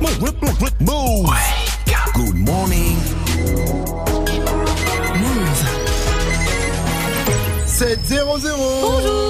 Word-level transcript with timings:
Move. 0.00 1.28
Good 2.14 2.34
morning. 2.34 2.96
Move. 5.20 5.60
7-0-0 7.66 8.56
Bonjour. 8.82 9.29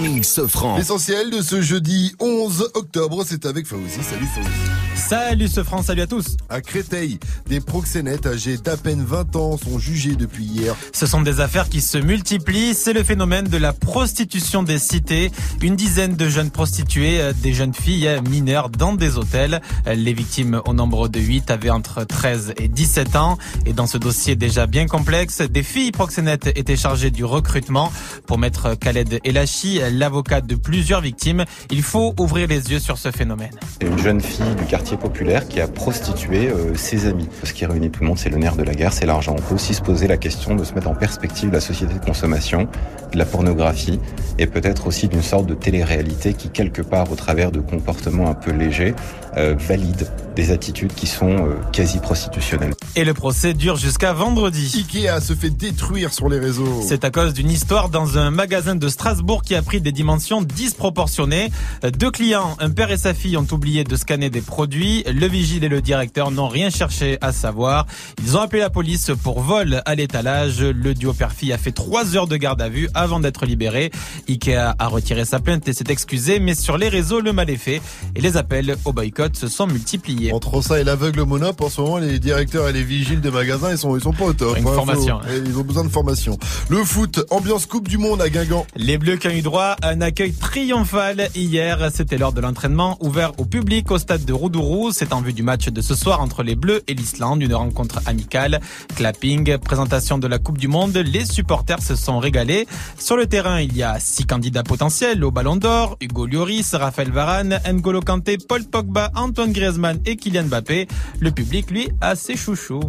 Morning, 0.00 0.22
Sofran. 0.22 0.78
L'essentiel 0.78 1.30
de 1.30 1.42
ce 1.42 1.60
jeudi 1.60 2.14
11 2.20 2.70
octobre, 2.74 3.22
c'est 3.26 3.44
avec 3.44 3.66
Faouzi. 3.66 4.02
Salut 4.02 4.26
Faouzi. 4.34 4.80
Salut 4.94 5.48
ce 5.48 5.64
France, 5.64 5.86
salut 5.86 6.02
à 6.02 6.06
tous. 6.06 6.36
À 6.48 6.60
Créteil, 6.60 7.18
des 7.48 7.60
proxénètes 7.60 8.26
âgés 8.26 8.58
d'à 8.58 8.76
peine 8.76 9.02
20 9.04 9.34
ans 9.36 9.56
sont 9.56 9.78
jugés 9.78 10.14
depuis 10.14 10.44
hier. 10.44 10.76
Ce 10.92 11.06
sont 11.06 11.20
des 11.20 11.40
affaires 11.40 11.68
qui 11.68 11.80
se 11.80 11.98
multiplient, 11.98 12.74
c'est 12.74 12.92
le 12.92 13.02
phénomène 13.02 13.46
de 13.46 13.56
la 13.56 13.72
prostitution 13.72 14.62
des 14.62 14.78
cités. 14.78 15.32
Une 15.62 15.74
dizaine 15.74 16.16
de 16.16 16.28
jeunes 16.28 16.50
prostituées, 16.50 17.20
euh, 17.20 17.32
des 17.32 17.54
jeunes 17.54 17.74
filles 17.74 18.08
euh, 18.08 18.20
mineures 18.22 18.68
dans 18.68 18.92
des 18.92 19.16
hôtels. 19.16 19.60
Euh, 19.86 19.94
Les 19.94 20.12
victimes 20.12 20.60
au 20.66 20.74
nombre 20.74 21.08
de 21.08 21.18
8 21.18 21.50
avaient 21.50 21.70
entre 21.70 22.04
13 22.04 22.54
et 22.58 22.68
17 22.68 23.16
ans. 23.16 23.38
Et 23.66 23.72
dans 23.72 23.86
ce 23.86 23.98
dossier 23.98 24.36
déjà 24.36 24.66
bien 24.66 24.86
complexe, 24.86 25.40
des 25.40 25.62
filles 25.62 25.92
proxénètes 25.92 26.46
étaient 26.56 26.76
chargées 26.76 27.10
du 27.10 27.24
recrutement. 27.24 27.92
Pour 28.26 28.38
maître 28.38 28.74
Khaled 28.74 29.20
Elachi, 29.24 29.80
l'avocat 29.90 30.40
de 30.40 30.54
plusieurs 30.54 31.00
victimes, 31.00 31.44
il 31.70 31.82
faut 31.82 32.14
ouvrir 32.18 32.48
les 32.48 32.70
yeux 32.70 32.78
sur 32.78 32.98
ce 32.98 33.10
phénomène. 33.10 33.50
C'est 33.80 33.86
une 33.86 33.98
jeune 33.98 34.20
fille 34.20 34.54
du 34.56 34.64
quartier 34.64 34.96
populaire 34.96 35.48
qui 35.48 35.60
a 35.60 35.68
prostitué 35.68 36.48
euh, 36.48 36.74
ses 36.74 37.06
amis. 37.06 37.28
Ce 37.44 37.52
qui 37.52 37.66
réunit 37.66 37.90
tout 37.90 38.00
le 38.02 38.08
monde, 38.08 38.18
c'est 38.18 38.30
le 38.30 38.38
nerf 38.38 38.56
de 38.56 38.62
la 38.62 38.74
guerre, 38.74 38.92
c'est 38.92 39.06
l'argent. 39.06 39.34
On 39.38 39.42
peut 39.42 39.54
aussi 39.54 39.74
se 39.74 39.82
poser 39.82 40.06
la 40.06 40.16
question 40.16 40.54
de 40.54 40.64
se 40.64 40.74
mettre 40.74 40.88
en 40.88 40.94
perspective 40.94 41.50
de 41.50 41.54
la 41.54 41.60
société 41.60 41.94
de 41.94 42.04
consommation, 42.04 42.68
de 43.12 43.18
la 43.18 43.24
pornographie 43.24 44.00
et 44.38 44.46
peut-être 44.46 44.86
aussi 44.86 45.08
d'une 45.08 45.22
sorte 45.22 45.46
de 45.46 45.54
télé-réalité 45.54 46.34
qui, 46.34 46.48
quelque 46.48 46.82
part, 46.82 47.10
au 47.10 47.16
travers 47.16 47.50
de 47.50 47.60
comportements 47.60 48.28
un 48.28 48.34
peu 48.34 48.52
légers, 48.52 48.94
euh, 49.36 49.54
valide 49.58 50.08
des 50.34 50.50
attitudes 50.50 50.92
qui 50.94 51.06
sont 51.06 51.30
euh, 51.30 51.54
quasi 51.72 51.98
prostitutionnelles. 51.98 52.72
Et 52.96 53.04
le 53.04 53.14
procès 53.14 53.54
dure 53.54 53.76
jusqu'à 53.76 54.12
vendredi. 54.12 54.72
Ikea 54.74 55.20
se 55.20 55.34
fait 55.34 55.50
détruire 55.50 56.12
sur 56.12 56.28
les 56.28 56.38
réseaux. 56.38 56.82
C'est 56.86 57.04
à 57.04 57.10
cause 57.10 57.34
d'une 57.34 57.50
histoire 57.50 57.88
dans 57.88 58.18
un 58.18 58.30
magasin 58.30 58.74
de 58.74 58.88
Strasbourg 58.88 59.42
qui 59.42 59.54
a 59.54 59.62
pris 59.62 59.79
des 59.80 59.92
dimensions 59.92 60.42
disproportionnées. 60.42 61.50
Deux 61.98 62.10
clients, 62.10 62.56
un 62.60 62.70
père 62.70 62.90
et 62.90 62.96
sa 62.96 63.14
fille, 63.14 63.36
ont 63.36 63.46
oublié 63.52 63.84
de 63.84 63.96
scanner 63.96 64.30
des 64.30 64.40
produits. 64.40 65.02
Le 65.04 65.26
vigile 65.26 65.64
et 65.64 65.68
le 65.68 65.80
directeur 65.80 66.30
n'ont 66.30 66.48
rien 66.48 66.70
cherché 66.70 67.18
à 67.20 67.32
savoir. 67.32 67.86
Ils 68.24 68.36
ont 68.36 68.40
appelé 68.40 68.60
la 68.60 68.70
police 68.70 69.10
pour 69.22 69.40
vol 69.40 69.82
à 69.84 69.94
l'étalage. 69.94 70.60
Le 70.60 70.94
duo 70.94 71.12
père-fille 71.12 71.52
a 71.52 71.58
fait 71.58 71.72
trois 71.72 72.16
heures 72.16 72.26
de 72.26 72.36
garde 72.36 72.60
à 72.62 72.68
vue 72.68 72.88
avant 72.94 73.20
d'être 73.20 73.46
libéré. 73.46 73.90
Ikea 74.28 74.74
a 74.78 74.86
retiré 74.88 75.24
sa 75.24 75.40
plainte 75.40 75.68
et 75.68 75.72
s'est 75.72 75.84
excusé, 75.88 76.40
mais 76.40 76.54
sur 76.54 76.78
les 76.78 76.88
réseaux, 76.88 77.20
le 77.20 77.32
mal 77.32 77.50
est 77.50 77.56
fait 77.56 77.80
et 78.14 78.20
les 78.20 78.36
appels 78.36 78.76
au 78.84 78.92
boycott 78.92 79.36
se 79.36 79.48
sont 79.48 79.66
multipliés. 79.66 80.32
Entre 80.32 80.60
ça 80.62 80.80
et 80.80 80.84
l'aveugle 80.84 81.22
monop, 81.24 81.60
en 81.60 81.68
ce 81.68 81.80
moment, 81.80 81.98
les 81.98 82.18
directeurs 82.18 82.68
et 82.68 82.72
les 82.72 82.82
vigiles 82.84 83.20
de 83.20 83.30
magasins, 83.30 83.70
ils 83.72 83.78
sont, 83.78 83.96
ils 83.96 84.02
sont 84.02 84.12
pas 84.12 84.24
au 84.24 84.32
top. 84.32 84.56
Une 84.58 84.66
hein, 84.66 84.72
formation. 84.74 85.20
faut- 85.20 85.42
Ils 85.46 85.58
ont 85.58 85.62
besoin 85.64 85.84
de 85.84 85.88
formation. 85.88 86.38
Le 86.68 86.84
foot, 86.84 87.20
ambiance 87.30 87.66
Coupe 87.66 87.88
du 87.88 87.98
Monde 87.98 88.20
à 88.22 88.28
Guingamp. 88.28 88.66
Les 88.76 88.98
Bleus 88.98 89.16
qui 89.16 89.28
ont 89.28 89.30
eu 89.30 89.42
droit 89.42 89.69
un 89.82 90.00
accueil 90.00 90.32
triomphal 90.32 91.28
hier. 91.34 91.90
C'était 91.94 92.18
lors 92.18 92.32
de 92.32 92.40
l'entraînement 92.40 92.96
ouvert 93.00 93.32
au 93.38 93.44
public 93.44 93.90
au 93.90 93.98
stade 93.98 94.24
de 94.24 94.32
Roudourou. 94.32 94.92
C'est 94.92 95.12
en 95.12 95.20
vue 95.20 95.32
du 95.32 95.42
match 95.42 95.68
de 95.68 95.80
ce 95.80 95.94
soir 95.94 96.20
entre 96.20 96.42
les 96.42 96.54
Bleus 96.54 96.82
et 96.88 96.94
l'Islande, 96.94 97.42
une 97.42 97.54
rencontre 97.54 98.00
amicale. 98.06 98.60
Clapping, 98.96 99.58
présentation 99.58 100.18
de 100.18 100.26
la 100.26 100.38
Coupe 100.38 100.58
du 100.58 100.68
Monde. 100.68 100.96
Les 100.96 101.24
supporters 101.24 101.82
se 101.82 101.94
sont 101.94 102.18
régalés. 102.18 102.66
Sur 102.98 103.16
le 103.16 103.26
terrain, 103.26 103.60
il 103.60 103.76
y 103.76 103.82
a 103.82 103.98
six 103.98 104.24
candidats 104.24 104.62
potentiels 104.62 105.24
au 105.24 105.30
Ballon 105.30 105.56
d'Or. 105.56 105.96
Hugo 106.00 106.26
Lloris, 106.26 106.74
Raphaël 106.74 107.10
Varane, 107.10 107.60
N'Golo 107.70 108.00
Kanté, 108.00 108.38
Paul 108.38 108.64
Pogba, 108.64 109.10
Antoine 109.14 109.52
Griezmann 109.52 109.98
et 110.06 110.16
Kylian 110.16 110.44
Mbappé. 110.44 110.88
Le 111.20 111.30
public, 111.30 111.70
lui, 111.70 111.88
a 112.00 112.16
ses 112.16 112.36
chouchous. 112.36 112.80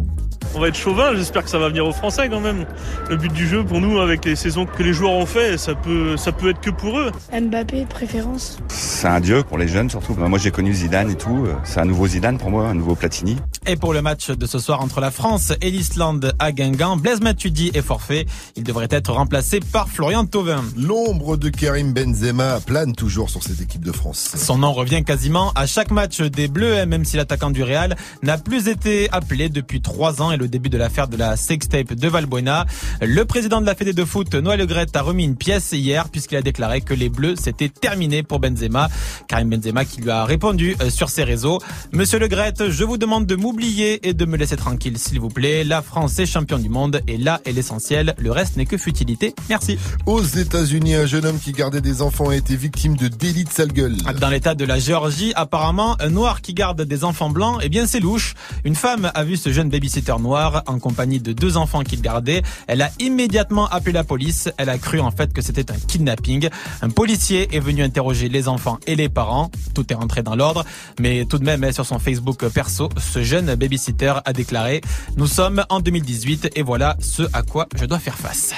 On 0.54 0.60
va 0.60 0.68
être 0.68 0.76
chauvin, 0.76 1.14
j'espère 1.14 1.44
que 1.44 1.50
ça 1.50 1.58
va 1.58 1.68
venir 1.68 1.86
aux 1.86 1.92
Français 1.92 2.28
quand 2.28 2.40
même. 2.40 2.66
Le 3.08 3.16
but 3.16 3.32
du 3.32 3.48
jeu 3.48 3.64
pour 3.64 3.80
nous, 3.80 4.00
avec 4.00 4.24
les 4.24 4.36
saisons 4.36 4.66
que 4.66 4.82
les 4.82 4.92
joueurs 4.92 5.12
ont 5.12 5.24
fait, 5.24 5.56
ça 5.56 5.74
peut, 5.74 6.16
ça 6.18 6.30
peut 6.30 6.50
être 6.50 6.60
que 6.60 6.70
pour 6.72 6.98
eux. 6.98 7.10
Mbappé, 7.32 7.86
préférence 7.86 8.58
C'est 8.68 9.08
un 9.08 9.20
dieu 9.20 9.42
pour 9.42 9.58
les 9.58 9.68
jeunes 9.68 9.90
surtout. 9.90 10.14
Moi 10.14 10.38
j'ai 10.38 10.50
connu 10.50 10.72
Zidane 10.72 11.10
et 11.10 11.16
tout. 11.16 11.46
C'est 11.64 11.80
un 11.80 11.84
nouveau 11.84 12.06
Zidane 12.06 12.38
pour 12.38 12.50
moi, 12.50 12.68
un 12.68 12.74
nouveau 12.74 12.94
Platini. 12.94 13.36
Et 13.66 13.76
pour 13.76 13.92
le 13.92 14.02
match 14.02 14.30
de 14.30 14.46
ce 14.46 14.58
soir 14.58 14.80
entre 14.80 15.00
la 15.00 15.10
France 15.10 15.52
et 15.60 15.70
l'Islande 15.70 16.32
à 16.38 16.52
Guingamp, 16.52 16.96
Blaise 16.96 17.20
Matuidi 17.20 17.70
est 17.74 17.82
forfait. 17.82 18.26
Il 18.56 18.64
devrait 18.64 18.88
être 18.90 19.12
remplacé 19.12 19.60
par 19.60 19.88
Florian 19.88 20.24
Thauvin. 20.24 20.64
L'ombre 20.76 21.36
de 21.36 21.48
Karim 21.48 21.92
Benzema 21.92 22.60
plane 22.60 22.94
toujours 22.94 23.30
sur 23.30 23.42
cette 23.42 23.60
équipe 23.60 23.84
de 23.84 23.92
France. 23.92 24.32
Son 24.36 24.58
nom 24.58 24.72
revient 24.72 25.04
quasiment 25.04 25.52
à 25.54 25.66
chaque 25.66 25.90
match 25.90 26.20
des 26.20 26.48
Bleus, 26.48 26.86
même 26.86 27.04
si 27.04 27.16
l'attaquant 27.16 27.50
du 27.50 27.62
Real 27.62 27.96
n'a 28.22 28.38
plus 28.38 28.68
été 28.68 29.10
appelé 29.10 29.48
depuis 29.48 29.80
trois 29.80 30.22
ans 30.22 30.32
et 30.32 30.36
le 30.36 30.48
début 30.48 30.68
de 30.68 30.78
l'affaire 30.78 31.08
de 31.08 31.16
la 31.16 31.36
sextape 31.36 31.92
de 31.92 32.08
Valbuena. 32.08 32.66
Le 33.00 33.24
président 33.24 33.60
de 33.60 33.66
la 33.66 33.74
Fédé 33.74 33.92
de 33.92 34.04
foot, 34.04 34.34
Noël 34.34 34.58
Le 34.58 34.66
Graët, 34.66 34.94
a 34.96 35.02
remis 35.02 35.24
une 35.24 35.36
pièce 35.36 35.72
hier 35.72 36.08
puisqu'il 36.08 36.36
a 36.36 36.42
déclaré 36.42 36.51
que 36.52 36.94
les 36.94 37.08
Bleus 37.08 37.36
c'était 37.36 37.68
terminé 37.68 38.22
pour 38.22 38.38
Benzema. 38.38 38.88
Karim 39.28 39.50
Benzema 39.50 39.84
qui 39.84 40.00
lui 40.00 40.10
a 40.10 40.24
répondu 40.24 40.76
euh, 40.80 40.90
sur 40.90 41.08
ses 41.08 41.24
réseaux. 41.24 41.58
Monsieur 41.92 42.18
Le 42.18 42.28
Graët, 42.28 42.68
je 42.70 42.84
vous 42.84 42.98
demande 42.98 43.26
de 43.26 43.36
m'oublier 43.36 44.06
et 44.08 44.14
de 44.14 44.24
me 44.24 44.36
laisser 44.36 44.56
tranquille 44.56 44.98
s'il 44.98 45.20
vous 45.20 45.28
plaît. 45.28 45.64
La 45.64 45.82
France 45.82 46.18
est 46.18 46.26
champion 46.26 46.58
du 46.58 46.68
monde 46.68 47.00
et 47.08 47.16
là 47.16 47.40
est 47.44 47.52
l'essentiel. 47.52 48.14
Le 48.18 48.30
reste 48.30 48.56
n'est 48.56 48.66
que 48.66 48.76
futilité. 48.76 49.34
Merci. 49.48 49.78
Aux 50.06 50.22
États-Unis, 50.22 50.94
un 50.94 51.06
jeune 51.06 51.26
homme 51.26 51.38
qui 51.38 51.52
gardait 51.52 51.80
des 51.80 52.02
enfants 52.02 52.28
a 52.28 52.36
été 52.36 52.56
victime 52.56 52.96
de 52.96 53.08
délit 53.08 53.44
de 53.44 53.50
sale 53.50 53.72
gueule. 53.72 53.96
Dans 54.20 54.28
l'état 54.28 54.54
de 54.54 54.64
la 54.64 54.78
Géorgie, 54.78 55.32
apparemment, 55.34 55.96
un 56.00 56.10
noir 56.10 56.40
qui 56.42 56.54
garde 56.54 56.82
des 56.82 57.04
enfants 57.04 57.30
blancs, 57.30 57.60
eh 57.62 57.68
bien 57.68 57.86
c'est 57.86 58.00
louche. 58.00 58.34
Une 58.64 58.74
femme 58.74 59.10
a 59.14 59.24
vu 59.24 59.36
ce 59.36 59.52
jeune 59.52 59.68
babysitter 59.68 60.16
noir 60.20 60.62
en 60.66 60.78
compagnie 60.78 61.20
de 61.20 61.32
deux 61.32 61.56
enfants 61.56 61.82
qu'il 61.82 62.02
gardait. 62.02 62.42
Elle 62.66 62.82
a 62.82 62.90
immédiatement 62.98 63.68
appelé 63.68 63.92
la 63.92 64.04
police. 64.04 64.48
Elle 64.58 64.68
a 64.68 64.78
cru 64.78 65.00
en 65.00 65.10
fait 65.10 65.32
que 65.32 65.42
c'était 65.42 65.70
un 65.70 65.78
kidnapping. 65.88 66.41
Un 66.80 66.90
policier 66.90 67.54
est 67.54 67.60
venu 67.60 67.82
interroger 67.82 68.28
les 68.28 68.48
enfants 68.48 68.78
et 68.86 68.96
les 68.96 69.08
parents. 69.08 69.50
Tout 69.74 69.90
est 69.92 69.96
rentré 69.96 70.22
dans 70.22 70.36
l'ordre. 70.36 70.64
Mais 71.00 71.24
tout 71.24 71.38
de 71.38 71.44
même, 71.44 71.72
sur 71.72 71.86
son 71.86 71.98
Facebook 71.98 72.46
perso, 72.48 72.88
ce 72.98 73.22
jeune 73.22 73.54
babysitter 73.54 74.14
a 74.24 74.32
déclaré 74.32 74.80
«Nous 75.16 75.26
sommes 75.26 75.64
en 75.68 75.80
2018 75.80 76.50
et 76.54 76.62
voilà 76.62 76.96
ce 77.00 77.22
à 77.32 77.42
quoi 77.42 77.66
je 77.76 77.84
dois 77.84 77.98
faire 77.98 78.16
face». 78.16 78.52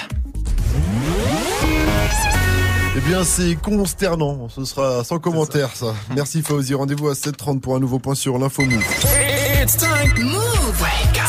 Eh 2.97 3.01
bien, 3.01 3.25
c'est 3.25 3.55
consternant. 3.55 4.47
Ce 4.47 4.63
sera 4.63 5.03
sans 5.03 5.19
commentaire, 5.19 5.75
ça. 5.75 5.93
Merci 6.15 6.41
Fauzi. 6.41 6.73
Rendez-vous 6.73 7.09
à 7.09 7.13
7h30 7.13 7.59
pour 7.59 7.75
un 7.75 7.79
nouveau 7.79 7.99
point 7.99 8.15
sur 8.15 8.37
l'info 8.37 8.63
Move. 8.63 8.83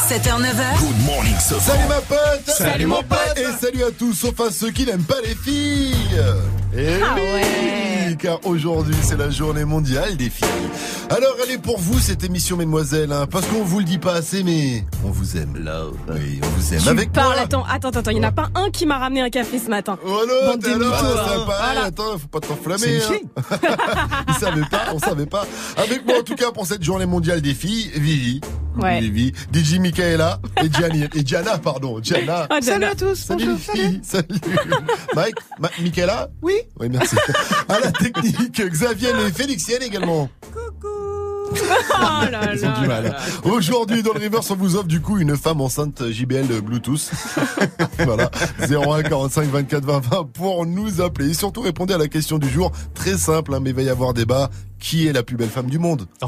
It's 0.09 0.27
time. 0.27 0.41
Move. 0.41 0.50
7h, 0.50 0.55
9h. 0.55 0.78
Good 0.78 1.05
morning. 1.06 1.34
Salut 1.39 1.89
ma 1.89 2.00
pote 2.00 2.47
Salut, 2.47 2.87
mon 2.87 3.03
pote. 3.03 3.19
Et 3.37 3.65
salut 3.65 3.83
à 3.84 3.91
tous, 3.91 4.12
sauf 4.12 4.41
à 4.41 4.50
ceux 4.50 4.71
qui 4.71 4.87
n'aiment 4.87 5.03
pas 5.05 5.21
les 5.22 5.34
filles 5.34 6.21
Et 6.77 7.00
Ah 7.03 7.15
oui, 7.17 8.16
car 8.19 8.39
aujourd'hui 8.47 8.95
c'est 9.03 9.16
la 9.16 9.31
journée 9.31 9.65
mondiale 9.65 10.16
des 10.16 10.31
filles. 10.31 10.47
Alors 11.11 11.37
elle 11.45 11.53
est 11.53 11.59
pour 11.59 11.78
vous 11.78 11.99
cette 11.99 12.25
émission, 12.25 12.56
mesdemoiselles, 12.56 13.12
hein, 13.12 13.27
parce 13.31 13.47
qu'on 13.47 13.62
vous 13.65 13.78
le 13.81 13.84
dit 13.84 13.99
pas 13.99 14.15
assez, 14.15 14.43
mais 14.43 14.84
on 15.05 15.11
vous 15.11 15.37
aime. 15.37 15.56
Là, 15.62 15.83
oui, 16.09 16.41
on 16.43 16.47
vous 16.47 16.75
aime. 16.75 16.83
Tu 16.83 16.89
Avec 16.89 17.12
parles, 17.12 17.34
moi 17.34 17.43
attends, 17.43 17.65
attends, 17.69 17.91
attends, 17.91 18.11
il 18.11 18.19
n'y 18.19 18.25
en 18.25 18.28
a 18.28 18.33
pas 18.33 18.49
un 18.55 18.71
qui 18.71 18.87
m'a 18.87 18.99
ramené 18.99 19.22
un 19.22 19.31
café 19.31 19.59
ce 19.59 19.69
matin. 19.69 19.99
Oh 20.06 20.21
là, 20.27 20.53
Bande 20.53 20.65
là, 20.66 20.75
mythos, 20.77 20.91
ça 20.91 21.34
hein. 21.34 21.39
va, 21.39 21.45
Voilà. 21.45 21.84
attends, 21.84 22.19
faut 22.19 22.28
pas 22.28 22.41
t'enflammer. 22.41 23.00
Hein. 23.03 23.61
Ils 24.28 24.34
savaient 24.41 24.61
pas, 24.71 24.84
on 24.95 24.99
savait 24.99 25.27
pas. 25.27 25.47
Avec 25.77 26.06
moi 26.06 26.19
en 26.21 26.22
tout 26.22 26.34
cas 26.37 26.50
pour 26.53 26.66
cette 26.66 26.83
journée 26.83 27.06
mondiale 27.06 27.41
des 27.41 27.55
filles, 27.55 27.91
Vivi. 27.95 28.41
Ouais. 28.77 29.01
Vivi, 29.01 29.33
DJ 29.53 29.79
Michaela 29.79 30.41
et 30.63 30.71
Gianni, 30.73 31.05
et 31.15 31.27
Gianna, 31.27 31.59
pardon, 31.59 32.01
Gianna. 32.03 32.47
Ah, 32.51 32.61
Gianna. 32.61 32.95
tous. 32.95 33.15
Salut 33.15 33.47
les 33.53 33.57
filles. 33.57 34.01
Salut. 34.03 34.27
Mike, 35.15 35.37
Ma- 35.59 35.71
Michaela 35.81 36.28
Oui. 36.43 36.55
Oui, 36.78 36.89
merci. 36.91 37.17
à 37.69 37.81
la 37.81 37.91
technique, 37.93 38.61
Xavier 38.61 39.11
et 39.27 39.33
Félixienne 39.33 39.83
également. 39.83 40.28
Oh 41.63 42.31
là 42.31 42.53
Ils 42.55 42.65
ont 42.65 42.69
là 42.71 42.81
du 42.81 42.87
mal. 42.87 43.05
là. 43.05 43.17
Aujourd'hui, 43.45 44.03
dans 44.03 44.13
le 44.13 44.21
reverse, 44.25 44.51
on 44.51 44.57
vous 44.57 44.77
offre 44.77 44.87
du 44.87 45.01
coup 45.01 45.19
une 45.19 45.37
femme 45.37 45.61
enceinte 45.61 46.03
JBL 46.11 46.61
Bluetooth. 46.63 47.11
voilà. 47.99 48.31
01 48.69 49.03
45 49.03 49.49
24 49.49 49.85
20 49.85 49.99
20 50.01 50.29
pour 50.33 50.67
nous 50.67 51.01
appeler. 51.01 51.31
Et 51.31 51.35
surtout, 51.35 51.61
répondez 51.63 51.95
à 51.95 51.99
la 51.99 52.09
question 52.09 52.39
du 52.39 52.49
jour. 52.49 52.71
Très 52.95 53.17
simple, 53.17 53.55
hein, 53.55 53.61
mais 53.63 53.71
il 53.71 53.77
va 53.77 53.83
y 53.83 53.89
avoir 53.89 54.15
débat. 54.15 54.51
Qui 54.79 55.07
est 55.09 55.13
la 55.15 55.23
plus 55.23 55.37
belle 55.39 55.49
femme 55.49 55.71
du 55.71 55.79
monde? 55.79 56.07
Ah 56.21 56.27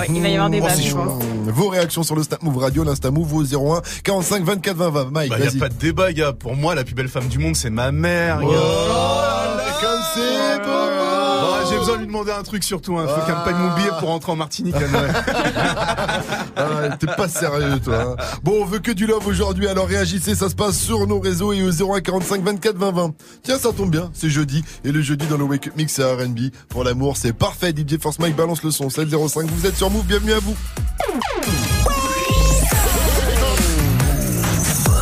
oui, 0.00 0.06
il 0.16 0.20
va 0.22 0.28
y 0.28 0.34
avoir 0.34 0.50
des 0.50 0.60
Oh, 0.60 0.66
je 0.76 0.92
pense. 0.92 1.22
Vos 1.46 1.68
réactions 1.68 2.02
sur 2.02 2.16
le 2.16 2.24
Snap 2.24 2.42
Move 2.42 2.58
Radio, 2.58 2.82
l'Insta 2.82 3.12
Move 3.12 3.32
au 3.32 3.44
01 3.44 3.80
45 4.02 4.42
24 4.42 4.76
20 4.76 4.90
20. 4.90 5.10
Mike, 5.12 5.30
Bah, 5.30 5.38
y 5.38 5.42
a 5.42 5.44
vas-y. 5.46 5.58
pas 5.58 5.68
de 5.68 5.74
débat, 5.74 6.12
gars. 6.12 6.32
Pour 6.32 6.56
moi, 6.56 6.74
la 6.74 6.82
plus 6.82 6.96
belle 6.96 7.08
femme 7.08 7.28
du 7.28 7.38
monde, 7.38 7.54
c'est 7.54 7.70
ma 7.70 7.92
mère, 7.92 8.40
Oh 8.42 8.48
gars. 8.50 8.56
là 8.56 9.56
là, 9.56 9.64
comme 9.80 10.00
c'est 10.14 10.58
beau. 10.64 11.03
Bah, 11.64 11.70
j'ai 11.70 11.78
besoin 11.78 11.94
de 11.94 12.00
lui 12.00 12.06
demander 12.06 12.32
un 12.32 12.42
truc 12.42 12.62
surtout. 12.64 12.96
Il 13.00 13.08
faut 13.08 13.20
qu'elle 13.26 13.36
me 13.36 13.44
paye 13.44 13.54
mon 13.54 13.74
billet 13.74 13.90
pour 13.98 14.08
rentrer 14.08 14.32
en 14.32 14.36
Martinique 14.36 14.76
à 14.76 14.88
Noël. 14.88 15.12
Ah, 16.56 16.96
T'es 16.98 17.06
pas 17.06 17.26
sérieux, 17.28 17.80
toi. 17.80 18.16
hein. 18.18 18.24
Bon, 18.44 18.62
on 18.62 18.64
veut 18.64 18.78
que 18.78 18.92
du 18.92 19.06
love 19.06 19.26
aujourd'hui, 19.26 19.66
alors 19.66 19.86
réagissez, 19.88 20.34
ça 20.36 20.48
se 20.48 20.54
passe 20.54 20.78
sur 20.78 21.06
nos 21.06 21.18
réseaux 21.18 21.52
et 21.52 21.62
au 21.62 21.70
0145 21.70 22.42
24 22.42 22.76
20 22.76 22.92
20. 22.92 23.14
Tiens, 23.42 23.58
ça 23.58 23.72
tombe 23.72 23.90
bien, 23.90 24.10
c'est 24.14 24.28
jeudi, 24.30 24.64
et 24.84 24.92
le 24.92 25.02
jeudi 25.02 25.26
dans 25.26 25.36
le 25.36 25.44
Wake 25.44 25.66
Up 25.68 25.72
Mix, 25.76 25.92
c'est 25.94 26.04
R&B. 26.04 26.50
Pour 26.68 26.84
l'amour, 26.84 27.16
c'est 27.16 27.32
parfait. 27.32 27.72
DJ 27.76 27.98
Force 28.00 28.18
Mike 28.20 28.36
balance 28.36 28.62
le 28.62 28.70
son, 28.70 28.88
705, 28.88 29.46
vous 29.50 29.66
êtes 29.66 29.76
sur 29.76 29.90
Move, 29.90 30.04
bienvenue 30.06 30.32
à 30.34 30.38
vous. 30.38 30.54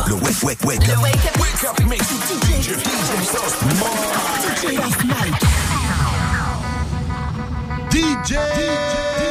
Le 0.07 0.13
wake, 0.15 0.43
wake, 0.43 0.63
wake 0.65 0.89
up. 0.89 0.97
Wake 1.39 1.63
up 1.69 1.79
mix. 1.87 2.03
DJ 2.03 2.73
DJ, 7.93 8.09
DJ 8.25 9.27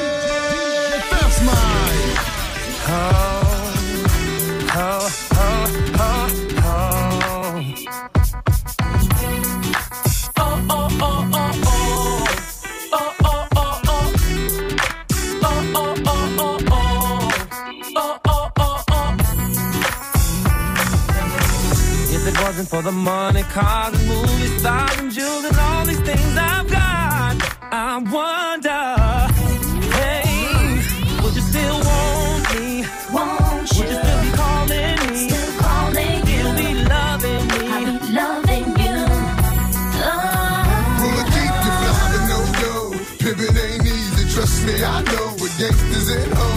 First 1.10 1.40
Mike. 1.42 2.22
If 22.14 22.28
it 22.28 22.36
wasn't 22.40 22.68
for 22.68 22.82
the 22.82 22.92
money, 22.92 23.42
cars, 23.42 23.92
and 23.98 24.06
movie 24.06 24.58
stars, 24.58 24.98
and 24.98 25.10
jewels, 25.10 25.44
and 25.46 25.58
all 25.58 25.84
these 25.84 25.98
things 26.02 26.36
I've 26.36 26.36
got, 26.36 26.51
I 27.92 27.98
wonder, 27.98 28.88
hey, 29.92 30.24
would 31.22 31.34
you 31.36 31.42
still 31.42 31.76
want 31.76 32.42
me? 32.54 32.88
Won't 33.12 33.68
Would 33.68 33.84
you 33.84 34.00
still 34.00 34.20
be 34.22 34.30
calling 34.32 34.96
me? 35.12 35.28
Still 35.28 35.52
calling 35.60 36.20
you. 36.24 36.40
Still 36.40 36.56
be 36.56 36.68
loving 36.88 37.44
me? 37.52 37.60
I'll 37.68 37.84
be 37.84 37.92
loving 38.16 38.68
you. 38.80 38.96
Oh. 40.08 41.04
Wanna 41.04 41.24
keep 41.36 41.52
you 41.52 41.72
fly, 41.82 42.00
but 42.12 42.24
no 42.32 42.40
go. 42.64 42.74
Pimpin' 43.20 43.60
ain't 43.60 43.84
easy, 43.84 44.24
trust 44.34 44.56
me, 44.64 44.74
I 44.82 45.02
know. 45.12 45.28
With 45.36 45.52
gangsters 45.58 46.08
and 46.16 46.32
hoes, 46.32 46.51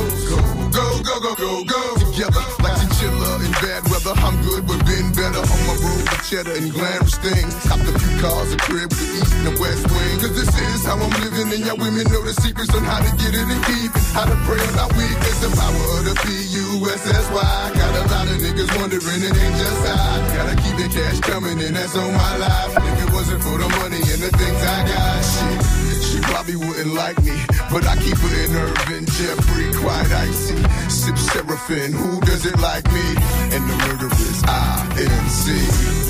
cheddar 6.26 6.58
and 6.58 6.74
glamorous 6.74 7.18
things. 7.22 7.54
Copped 7.70 7.86
a 7.86 7.94
few 7.94 8.14
cars, 8.18 8.50
a 8.54 8.58
crib 8.58 8.90
with 8.90 8.98
the 8.98 9.10
east 9.22 9.34
and 9.38 9.46
the 9.46 9.56
west 9.62 9.86
wing. 9.86 10.18
Cause 10.18 10.34
this 10.34 10.50
is 10.50 10.86
how 10.86 10.98
I'm 10.98 11.14
living, 11.22 11.54
and 11.54 11.62
y'all 11.62 11.78
women 11.78 12.06
know 12.10 12.24
the 12.26 12.34
secrets 12.42 12.74
on 12.74 12.82
how 12.82 12.98
to 12.98 13.12
get 13.22 13.38
it 13.38 13.46
and 13.46 13.62
keep 13.70 13.94
it. 13.94 14.06
How 14.18 14.26
to 14.26 14.38
pray 14.50 14.58
on 14.58 14.76
our 14.82 14.92
weakness, 14.98 15.38
the 15.46 15.54
power 15.54 15.86
of 15.98 16.04
the 16.10 16.16
P-U-S-S-Y. 16.26 17.56
Got 17.78 17.94
a 17.94 18.04
lot 18.10 18.26
of 18.26 18.38
niggas 18.42 18.72
wondering, 18.82 19.22
it 19.22 19.38
ain't 19.38 19.58
just 19.62 19.82
I. 19.86 20.18
Gotta 20.34 20.56
keep 20.58 20.76
the 20.82 20.90
cash 20.90 21.20
coming, 21.22 21.62
and 21.62 21.76
that's 21.76 21.96
on 21.96 22.10
my 22.10 22.34
life. 22.42 22.74
If 22.74 23.06
it 23.06 23.10
wasn't 23.14 23.42
for 23.46 23.58
the 23.62 23.70
money 23.78 24.02
and 24.02 24.22
the 24.26 24.32
things 24.34 24.62
I 24.66 24.78
got, 24.90 25.22
shit. 25.22 25.85
She 26.16 26.22
probably 26.22 26.56
wouldn't 26.56 26.94
like 26.94 27.22
me, 27.24 27.36
but 27.70 27.86
I 27.86 27.98
keep 27.98 28.16
her 28.16 28.46
in 28.46 28.56
Irvin, 28.56 29.06
Jeffrey, 29.06 29.68
quite 29.74 30.10
icy. 30.14 30.56
Sip 30.90 31.18
Seraphim, 31.18 31.92
who 31.92 32.22
does 32.22 32.46
it 32.46 32.58
like 32.60 32.90
me? 32.94 33.06
And 33.52 33.70
the 33.70 33.76
murderers, 33.86 34.42
I-N-C. 34.46 35.52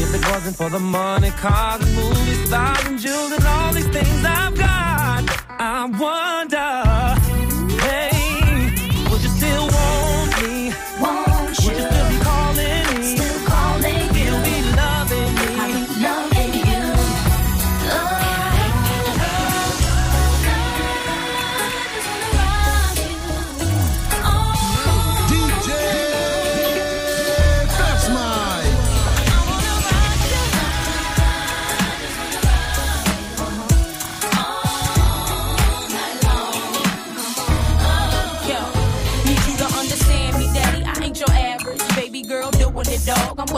If 0.03 0.13
it 0.13 0.31
wasn't 0.31 0.57
for 0.57 0.69
the 0.69 0.79
money, 0.79 1.31
cars, 1.31 1.81
and 1.81 1.95
movie 1.95 2.45
stars, 2.45 2.85
and 2.85 2.99
jewels, 2.99 3.31
and 3.31 3.45
all 3.45 3.73
these 3.73 3.87
things 3.87 4.23
I've 4.23 4.55
got, 4.55 5.25
I 5.57 5.85
wonder, 5.85 6.84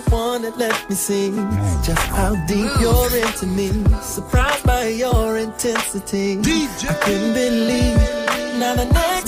The 0.00 0.10
one 0.10 0.42
that 0.42 0.56
let 0.58 0.76
me 0.90 0.94
see 0.94 1.30
just 1.82 2.06
how 2.08 2.34
deep 2.46 2.70
you're 2.80 3.16
into 3.16 3.46
me. 3.46 3.68
Surprised 4.02 4.64
by 4.64 4.88
your 4.88 5.38
intensity. 5.38 6.38
I 6.40 6.94
couldn't 7.02 7.32
believe. 7.32 7.96
Now 8.60 8.74
the 8.74 8.86
next 8.92 9.25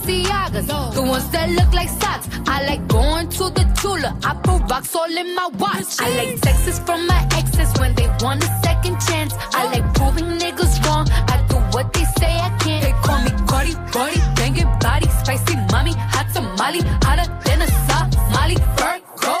Balenciagas, 0.00 0.94
the 0.94 1.02
ones 1.02 1.28
that 1.30 1.50
look 1.50 1.72
like 1.72 1.88
socks. 1.88 2.28
I 2.46 2.64
like 2.66 2.86
going 2.88 3.28
to 3.28 3.44
the 3.50 3.64
Tula, 3.80 4.16
I 4.24 4.34
put 4.34 4.70
rocks 4.70 4.94
all 4.94 5.04
in 5.04 5.34
my 5.34 5.48
watch. 5.58 6.00
I 6.00 6.08
like 6.16 6.40
texts 6.40 6.78
from 6.80 7.06
my 7.06 7.28
exes 7.32 7.72
when 7.78 7.94
they 7.94 8.08
want 8.20 8.42
a 8.42 8.46
second 8.62 8.98
chance. 9.00 9.34
I 9.52 9.64
like 9.72 9.94
proving 9.94 10.38
niggas 10.38 10.84
wrong. 10.84 11.06
I 11.10 11.44
do 11.48 11.56
what 11.76 11.92
they 11.92 12.04
say 12.18 12.32
I 12.32 12.50
can't. 12.60 12.82
They 12.84 12.92
call 13.04 13.22
me 13.22 13.30
Cardi, 13.46 13.74
Cardi, 13.92 14.20
banging 14.36 14.72
body, 14.80 15.08
spicy 15.22 15.56
mommy, 15.70 15.92
hot 15.92 16.26
tamale, 16.32 16.80
hotter 17.04 17.28
than 17.44 17.62
a 17.62 17.68
Somali. 17.86 18.56
Virgo, 18.78 19.34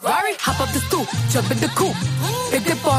Ferrari, 0.00 0.34
hop 0.40 0.60
up 0.60 0.72
the 0.72 0.80
stoop, 0.80 1.08
jump 1.30 1.50
in 1.50 1.58
the 1.58 1.68
coupe. 1.68 2.22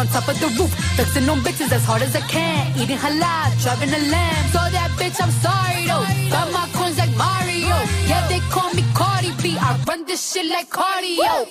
On 0.03 0.09
top 0.09 0.27
of 0.27 0.37
the 0.37 0.47
roof, 0.59 0.69
flexing 0.97 1.29
on 1.29 1.39
bitches 1.39 1.71
as 1.71 1.85
hard 1.85 2.01
as 2.01 2.13
I 2.13 2.19
can. 2.27 2.77
Eating 2.77 2.97
halal, 2.97 3.47
driving 3.63 3.87
a 3.87 3.99
lamb. 4.11 4.45
So 4.51 4.59
that 4.75 4.91
bitch, 4.99 5.15
I'm 5.23 5.31
sorry 5.39 5.87
though. 5.87 6.03
Got 6.29 6.51
my 6.51 6.67
coins 6.75 6.97
like 6.97 7.15
Mario. 7.15 7.79
Yeah, 8.05 8.27
they 8.27 8.41
call 8.51 8.73
me 8.73 8.83
Cardi 8.93 9.31
B. 9.41 9.55
I 9.57 9.79
run 9.87 10.03
this 10.03 10.33
shit 10.33 10.45
like 10.47 10.69
cardio. 10.69 11.47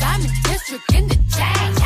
I'm 0.00 0.22
in 0.24 0.32
district 0.48 0.94
in 0.94 1.08
the 1.08 1.16
chain. 1.28 1.76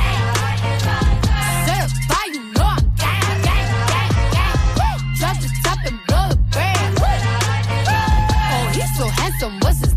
Certified, 1.66 2.30
you 2.30 2.42
know 2.54 2.62
I'm 2.62 2.87
gang, 2.94 3.42
gang, 3.42 3.66
gang, 3.90 4.14
gang. 4.38 5.00
Drop 5.18 5.37
the 5.42 5.50
top 5.66 5.83
and 5.83 5.99
blow 6.06 6.28
the 6.30 6.38
brand. 6.54 6.94
Oh, 8.54 8.71
he's 8.73 8.90
so 8.97 9.09
handsome, 9.18 9.59
what's 9.62 9.80
his 9.80 9.93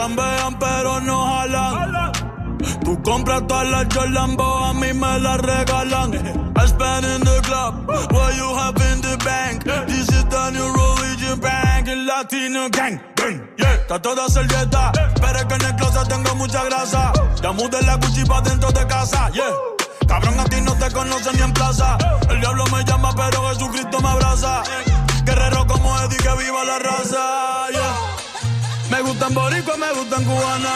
Chambean, 0.00 0.58
pero 0.58 0.98
no 1.02 1.26
jalan. 1.26 2.12
Tú 2.82 3.02
compras 3.02 3.46
todas 3.46 3.68
las 3.68 3.86
Jolambo, 3.94 4.64
a 4.64 4.72
mí 4.72 4.94
me 4.94 5.18
las 5.20 5.38
regalan. 5.42 6.14
I 6.56 6.66
spend 6.66 7.04
in 7.04 7.20
the 7.20 7.38
club, 7.42 7.86
what 8.10 8.34
you 8.34 8.48
have 8.56 8.80
in 8.80 9.02
the 9.02 9.18
bank. 9.22 9.62
This 9.86 10.08
is 10.08 10.24
the 10.24 10.50
new 10.52 10.72
religion 10.72 11.38
bank, 11.38 11.86
el 11.86 12.06
latino 12.06 12.70
gang. 12.70 12.98
gang, 13.14 13.46
Yeah, 13.58 13.74
está 13.74 14.00
toda 14.00 14.26
servieta, 14.30 14.90
pero 15.20 15.38
es 15.38 15.44
que 15.44 15.54
en 15.56 15.64
el 15.66 15.76
closet 15.76 16.08
tengo 16.08 16.34
mucha 16.36 16.64
grasa. 16.64 17.12
Ya 17.42 17.52
mudé 17.52 17.82
la 17.82 17.96
Gucci 17.96 18.24
pa' 18.24 18.40
dentro 18.40 18.72
de 18.72 18.86
casa, 18.86 19.28
yeah. 19.34 19.52
Cabrón, 20.08 20.40
a 20.40 20.44
ti 20.44 20.62
no 20.62 20.72
te 20.76 20.90
conocen 20.92 21.36
ni 21.36 21.42
en 21.42 21.52
plaza. 21.52 21.98
El 22.30 22.40
diablo 22.40 22.64
me 22.72 22.82
llama, 22.84 23.12
pero 23.14 23.50
Jesucristo 23.50 24.00
me 24.00 24.08
abraza. 24.08 24.62
Guerrero 25.26 25.66
como 25.66 25.94
Eddie, 26.00 26.16
que 26.16 26.34
viva 26.42 26.64
la 26.64 26.78
raza, 26.78 27.68
yeah. 27.70 28.09
Me 28.90 29.00
gustan 29.02 29.34
boricua, 29.34 29.76
me 29.76 29.92
gustan 29.92 30.24
cubana. 30.24 30.74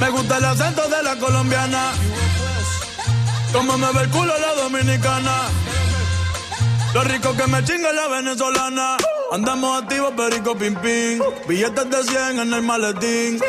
Me 0.00 0.10
gusta 0.10 0.36
el 0.38 0.44
acento 0.44 0.88
de 0.88 1.02
la 1.02 1.16
colombiana. 1.16 1.92
Como 3.52 3.78
me 3.78 3.92
ve 3.92 4.00
el 4.02 4.10
culo 4.10 4.32
la 4.38 4.62
dominicana. 4.62 5.36
Lo 6.94 7.04
rico 7.04 7.34
que 7.36 7.46
me 7.46 7.62
chinga 7.64 7.92
la 7.92 8.08
venezolana. 8.08 8.96
Andamos 9.30 9.82
activos, 9.82 10.12
perico 10.16 10.56
pim 10.56 10.74
pim. 10.76 11.20
Billetes 11.46 11.90
de 11.90 12.02
100 12.04 12.38
en 12.40 12.52
el 12.54 12.62
maletín. 12.62 13.40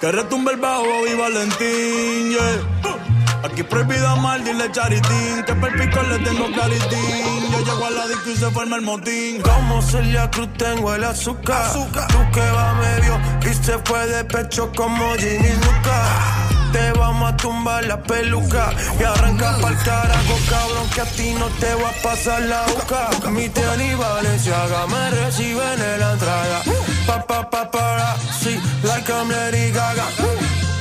Que 0.00 0.12
retumbe 0.12 0.52
el 0.52 0.58
bajo 0.58 1.06
y 1.10 1.14
Valentín, 1.14 2.30
yeah. 2.30 3.27
Aquí 3.44 3.62
prohibido 3.62 4.16
mal, 4.16 4.42
dile 4.44 4.70
charitín. 4.72 5.44
Que 5.46 5.54
per 5.54 5.72
pico 5.78 6.02
le 6.02 6.18
tengo 6.18 6.50
claritín. 6.52 7.50
Yo 7.52 7.58
llego 7.60 7.86
a 7.86 7.90
la 7.90 8.06
disco 8.08 8.30
y 8.30 8.36
se 8.36 8.50
forma 8.50 8.76
el 8.76 8.82
motín. 8.82 9.42
Como 9.42 9.80
Celia 9.82 10.30
Cruz 10.30 10.48
tengo 10.56 10.94
el 10.94 11.04
azúcar. 11.04 11.72
Tú 11.72 11.86
que 12.32 12.50
va 12.50 12.74
medio 12.74 13.18
y 13.42 13.54
se 13.54 13.78
fue 13.78 14.06
de 14.06 14.24
pecho 14.24 14.70
como 14.76 15.14
Ginny 15.14 15.52
Luca. 15.52 16.48
Te 16.72 16.92
vamos 16.92 17.32
a 17.32 17.36
tumbar 17.36 17.84
la 17.86 18.02
peluca 18.02 18.70
y 19.00 19.02
arranca 19.02 19.56
pa'l 19.58 19.74
carajo, 19.78 20.36
cabrón, 20.50 20.90
que 20.94 21.00
a 21.00 21.04
ti 21.06 21.34
no 21.38 21.46
te 21.58 21.74
va 21.74 21.88
a 21.88 21.92
pasar 22.02 22.42
la 22.42 22.60
boca. 22.66 23.30
Mi 23.30 23.48
tele 23.48 23.86
y 23.86 23.94
Valenciaga 23.94 24.86
me 24.86 25.10
reciben 25.10 25.80
en 25.80 26.00
la 26.00 26.12
entrada. 26.12 26.62
Pa, 27.06 27.24
pa, 27.26 27.48
pa, 27.48 27.70
para, 27.70 28.16
sí, 28.38 28.60
like 28.82 29.10
I'm 29.10 29.30
Lady 29.30 29.70
Gaga. 29.70 30.04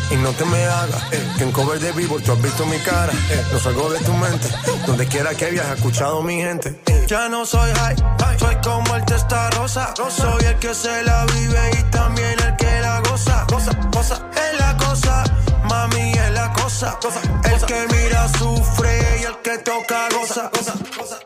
Y 0.09 0.15
no 0.15 0.31
te 0.31 0.45
me 0.45 0.63
hagas, 0.65 1.03
eh, 1.11 1.33
que 1.37 1.43
en 1.43 1.51
cover 1.51 1.79
de 1.79 1.91
vivo 1.91 2.17
tú 2.19 2.31
has 2.31 2.41
visto 2.41 2.65
mi 2.65 2.79
cara, 2.79 3.11
eh, 3.29 3.45
no 3.51 3.59
salgo 3.59 3.89
de 3.89 3.99
tu 3.99 4.13
mente, 4.13 4.47
donde 4.85 5.05
quiera 5.05 5.35
que 5.35 5.51
viajes, 5.51 5.71
he 5.71 5.75
escuchado 5.75 6.21
mi 6.21 6.37
gente. 6.41 6.79
Ya 7.07 7.27
no 7.27 7.45
soy 7.45 7.71
high, 7.73 7.95
soy 8.39 8.55
como 8.63 8.95
el 8.95 9.03
testa 9.05 9.49
rosa, 9.51 9.93
soy 10.09 10.45
el 10.45 10.55
que 10.59 10.73
se 10.73 11.03
la 11.03 11.25
vive 11.25 11.71
y 11.79 11.83
también 11.91 12.35
el 12.39 12.55
que 12.55 12.79
la 12.81 13.01
goza, 13.01 13.45
goza, 13.49 13.71
goza, 13.91 14.29
es 14.33 14.59
la 14.59 14.77
cosa, 14.77 15.23
mami 15.69 16.11
es 16.11 16.31
la 16.31 16.53
cosa, 16.53 16.97
el 17.43 17.61
que 17.65 17.87
mira 17.93 18.27
sufre 18.29 19.19
y 19.21 19.23
el 19.25 19.37
que 19.39 19.57
toca 19.57 20.07
goza, 20.17 20.49
goza, 20.53 20.73
goza. 20.97 21.19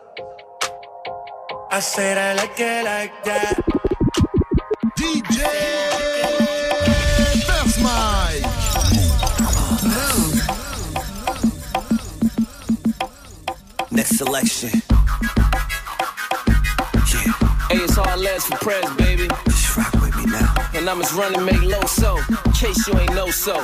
I 1.73 1.79
said 1.79 2.17
I 2.17 2.33
like 2.33 2.59
it 2.59 2.83
like 2.83 3.23
that. 3.23 3.55
DJ 4.97 5.90
selection. 14.25 14.69
Hey, 17.69 17.79
it's 17.85 17.97
all 17.97 18.17
less 18.17 18.45
for 18.45 18.57
press, 18.57 18.85
baby. 18.95 19.27
Just 19.45 19.75
rock 19.75 19.93
with 19.93 20.15
me 20.15 20.25
now. 20.25 20.53
And 20.75 20.87
I'm 20.87 20.99
just 21.01 21.15
running, 21.15 21.43
make 21.43 21.63
low 21.63 21.81
so. 21.87 22.17
In 22.45 22.51
case 22.51 22.87
you 22.87 22.99
ain't 22.99 23.15
know 23.15 23.31
so. 23.31 23.55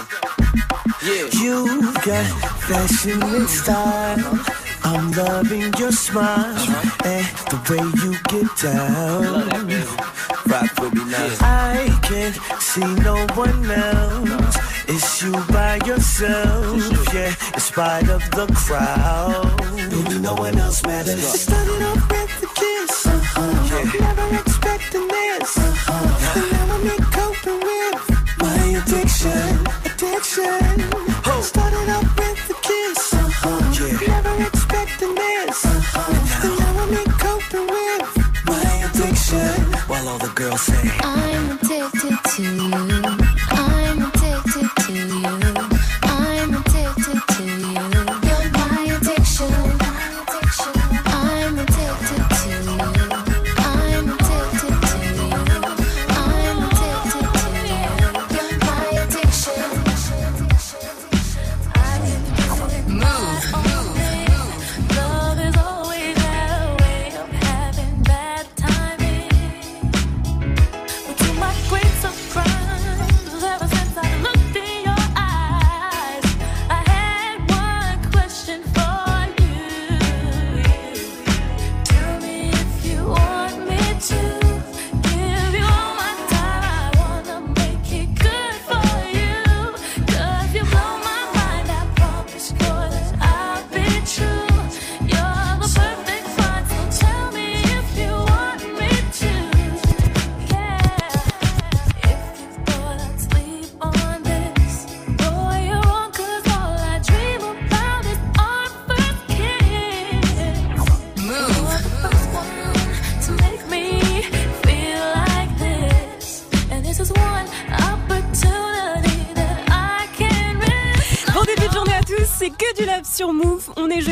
Yeah. 1.05 1.27
You 1.43 1.93
got 2.09 2.27
fashion 2.69 3.21
and 3.21 3.47
style. 3.47 4.45
I'm 4.83 5.11
loving 5.11 5.73
your 5.77 5.91
smile 5.91 6.55
uh-huh. 6.55 7.13
and 7.13 7.27
the 7.51 7.57
way 7.69 7.83
you 8.01 8.11
get 8.33 8.49
down. 8.57 9.49
Rock 10.47 10.71
with 10.81 10.93
me 10.95 11.03
now. 11.11 11.37
I 11.41 11.99
can't 12.01 12.35
see 12.61 12.89
no 13.05 13.27
one 13.35 13.69
else. 13.69 14.66
It's 14.89 15.21
you 15.21 15.31
by 15.51 15.79
yourself, 15.85 17.13
yeah. 17.13 17.35
In 17.53 17.59
spite 17.59 18.09
of 18.09 18.21
the 18.31 18.47
crowd, 18.55 19.57
baby, 19.89 20.19
no 20.19 20.33
one 20.33 20.57
else 20.57 20.81
matters. 20.83 21.15
It 21.15 21.37
started 21.37 21.81
off 21.83 22.09
with 22.09 22.43
a 22.43 22.47
kiss, 22.55 23.05
uh-huh. 23.05 23.99
never 23.99 24.56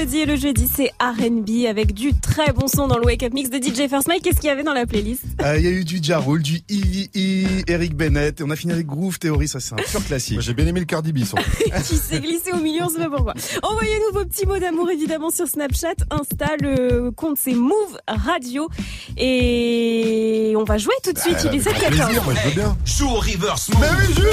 Move. 0.05 0.15
Et 0.15 0.25
le 0.25 0.35
jeudi 0.35 0.69
c'est 0.73 0.91
R&B 0.99 1.65
avec 1.67 1.93
du 1.93 2.13
très 2.13 2.51
bon 2.53 2.67
son 2.67 2.87
dans 2.87 2.97
le 2.97 3.05
Wake 3.05 3.23
Up 3.23 3.33
Mix 3.33 3.49
de 3.49 3.57
DJ 3.57 3.89
First 3.89 4.07
Mike. 4.07 4.23
Qu'est-ce 4.23 4.39
qu'il 4.39 4.47
y 4.47 4.51
avait 4.51 4.63
dans 4.63 4.73
la 4.73 4.85
playlist? 4.85 5.23
Euh, 5.41 5.57
Il 5.57 5.63
y 5.65 5.67
a 5.67 5.71
eu 5.71 5.83
du 5.83 5.99
Ja 6.01 6.19
Rule, 6.19 6.41
du 6.41 6.61
EVE, 6.69 7.63
Eric 7.67 7.95
Bennett, 7.95 8.39
et 8.39 8.43
on 8.43 8.49
a 8.49 8.55
fini 8.55 8.73
avec 8.73 8.85
Groove 8.85 9.19
Theory, 9.19 9.47
ça 9.47 9.59
c'est 9.59 9.73
un 9.73 9.77
pur 9.77 10.03
classique. 10.05 10.39
J'ai 10.41 10.53
bien 10.53 10.67
aimé 10.67 10.79
le 10.79 10.85
Cardi 10.85 11.11
B 11.11 11.23
son. 11.23 11.37
qui 11.87 11.95
s'est 11.97 12.19
glissé 12.19 12.51
au 12.53 12.57
milieu, 12.57 12.83
on 12.83 12.89
sait 12.89 12.99
pas 12.99 13.09
pourquoi. 13.09 13.33
Envoyez-nous 13.63 14.19
vos 14.19 14.25
petits 14.25 14.45
mots 14.45 14.59
d'amour 14.59 14.89
évidemment 14.91 15.29
sur 15.31 15.47
Snapchat, 15.47 15.95
Insta, 16.11 16.55
le 16.61 17.09
compte 17.11 17.37
c'est 17.41 17.53
Move 17.53 17.97
Radio 18.07 18.69
et 19.17 20.53
on 20.57 20.63
va 20.63 20.77
jouer 20.77 20.93
tout 21.03 21.13
de 21.13 21.19
suite. 21.19 21.37
Il 21.45 21.55
est 21.55 21.63
7h14. 21.67 22.75
Joue 22.85 23.07
au 23.07 23.15
reverse. 23.15 23.69
Joue 23.71 24.23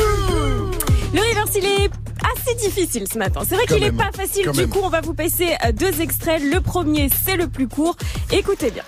Le 1.14 1.20
reverse, 1.20 1.50
il 1.56 1.64
est 1.64 1.90
assez 2.34 2.54
difficile 2.56 3.06
ce 3.12 3.18
matin. 3.18 3.40
C'est 3.48 3.54
vrai 3.56 3.66
qu'il 3.66 3.82
est 3.82 3.90
même. 3.92 3.96
pas 3.96 4.10
facile. 4.12 4.44
Quand 4.44 4.52
Du 4.52 4.60
même. 4.60 4.68
coup, 4.70 4.80
on 4.82 4.88
va 4.88 5.00
vous 5.00 5.14
passer 5.14 5.54
euh, 5.64 5.72
deux 5.72 6.00
extraits. 6.00 6.42
Le 6.42 6.60
premier, 6.60 7.08
c'est 7.24 7.36
le 7.36 7.48
plus 7.48 7.68
court. 7.68 7.96
Écoutez 8.30 8.70
bien. 8.70 8.84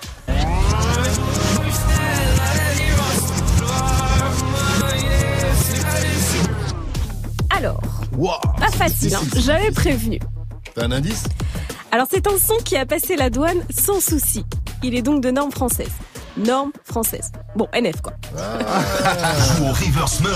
Alors, 7.49 7.79
pas 8.59 8.69
facile, 8.71 9.15
hein. 9.15 9.21
j'avais 9.37 9.71
prévenu. 9.71 10.19
T'as 10.73 10.85
un 10.85 10.91
indice? 10.91 11.23
Alors, 11.91 12.07
c'est 12.09 12.27
un 12.27 12.37
son 12.37 12.55
qui 12.65 12.75
a 12.75 12.85
passé 12.85 13.15
la 13.15 13.29
douane 13.29 13.63
sans 13.69 14.01
souci. 14.01 14.43
Il 14.83 14.93
est 14.95 15.01
donc 15.01 15.21
de 15.21 15.31
norme 15.31 15.51
française. 15.51 15.89
Normes 16.37 16.71
françaises. 16.83 17.31
Bon, 17.55 17.67
NF 17.73 18.01
quoi. 18.01 18.13
Joue 19.57 19.63
au 19.65 19.69
reverse 19.73 20.19
mode. 20.21 20.33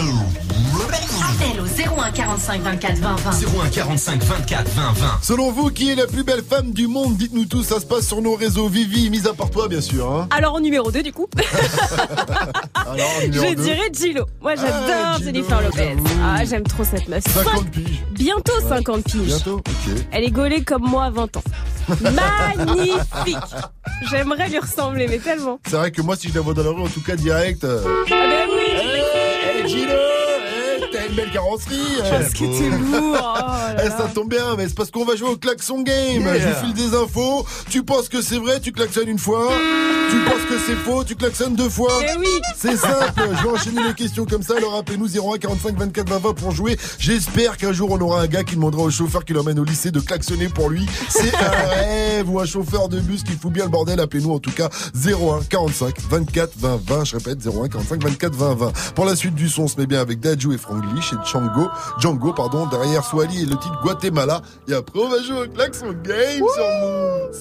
Appel 1.22 1.60
au 1.62 1.66
01 2.02 2.12
45 2.12 2.62
24 2.62 2.98
20 2.98 3.16
20. 3.16 3.32
01 3.66 3.70
45 3.70 4.24
24 4.24 4.70
20 4.70 4.92
20. 4.94 5.08
Selon 5.22 5.52
vous, 5.52 5.70
qui 5.70 5.90
est 5.92 5.96
la 5.96 6.08
plus 6.08 6.24
belle 6.24 6.44
femme 6.44 6.72
du 6.72 6.88
monde? 6.88 7.18
Dites-nous 7.18 7.46
tout, 7.46 7.64
ça 7.64 7.80
se 7.80 7.86
passe 7.86 8.08
sur 8.08 8.22
nos 8.22 8.36
réseaux. 8.36 8.70
Vivi, 8.70 9.10
mis 9.10 9.28
à 9.28 9.34
part 9.34 9.50
toi, 9.50 9.68
bien 9.68 9.82
sûr. 9.82 10.10
Hein. 10.10 10.28
Alors 10.32 10.56
en 10.56 10.60
numéro 10.60 10.92
2 10.92 11.04
du 11.04 11.12
coup, 11.12 11.28
Alors, 12.76 12.96
numéro 13.22 13.46
je 13.50 13.54
dirais 13.56 13.90
Gillo. 13.94 14.26
Moi 14.42 14.56
j'adore 14.56 14.80
Ah, 14.90 15.16
Gillo, 15.18 15.26
Jennifer 15.26 15.62
Lopez. 15.62 15.96
Ah, 16.24 16.46
j'aime 16.46 16.64
trop 16.64 16.84
cette 16.84 17.08
meuf. 17.08 17.24
50 17.26 17.70
piges. 17.72 18.04
Bientôt 18.12 18.54
50 18.68 19.04
piges. 19.04 19.22
Bientôt 19.26 19.58
Ok. 19.58 19.96
Elle 20.12 20.24
est 20.24 20.32
gaulée 20.32 20.64
comme 20.64 20.84
moi 20.84 21.06
à 21.06 21.10
20 21.10 21.38
ans. 21.38 21.44
Magnifique 22.02 23.38
J'aimerais 24.10 24.48
lui 24.50 24.60
ressembler, 24.60 25.08
mais 25.08 25.18
tellement. 25.18 25.60
C'est 25.68 25.76
vrai 25.76 25.89
que 25.92 26.02
moi, 26.02 26.16
si 26.16 26.30
je 26.30 26.36
la 26.36 26.42
vois 26.42 26.54
dans 26.54 26.64
la 26.64 26.70
rue, 26.72 26.82
en 26.82 26.88
tout 26.88 27.02
cas, 27.02 27.16
direct. 27.16 27.64
euh, 27.64 27.82
Ah 27.86 28.06
ben 28.10 28.48
oui 28.52 28.80
Eh, 29.64 29.68
Gino, 29.68 29.92
eh, 29.92 30.82
t'as 30.92 31.08
une 31.08 31.16
belle 31.16 31.32
carrosserie. 31.32 31.78
eh. 31.98 32.10
Parce 32.10 32.34
que 32.34 32.40
t'es 32.40 32.70
lourd 32.70 33.18
oh 33.20 33.38
là 33.38 33.76
Eh, 33.84 33.90
là. 33.90 33.98
ça 33.98 34.10
tombe 34.14 34.30
bien, 34.30 34.56
mais 34.58 34.68
c'est 34.68 34.76
parce 34.76 34.92
qu'on 34.92 35.06
va 35.06 35.16
jouer 35.16 35.30
au 35.30 35.38
klaxon 35.38 35.82
game. 35.82 36.24
Yeah. 36.24 36.40
Je 36.40 36.48
vous 36.48 36.66
file 36.66 36.74
des 36.74 36.96
infos. 36.96 37.46
Tu 37.70 37.84
penses 37.84 38.10
que 38.10 38.22
c'est 38.22 38.38
vrai, 38.38 38.60
tu 38.60 38.72
klaxonnes 38.72 39.10
une 39.10 39.20
fois. 39.20 39.50
Tu 40.10 40.18
penses 40.26 40.46
que 40.50 40.58
c'est 40.66 40.76
faux, 40.76 41.04
tu 41.04 41.16
klaxonnes 41.16 41.56
deux 41.56 41.70
fois. 41.70 41.92
Oui 42.20 42.28
C'est 42.58 42.76
simple. 42.76 43.14
Je 43.38 43.44
vais 43.44 43.50
enchaîner 43.50 43.84
les 43.84 43.94
questions 43.94 44.26
comme 44.26 44.42
ça. 44.44 44.56
Alors 44.58 44.76
appelez-nous 44.76 45.08
01 45.08 45.38
45 45.38 45.78
24 45.78 46.10
20 46.10 46.18
20 46.20 46.34
pour 46.34 46.52
jouer. 46.52 46.78
J'espère 46.98 47.58
qu'un 47.58 47.74
jour 47.74 47.92
on 47.92 48.00
aura 48.02 48.22
un 48.22 48.28
gars 48.28 48.44
qui 48.44 48.56
demandera 48.56 48.84
au 48.84 48.90
chauffeur 48.90 49.24
qui 49.26 49.34
l'emmène 49.34 49.60
au 49.60 49.64
lycée 49.64 49.92
de 49.92 50.00
klaxonner 50.00 50.50
pour 50.50 50.70
lui. 50.70 50.86
C'est 51.10 51.34
un 51.36 51.50
rêve 51.70 52.30
ou 52.30 52.40
un 52.40 52.46
chauffeur 52.46 52.90
de 52.90 53.00
bus 53.00 53.24
qui 53.24 53.34
fout 53.34 53.52
bien 53.52 53.66
le 53.66 53.70
bordel. 53.70 54.00
Appelez-nous 54.00 54.34
en 54.34 54.40
tout 54.40 54.52
cas 54.52 54.70
01 54.96 55.44
45 55.50 55.96
24 56.10 56.52
20 56.58 56.82
20. 56.86 57.04
Je 57.06 57.16
répète 57.18 57.46
01 57.46 57.68
45 57.70 58.04
24 58.04 58.36
20 58.36 58.56
20. 58.56 58.72
Pour 58.96 59.06
la 59.06 59.16
suite 59.16 59.36
du 59.36 59.48
son, 59.50 59.64
on 59.64 59.68
se 59.68 59.80
met 59.80 59.86
bien 59.86 60.02
avec 60.02 60.20
Dajou 60.20 60.54
et 60.54 60.58
Franglish 60.58 61.14
et 61.14 61.18
Django. 61.30 61.68
Django, 62.00 62.34
pardon. 62.34 62.66
Derrière 62.68 63.04
Swally 63.04 63.44
et 63.44 63.46
le 63.46 63.56
titre 63.58 63.80
Guatemala. 63.84 64.42
Et 64.68 64.74
après 64.74 65.00
on 65.00 65.10
va 65.10 65.22
jouer 65.22 65.42
au 65.44 65.48
klaxon 65.48 65.94
game 66.04 66.44
sur 66.56 66.66
Move. 66.82 67.34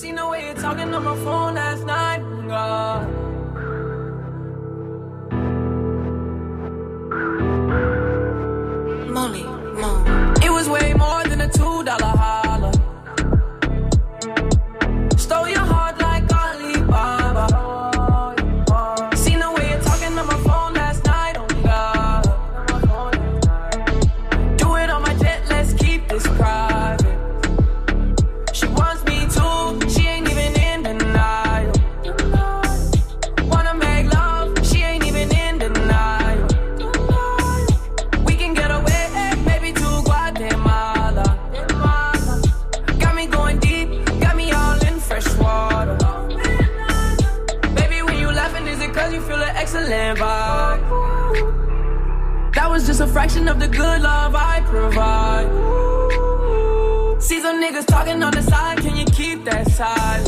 Molly, 9.15 9.45
money. 9.81 10.45
It 10.45 10.51
was 10.51 10.69
way 10.69 10.93
more 10.95 11.23
than 11.25 11.41
a 11.41 11.49
two 11.49 11.85
dollar 11.85 12.17
high. 12.23 12.48
Fraction 53.13 53.49
of 53.49 53.59
the 53.59 53.69
good 53.69 54.03
love 54.03 54.35
I 54.35 54.61
provide. 54.67 55.49
See 57.23 57.41
some 57.41 57.63
niggas 57.63 57.87
talking 57.87 58.23
on 58.23 58.33
the 58.33 58.43
side, 58.43 58.79
can 58.79 58.97
you 58.97 59.05
keep 59.07 59.45
that 59.45 59.71
silent? 59.71 60.28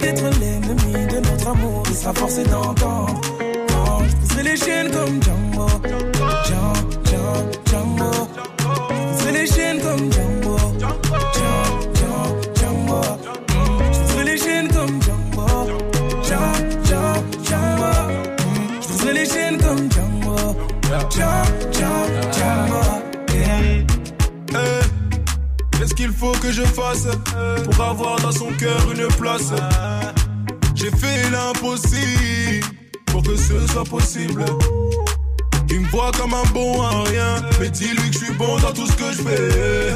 d'être 0.00 0.24
l'ennemi 0.40 1.06
de 1.06 1.20
notre 1.20 1.48
amour, 1.48 1.82
il 1.88 1.96
sera 1.96 2.14
forcé 2.14 2.42
d'entendre. 2.44 3.20
Pousserai 4.20 4.42
les 4.42 4.56
chaînes 4.56 4.90
comme 4.90 5.22
Django. 5.22 5.66
Django, 6.46 6.80
Django, 7.04 7.50
Django. 7.66 8.28
Je 8.58 9.12
pousserai 9.12 9.32
les 9.32 9.46
chaînes 9.46 9.80
comme. 9.80 10.10
Django, 10.12 10.29
Qu'est-ce 25.90 26.02
qu'il 26.06 26.12
faut 26.12 26.32
que 26.32 26.52
je 26.52 26.62
fasse 26.62 27.08
pour 27.64 27.84
avoir 27.84 28.20
dans 28.20 28.30
son 28.30 28.52
cœur 28.52 28.78
une 28.92 29.08
place 29.16 29.52
J'ai 30.76 30.90
fait 30.90 31.28
l'impossible 31.30 32.64
pour 33.06 33.24
que 33.24 33.34
ce 33.34 33.66
soit 33.66 33.82
possible. 33.82 34.44
Il 35.68 35.80
me 35.80 35.88
voit 35.88 36.12
comme 36.12 36.32
un 36.32 36.44
bon 36.54 36.80
à 36.80 37.02
rien, 37.02 37.42
mais 37.58 37.70
dis-lui 37.70 38.08
que 38.10 38.20
je 38.20 38.24
suis 38.24 38.34
bon 38.34 38.56
dans 38.60 38.72
tout 38.72 38.86
ce 38.86 38.92
que 38.92 39.10
je 39.10 39.22
fais. 39.22 39.94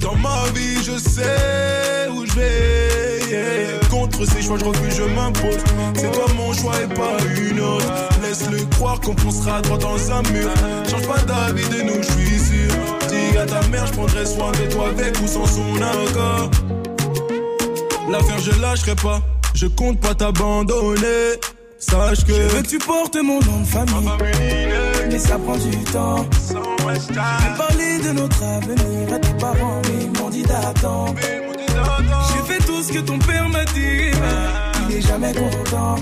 Dans 0.00 0.16
ma 0.16 0.44
vie, 0.54 0.82
je 0.84 0.98
sais 0.98 2.10
où 2.10 2.26
je 2.26 2.32
vais. 2.32 3.88
Contre 3.88 4.26
ces 4.26 4.42
choix, 4.42 4.58
je 4.58 4.64
refuse, 4.66 4.96
je 4.96 5.04
m'impose. 5.04 5.56
C'est 5.94 6.12
toi 6.12 6.26
mon 6.36 6.52
choix 6.52 6.74
et 6.82 6.94
pas 6.94 7.16
une 7.38 7.60
autre. 7.60 8.11
Laisse-le 8.32 8.64
croire 8.76 8.98
qu'on 8.98 9.14
foncera 9.14 9.60
droit 9.60 9.76
dans 9.76 10.10
un 10.10 10.22
mur. 10.32 10.48
Change 10.90 11.06
pas 11.06 11.18
d'avis 11.18 11.68
de 11.68 11.82
nous, 11.82 12.02
je 12.02 12.12
suis 12.12 12.38
sûr. 12.38 12.70
Dis 13.06 13.36
à 13.36 13.44
ta 13.44 13.60
mère, 13.68 13.86
je 13.86 13.92
prendrai 13.92 14.24
soin 14.24 14.50
de 14.52 14.72
toi 14.72 14.88
avec 14.88 15.20
ou 15.20 15.26
sans 15.26 15.44
son 15.44 15.76
accord. 15.76 16.50
L'affaire, 18.10 18.38
je 18.38 18.58
lâcherai 18.58 18.94
pas. 18.94 19.20
Je 19.54 19.66
compte 19.66 20.00
pas 20.00 20.14
t'abandonner. 20.14 21.40
Sache 21.78 22.24
que. 22.24 22.32
Je 22.32 22.56
veux 22.56 22.62
que 22.62 22.68
tu 22.68 22.78
portes 22.78 23.16
mon 23.22 23.38
nom 23.40 23.60
de 23.60 23.66
famille. 23.66 24.08
Mais 25.10 25.18
ça 25.18 25.38
prend 25.38 25.58
du 25.58 25.76
temps. 25.92 26.24
J'ai 26.88 27.14
parlé 27.58 27.98
de 27.98 28.12
notre 28.12 28.42
avenir 28.44 29.12
à 29.12 29.18
tes 29.18 29.34
parents, 29.34 29.82
mais 29.84 30.04
ils 30.04 30.18
m'ont 30.18 30.30
dit 30.30 30.44
d'attendre. 30.44 31.16
J'ai 31.20 32.54
fait 32.54 32.64
tout 32.64 32.82
ce 32.82 32.92
que 32.94 33.00
ton 33.00 33.18
père 33.18 33.46
m'a 33.50 33.66
dit, 33.66 34.10
il 34.88 34.96
est 34.96 35.02
jamais 35.02 35.34
content. 35.34 35.96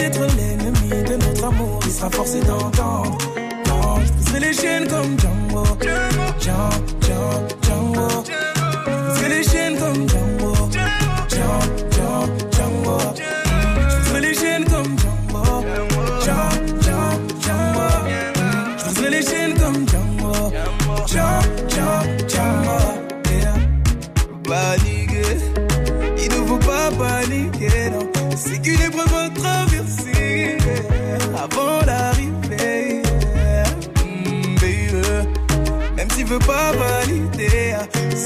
D'être 0.00 0.20
l'ennemi 0.36 0.88
de 0.88 1.16
notre 1.16 1.44
amour, 1.44 1.78
il 1.84 1.92
sera 1.92 2.10
forcé 2.10 2.40
d'entendre. 2.40 3.18
Non, 3.68 4.00
je 4.04 4.12
pousserai 4.12 4.40
les 4.40 4.52
chaînes 4.54 4.88
comme 4.88 5.18
Django. 5.20 5.64
Django, 5.80 6.26
Django, 6.40 7.30
Django. 7.62 8.08
Je 9.20 9.26
les 9.28 9.42
chaînes 9.42 9.78
comme. 9.78 10.08
Django, 10.08 10.19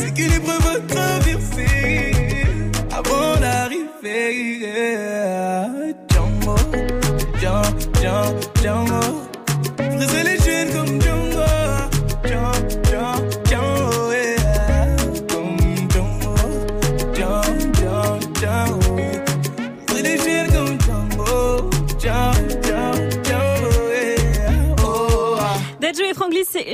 épreuve 0.08 0.66
à 0.66 0.80
traverser 0.94 2.12
avant 2.92 3.40
l'arrivée. 3.40 4.58
yeah. 4.60 5.68
Django, 6.10 6.56
Django, 7.40 8.40
Django, 8.62 9.03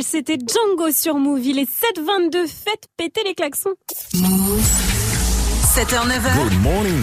c'était 0.03 0.39
Django 0.39 0.91
sur 0.93 1.17
Move. 1.17 1.45
Il 1.45 1.59
est 1.59 1.69
7h22. 1.69 2.47
Faites 2.47 2.87
péter 2.97 3.23
les 3.25 3.35
klaxons. 3.35 3.75
7h, 5.75 6.07
9h. 6.07 6.43
Good 6.43 6.63
morning, 6.63 7.03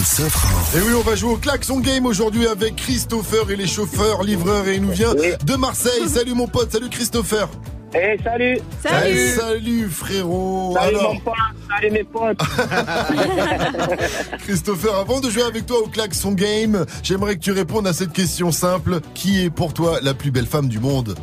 Et 0.74 0.80
oui, 0.80 0.94
on 0.96 1.02
va 1.02 1.14
jouer 1.16 1.32
au 1.32 1.36
klaxon 1.36 1.80
game 1.80 2.06
aujourd'hui 2.06 2.46
avec 2.46 2.76
Christopher 2.76 3.50
et 3.50 3.56
les 3.56 3.66
chauffeurs, 3.66 4.22
livreurs 4.22 4.68
et 4.68 4.76
il 4.76 4.82
nous 4.82 4.92
vient 4.92 5.14
de 5.14 5.56
Marseille. 5.56 6.02
Salut 6.08 6.34
mon 6.34 6.46
pote, 6.46 6.70
salut 6.70 6.90
Christopher. 6.90 7.48
Eh, 7.94 8.18
salut 8.22 8.58
Salut, 8.82 9.28
salut 9.30 9.88
frérot. 9.88 10.74
Salut 10.74 10.96
Alors, 10.96 11.14
mon 11.14 11.20
pote, 11.20 11.34
salut 11.70 11.90
mes 11.90 12.04
potes 12.04 12.38
Christopher, 14.40 14.94
avant 14.96 15.20
de 15.20 15.30
jouer 15.30 15.44
avec 15.44 15.64
toi 15.64 15.78
au 15.78 15.86
klaxon 15.86 16.32
game, 16.32 16.84
j'aimerais 17.02 17.36
que 17.36 17.40
tu 17.40 17.52
répondes 17.52 17.86
à 17.86 17.94
cette 17.94 18.12
question 18.12 18.52
simple. 18.52 19.00
Qui 19.14 19.44
est 19.44 19.50
pour 19.50 19.72
toi 19.72 20.00
la 20.02 20.12
plus 20.12 20.30
belle 20.30 20.46
femme 20.46 20.68
du 20.68 20.78
monde? 20.78 21.14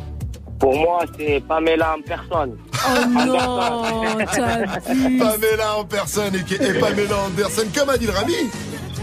Pour 0.58 0.74
moi, 0.76 1.04
c'est 1.18 1.42
Pamela 1.46 1.96
en 1.98 2.02
personne. 2.02 2.56
Oh 2.74 3.06
non, 3.08 3.58
Pamela 5.18 5.76
en 5.78 5.84
personne 5.84 6.34
et, 6.34 6.54
et 6.54 6.74
Pamela 6.80 7.16
Anderson, 7.26 7.62
comme 7.76 7.90
Adil 7.90 8.10
Rami. 8.10 8.34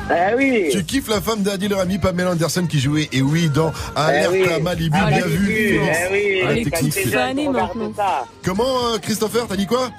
Eh 0.09 0.35
oui. 0.35 0.69
Tu 0.71 0.83
kiffes 0.83 1.07
la 1.07 1.21
femme 1.21 1.41
d'Adil 1.43 1.73
Rami, 1.73 1.97
Pamela 1.97 2.31
Anderson, 2.31 2.65
qui 2.67 2.79
jouait, 2.79 3.07
et 3.13 3.21
oui, 3.21 3.49
dans 3.49 3.71
Alerte 3.95 4.33
Eh 4.35 4.43
oui. 4.43 4.49
à 4.51 4.59
Malibu, 4.59 4.97
Ah, 5.01 5.07
bien 5.09 5.25
vu. 5.25 5.79
eh 5.79 6.11
oui, 6.11 6.69
Ah, 6.73 6.79
jeune, 7.09 7.93
ça. 7.95 8.25
Comment, 8.43 8.63
euh, 8.93 8.97
Christopher, 9.01 9.45
t'as 9.47 9.55
dit 9.55 9.67
quoi? 9.67 9.89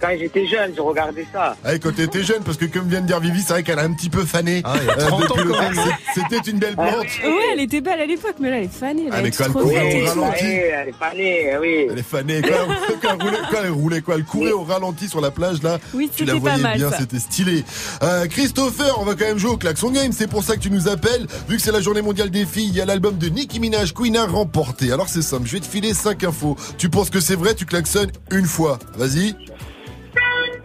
Quand 0.00 0.08
j'étais 0.18 0.46
jeune, 0.46 0.72
je 0.76 0.80
regardais 0.80 1.26
ça. 1.32 1.56
Ah, 1.64 1.76
quand 1.78 1.92
t'étais 1.94 2.22
jeune, 2.22 2.42
parce 2.44 2.56
que 2.56 2.66
comme 2.66 2.88
vient 2.88 3.00
de 3.00 3.06
dire 3.06 3.18
Vivi, 3.18 3.40
c'est 3.42 3.52
vrai 3.54 3.62
qu'elle 3.64 3.80
a 3.80 3.82
un 3.82 3.92
petit 3.92 4.08
peu 4.10 4.24
fané. 4.24 4.62
Ah, 4.64 4.74
il 4.80 4.86
y 4.86 4.90
a 4.90 4.94
30 4.94 5.22
depuis 5.22 5.32
ans, 5.32 5.44
le 5.44 5.50
quand 5.50 5.56
temps. 5.58 5.62
même. 5.62 5.74
C'est- 6.14 6.20
C'était 6.20 6.50
une 6.50 6.58
belle 6.58 6.74
plante. 6.76 7.02
Ouais, 7.24 7.34
elle 7.52 7.60
était 7.60 7.80
belle 7.80 8.00
à 8.00 8.06
l'époque, 8.06 8.36
mais 8.40 8.50
là, 8.50 8.58
elle 8.58 8.64
est 8.64 8.68
fanée. 8.72 9.04
Elle 9.06 9.12
Ah, 9.12 9.18
est 9.18 9.22
mais 9.22 9.30
quand 9.32 9.44
elle 9.46 9.52
courait 9.52 10.02
au 10.02 10.06
ralenti. 10.06 10.44
Elle 10.44 10.88
est 10.88 10.92
fanée, 10.92 11.50
oui. 11.60 11.86
Elle 11.90 11.98
est 11.98 12.02
fanée. 12.02 12.42
Quand 12.42 12.48
elle, 12.88 12.94
quand 13.00 13.08
elle 13.14 13.20
roulait, 13.22 13.38
quand 13.50 13.58
elle 13.64 13.70
roulait, 13.70 14.00
quoi, 14.02 14.14
elle 14.14 14.24
courait 14.24 14.52
au 14.52 14.62
ralenti 14.62 15.08
sur 15.08 15.20
la 15.20 15.30
plage, 15.32 15.62
là. 15.62 15.78
Oui, 15.94 16.08
tu 16.14 16.24
la 16.24 16.34
c'était 16.34 16.44
pas 16.44 16.50
voyais 16.50 16.62
mal, 16.62 16.76
bien, 16.78 16.90
c'était 16.96 17.18
stylé. 17.18 17.64
Euh, 18.02 18.26
Christopher, 18.26 19.00
on 19.00 19.04
va 19.04 19.14
quand 19.14 19.24
même 19.26 19.38
jouer 19.38 19.50
au 19.50 19.56
klaxon 19.56 19.90
game. 19.90 20.12
C'est 20.12 20.28
pour 20.28 20.44
ça 20.44 20.54
que 20.54 20.60
tu 20.60 20.70
nous 20.70 20.86
appelles. 20.88 21.26
Vu 21.48 21.56
que 21.56 21.62
c'est 21.62 21.72
la 21.72 21.80
journée 21.80 22.02
mondiale 22.02 22.30
des 22.30 22.46
filles, 22.46 22.68
il 22.68 22.76
y 22.76 22.80
a 22.80 22.84
l'album 22.84 23.18
de 23.18 23.28
Nicki 23.28 23.58
Minaj, 23.58 23.92
Queen 23.94 24.16
a 24.16 24.26
remporté. 24.26 24.92
Alors 24.92 25.08
c'est 25.08 25.22
simple, 25.22 25.46
je 25.48 25.52
vais 25.54 25.60
te 25.60 25.66
filer 25.66 25.92
5 25.92 26.22
infos. 26.24 26.56
Tu 26.78 26.88
penses 26.88 27.10
que 27.10 27.18
c'est 27.20 27.34
vrai, 27.36 27.54
tu 27.54 27.66
klaxonnes 27.66 28.10
une 28.30 28.46
fois. 28.46 28.78
Vas-y. 28.96 29.34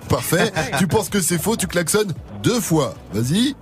Parfait. 0.10 0.52
tu 0.80 0.88
penses 0.88 1.10
que 1.10 1.22
c'est 1.22 1.42
faux, 1.42 1.56
tu 1.56 1.68
klaxonnes 1.68 2.13
deux 2.44 2.60
fois. 2.60 2.94
Vas-y. 3.13 3.56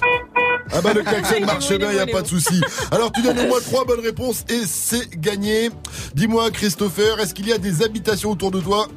Ah 0.73 0.79
bah 0.81 0.93
le 0.93 1.01
klaxon 1.01 1.41
marche 1.45 1.67
il 1.71 1.77
bien, 1.79 1.89
a 1.89 1.93
il 1.93 1.99
est 1.99 2.11
pas 2.11 2.21
de 2.21 2.27
souci. 2.27 2.61
Alors 2.91 3.11
tu 3.11 3.21
donnes 3.21 3.39
au 3.39 3.47
moins 3.47 3.59
trois 3.59 3.83
bonnes 3.85 3.99
réponses 3.99 4.43
et 4.49 4.61
c'est 4.65 5.09
gagné. 5.19 5.69
Dis-moi 6.15 6.49
Christopher, 6.51 7.19
est-ce 7.19 7.33
qu'il 7.33 7.47
y 7.47 7.53
a 7.53 7.57
des 7.57 7.83
habitations 7.83 8.31
autour 8.31 8.51
de 8.51 8.61
toi? 8.61 8.87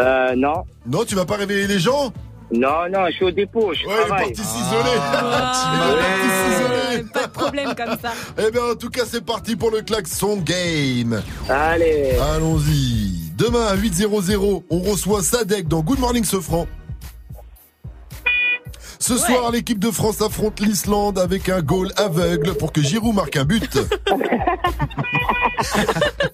Euh, 0.00 0.34
non. 0.36 0.64
Non, 0.86 1.04
tu 1.04 1.14
vas 1.14 1.24
pas 1.24 1.36
réveiller 1.36 1.66
les 1.66 1.78
gens? 1.78 2.12
Non, 2.52 2.88
non, 2.92 3.06
je 3.08 3.12
suis 3.12 3.24
au 3.24 3.30
dépôt, 3.30 3.72
je 3.72 3.86
Ouais, 3.86 3.94
il 3.94 4.00
est 4.02 4.06
travaille. 4.06 4.32
parti 4.32 4.42
s'isoler. 4.42 4.98
Ah, 5.00 5.72
Il 5.74 5.90
est 5.90 6.02
parti 6.02 6.28
s'isoler. 6.54 7.10
Pas 7.12 7.26
de 7.26 7.32
problème 7.32 7.74
comme 7.74 7.98
ça. 8.00 8.12
Eh 8.38 8.50
bien, 8.50 8.62
en 8.72 8.74
tout 8.76 8.90
cas, 8.90 9.02
c'est 9.10 9.24
parti 9.24 9.56
pour 9.56 9.70
le 9.70 9.80
klaxon 9.80 10.36
game. 10.36 11.22
Allez. 11.48 12.12
Allons-y. 12.34 13.13
Demain 13.36 13.66
à 13.66 13.76
8.00, 13.76 14.62
on 14.70 14.78
reçoit 14.78 15.20
Sadek 15.20 15.66
dans 15.66 15.80
Good 15.80 15.98
Morning 15.98 16.24
Sofran. 16.24 16.68
Ce 19.00 19.18
soir, 19.18 19.50
l'équipe 19.50 19.80
de 19.80 19.90
France 19.90 20.22
affronte 20.22 20.60
l'Islande 20.60 21.18
avec 21.18 21.48
un 21.48 21.60
goal 21.60 21.90
aveugle 21.96 22.54
pour 22.54 22.72
que 22.72 22.80
Giroud 22.80 23.12
marque 23.14 23.36
un 23.36 23.44
but. 23.44 23.78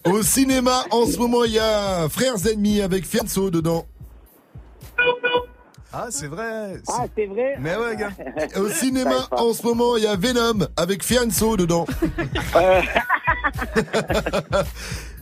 Au 0.05 0.23
cinéma, 0.23 0.85
en 0.91 1.07
ce 1.07 1.17
moment, 1.17 1.45
il 1.45 1.53
y 1.53 1.59
a 1.59 2.07
Frères 2.11 2.47
Ennemis 2.47 2.83
avec 2.83 3.07
Fianso 3.07 3.51
dedans. 3.51 3.87
Ah, 5.93 6.07
c'est 6.11 6.29
vrai. 6.29 6.81
Ah, 6.87 7.07
c'est 7.17 7.27
vrai 7.27 7.57
Mais 7.59 7.75
ouais, 7.77 7.97
gars. 7.97 8.13
Au 8.57 8.69
cinéma, 8.69 9.27
en 9.33 9.53
ce 9.55 9.65
moment, 9.65 9.97
il 9.97 10.05
y 10.05 10.07
a 10.07 10.15
Venom 10.17 10.67
avec 10.77 11.03
Fianso 11.03 11.57
dedans. 11.57 11.87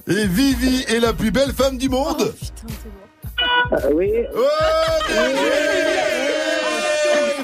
Et 0.08 0.26
Vivi 0.26 0.84
est 0.88 1.00
la 1.00 1.12
plus 1.12 1.30
belle 1.30 1.52
femme 1.52 1.76
du 1.76 1.88
monde. 1.88 2.32
oui. 3.92 4.10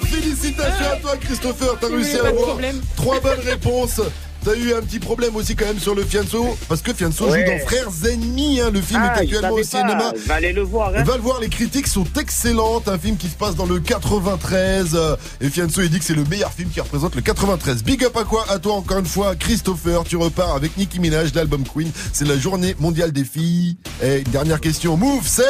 Félicitations 0.02 0.90
à 0.92 0.96
toi, 0.96 1.16
Christopher. 1.18 1.76
T'as 1.80 1.88
réussi 1.88 2.18
à 2.18 2.28
avoir 2.28 2.56
trois 2.96 3.20
bonnes 3.20 3.40
réponses. 3.40 4.00
T'as 4.44 4.54
eu 4.56 4.74
un 4.74 4.82
petit 4.82 4.98
problème 4.98 5.34
aussi 5.36 5.56
quand 5.56 5.64
même 5.64 5.78
sur 5.78 5.94
le 5.94 6.04
Fianso, 6.04 6.56
parce 6.68 6.82
que 6.82 6.92
Fianso 6.92 7.24
Ouais. 7.30 7.46
joue 7.46 7.50
dans 7.52 7.58
Frères 7.66 8.10
Ennemis, 8.12 8.60
hein, 8.60 8.70
le 8.70 8.82
film 8.82 9.00
Ah, 9.02 9.16
est 9.16 9.20
actuellement 9.22 9.56
je 9.56 9.62
au 9.62 9.64
cinéma. 9.64 10.12
Va 10.26 10.34
aller 10.34 10.52
le 10.52 10.60
voir, 10.62 10.92
hein. 10.94 11.02
Va 11.02 11.16
le 11.16 11.22
voir, 11.22 11.40
les 11.40 11.48
critiques 11.48 11.86
sont 11.86 12.04
excellentes, 12.20 12.86
un 12.88 12.98
film 12.98 13.16
qui 13.16 13.28
se 13.28 13.36
passe 13.36 13.54
dans 13.56 13.64
le 13.64 13.80
93, 13.80 14.90
euh, 14.94 15.16
et 15.40 15.48
Fianso 15.48 15.80
il 15.80 15.88
dit 15.88 15.98
que 15.98 16.04
c'est 16.04 16.14
le 16.14 16.24
meilleur 16.24 16.52
film 16.52 16.68
qui 16.68 16.80
représente 16.80 17.14
le 17.14 17.22
93. 17.22 17.82
Big 17.84 18.04
up 18.04 18.16
à 18.18 18.24
quoi? 18.24 18.44
À 18.50 18.58
toi 18.58 18.74
encore 18.74 18.98
une 18.98 19.06
fois, 19.06 19.34
Christopher, 19.34 20.04
tu 20.04 20.16
repars 20.16 20.54
avec 20.54 20.76
Nicki 20.76 21.00
Minaj, 21.00 21.32
l'album 21.34 21.64
Queen, 21.64 21.90
c'est 22.12 22.26
la 22.28 22.36
journée 22.38 22.76
mondiale 22.78 23.12
des 23.12 23.24
filles. 23.24 23.78
Et 24.02 24.18
une 24.18 24.30
dernière 24.32 24.60
question, 24.60 24.96
Move, 24.98 25.22
c'est 25.26 25.44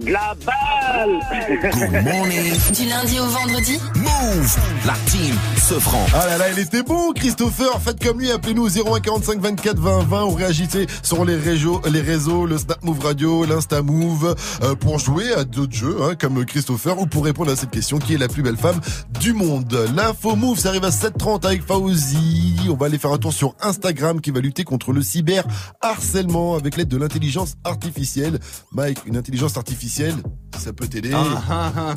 De 0.00 0.12
la 0.12 0.34
balle 0.46 1.20
Good 1.60 2.04
morning. 2.04 2.54
Du 2.74 2.88
lundi 2.88 3.20
au 3.20 3.26
vendredi 3.26 3.78
Move. 3.96 4.56
La 4.86 4.94
team 5.06 5.36
se 5.56 5.74
franc. 5.78 6.06
Ah 6.14 6.26
là 6.26 6.38
là, 6.38 6.50
il 6.50 6.58
était 6.58 6.82
bon, 6.82 7.12
Christopher. 7.12 7.80
Faites 7.82 8.02
comme 8.02 8.18
lui, 8.18 8.30
appelez-nous 8.30 8.64
au 8.64 8.94
01 8.96 9.00
45 9.00 9.40
24 9.40 9.78
20 9.78 10.02
20 10.04 10.24
ou 10.24 10.30
réagissez 10.30 10.86
sur 11.02 11.24
les 11.24 11.36
réseaux, 11.36 11.82
les 11.90 12.00
réseaux, 12.00 12.46
le 12.46 12.56
Snap 12.56 12.82
Move 12.82 13.00
Radio, 13.04 13.44
l'Insta 13.44 13.82
Move, 13.82 14.34
euh, 14.62 14.74
pour 14.74 14.98
jouer 14.98 15.32
à 15.32 15.44
d'autres 15.44 15.74
jeux, 15.74 15.96
hein, 16.02 16.14
comme 16.18 16.44
Christopher, 16.46 16.98
ou 16.98 17.06
pour 17.06 17.24
répondre 17.24 17.50
à 17.52 17.56
cette 17.56 17.70
question, 17.70 17.98
qui 17.98 18.14
est 18.14 18.18
la 18.18 18.28
plus 18.28 18.42
belle 18.42 18.56
femme 18.56 18.80
du 19.20 19.32
monde. 19.32 19.76
L'info 19.94 20.34
Move, 20.34 20.58
ça 20.58 20.70
arrive 20.70 20.84
à 20.84 20.90
7h30 20.90 21.44
avec 21.44 21.66
Fauzi. 21.66 22.68
On 22.70 22.74
va 22.74 22.86
aller 22.86 22.98
faire 22.98 23.12
un 23.12 23.18
tour 23.18 23.32
sur 23.32 23.54
Instagram 23.60 24.20
qui 24.20 24.30
va 24.30 24.40
lutter 24.40 24.64
contre 24.64 24.92
le 24.92 25.02
cyber 25.02 25.44
harcèlement 25.82 26.56
avec 26.56 26.76
l'aide 26.76 26.88
de 26.88 26.96
l'intelligence 26.96 27.54
artificielle. 27.64 28.38
Mike, 28.72 29.00
une 29.06 29.16
intelligence 29.16 29.56
artificielle, 29.56 29.89
ça 29.90 30.72
peut 30.72 30.86
t'aider. 30.86 31.10
Ah, 31.12 31.94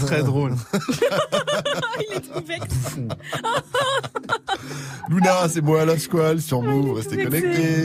Très 0.06 0.22
drôle. 0.22 0.54
Il 2.10 2.16
est 2.16 2.20
tout 2.20 2.40
vexe. 2.46 2.98
Luna, 5.08 5.48
c'est 5.48 5.60
moi, 5.60 5.84
la 5.84 5.98
squale, 5.98 6.40
sur 6.40 6.62
Move, 6.62 6.96
restez 6.96 7.24
connectés. 7.24 7.84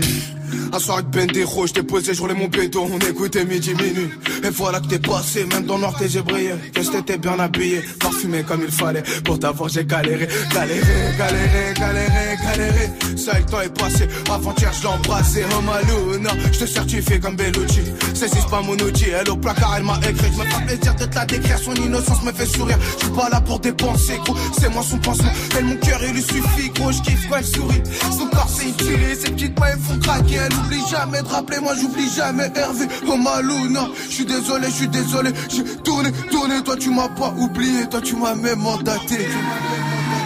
Un 0.71 0.79
soir 0.79 0.99
avec 0.99 1.09
Bendero, 1.09 1.67
je 1.67 1.73
t'ai 1.73 1.83
posé, 1.83 2.13
je 2.13 2.21
roulais 2.21 2.33
mon 2.33 2.47
béton, 2.47 2.89
on 2.91 2.99
écoutait 2.99 3.45
midi 3.45 3.73
minuit. 3.73 4.09
Et 4.43 4.49
voilà 4.49 4.79
que 4.79 4.87
t'es 4.87 4.99
passé, 4.99 5.45
même 5.45 5.65
dans 5.65 5.75
le 5.75 5.81
noir 5.81 5.95
t'es 5.97 6.09
j'ai 6.09 6.21
brillé. 6.21 6.53
Que 6.73 6.81
t'étais 6.81 7.17
bien 7.17 7.39
habillé, 7.39 7.81
parfumé 7.99 8.43
comme 8.43 8.61
il 8.63 8.71
fallait. 8.71 9.03
Pour 9.23 9.39
t'avoir 9.39 9.69
j'ai 9.69 9.85
galéré, 9.85 10.27
galéré, 10.53 11.15
galéré, 11.17 11.73
galéré, 11.75 12.37
galéré. 12.43 12.89
Ça 13.15 13.39
le 13.39 13.45
temps 13.45 13.61
est 13.61 13.77
passé, 13.77 14.07
avant-hier 14.29 14.71
je 14.73 14.81
l'ai 14.81 14.87
embrassé. 14.87 15.45
Oh 15.57 15.61
Maluna, 15.61 16.31
je 16.51 16.59
te 16.59 16.65
certifie 16.65 17.19
comme 17.19 17.35
Bellucci. 17.35 17.81
C'est 18.13 18.33
juste 18.33 18.49
pas 18.49 18.61
mon 18.61 18.75
outil, 18.83 19.09
elle 19.09 19.29
au 19.29 19.37
placard 19.37 19.75
elle 19.77 19.83
m'a 19.83 19.97
écrit. 20.09 20.31
Je 20.33 20.39
me 20.39 20.45
fais 20.45 20.65
plaisir 20.65 20.95
de 20.95 21.05
te 21.05 21.15
la 21.15 21.25
décrire, 21.25 21.59
son 21.59 21.73
innocence 21.75 22.23
me 22.23 22.31
fait 22.31 22.45
sourire. 22.45 22.77
Je 22.97 23.05
suis 23.05 23.13
pas 23.13 23.29
là 23.29 23.41
pour 23.41 23.59
dépenser, 23.59 24.19
gros, 24.25 24.35
c'est 24.59 24.69
moi 24.69 24.83
son 24.83 24.97
pansement. 24.97 25.31
Elle 25.57 25.65
mon 25.65 25.75
cœur 25.77 25.99
il 26.03 26.13
lui 26.13 26.21
suffit, 26.21 26.69
gros, 26.69 26.91
je 26.91 27.01
kiffe 27.01 27.27
quand 27.29 27.37
elle 27.37 27.45
sourit. 27.45 27.83
Son 28.17 28.27
corps 28.27 28.49
c'est 28.49 28.69
utile, 28.69 29.17
ses 29.19 29.31
petites 29.31 29.59
mains 29.59 29.67
elles 29.73 29.79
font 29.79 29.99
craquer. 29.99 30.35
Elle 30.35 30.53
oublie 30.53 30.83
jamais 30.89 31.21
de 31.21 31.27
rappeler, 31.27 31.59
moi 31.59 31.73
j'oublie 31.79 32.09
jamais 32.15 32.51
Hervé. 32.55 32.87
Oh 33.07 33.17
Maluna, 33.17 33.87
je 34.09 34.13
suis 34.15 34.25
désolé, 34.25 34.67
je 34.67 34.73
suis 34.73 34.87
désolé. 34.87 35.31
J'ai 35.49 35.63
tourné, 35.83 36.11
tourné, 36.31 36.63
toi 36.63 36.75
tu 36.77 36.89
m'as 36.89 37.09
pas 37.09 37.33
oublié, 37.37 37.87
toi 37.89 38.01
tu 38.01 38.15
m'as 38.15 38.35
même 38.35 38.59
mandaté. 38.59 39.27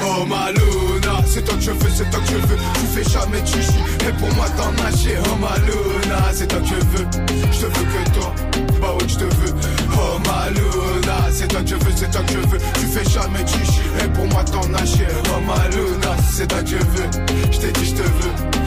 Oh 0.10 0.26
Maluna, 0.26 1.22
c'est 1.28 1.44
toi 1.44 1.56
que 1.56 1.62
je 1.62 1.72
veux, 1.72 1.90
c'est 1.94 2.10
toi 2.10 2.20
que 2.22 2.28
je 2.28 2.36
veux. 2.36 2.58
Tu 2.76 2.86
fais 2.96 3.04
jamais 3.04 3.46
chichi, 3.46 3.80
et 4.08 4.14
pour 4.14 4.34
moi 4.36 4.46
t'en 4.56 4.72
nager. 4.84 5.18
Oh 5.26 5.36
Maluna, 5.42 6.32
c'est 6.34 6.48
toi 6.48 6.60
que 6.60 6.68
je 6.68 6.76
veux. 6.76 7.08
Je 7.52 7.60
te 7.60 7.66
veux 7.66 7.72
que 7.72 8.10
toi, 8.12 8.34
bah 8.82 8.94
ouais, 8.94 9.08
je 9.08 9.16
te 9.16 9.24
veux. 9.24 9.54
Oh 9.94 10.18
Maluna, 10.26 11.18
c'est 11.32 11.48
toi 11.48 11.62
que 11.62 11.70
je 11.70 11.76
veux, 11.76 11.92
c'est 11.96 12.12
toi 12.12 12.22
que 12.22 12.34
je 12.34 12.48
veux. 12.48 12.60
Tu 12.80 12.86
fais 12.88 13.10
jamais 13.10 13.46
chichi, 13.46 13.82
et 14.04 14.08
pour 14.10 14.26
moi 14.28 14.44
t'en 14.46 14.68
nager. 14.70 15.08
Oh 15.36 15.42
Maluna, 15.46 16.16
c'est 16.32 16.48
toi 16.48 16.62
que 16.64 16.70
je 16.70 16.76
veux. 16.78 17.10
Je 17.52 17.58
t'ai 17.58 17.72
dit, 17.74 17.86
je 17.86 17.96
te 17.96 18.04
veux. 18.04 18.67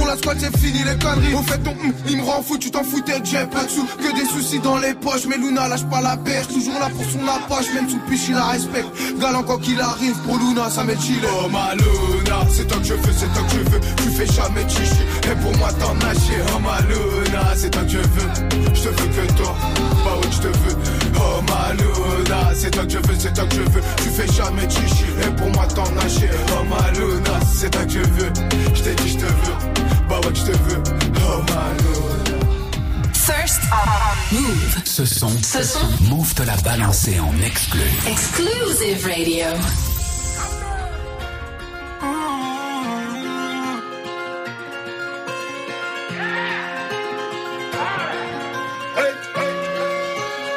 con, 0.00 0.06
la 0.06 0.16
squad 0.16 0.38
c'est 0.40 0.56
fini 0.58 0.82
les 0.84 0.96
conneries. 0.98 1.34
Au 1.34 1.42
fait 1.42 1.58
ton 1.58 1.72
hum, 1.72 1.92
il 2.08 2.16
me 2.16 2.22
rend 2.22 2.42
fou, 2.42 2.58
tu 2.58 2.70
t'en 2.70 2.82
foutais 2.82 3.20
que 3.20 3.26
j'ai 3.26 3.46
pas 3.46 3.64
de 3.64 3.70
sous. 3.70 3.84
Que 3.84 4.14
des 4.14 4.26
soucis 4.26 4.58
dans 4.60 4.78
les 4.78 4.94
poches, 4.94 5.26
mais 5.28 5.36
Luna 5.36 5.68
lâche 5.68 5.84
pas 5.84 6.00
la 6.00 6.16
perche. 6.16 6.48
Toujours 6.48 6.78
là 6.80 6.88
pour 6.88 7.04
son 7.04 7.26
approche, 7.28 7.72
même 7.74 7.88
sous 7.88 7.98
piche 8.08 8.28
il 8.28 8.34
la 8.34 8.46
respecte. 8.46 8.88
Galant 9.20 9.42
quoi 9.42 9.58
qu'il 9.58 9.80
arrive, 9.80 10.16
pour 10.26 10.38
Luna 10.38 10.70
ça 10.70 10.84
m'est 10.84 11.00
chill. 11.00 11.22
Oh 11.24 11.48
ma 11.48 11.74
Luna, 11.74 12.38
c'est 12.50 12.66
toi 12.66 12.78
que 12.78 12.84
je 12.84 12.94
veux, 12.94 13.12
c'est 13.16 13.32
toi 13.32 13.42
que 13.42 13.52
je 13.52 13.70
veux. 13.70 13.80
Tu 13.96 14.10
fais 14.16 14.26
jamais 14.26 14.68
chichi, 14.68 15.04
et 15.24 15.36
pour 15.42 15.56
moi 15.58 15.70
t'en 15.78 15.94
nager. 15.94 16.40
Oh 16.54 16.58
ma 16.60 16.80
Luna, 16.88 17.44
c'est 17.56 17.70
toi 17.70 17.82
que 17.82 17.90
je 17.90 17.98
veux. 17.98 18.30
Je 18.74 18.82
te 18.82 18.88
veux 18.88 19.08
que 19.08 19.32
toi, 19.34 19.54
bah 20.04 20.16
ouais 20.20 20.30
je 20.30 20.38
te 20.38 20.46
veux. 20.46 20.76
Oh 21.16 21.42
ma 21.48 21.74
Luna, 21.74 22.50
c'est 22.54 22.70
toi 22.70 22.84
que 22.84 22.92
je 22.92 22.98
veux, 22.98 23.16
c'est 23.18 23.34
toi 23.34 23.44
que 23.44 23.54
je 23.56 23.60
veux. 23.60 23.82
Tu 23.98 24.08
fais 24.10 24.32
jamais 24.32 24.68
chichi, 24.70 25.04
et 25.22 25.30
pour 25.36 25.50
moi 25.50 25.66
t'en 25.74 25.90
nager. 25.92 26.30
Oh 26.52 26.64
ma 26.64 26.90
Luna, 26.98 27.40
c'est 27.54 27.70
toi 27.70 27.84
que 27.84 27.92
je 27.92 27.98
veux. 27.98 28.32
Je 28.74 28.82
t'ai 28.82 28.94
dit 28.94 29.08
je 29.10 29.16
te 29.18 29.24
veux, 29.24 29.79
bah 30.10 30.20
ouais 30.26 30.34
je 30.34 30.42
te 30.42 30.50
veux. 30.50 30.82
Oh 31.24 31.40
ma 31.48 31.64
Luna. 31.82 32.34
First 33.14 33.60
on 33.72 34.34
Move. 34.34 34.76
Ce 34.84 35.04
son, 35.04 35.30
Ce 35.42 35.62
son. 35.62 35.86
Move 36.08 36.34
te 36.34 36.42
l'a 36.42 36.56
balancé 36.56 37.20
en 37.20 37.32
exclu. 37.40 37.80
Exclusive 38.08 39.06
Radio. 39.06 39.46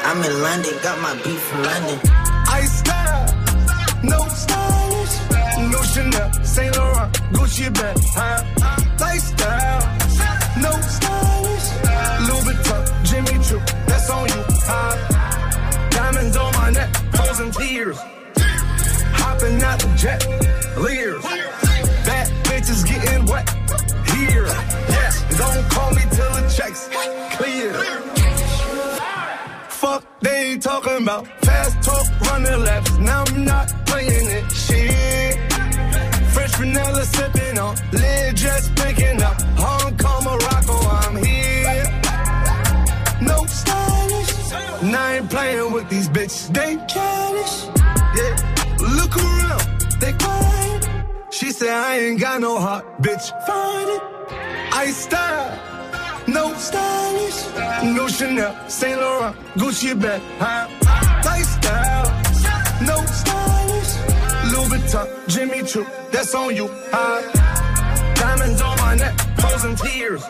I'm 0.06 0.22
in 0.22 0.42
London, 0.44 0.74
got 0.84 1.00
my 1.00 1.14
beef 1.24 1.40
from 1.40 1.64
London. 1.64 2.00
I 2.48 2.66
style, 2.66 3.03
no 3.03 3.03
stylish, 3.03 3.03
no 5.74 5.82
Chanel, 5.82 6.30
Saint 6.44 6.78
Laurent, 6.78 7.12
Gucci 7.34 7.68
bag, 7.74 7.98
huh? 8.16 8.40
Lifestyle, 9.00 9.82
no 10.62 10.72
stylish, 10.96 11.68
Louis 12.28 12.44
Vuitton, 12.46 12.84
Jimmy 13.10 13.36
Choo, 13.44 13.60
that's 13.88 14.10
on 14.10 14.28
you? 14.30 14.42
Diamonds 15.90 16.38
on 16.38 16.54
my 16.54 16.70
neck, 16.70 16.90
frozen 17.16 17.52
tears, 17.52 17.98
hopping 19.20 19.62
out 19.64 19.80
the 19.80 19.90
jet, 19.98 20.22
leers, 20.78 21.24
bad 22.06 22.28
bitches 22.46 22.86
getting 22.88 23.26
wet, 23.26 23.50
here, 24.14 24.46
yes, 24.96 25.14
don't 25.40 25.64
call 25.72 25.90
me 25.92 26.04
till 26.12 26.34
the 26.38 26.44
checks 26.56 26.88
clear. 27.38 27.74
Fuck, 29.70 30.04
they 30.22 30.58
talking 30.60 31.02
about 31.02 31.28
fast 31.42 31.84
talk, 31.84 32.06
running 32.30 32.64
laps. 32.64 32.98
Now 33.00 33.24
I'm 33.28 33.44
not 33.44 33.68
playing 33.86 34.30
it. 34.30 34.52
Shit. 34.52 35.33
Vanilla 36.74 37.06
sipping 37.06 37.58
on, 37.60 37.76
lid 37.92 38.36
just 38.36 38.76
picking 38.76 39.22
up. 39.22 39.40
Hong 39.58 39.96
Kong, 39.98 40.24
Morocco, 40.24 40.74
I'm 40.74 41.16
here. 41.24 41.86
No 43.22 43.46
stylish. 43.46 44.52
And 44.82 44.96
I 44.96 45.18
ain't 45.18 45.30
playing 45.30 45.72
with 45.72 45.88
these 45.90 46.10
bitches. 46.10 46.52
They 46.52 46.78
childish. 46.88 47.56
Yeah. 48.18 48.34
Look 48.98 49.16
around, 49.18 49.62
they 50.00 50.14
quiet. 50.14 50.90
She 51.30 51.52
said 51.52 51.70
I 51.70 51.98
ain't 51.98 52.20
got 52.20 52.42
no 52.42 52.60
heart, 52.60 52.86
bitch. 53.02 53.26
Find 53.46 53.90
it. 53.90 54.02
I 54.74 54.88
style. 54.88 55.60
No 56.26 56.54
stylish, 56.56 57.40
no 57.84 58.08
Chanel, 58.08 58.56
Saint 58.70 58.98
Laurent, 58.98 59.36
Gucci 59.58 59.94
bag, 59.94 60.22
huh? 60.40 60.70
Lifestyle, 61.26 62.08
no 62.82 62.96
stylish, 63.06 63.43
Jimmy 65.28 65.64
Choo, 65.64 65.86
that's 66.12 66.36
on 66.36 66.56
you, 66.56 66.70
huh? 66.92 68.14
Diamonds 68.16 68.62
on 68.62 68.78
my 68.78 68.96
neck, 68.96 69.20
frozen 69.40 69.76
tears. 69.76 70.24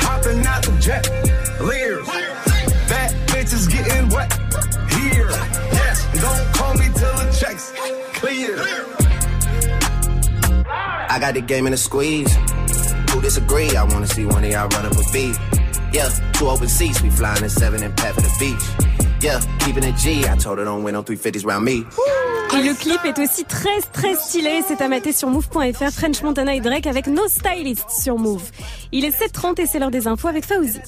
Hopping 0.00 0.46
out 0.46 0.62
the 0.62 0.72
jet, 0.80 1.08
leers. 1.60 2.06
Bad 2.88 3.12
bitches 3.28 3.70
getting 3.70 4.08
wet 4.08 4.32
here. 4.92 5.28
Yes, 5.28 6.06
don't 6.20 6.54
call 6.54 6.74
me 6.74 6.86
till 6.94 7.12
the 7.12 7.36
checks 7.38 7.72
clear. 8.14 8.56
I 10.66 11.18
got 11.20 11.34
the 11.34 11.42
game 11.42 11.66
in 11.66 11.72
a 11.74 11.76
squeeze. 11.76 12.34
Who 13.10 13.20
disagree? 13.20 13.76
I 13.76 13.84
wanna 13.84 14.06
see 14.06 14.24
one 14.24 14.42
of 14.42 14.50
y'all 14.50 14.68
run 14.68 14.86
up 14.86 14.92
a 14.92 15.12
beat. 15.12 15.36
Yeah, 15.92 16.08
two 16.32 16.48
open 16.48 16.68
we 17.02 17.10
flying 17.10 17.42
in 17.44 17.50
seven 17.50 17.82
and 17.82 17.94
the 18.16 18.32
beach. 18.38 18.64
Yeah, 19.22 19.40
keeping 19.58 19.84
it 19.84 19.96
G. 19.96 20.24
I 20.26 20.36
told 20.36 20.58
her 20.58 20.64
don't 20.64 20.82
win 20.84 20.94
no 20.94 21.02
350s 21.02 21.44
round 21.44 21.64
me. 21.64 21.84
Et 22.54 22.62
le 22.62 22.74
clip 22.74 23.04
est 23.04 23.18
aussi 23.18 23.44
très 23.44 23.80
très 23.92 24.14
stylé. 24.14 24.62
C'est 24.66 24.80
à 24.80 24.88
mater 24.88 25.12
sur 25.12 25.28
move.fr. 25.28 25.90
French 25.92 26.22
Montana 26.22 26.54
et 26.54 26.60
Drake 26.60 26.86
avec 26.86 27.06
No 27.06 27.28
Stylist 27.28 27.90
sur 27.90 28.18
Move. 28.18 28.42
Il 28.90 29.04
est 29.04 29.10
7h30 29.10 29.60
et 29.60 29.66
c'est 29.66 29.78
l'heure 29.78 29.90
des 29.90 30.06
infos 30.06 30.28
avec 30.28 30.46
Fauzi. 30.46 30.80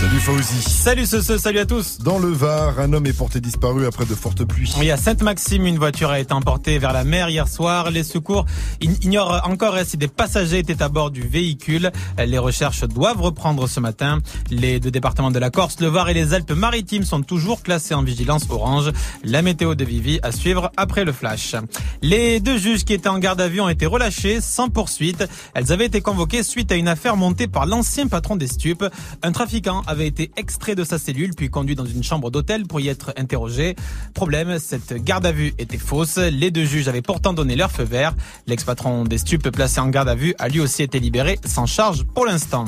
Salut 0.00 0.20
Fauzi. 0.20 0.62
Salut 0.62 1.06
ce, 1.06 1.20
ce, 1.20 1.38
salut 1.38 1.58
à 1.58 1.66
tous. 1.66 1.98
Dans 1.98 2.20
le 2.20 2.28
Var, 2.28 2.78
un 2.78 2.92
homme 2.92 3.06
est 3.06 3.12
porté 3.12 3.40
disparu 3.40 3.84
après 3.84 4.06
de 4.06 4.14
fortes 4.14 4.44
pluies. 4.44 4.72
Oui, 4.78 4.90
à 4.92 4.96
Sainte-Maxime, 4.96 5.66
une 5.66 5.76
voiture 5.76 6.10
a 6.10 6.20
été 6.20 6.32
emportée 6.32 6.78
vers 6.78 6.92
la 6.92 7.02
mer 7.02 7.28
hier 7.30 7.48
soir. 7.48 7.90
Les 7.90 8.04
secours 8.04 8.46
ign- 8.80 8.96
ignorent 9.04 9.40
encore 9.44 9.76
si 9.84 9.96
des 9.96 10.06
passagers 10.06 10.58
étaient 10.58 10.82
à 10.82 10.88
bord 10.88 11.10
du 11.10 11.22
véhicule. 11.22 11.90
Les 12.24 12.38
recherches 12.38 12.84
doivent 12.84 13.20
reprendre 13.20 13.66
ce 13.68 13.80
matin. 13.80 14.20
Les 14.50 14.78
deux 14.78 14.92
départements 14.92 15.32
de 15.32 15.38
la 15.40 15.50
Corse, 15.50 15.80
le 15.80 15.88
Var 15.88 16.08
et 16.10 16.14
les 16.14 16.32
Alpes-Maritimes 16.32 17.04
sont 17.04 17.22
toujours 17.22 17.62
classés 17.62 17.94
en 17.94 18.02
vigilance 18.02 18.44
orange. 18.50 18.92
La 19.24 19.42
météo 19.42 19.74
de 19.74 19.84
Vivi 19.84 20.20
à 20.22 20.30
suivre 20.30 20.70
après 20.76 21.04
le 21.04 21.12
flash. 21.12 21.56
Les 22.02 22.38
deux 22.38 22.56
juges 22.56 22.84
qui 22.84 22.92
étaient 22.92 23.08
en 23.08 23.18
garde 23.18 23.40
à 23.40 23.48
vue 23.48 23.60
ont 23.60 23.68
été 23.68 23.84
relâchés 23.84 24.40
sans 24.40 24.68
poursuite. 24.68 25.24
Elles 25.54 25.72
avaient 25.72 25.86
été 25.86 26.00
convoquées 26.00 26.44
suite 26.44 26.70
à 26.70 26.76
une 26.76 26.88
affaire 26.88 27.16
montée 27.16 27.48
par 27.48 27.66
l'ancien 27.66 28.06
patron 28.06 28.36
des 28.36 28.46
stupes. 28.46 28.84
Un 29.22 29.32
trafiquant 29.32 29.82
avait 29.88 30.06
été 30.06 30.30
extrait 30.36 30.74
de 30.74 30.84
sa 30.84 30.98
cellule 30.98 31.34
puis 31.34 31.48
conduit 31.48 31.74
dans 31.74 31.86
une 31.86 32.02
chambre 32.02 32.30
d'hôtel 32.30 32.66
pour 32.66 32.78
y 32.78 32.88
être 32.88 33.12
interrogé. 33.16 33.74
Problème, 34.14 34.58
cette 34.58 35.02
garde 35.02 35.26
à 35.26 35.32
vue 35.32 35.54
était 35.58 35.78
fausse. 35.78 36.18
Les 36.18 36.50
deux 36.50 36.64
juges 36.64 36.88
avaient 36.88 37.02
pourtant 37.02 37.32
donné 37.32 37.56
leur 37.56 37.72
feu 37.72 37.84
vert. 37.84 38.14
L'ex-patron 38.46 39.04
des 39.04 39.18
stupes 39.18 39.48
placé 39.50 39.80
en 39.80 39.88
garde 39.88 40.08
à 40.08 40.14
vue 40.14 40.34
a 40.38 40.48
lui 40.48 40.60
aussi 40.60 40.82
été 40.82 41.00
libéré 41.00 41.38
sans 41.44 41.66
charge 41.66 42.04
pour 42.14 42.26
l'instant. 42.26 42.66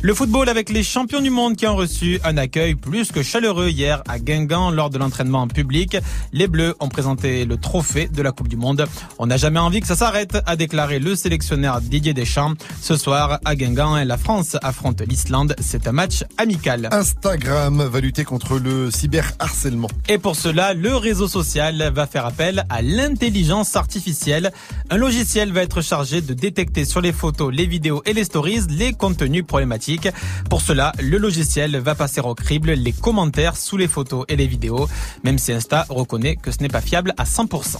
Le 0.00 0.14
football 0.14 0.48
avec 0.48 0.70
les 0.70 0.82
champions 0.82 1.20
du 1.20 1.30
monde 1.30 1.56
qui 1.56 1.66
ont 1.66 1.76
reçu 1.76 2.18
un 2.24 2.36
accueil 2.38 2.74
plus 2.74 3.12
que 3.12 3.22
chaleureux 3.22 3.68
hier 3.68 4.02
à 4.08 4.18
Guingamp 4.18 4.70
lors 4.70 4.88
de 4.88 4.98
l'entraînement 4.98 5.42
en 5.42 5.48
public. 5.48 5.98
Les 6.32 6.48
Bleus 6.48 6.74
ont 6.80 6.88
présenté 6.88 7.44
le 7.44 7.56
trophée 7.58 8.08
de 8.08 8.22
la 8.22 8.32
Coupe 8.32 8.48
du 8.48 8.56
Monde. 8.56 8.86
On 9.18 9.26
n'a 9.26 9.36
jamais 9.36 9.60
envie 9.60 9.80
que 9.80 9.86
ça 9.86 9.96
s'arrête, 9.96 10.38
a 10.46 10.56
déclaré 10.56 10.98
le 10.98 11.14
sélectionneur 11.14 11.80
Didier 11.82 12.14
Deschamps. 12.14 12.54
Ce 12.80 12.96
soir, 12.96 13.38
à 13.44 13.54
Guingamp, 13.54 14.02
la 14.04 14.16
France 14.16 14.56
affronte 14.62 15.02
l'Islande. 15.02 15.54
C'est 15.60 15.86
un 15.86 15.92
match 15.92 16.24
amical. 16.38 16.61
Instagram 16.90 17.82
va 17.82 18.00
lutter 18.00 18.24
contre 18.24 18.58
le 18.58 18.90
cyberharcèlement. 18.90 19.88
Et 20.08 20.18
pour 20.18 20.36
cela, 20.36 20.74
le 20.74 20.94
réseau 20.94 21.26
social 21.26 21.90
va 21.94 22.06
faire 22.06 22.24
appel 22.24 22.64
à 22.68 22.82
l'intelligence 22.82 23.74
artificielle. 23.74 24.52
Un 24.90 24.96
logiciel 24.96 25.52
va 25.52 25.62
être 25.62 25.80
chargé 25.80 26.20
de 26.20 26.34
détecter 26.34 26.84
sur 26.84 27.00
les 27.00 27.12
photos, 27.12 27.52
les 27.52 27.66
vidéos 27.66 28.02
et 28.04 28.12
les 28.12 28.24
stories 28.24 28.60
les 28.68 28.92
contenus 28.92 29.44
problématiques. 29.44 30.08
Pour 30.48 30.60
cela, 30.60 30.92
le 31.00 31.18
logiciel 31.18 31.76
va 31.78 31.94
passer 31.94 32.20
au 32.20 32.34
crible 32.34 32.72
les 32.72 32.92
commentaires 32.92 33.56
sous 33.56 33.76
les 33.76 33.88
photos 33.88 34.24
et 34.28 34.36
les 34.36 34.46
vidéos, 34.46 34.88
même 35.24 35.38
si 35.38 35.52
Insta 35.52 35.86
reconnaît 35.88 36.36
que 36.36 36.52
ce 36.52 36.58
n'est 36.60 36.68
pas 36.68 36.80
fiable 36.80 37.14
à 37.16 37.24
100%. 37.24 37.78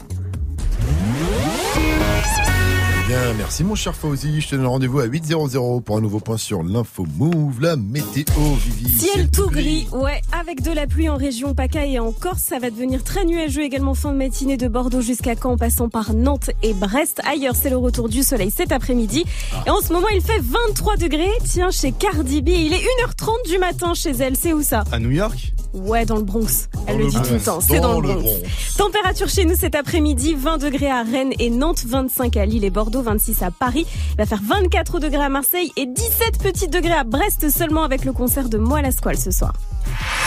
Eh 3.04 3.08
Bien, 3.08 3.34
merci 3.36 3.64
mon 3.64 3.74
cher 3.74 3.94
Fauzi. 3.94 4.40
Je 4.40 4.48
te 4.48 4.54
donne 4.56 4.66
rendez-vous 4.66 5.00
à 5.00 5.06
8.00 5.06 5.82
pour 5.82 5.96
un 5.96 6.00
nouveau 6.00 6.20
point 6.20 6.36
sur 6.36 6.62
l'info 6.62 7.04
Move, 7.18 7.60
la 7.60 7.76
météo, 7.76 8.24
Vivi. 8.64 8.88
Ciel 8.98 9.28
tout 9.30 9.48
gris, 9.48 9.88
ouais, 9.92 10.20
avec 10.38 10.62
de 10.62 10.70
la 10.70 10.86
pluie 10.86 11.08
en 11.08 11.16
région 11.16 11.54
PACA 11.54 11.84
et 11.86 11.98
en 11.98 12.12
Corse, 12.12 12.42
ça 12.42 12.58
va 12.58 12.70
devenir 12.70 13.02
très 13.02 13.24
nuageux 13.24 13.62
également 13.62 13.94
fin 13.94 14.12
de 14.12 14.18
matinée 14.18 14.56
de 14.56 14.68
Bordeaux 14.68 15.00
jusqu'à 15.00 15.34
Caen 15.34 15.52
en 15.52 15.56
passant 15.56 15.88
par 15.88 16.14
Nantes 16.14 16.50
et 16.62 16.74
Brest. 16.74 17.20
Ailleurs, 17.24 17.56
c'est 17.56 17.70
le 17.70 17.76
retour 17.76 18.08
du 18.08 18.22
soleil 18.22 18.50
cet 18.50 18.72
après-midi. 18.72 19.24
Et 19.66 19.70
en 19.70 19.80
ce 19.80 19.92
moment, 19.92 20.08
il 20.14 20.20
fait 20.20 20.40
23 20.40 20.96
degrés. 20.96 21.30
Tiens, 21.44 21.70
chez 21.70 21.92
Cardi 21.92 22.40
B, 22.42 22.48
il 22.50 22.72
est 22.72 22.84
1h30 23.06 23.50
du 23.50 23.58
matin 23.58 23.94
chez 23.94 24.10
elle. 24.10 24.36
C'est 24.36 24.52
où 24.52 24.62
ça? 24.62 24.84
À 24.92 24.98
New 24.98 25.10
York? 25.10 25.52
Ouais, 25.74 26.04
dans 26.04 26.16
le 26.16 26.22
Bronx. 26.22 26.68
Elle 26.86 26.98
Dans 26.98 27.04
le 27.04 27.10
dit 27.10 27.16
Bronx. 27.16 27.28
tout 27.28 27.34
le 27.34 27.40
temps. 27.40 27.60
C'est 27.62 27.80
Dans 27.80 27.94
dans, 27.94 28.00
le 28.00 28.08
le 28.08 28.14
Bronx. 28.14 28.22
Bronx. 28.38 28.76
Température 28.76 29.28
chez 29.28 29.44
nous 29.46 29.56
cet 29.58 29.74
après-midi, 29.74 30.34
20 30.34 30.58
degrés 30.58 30.90
à 30.90 31.02
Rennes 31.02 31.32
et 31.38 31.48
Nantes, 31.48 31.84
25 31.86 32.36
à 32.36 32.44
Lille 32.44 32.64
et 32.64 32.70
Bordeaux, 32.70 32.91
26 33.00 33.42
à 33.42 33.50
Paris. 33.50 33.86
Il 34.10 34.16
va 34.16 34.26
faire 34.26 34.40
24 34.42 35.00
degrés 35.00 35.24
à 35.24 35.28
Marseille 35.28 35.72
et 35.76 35.86
17 35.86 36.42
petits 36.42 36.68
degrés 36.68 36.92
à 36.92 37.04
Brest 37.04 37.48
seulement 37.50 37.84
avec 37.84 38.04
le 38.04 38.12
concert 38.12 38.48
de 38.48 38.58
Moi 38.58 38.82
la 38.82 38.92
Squale 38.92 39.16
ce 39.16 39.30
soir. 39.30 39.52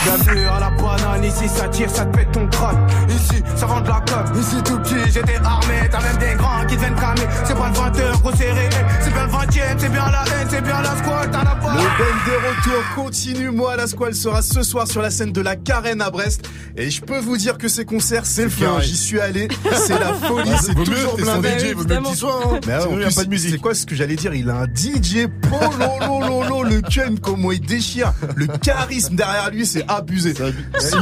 Bienvenue 0.04 0.46
à 0.46 0.60
la 0.60 0.70
banane, 0.70 1.24
ici 1.24 1.48
ça 1.48 1.68
tire, 1.68 1.90
ça 1.90 2.04
te 2.04 2.16
pète 2.16 2.30
ton 2.32 2.46
crâne. 2.48 2.76
Ici, 3.08 3.42
ça 3.56 3.66
vend 3.66 3.80
de 3.80 3.88
la 3.88 3.94
coque. 3.94 4.36
Ici 4.38 4.56
tout 4.64 4.78
petit, 4.78 4.94
j'étais 5.12 5.36
armé, 5.44 5.74
t'as 5.90 6.00
même 6.00 6.16
des 6.18 6.34
grands 6.36 6.64
qui 6.66 6.76
te 6.76 6.80
viennent 6.80 6.94
cramer. 6.94 7.22
C'est 7.44 7.56
pas 7.56 7.68
le 7.68 7.74
20h, 7.74 8.20
gros 8.20 8.30
c'est 8.36 8.52
réglé. 8.52 8.76
C'est 9.00 9.12
bien 9.12 9.26
le 9.26 9.32
20ème, 9.32 9.76
c'est 9.78 9.88
bien 9.88 10.04
la 10.10 10.24
haine, 10.26 10.46
c'est 10.48 10.60
bien 10.60 10.80
la 10.80 10.96
squad, 10.96 11.30
t'as 11.32 11.42
la 11.44 11.54
Le 11.54 11.60
banane. 11.60 11.76
band 11.98 12.24
des 12.26 12.70
retours 12.70 12.84
continue. 12.94 13.50
Moi, 13.50 13.76
la 13.76 13.86
squale 13.88 14.14
sera 14.14 14.42
ce 14.42 14.62
soir 14.62 14.86
sur 14.86 15.02
la 15.02 15.10
scène 15.10 15.32
de 15.32 15.40
la 15.40 15.56
Carène 15.56 16.00
à 16.00 16.10
Brest. 16.10 16.48
Et 16.76 16.90
je 16.90 17.00
peux 17.00 17.18
vous 17.18 17.36
dire 17.36 17.58
que 17.58 17.66
ces 17.66 17.84
concerts, 17.84 18.26
c'est 18.26 18.44
le 18.44 18.50
feu. 18.50 18.66
J'y 18.82 18.96
suis 18.96 19.20
allé. 19.20 19.48
C'est 19.86 19.98
la 19.98 20.12
folie. 20.14 20.50
C'est 20.60 20.74
toujours 20.74 21.16
blindé. 21.16 21.48
DJ, 21.58 21.64
hein. 21.72 22.60
Mais 22.66 22.80
Sinon, 22.80 22.98
y 23.00 23.04
a 23.04 23.10
pas 23.10 23.24
de 23.24 23.28
musique. 23.30 23.50
C'est 23.52 23.58
quoi 23.58 23.74
ce 23.74 23.86
que 23.86 23.94
j'allais 23.94 24.16
dire? 24.16 24.34
Il 24.34 24.50
a 24.50 24.56
un 24.56 24.66
DJ 24.66 25.26
pololololo, 25.48 26.62
le 26.64 26.80
Ken, 26.82 27.18
comment 27.18 27.50
il 27.52 27.60
déchire. 27.60 28.12
Le 28.34 28.46
charisme 28.46 29.14
derrière 29.16 29.45
lui, 29.50 29.66
c'est 29.66 29.84
abusé. 29.88 30.34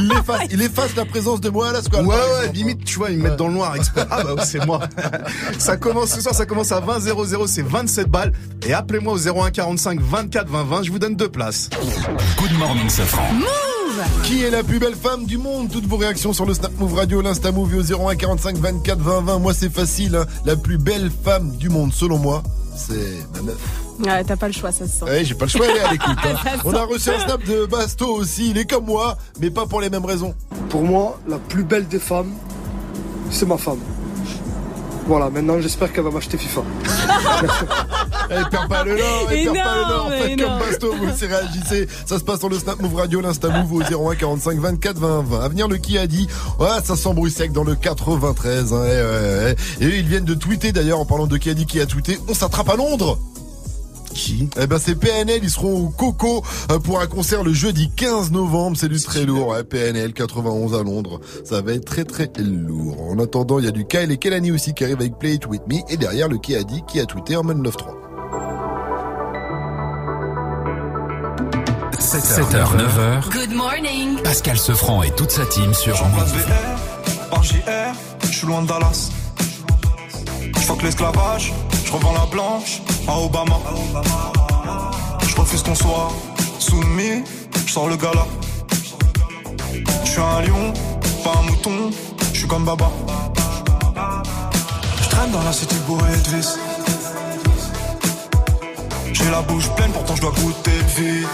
Il 0.01 0.11
efface, 0.11 0.41
il 0.51 0.61
efface 0.61 0.95
la 0.95 1.05
présence 1.05 1.41
de 1.41 1.49
moi 1.49 1.69
à 1.69 1.73
la 1.73 1.81
squale. 1.81 2.05
Ouais, 2.05 2.15
ouais, 2.15 2.51
limite, 2.53 2.83
tu 2.83 2.97
vois, 2.99 3.09
ils 3.11 3.17
me 3.17 3.23
mettent 3.23 3.37
dans 3.37 3.47
le 3.47 3.53
noir 3.53 3.75
exprès. 3.75 4.05
Ah 4.09 4.23
bah 4.23 4.43
c'est 4.45 4.65
moi. 4.65 4.81
ça 5.57 5.77
commence 5.77 6.09
ce 6.11 6.21
soir, 6.21 6.33
ça 6.35 6.45
commence 6.45 6.71
à 6.71 6.79
20 6.79 6.99
00, 7.01 7.47
c'est 7.47 7.61
27 7.65 8.07
balles. 8.07 8.31
Et 8.67 8.73
appelez-moi 8.73 9.13
au 9.13 9.17
01 9.17 9.51
45 9.51 9.99
24 10.01 10.47
20 10.49 10.63
20, 10.63 10.83
je 10.83 10.91
vous 10.91 10.99
donne 10.99 11.15
deux 11.15 11.29
places. 11.29 11.69
Good 12.39 12.57
morning, 12.57 12.89
Safran. 12.89 13.23
Qui 14.23 14.43
est 14.43 14.49
la 14.49 14.63
plus 14.63 14.79
belle 14.79 14.95
femme 14.95 15.25
du 15.25 15.37
monde? 15.37 15.69
Toutes 15.71 15.85
vos 15.87 15.97
réactions 15.97 16.33
sur 16.33 16.45
le 16.45 16.53
Snap 16.53 16.77
Move 16.79 16.95
Radio, 16.95 17.21
l'Insta 17.21 17.51
Move 17.51 17.73
et 17.75 17.93
au 17.93 18.07
01 18.09 18.15
45 18.15 18.57
24 18.57 18.99
20 18.99 19.21
20. 19.21 19.39
Moi, 19.39 19.53
c'est 19.53 19.73
facile. 19.73 20.15
hein. 20.15 20.25
La 20.45 20.55
plus 20.55 20.77
belle 20.77 21.09
femme 21.23 21.55
du 21.57 21.69
monde, 21.69 21.93
selon 21.93 22.17
moi, 22.17 22.43
c'est 22.75 23.17
ma 23.35 23.41
meuf. 23.43 23.57
Ouais, 23.99 24.23
t'as 24.23 24.35
pas 24.35 24.47
le 24.47 24.53
choix, 24.53 24.71
ça 24.71 24.87
se 24.87 24.99
sent. 24.99 25.05
Ouais, 25.05 25.23
j'ai 25.23 25.35
pas 25.35 25.45
le 25.45 25.51
choix, 25.51 25.65
elle 25.69 25.77
est 25.77 25.81
à 25.81 25.91
l'écoute. 25.91 26.17
hein. 26.25 26.57
On 26.65 26.73
a 26.73 26.83
reçu 26.83 27.09
un 27.09 27.19
snap 27.19 27.43
de 27.45 27.65
Basto 27.65 28.07
aussi. 28.07 28.49
Il 28.49 28.57
est 28.57 28.69
comme 28.69 28.85
moi, 28.85 29.17
mais 29.39 29.49
pas 29.49 29.65
pour 29.65 29.81
les 29.81 29.89
mêmes 29.89 30.05
raisons. 30.05 30.35
Pour 30.69 30.83
moi, 30.83 31.19
la 31.27 31.37
plus 31.37 31.63
belle 31.63 31.87
des 31.87 31.99
femmes, 31.99 32.31
c'est 33.31 33.47
ma 33.47 33.57
femme. 33.57 33.79
Voilà, 35.07 35.29
maintenant 35.29 35.61
j'espère 35.61 35.93
qu'elle 35.93 36.03
va 36.03 36.09
m'acheter 36.09 36.35
FIFA. 36.37 36.61
Elle 38.31 38.49
perd 38.49 38.67
pas 38.67 38.83
le 38.83 38.97
nord, 38.97 39.27
elle 39.29 39.43
perd 39.43 39.55
pas 39.55 39.75
le 39.75 39.81
nord. 39.81 40.09
Faites 40.09 40.21
comme 40.21 40.29
énorme. 40.31 40.59
Basto, 40.59 40.93
vous 40.95 41.09
aussi 41.09 41.25
réagissez. 41.27 41.87
Ça 42.07 42.17
se 42.17 42.23
passe 42.23 42.39
sur 42.39 42.49
le 42.49 42.57
Snap 42.57 42.81
Move 42.81 42.95
Radio, 42.95 43.21
l'Insta 43.21 43.49
Move 43.49 43.73
au 43.73 44.09
01 44.11 44.15
45 44.15 44.59
24 44.59 44.97
20 44.97 45.21
20. 45.21 45.39
À 45.41 45.47
venir, 45.47 45.67
le 45.67 45.77
qui 45.77 45.99
a 45.99 46.07
dit, 46.07 46.27
ouais, 46.59 46.67
ça 46.83 46.95
sent 46.95 47.13
bruit 47.13 47.29
sec 47.31 47.51
dans 47.51 47.63
le 47.63 47.75
93. 47.75 48.73
hein, 48.73 48.79
ouais, 48.81 48.87
ouais, 48.87 48.93
ouais. 48.95 49.55
Et 49.79 49.85
eux, 49.85 49.95
ils 49.95 50.07
viennent 50.07 50.25
de 50.25 50.33
tweeter 50.33 50.71
d'ailleurs, 50.71 50.99
en 50.99 51.05
parlant 51.05 51.27
de 51.27 51.37
qui 51.37 51.51
a 51.51 51.53
dit 51.53 51.67
qui 51.67 51.79
a 51.79 51.85
tweeté. 51.85 52.17
On 52.27 52.33
s'attrape 52.33 52.69
à 52.69 52.75
Londres 52.75 53.19
qui? 54.15 54.49
Eh 54.59 54.65
ben 54.65 54.79
c'est 54.79 54.95
PNL, 54.95 55.41
ils 55.43 55.49
seront 55.49 55.85
au 55.85 55.89
Coco 55.89 56.43
euh, 56.71 56.79
pour 56.79 56.99
un 57.01 57.07
concert 57.07 57.43
le 57.43 57.53
jeudi 57.53 57.91
15 57.95 58.31
novembre, 58.31 58.77
c'est 58.79 58.89
du 58.89 58.99
très 58.99 59.25
lourd, 59.25 59.49
ouais, 59.49 59.63
PNL 59.63 60.13
91 60.13 60.73
à 60.73 60.83
Londres, 60.83 61.19
ça 61.43 61.61
va 61.61 61.73
être 61.73 61.85
très 61.85 62.05
très 62.05 62.31
lourd. 62.37 63.01
En 63.11 63.19
attendant, 63.19 63.59
il 63.59 63.65
y 63.65 63.67
a 63.67 63.71
du 63.71 63.85
Kyle 63.85 64.11
et 64.11 64.17
Kelani 64.17 64.51
aussi 64.51 64.73
qui 64.73 64.83
arrivent 64.83 65.01
avec 65.01 65.19
Play 65.19 65.35
It 65.35 65.45
With 65.45 65.61
Me 65.67 65.79
et 65.89 65.97
derrière 65.97 66.27
le 66.29 66.37
qui 66.37 66.55
a 66.55 66.63
dit 66.63 66.81
qui 66.87 66.99
a 66.99 67.05
tweeté 67.05 67.35
en 67.35 67.43
mode 67.43 67.59
9-3. 67.59 68.05
7h, 71.99 72.77
9h. 72.77 73.29
Good 73.29 73.53
morning. 73.53 74.21
Pascal 74.23 74.57
Sefranc 74.57 75.03
et 75.03 75.11
toute 75.11 75.31
sa 75.31 75.45
team 75.47 75.73
sur. 75.73 75.99
Par 77.29 77.43
JR, 77.43 77.93
je 78.23 78.27
suis 78.27 78.47
loin 78.47 78.61
de 78.61 78.67
Dallas. 78.67 79.09
Je 80.55 80.59
fuck 80.61 80.81
l'esclavage, 80.81 81.51
revends 81.95 82.13
la 82.13 82.25
blanche 82.25 82.81
à 83.07 83.17
Obama. 83.19 83.59
Je 85.27 85.35
refuse 85.35 85.63
qu'on 85.63 85.75
soit 85.75 86.11
soumis, 86.59 87.23
je 87.65 87.71
sors 87.71 87.87
le 87.87 87.95
gala. 87.95 88.25
Je 90.03 90.09
suis 90.09 90.21
un 90.21 90.41
lion, 90.41 90.73
pas 91.23 91.33
un 91.39 91.43
mouton, 91.43 91.91
je 92.33 92.39
suis 92.39 92.47
comme 92.47 92.65
Baba. 92.65 92.91
Je 95.01 95.09
traîne 95.09 95.31
dans 95.31 95.43
la 95.43 95.53
cité 95.53 95.75
bourrée 95.87 96.17
de 96.25 96.35
vis. 96.35 96.57
J'ai 99.13 99.29
la 99.31 99.41
bouche 99.41 99.69
pleine, 99.75 99.91
pourtant 99.91 100.15
je 100.15 100.21
dois 100.21 100.31
goûter 100.31 100.77
le 100.77 101.03
vide. 101.03 101.27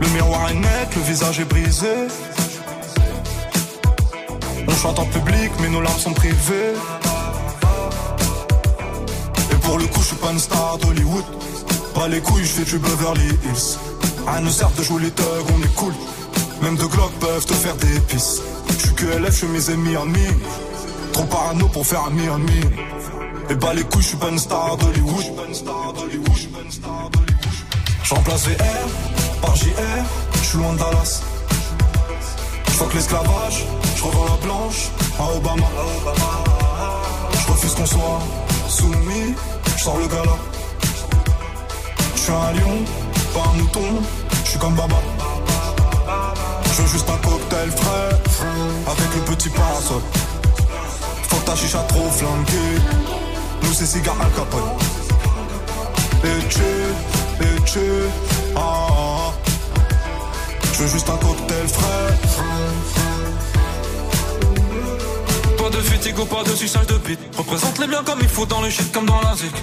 Le 0.00 0.08
miroir 0.08 0.50
est 0.50 0.54
net, 0.54 0.88
le 0.94 1.02
visage 1.02 1.40
est 1.40 1.44
brisé. 1.44 1.94
On 4.68 4.74
chante 4.76 4.98
en 4.98 5.06
public, 5.06 5.50
mais 5.60 5.68
nos 5.68 5.80
larmes 5.80 5.98
sont 5.98 6.12
privées. 6.12 6.74
Pour 9.64 9.78
le 9.78 9.86
coup, 9.86 10.00
je 10.00 10.06
suis 10.06 10.16
pas 10.16 10.30
une 10.30 10.38
star 10.38 10.78
d'Hollywood. 10.78 11.24
Pas 11.94 12.08
les 12.08 12.20
couilles, 12.20 12.44
je 12.44 12.52
fais 12.52 12.64
du 12.64 12.78
Beverly 12.78 13.28
Hills. 13.44 13.78
À 14.26 14.40
nous 14.40 14.50
sert 14.50 14.70
de 14.70 14.82
jouer 14.82 15.02
les 15.02 15.10
thugs, 15.10 15.46
on 15.54 15.62
est 15.62 15.74
cool. 15.74 15.94
Même 16.62 16.76
deux 16.76 16.88
glocks 16.88 17.18
peuvent 17.20 17.44
te 17.44 17.54
faire 17.54 17.76
des 17.76 18.00
pisses. 18.08 18.40
Je 18.78 18.92
que 18.92 19.06
LF, 19.06 19.30
je 19.30 19.36
suis 19.36 19.46
mes 19.46 19.70
ennemis 19.70 19.96
en. 19.96 20.06
Trop 21.12 21.24
parano 21.24 21.68
pour 21.68 21.86
faire 21.86 22.04
un 22.06 22.10
mi. 22.10 22.24
Et 23.50 23.54
bah 23.54 23.74
les 23.74 23.84
couilles, 23.84 24.02
je 24.02 24.08
suis 24.08 24.16
pas 24.16 24.30
une 24.30 24.38
star 24.38 24.76
d'Hollywood. 24.76 25.24
Je 28.02 28.14
remplace 28.14 28.48
VR 28.48 28.88
par 29.40 29.56
JR, 29.56 29.72
je 30.34 30.46
suis 30.46 30.58
loin 30.58 30.72
de 30.72 30.78
Dallas. 30.78 31.22
Que 32.90 32.96
l'esclavage, 32.96 33.64
je 33.96 34.04
revends 34.04 34.24
la 34.26 34.46
blanche 34.46 34.90
à 35.18 35.36
Obama. 35.36 35.66
Je 37.32 37.52
refuse 37.52 37.74
qu'on 37.74 37.86
soit 37.86 38.20
soumis, 38.68 39.34
je 39.76 39.82
sors 39.82 39.98
le 39.98 40.06
gala. 40.06 40.36
Je 42.14 42.20
suis 42.20 42.32
un 42.32 42.52
lion, 42.52 42.84
pas 43.32 43.50
un 43.50 43.58
mouton, 43.58 44.02
je 44.44 44.50
suis 44.50 44.58
comme 44.58 44.74
Baba. 44.74 44.96
Je 46.64 46.82
veux 46.82 46.88
juste 46.88 47.08
un 47.08 47.16
cocktail 47.28 47.70
frais, 47.70 48.10
avec 48.86 49.14
le 49.14 49.34
petit 49.34 49.48
parasol. 49.50 50.02
Faut 51.28 51.36
que 51.36 51.44
ta 51.44 51.56
chicha 51.56 51.78
trop 51.88 52.10
flanquée, 52.10 52.80
nous 53.62 53.72
c'est 53.72 53.86
cigare 53.86 54.16
Al 54.20 54.30
Capone. 54.32 54.62
Et 56.24 56.48
tu, 56.48 57.44
et 57.44 57.60
tu, 57.64 57.80
ah, 58.56 58.60
ah, 58.60 58.88
ah. 58.90 59.32
Je 60.72 60.82
veux 60.82 60.88
juste 60.88 61.08
un 61.08 61.16
cocktail 61.16 61.68
frais. 61.68 63.03
Pas 65.64 65.70
de 65.70 65.80
fatigue 65.80 66.14
pas 66.26 66.42
de 66.42 66.54
suçage 66.54 66.86
de 66.88 66.98
bite. 66.98 67.18
Représente 67.38 67.78
les 67.78 67.86
biens 67.86 68.02
comme 68.04 68.18
il 68.20 68.28
faut 68.28 68.44
dans 68.44 68.60
le 68.60 68.68
shit 68.68 68.92
comme 68.92 69.06
dans 69.06 69.22
la 69.22 69.34
zik. 69.34 69.54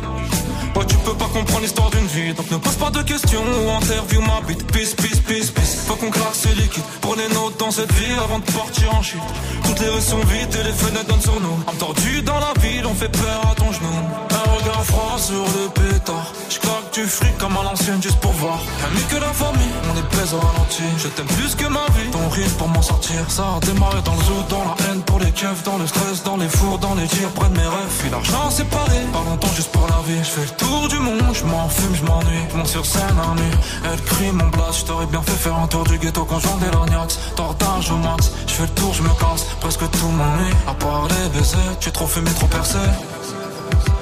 Ouais, 0.75 0.85
tu 0.87 0.95
peux 0.95 1.13
pas 1.13 1.27
comprendre 1.27 1.61
l'histoire 1.61 1.91
d'une 1.91 2.07
vie. 2.07 2.33
Donc 2.33 2.49
ne 2.49 2.57
pose 2.57 2.73
pas 2.73 2.89
de 2.89 3.03
questions 3.03 3.43
ou 3.43 3.69
interview 3.69 4.19
ma 4.21 4.41
bite. 4.47 4.65
Peace, 4.71 4.95
peace, 4.95 5.19
peace, 5.27 5.51
peace. 5.51 5.85
Faut 5.85 5.93
qu'on 5.93 6.09
claque 6.09 6.33
ce 6.33 6.47
liquide. 6.59 6.81
Prenez 7.01 7.27
note 7.35 7.59
dans 7.59 7.69
cette 7.69 7.93
vie 7.93 8.13
avant 8.13 8.39
de 8.39 8.45
partir 8.45 8.95
en 8.95 9.03
chute. 9.03 9.21
Toutes 9.63 9.79
les 9.79 9.89
rues 9.89 10.01
sont 10.01 10.17
vides 10.21 10.55
et 10.59 10.63
les 10.63 10.73
fenêtres 10.73 11.05
donnent 11.05 11.21
sur 11.21 11.39
nous. 11.39 11.59
Entendu 11.67 12.23
dans 12.23 12.39
la 12.39 12.53
ville, 12.59 12.87
on 12.87 12.95
fait 12.95 13.11
peur 13.11 13.51
à 13.51 13.53
ton 13.53 13.71
genou. 13.71 13.93
Un 14.61 14.63
regard 14.63 14.85
froid 14.85 15.17
sur 15.17 15.43
le 15.43 15.69
pétard. 15.69 16.31
Comme 17.39 17.57
à 17.57 17.63
l'ancienne 17.63 18.01
juste 18.01 18.19
pour 18.19 18.33
voir. 18.33 18.59
Mieux 18.93 19.01
que 19.09 19.15
la 19.15 19.31
famille, 19.33 19.73
on 19.89 19.97
est 19.97 20.07
pèse 20.15 20.33
au 20.33 20.39
ralenti. 20.39 20.83
Je 20.97 21.07
t'aime 21.07 21.25
plus 21.25 21.55
que 21.55 21.65
ma 21.65 21.85
vie. 21.95 22.11
Ton 22.11 22.29
rire 22.29 22.49
pour 22.57 22.67
m'en 22.67 22.81
sortir. 22.81 23.19
Ça 23.29 23.43
a 23.43 23.59
démarré 23.65 24.01
dans 24.03 24.13
le 24.13 24.23
zoo, 24.23 24.43
dans 24.49 24.63
la 24.65 24.75
haine 24.85 25.01
pour 25.01 25.19
les 25.19 25.31
keufs, 25.31 25.63
dans 25.63 25.77
le 25.77 25.87
stress, 25.87 26.21
dans 26.23 26.37
les 26.37 26.49
fours, 26.49 26.77
dans 26.79 26.93
les 26.95 27.07
tirs, 27.07 27.29
près 27.29 27.49
de 27.49 27.53
mes 27.53 27.67
rêves. 27.67 27.95
Puis 27.99 28.09
l'argent 28.09 28.51
séparé. 28.51 28.99
Pas 29.13 29.23
longtemps 29.27 29.53
juste 29.55 29.71
pour 29.71 29.87
la 29.87 30.01
vie. 30.05 30.19
Je 30.19 30.29
fais 30.29 30.41
le 30.41 30.57
tour 30.57 30.87
du 30.89 30.99
monde, 30.99 31.33
je 31.33 31.45
m'en 31.45 31.69
fume, 31.69 31.95
je 31.95 32.03
m'ennuie. 32.03 32.43
Je 32.51 32.57
monte 32.57 32.67
sur 32.67 32.85
scène 32.85 33.17
à 33.17 33.33
nuit. 33.39 33.57
Elle 33.85 34.01
crie 34.01 34.31
mon 34.31 34.47
blast. 34.49 34.81
Je 34.81 34.85
t'aurais 34.85 35.07
bien 35.07 35.21
fait 35.21 35.31
faire 35.31 35.55
un 35.55 35.67
tour 35.67 35.85
du 35.85 35.97
ghetto 35.97 36.25
quand 36.25 36.39
je 36.39 36.47
vendais 36.47 36.71
l'orniax. 36.71 37.17
Tordage 37.35 37.89
au 37.89 37.97
max. 37.97 38.31
Je 38.47 38.53
fais 38.53 38.63
le 38.63 38.69
tour, 38.69 38.93
je 38.93 39.01
me 39.01 39.09
casse. 39.09 39.45
Presque 39.61 39.89
tout 39.89 40.07
m'ennuie. 40.09 40.53
À 40.67 40.73
part 40.73 41.07
les 41.07 41.29
baisers, 41.29 41.79
tu 41.79 41.91
trop 41.91 42.05
fumé, 42.05 42.29
trop 42.31 42.47
percé. 42.47 42.77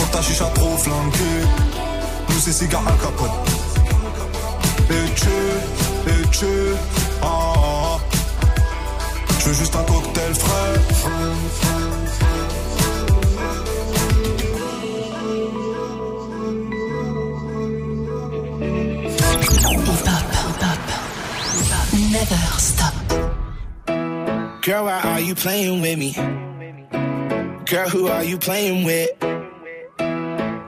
Faut 0.00 0.06
que 0.06 0.12
ta 0.12 0.22
chicha 0.22 0.46
trop 0.54 0.78
flanquée, 0.78 1.44
nous 2.30 2.40
c'est 2.40 2.52
cigare 2.52 2.82
Al 2.86 2.96
Capone. 2.96 3.30
Et 4.88 5.14
tu, 5.14 5.28
et 6.08 6.28
tu, 6.30 6.46
ah, 7.22 7.26
ah, 7.26 7.52
ah. 7.58 7.98
Je 9.40 9.48
veux 9.48 9.54
juste 9.54 9.76
un 9.76 9.82
cocktail 9.82 10.34
frais. 10.34 10.80
Never 22.10 22.58
stop. 22.58 22.94
Girl, 24.62 24.84
why 24.86 25.00
are 25.04 25.20
you 25.20 25.34
playing 25.34 25.82
with 25.82 25.98
me? 25.98 26.14
Girl, 27.66 27.88
who 27.90 28.08
are 28.08 28.24
you 28.24 28.38
playing 28.38 28.84
with? 28.84 29.10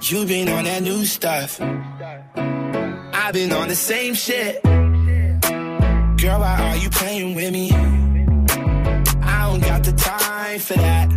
You 0.04 0.26
been 0.26 0.48
on 0.48 0.64
that 0.64 0.82
new 0.82 1.04
stuff. 1.04 1.60
I've 1.60 3.32
been 3.32 3.52
on 3.52 3.68
the 3.68 3.76
same 3.76 4.14
shit. 4.14 4.60
Girl, 4.64 6.40
why 6.40 6.58
are 6.60 6.76
you 6.76 6.90
playing 6.90 7.36
with 7.36 7.52
me? 7.52 7.70
I 7.70 9.46
don't 9.46 9.60
got 9.60 9.84
the 9.84 9.92
time 9.92 10.58
for 10.58 10.74
that. 10.74 11.08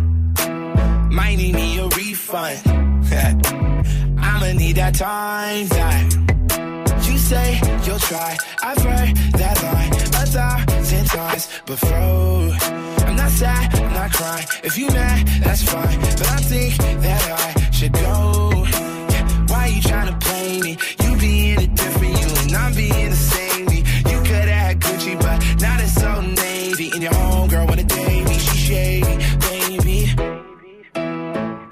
Might 1.10 1.36
need 1.36 1.56
me 1.56 1.78
a 1.78 1.88
refund. 1.88 2.62
I'ma 4.20 4.52
need 4.52 4.76
that 4.76 4.94
time 4.94 5.66
back. 5.66 6.12
You 7.08 7.18
say 7.18 7.60
you'll 7.84 7.98
try. 7.98 8.36
I've 8.62 8.78
heard 8.78 9.16
that 9.34 9.62
line 9.64 9.92
a 9.94 10.26
thousand 10.26 11.06
times 11.06 11.48
before. 11.66 12.52
I'm 13.04 13.16
not 13.16 13.30
sad, 13.32 13.74
I'm 13.74 13.92
not 13.92 14.12
crying. 14.12 14.46
If 14.62 14.78
you 14.78 14.86
mad, 14.88 15.26
that's 15.42 15.62
fine. 15.62 16.00
But 16.00 16.30
I 16.30 16.36
think 16.36 16.76
that 17.02 17.56
I 17.56 17.65
should 17.76 17.92
go. 17.92 18.50
Why 19.48 19.66
you 19.74 19.82
trying 19.82 20.08
to 20.10 20.26
play 20.26 20.62
me? 20.62 20.78
You 21.04 21.16
being 21.18 21.58
a 21.58 21.66
different 21.66 22.18
you 22.20 22.28
and 22.42 22.52
I'm 22.56 22.74
being 22.74 23.10
the 23.10 23.16
same 23.16 23.66
me. 23.66 23.78
You 24.10 24.18
could 24.20 24.48
have 24.48 24.64
had 24.64 24.80
Gucci, 24.80 25.14
but 25.20 25.60
now 25.60 25.76
it's 25.78 25.92
so 25.92 26.22
navy. 26.22 26.90
And 26.94 27.02
your 27.02 27.12
homegirl 27.12 27.68
wanna 27.68 27.84
date 27.84 28.24
me, 28.24 28.38
she 28.38 28.56
shady, 28.68 29.16
baby. 29.48 30.14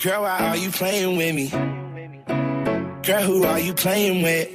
Girl, 0.03 0.23
why 0.23 0.39
are 0.51 0.59
you 0.59 0.71
playing 0.71 1.17
with 1.17 1.35
me? 1.35 1.49
Girl, 3.03 3.23
who 3.23 3.45
are 3.45 3.61
you 3.61 3.73
playing 3.73 4.23
with? 4.23 4.49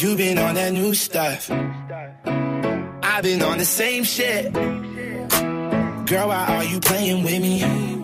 You 0.00 0.16
been 0.16 0.38
on 0.38 0.54
that 0.54 0.72
new 0.72 0.94
stuff. 0.94 1.50
I've 1.50 3.24
been 3.24 3.42
on 3.42 3.58
the 3.58 3.64
same 3.64 4.04
shit. 4.04 4.52
Girl, 4.52 6.28
why 6.28 6.46
are 6.48 6.64
you 6.64 6.78
playing 6.78 7.24
with 7.24 7.42
me? 7.42 7.99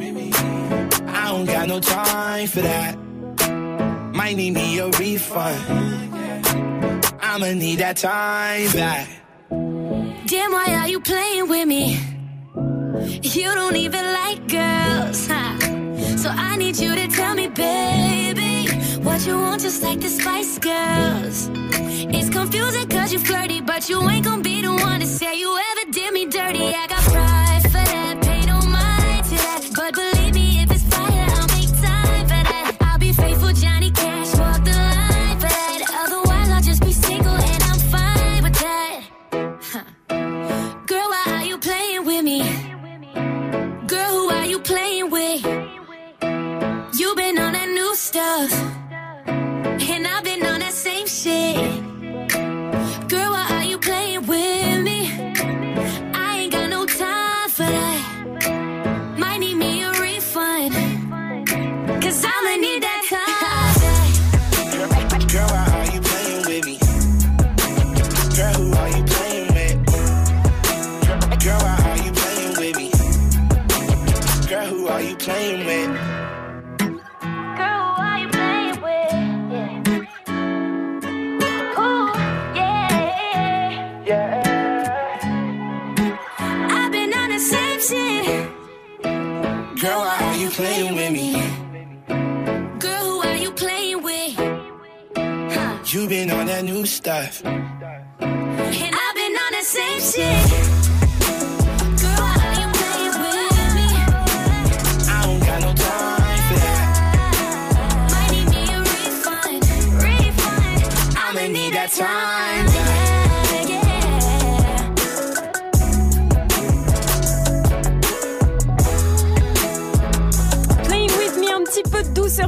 Don't 1.36 1.44
got 1.44 1.68
no 1.68 1.80
time 1.80 2.46
for 2.46 2.62
that. 2.62 2.96
Might 4.14 4.36
need 4.36 4.54
me 4.54 4.78
a 4.78 4.88
refund. 4.88 5.60
I'ma 7.20 7.52
need 7.52 7.80
that 7.80 7.98
time 7.98 8.72
back. 8.72 9.06
Damn, 9.50 10.52
why 10.52 10.66
are 10.80 10.88
you 10.88 10.98
playing 10.98 11.46
with 11.50 11.68
me? 11.68 12.00
You 13.20 13.52
don't 13.52 13.76
even 13.76 14.02
like 14.20 14.48
girls, 14.48 15.26
huh? 15.26 15.58
So 16.16 16.30
I 16.30 16.56
need 16.56 16.78
you 16.78 16.94
to 16.94 17.06
tell 17.08 17.34
me, 17.34 17.48
baby, 17.48 18.70
what 19.02 19.26
you 19.26 19.38
want, 19.38 19.60
just 19.60 19.82
like 19.82 20.00
the 20.00 20.08
Spice 20.08 20.58
Girls. 20.58 21.50
It's 22.16 22.30
confusing 22.30 22.88
cause 22.88 23.12
you 23.12 23.18
flirty, 23.18 23.60
but 23.60 23.90
you 23.90 24.00
ain't 24.08 24.24
gonna 24.24 24.42
be 24.42 24.62
the 24.62 24.72
one 24.72 25.00
to 25.00 25.06
say 25.06 25.38
you 25.38 25.54
ever 25.70 25.92
did 25.92 26.14
me 26.14 26.24
dirty. 26.24 26.64
I 26.64 26.86
got 26.86 27.02
pride 27.02 27.65
You 95.96 96.04
been 96.06 96.30
on 96.30 96.44
that 96.44 96.62
new 96.62 96.84
stuff. 96.84 97.42
And 97.42 98.94
I've 99.02 99.14
been 99.14 99.34
on 99.44 99.52
the 99.56 99.64
same 99.64 99.98
shit. 99.98 100.50
Girl, 102.02 102.36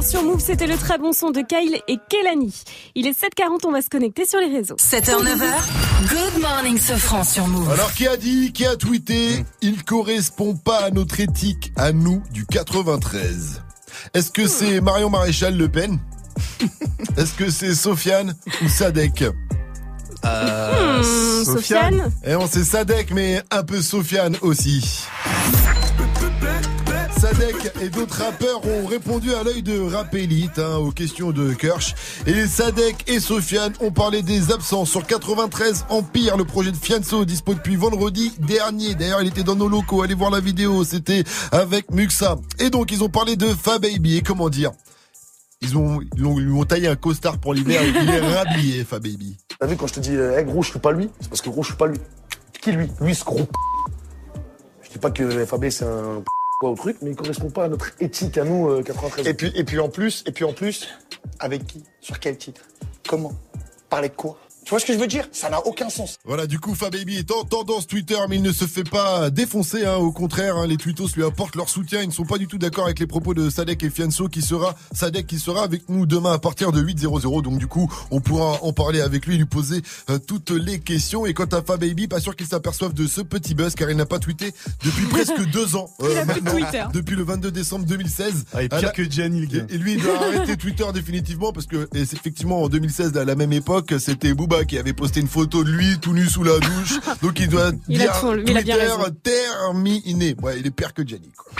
sur 0.01 0.23
Move, 0.23 0.39
c'était 0.39 0.67
le 0.67 0.77
très 0.77 0.97
bon 0.97 1.11
son 1.13 1.31
de 1.31 1.41
Kyle 1.41 1.81
et 1.87 1.97
Kelani. 2.09 2.53
Il 2.95 3.07
est 3.07 3.19
7h40, 3.19 3.65
on 3.65 3.71
va 3.71 3.81
se 3.81 3.89
connecter 3.89 4.25
sur 4.25 4.39
les 4.39 4.45
réseaux. 4.45 4.75
7h, 4.75 5.23
9h, 5.23 6.07
Good 6.07 6.41
Morning 6.41 6.77
Sofran 6.77 7.23
sur 7.23 7.47
Move. 7.47 7.69
Alors 7.71 7.91
qui 7.93 8.07
a 8.07 8.15
dit, 8.15 8.53
qui 8.53 8.65
a 8.65 8.75
tweeté, 8.75 9.39
hmm. 9.39 9.43
il 9.61 9.83
correspond 9.83 10.55
pas 10.55 10.77
à 10.77 10.91
notre 10.91 11.19
éthique, 11.19 11.73
à 11.75 11.91
nous, 11.91 12.21
du 12.31 12.45
93. 12.45 13.63
Est-ce 14.13 14.31
que 14.31 14.47
c'est 14.47 14.79
Marion 14.79 15.09
Maréchal 15.09 15.57
Le 15.57 15.67
Pen 15.67 15.99
Est-ce 17.17 17.33
que 17.33 17.49
c'est 17.49 17.73
Sofiane 17.73 18.35
ou 18.63 18.69
Sadek 18.69 19.23
euh, 20.25 20.99
hmm, 20.99 21.45
Sofiane. 21.45 22.11
Eh 22.25 22.35
on 22.35 22.47
sait 22.47 22.63
Sadek, 22.63 23.11
mais 23.11 23.41
un 23.49 23.63
peu 23.63 23.81
Sofiane 23.81 24.37
aussi. 24.41 25.07
Sadek 27.39 27.71
et 27.81 27.89
d'autres 27.89 28.21
rappeurs 28.21 28.65
ont 28.65 28.85
répondu 28.85 29.33
à 29.33 29.43
l'œil 29.43 29.63
de 29.63 29.79
Rap 29.79 30.13
Elite 30.13 30.59
hein, 30.59 30.75
aux 30.75 30.91
questions 30.91 31.31
de 31.31 31.53
Kirsch. 31.53 31.95
Et 32.27 32.45
Sadek 32.45 33.05
et 33.07 33.21
Sofiane 33.21 33.71
ont 33.79 33.91
parlé 33.91 34.21
des 34.21 34.51
absences 34.51 34.89
sur 34.89 35.07
93 35.07 35.85
Empire, 35.89 36.35
le 36.35 36.43
projet 36.43 36.71
de 36.71 36.75
Fianso 36.75 37.23
dispo 37.23 37.53
depuis 37.53 37.77
vendredi 37.77 38.33
dernier. 38.39 38.93
D'ailleurs, 38.93 39.21
il 39.21 39.29
était 39.29 39.43
dans 39.43 39.55
nos 39.55 39.69
locaux. 39.69 40.01
Allez 40.01 40.15
voir 40.15 40.31
la 40.31 40.41
vidéo, 40.41 40.83
c'était 40.83 41.23
avec 41.53 41.89
Muxa. 41.91 42.35
Et 42.59 42.69
donc, 42.69 42.91
ils 42.91 43.05
ont 43.05 43.09
parlé 43.09 43.37
de 43.37 43.47
Fa 43.47 43.79
Baby. 43.79 44.17
Et 44.17 44.21
comment 44.21 44.49
dire? 44.49 44.71
Ils 45.61 45.77
ont, 45.77 46.01
ils, 46.17 46.25
ont, 46.25 46.37
ils 46.39 46.45
lui 46.45 46.53
ont 46.53 46.65
taillé 46.65 46.89
un 46.89 46.97
costard 46.97 47.37
pour 47.37 47.53
l'hiver. 47.53 47.81
Il 47.85 48.09
est 48.09 48.19
rhabillé, 48.35 48.83
Fa 48.83 48.99
Baby. 48.99 49.37
T'as 49.57 49.67
vu 49.67 49.77
quand 49.77 49.87
je 49.87 49.93
te 49.93 49.99
dis, 50.01 50.13
eh 50.13 50.43
gros, 50.43 50.61
je 50.61 50.71
suis 50.71 50.79
pas 50.79 50.91
lui, 50.91 51.09
c'est 51.21 51.29
parce 51.29 51.41
que 51.41 51.49
gros, 51.49 51.63
je 51.63 51.69
suis 51.69 51.77
pas 51.77 51.87
lui. 51.87 51.99
Qui 52.61 52.73
lui? 52.73 52.89
Lui, 52.99 53.15
ce 53.15 53.23
gros. 53.23 53.47
Je 54.81 54.89
dis 54.89 54.99
pas 54.99 55.11
que 55.11 55.45
FAB 55.45 55.69
c'est 55.69 55.85
un 55.85 56.23
quoi 56.59 56.71
au 56.71 56.75
truc, 56.75 56.97
mais 57.01 57.11
il 57.11 57.15
correspond 57.15 57.49
pas 57.49 57.65
à 57.65 57.67
notre 57.69 57.91
éthique 58.01 58.37
à 58.37 58.43
nous, 58.43 58.69
euh, 58.69 58.83
93. 58.83 59.25
Et 59.27 59.33
puis, 59.33 59.51
et 59.55 59.63
puis 59.63 59.79
en 59.79 59.89
plus, 59.89 60.23
et 60.27 60.31
puis 60.31 60.43
en 60.43 60.53
plus, 60.53 60.89
avec 61.39 61.65
qui? 61.65 61.83
Sur 62.01 62.19
quel 62.19 62.37
titre? 62.37 62.61
Comment? 63.07 63.31
Parler 63.89 64.09
de 64.09 64.13
quoi? 64.13 64.37
Tu 64.69 64.73
vois 64.75 64.79
ce 64.81 64.85
que 64.85 64.93
je 64.93 64.99
veux 64.99 65.07
dire? 65.07 65.27
Ça 65.31 65.49
n'a 65.49 65.65
aucun 65.65 65.89
sens. 65.89 66.17
Voilà, 66.25 66.45
du 66.45 66.59
coup, 66.59 66.75
Fababy 66.75 67.17
est 67.17 67.31
en 67.31 67.43
tendance 67.43 67.87
Twitter, 67.87 68.19
mais 68.29 68.35
il 68.35 68.43
ne 68.43 68.51
se 68.51 68.65
fait 68.65 68.87
pas 68.87 69.31
défoncer. 69.31 69.83
Hein, 69.83 69.95
au 69.95 70.11
contraire, 70.11 70.57
hein, 70.57 70.67
les 70.67 70.77
tweetos 70.77 71.07
lui 71.15 71.23
apportent 71.23 71.55
leur 71.55 71.67
soutien. 71.69 72.03
Ils 72.03 72.09
ne 72.09 72.13
sont 72.13 72.23
pas 72.25 72.37
du 72.37 72.45
tout 72.45 72.59
d'accord 72.59 72.85
avec 72.85 72.99
les 72.99 73.07
propos 73.07 73.33
de 73.33 73.49
Sadek 73.49 73.81
et 73.83 73.89
Fianso, 73.89 74.27
qui 74.27 74.43
sera 74.43 74.75
Sadek 74.93 75.25
qui 75.25 75.39
sera 75.39 75.63
avec 75.63 75.89
nous 75.89 76.05
demain 76.05 76.33
à 76.33 76.37
partir 76.37 76.71
de 76.71 76.83
8.00. 76.83 77.41
Donc 77.41 77.57
du 77.57 77.65
coup, 77.65 77.91
on 78.11 78.21
pourra 78.21 78.59
en 78.61 78.71
parler 78.71 79.01
avec 79.01 79.25
lui, 79.25 79.37
lui 79.37 79.45
poser 79.45 79.81
euh, 80.11 80.19
toutes 80.19 80.51
les 80.51 80.77
questions. 80.79 81.25
Et 81.25 81.33
quant 81.33 81.45
à 81.45 81.63
Fababy, 81.63 82.07
pas 82.07 82.19
sûr 82.19 82.35
qu'il 82.35 82.45
s'aperçoive 82.45 82.93
de 82.93 83.07
ce 83.07 83.21
petit 83.21 83.55
buzz, 83.55 83.73
car 83.73 83.89
il 83.89 83.97
n'a 83.97 84.05
pas 84.05 84.19
tweeté 84.19 84.53
depuis 84.85 85.05
presque 85.09 85.49
deux 85.51 85.77
ans. 85.77 85.89
euh, 86.03 86.09
Il 86.11 86.17
a 86.19 86.25
plus 86.27 86.41
de 86.41 86.45
maintenant, 86.45 86.61
Twitter. 86.69 86.83
depuis 86.93 87.15
le 87.15 87.23
22 87.23 87.49
décembre 87.49 87.85
2016. 87.87 88.45
Ah, 88.53 88.57
À 88.59 88.67
pire 88.67 88.81
la- 88.83 88.89
que 88.91 89.09
Gianni, 89.09 89.47
et 89.67 89.77
lui, 89.79 89.93
il 89.93 90.01
doit 90.03 90.15
arrêter 90.21 90.57
Twitter 90.57 90.85
définitivement 90.93 91.51
parce 91.53 91.65
que, 91.65 91.89
et 91.95 92.01
effectivement, 92.01 92.61
en 92.61 92.69
2016, 92.69 93.17
à 93.17 93.25
la 93.25 93.33
même 93.33 93.51
époque, 93.51 93.95
c'était 93.97 94.35
Booba 94.35 94.58
qui 94.65 94.77
avait 94.77 94.93
posté 94.93 95.19
une 95.19 95.27
photo 95.27 95.63
de 95.63 95.71
lui 95.71 95.99
tout 95.99 96.13
nu 96.13 96.25
sous 96.27 96.43
la 96.43 96.59
douche. 96.59 96.99
Donc 97.21 97.39
il 97.39 97.47
doit 97.49 97.71
Il 97.87 98.01
a 98.01 98.05
tout- 98.19 98.41
il 98.51 98.57
a 98.57 98.61
bien 98.61 98.75
terminé. 99.23 100.35
Ouais, 100.41 100.59
il 100.59 100.67
est 100.67 100.71
pire 100.71 100.93
que 100.93 101.05
Gianni, 101.05 101.31
quoi. 101.35 101.51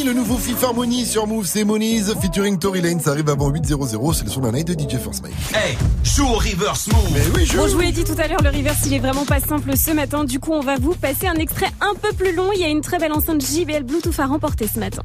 Harmony, 0.00 0.04
le 0.04 0.12
nouveau 0.12 0.36
Fifth 0.36 0.64
Harmony 0.64 1.06
sur 1.06 1.26
Move, 1.26 1.46
c'est 1.46 1.64
Moniz 1.64 2.14
featuring 2.20 2.58
Tory 2.58 2.80
Lane. 2.80 3.00
Ça 3.00 3.10
arrive 3.10 3.28
avant 3.28 3.50
8.00. 3.50 4.14
C'est 4.14 4.24
le 4.24 4.30
son 4.30 4.40
d'un 4.40 4.52
night 4.52 4.66
de 4.66 4.72
DJ 4.72 4.98
First 4.98 5.22
Mike. 5.22 5.34
Hey, 5.54 5.76
joue 6.04 6.26
au 6.26 6.34
reverse 6.34 6.88
move. 6.88 7.10
Mais 7.12 7.22
oui, 7.34 7.44
je. 7.44 7.56
Bon, 7.56 7.66
je 7.66 7.74
vous 7.74 7.80
l'ai 7.80 7.92
dit 7.92 8.04
tout 8.04 8.14
à 8.18 8.28
l'heure, 8.28 8.42
le 8.42 8.50
reverse, 8.50 8.78
il 8.86 8.94
est 8.94 8.98
vraiment 8.98 9.24
pas 9.24 9.40
simple 9.40 9.76
ce 9.76 9.90
matin. 9.90 10.24
Du 10.24 10.38
coup, 10.38 10.52
on 10.52 10.60
va 10.60 10.76
vous 10.76 10.94
passer 10.94 11.26
un 11.26 11.34
extrait 11.34 11.70
un 11.80 11.94
peu 11.94 12.12
plus 12.12 12.34
long. 12.34 12.50
Il 12.54 12.60
y 12.60 12.64
a 12.64 12.68
une 12.68 12.80
très 12.80 12.98
belle 12.98 13.12
enceinte 13.12 13.44
JBL 13.44 13.84
Bluetooth 13.84 14.18
à 14.18 14.26
remporter 14.26 14.66
ce 14.72 14.78
matin. 14.78 15.02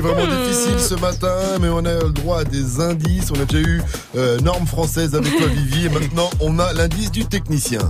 Est 0.00 0.12
vraiment 0.12 0.26
difficile 0.42 0.78
ce 0.80 0.94
matin, 0.94 1.34
mais 1.60 1.68
on 1.68 1.78
a 1.84 1.94
le 2.04 2.10
droit 2.10 2.40
à 2.40 2.44
des 2.44 2.80
indices. 2.80 3.30
On 3.36 3.40
a 3.40 3.44
déjà 3.44 3.66
eu 3.68 3.82
euh, 4.16 4.38
norme 4.40 4.66
française 4.66 5.14
avec 5.14 5.36
toi, 5.36 5.46
Vivi, 5.46 5.86
et 5.86 5.88
maintenant 5.88 6.30
on 6.40 6.58
a 6.58 6.72
l'indice 6.72 7.10
du 7.10 7.24
technicien. 7.26 7.80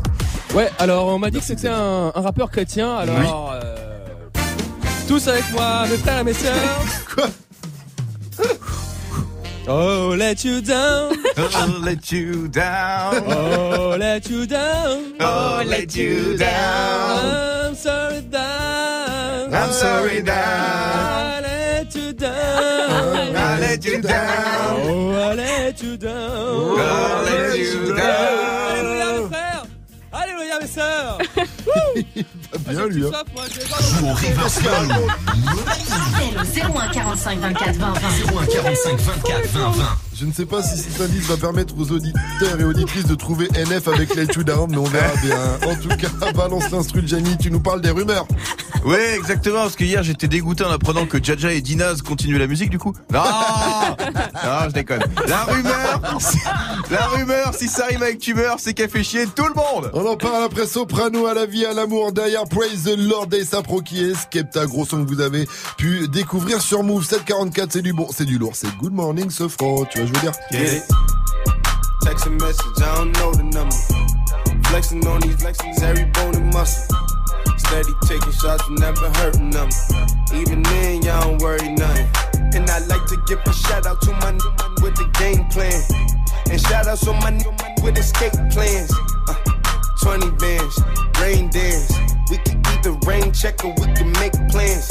Ouais, 0.55 0.71
alors 0.79 1.07
on 1.07 1.19
m'a 1.19 1.31
dit 1.31 1.39
que 1.39 1.45
c'était 1.45 1.69
un, 1.69 2.13
un 2.15 2.21
rappeur 2.21 2.51
chrétien, 2.51 2.95
alors... 2.97 3.53
euh, 3.55 3.61
tous 5.07 5.27
avec 5.29 5.45
moi, 5.53 5.87
mes 5.91 5.97
frères 5.97 6.19
et 6.21 6.25
mes 6.25 6.35
sœurs. 6.35 6.55
Quoi? 7.15 7.27
Oh, 9.69 10.15
let 10.17 10.45
you 10.45 10.61
down. 10.61 11.13
Oh, 11.37 11.81
let 11.85 12.11
you 12.11 12.49
down. 12.49 13.23
Oh, 13.29 13.97
let 13.97 14.29
you 14.29 14.47
down. 14.47 15.15
Oh, 15.21 15.63
let 15.65 15.95
you 15.95 16.37
down. 16.37 17.69
I'm 17.69 17.75
sorry 17.77 18.21
down. 18.23 19.55
I'm 19.55 19.71
sorry 19.73 20.23
down. 20.23 21.45
I 22.63 23.59
let 23.61 23.85
you 23.85 24.01
down. 24.01 24.15
I 24.15 24.15
let 24.15 24.61
you 24.61 24.61
down. 24.61 24.81
Oh, 24.87 25.13
I 25.13 25.35
let 25.35 25.83
you 25.83 25.97
down. 25.97 26.11
Oh, 26.13 26.77
I 26.79 27.25
let 27.25 27.59
you 27.59 27.95
down. 27.95 28.07
Alléluia, 28.71 29.13
mes 29.13 29.29
frères. 29.29 29.65
Alléluia, 30.13 30.59
mes 30.61 30.67
sœurs. 30.67 31.19
Bien, 32.69 32.87
lui, 32.87 33.05
hein. 33.07 33.11
Joue 33.91 34.07
au 34.07 34.13
au 36.41 36.79
01 36.79 36.89
45 36.89 37.39
24 37.39 37.77
20 37.77 37.93
20. 37.93 37.99
01 38.35 38.47
45 38.47 39.01
24 39.01 39.47
20 39.49 39.71
20. 39.71 40.10
Je 40.21 40.27
ne 40.27 40.33
sais 40.35 40.45
pas 40.45 40.63
si 40.63 40.77
cet 40.77 41.01
indice 41.01 41.25
va 41.29 41.39
permettre 41.39 41.75
aux 41.79 41.93
auditeurs 41.93 42.61
et 42.61 42.65
auditrices 42.65 43.07
de 43.07 43.15
trouver 43.15 43.49
NF 43.55 43.89
avec 43.89 44.15
Let 44.15 44.27
You 44.37 44.45
Down, 44.45 44.71
mais 44.71 44.77
on 44.77 44.85
verra 44.85 45.17
bien. 45.23 45.71
En 45.71 45.75
tout 45.77 45.89
cas, 45.89 46.33
balance 46.37 46.71
l'instru 46.71 47.01
de 47.01 47.09
Gianni, 47.09 47.39
tu 47.39 47.51
nous 47.51 47.61
parles 47.61 47.81
des 47.81 47.89
rumeurs. 47.89 48.27
Ouais, 48.85 49.15
exactement, 49.17 49.63
parce 49.63 49.77
que 49.77 49.85
hier 49.85 50.03
j'étais 50.03 50.29
dégoûté 50.29 50.65
en 50.65 50.71
apprenant 50.71 51.07
que 51.07 51.23
Jaja 51.23 51.53
et 51.53 51.63
Dinaz 51.63 52.03
continuent 52.03 52.39
la 52.39 52.47
musique 52.47 52.69
du 52.71 52.79
coup. 52.79 52.93
Non 53.13 53.21
Non, 53.21 54.69
je 54.69 54.73
déconne. 54.73 55.03
La 55.27 55.45
rumeur, 55.45 56.19
la 56.91 57.07
rumeur, 57.07 57.55
si 57.55 57.69
ça 57.69 57.87
rime 57.87 58.03
avec 58.03 58.19
tumeur, 58.19 58.57
c'est 58.59 58.75
qu'elle 58.75 58.91
fait 58.91 59.03
chier 59.03 59.27
tout 59.27 59.45
le 59.45 59.55
monde 59.55 59.91
On 59.95 60.07
en 60.07 60.17
parle 60.17 60.45
après 60.45 60.67
Soprano 60.67 61.27
à 61.27 61.35
la 61.35 61.47
vie, 61.47 61.65
à 61.65 61.73
l'amour, 61.73 62.13
derrière 62.13 62.45
Praise 62.45 62.85
the 62.85 62.97
Lord 62.97 63.29
et 63.33 63.45
Sapro 63.45 63.81
qui 63.81 64.03
est 64.03 64.15
Skepta, 64.15 64.67
gros 64.67 64.85
son 64.85 65.05
que 65.05 65.11
vous 65.11 65.21
avez 65.21 65.47
pu 65.77 66.09
découvrir 66.09 66.61
sur 66.61 66.83
Move 66.83 67.05
744, 67.05 67.73
c'est 67.73 67.83
du 67.83 67.93
bon, 67.93 68.09
c'est 68.15 68.25
du 68.25 68.39
lourd, 68.39 68.53
c'est 68.55 68.75
Good 68.79 68.93
Morning 68.93 69.31
Sofro, 69.31 69.87
tu 69.91 70.01
vois, 70.01 70.10
je 70.11 70.15
veux 70.15 70.21
dire. 70.21 70.33
Get 70.51 70.73
it. 70.73 70.85
Text 72.03 72.27
a 72.27 72.31
message, 72.31 72.83
I 72.83 72.95
don't 72.97 73.13
know 73.19 73.33
the 73.33 73.45
number. 73.45 73.77
Flexing 74.69 75.07
on 75.07 75.21
these 75.21 75.37
flexes, 75.37 75.83
every 75.83 76.05
bone 76.07 76.35
and 76.35 76.53
muscle. 76.53 76.97
Steady 77.59 77.93
taking 78.07 78.33
shots, 78.33 78.65
never 78.71 79.11
hurting 79.19 79.51
them. 79.51 79.69
Even 80.35 80.63
then, 80.63 81.03
y'all 81.03 81.23
don't 81.23 81.43
worry 81.43 81.69
nothing. 81.75 82.09
And 82.55 82.69
I 82.71 82.79
like 82.87 83.05
to 83.07 83.17
give 83.27 83.41
a 83.47 83.53
shout 83.53 83.87
out 83.87 84.01
to 84.03 84.13
my 84.13 84.33
new 84.33 84.51
with 84.83 84.97
the 84.97 85.09
game 85.19 85.47
plan. 85.49 85.81
And 86.51 86.61
shout 86.61 86.87
outs 86.87 87.05
to 87.05 87.13
my 87.13 87.31
new 87.31 87.51
with 87.83 87.99
escape 87.99 88.33
plans. 88.51 88.93
Uh, 89.29 89.35
20 90.03 90.31
bands, 90.39 90.81
rain 91.21 91.51
dance. 91.51 91.93
We 92.31 92.39
can 92.39 92.63
either 92.67 92.93
rain 93.07 93.33
check 93.33 93.65
or 93.65 93.75
we 93.75 93.93
can 93.95 94.11
make 94.13 94.33
plans. 94.49 94.91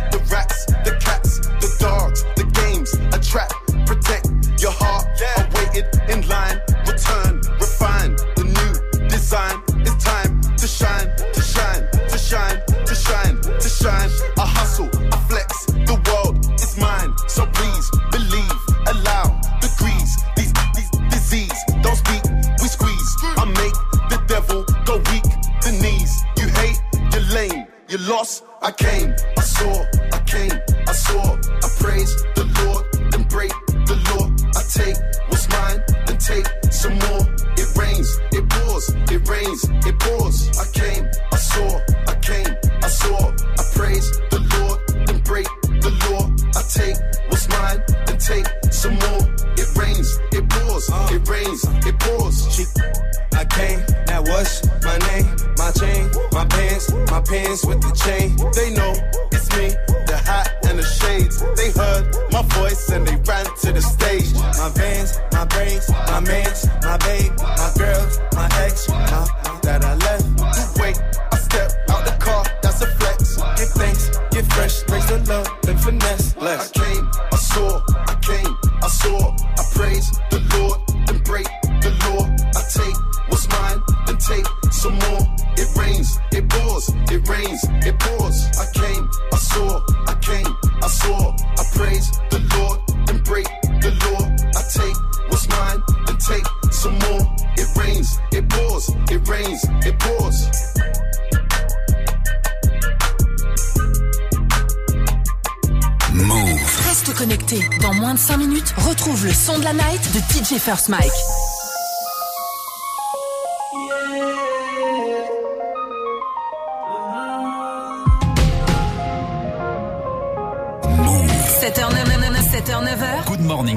You 27.91 27.97
lost, 28.07 28.45
I 28.61 28.71
came, 28.71 29.13
I 29.37 29.41
saw, 29.41 29.85
I 30.13 30.19
came, 30.25 30.51
I 30.87 30.93
saw, 30.93 31.35
I 31.35 31.67
praise 31.77 32.15
the 32.35 32.45
Lord, 32.63 32.85
and 33.13 33.27
break 33.27 33.51
the 33.85 33.97
law. 34.07 34.31
I 34.55 34.63
take 34.63 34.95
what's 35.27 35.49
mine, 35.49 35.83
then 36.05 36.17
take 36.17 36.47
some 36.71 36.93
more. 36.93 37.27
It 37.57 37.67
rains, 37.75 38.17
it 38.31 38.47
pours, 38.47 38.95
it 39.11 39.27
rains, 39.27 39.65
it 39.85 39.99
pours. 39.99 40.57
I 40.57 40.71
came. 40.71 41.00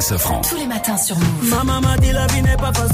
Tous 0.07 0.57
les 0.57 0.67
matins 0.67 0.99
sur 0.99 1.17
Move. 1.17 1.49
Ma 1.49 1.65
maman 1.65 1.97
dit 1.99 2.13
la 2.13 2.27
vie 2.27 2.43
n'est 2.43 2.59
pas 2.59 2.75
facile 2.75 2.94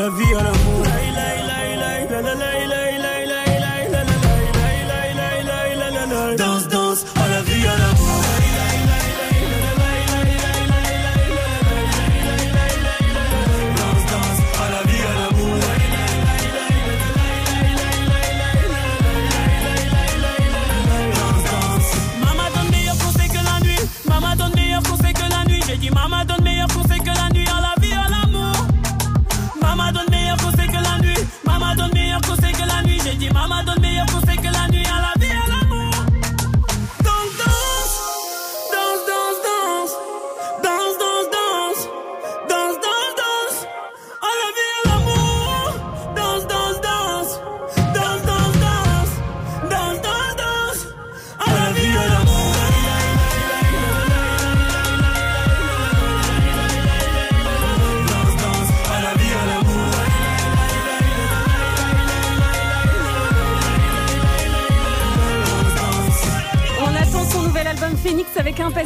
la 0.00 0.08
vie, 0.08 0.34
à. 0.34 0.42
La, 0.42 0.52
la, 1.16 1.28
la, 1.48 1.76
la, 1.76 2.04
la, 2.08 2.20
la, 2.22 2.34
la. 2.34 2.49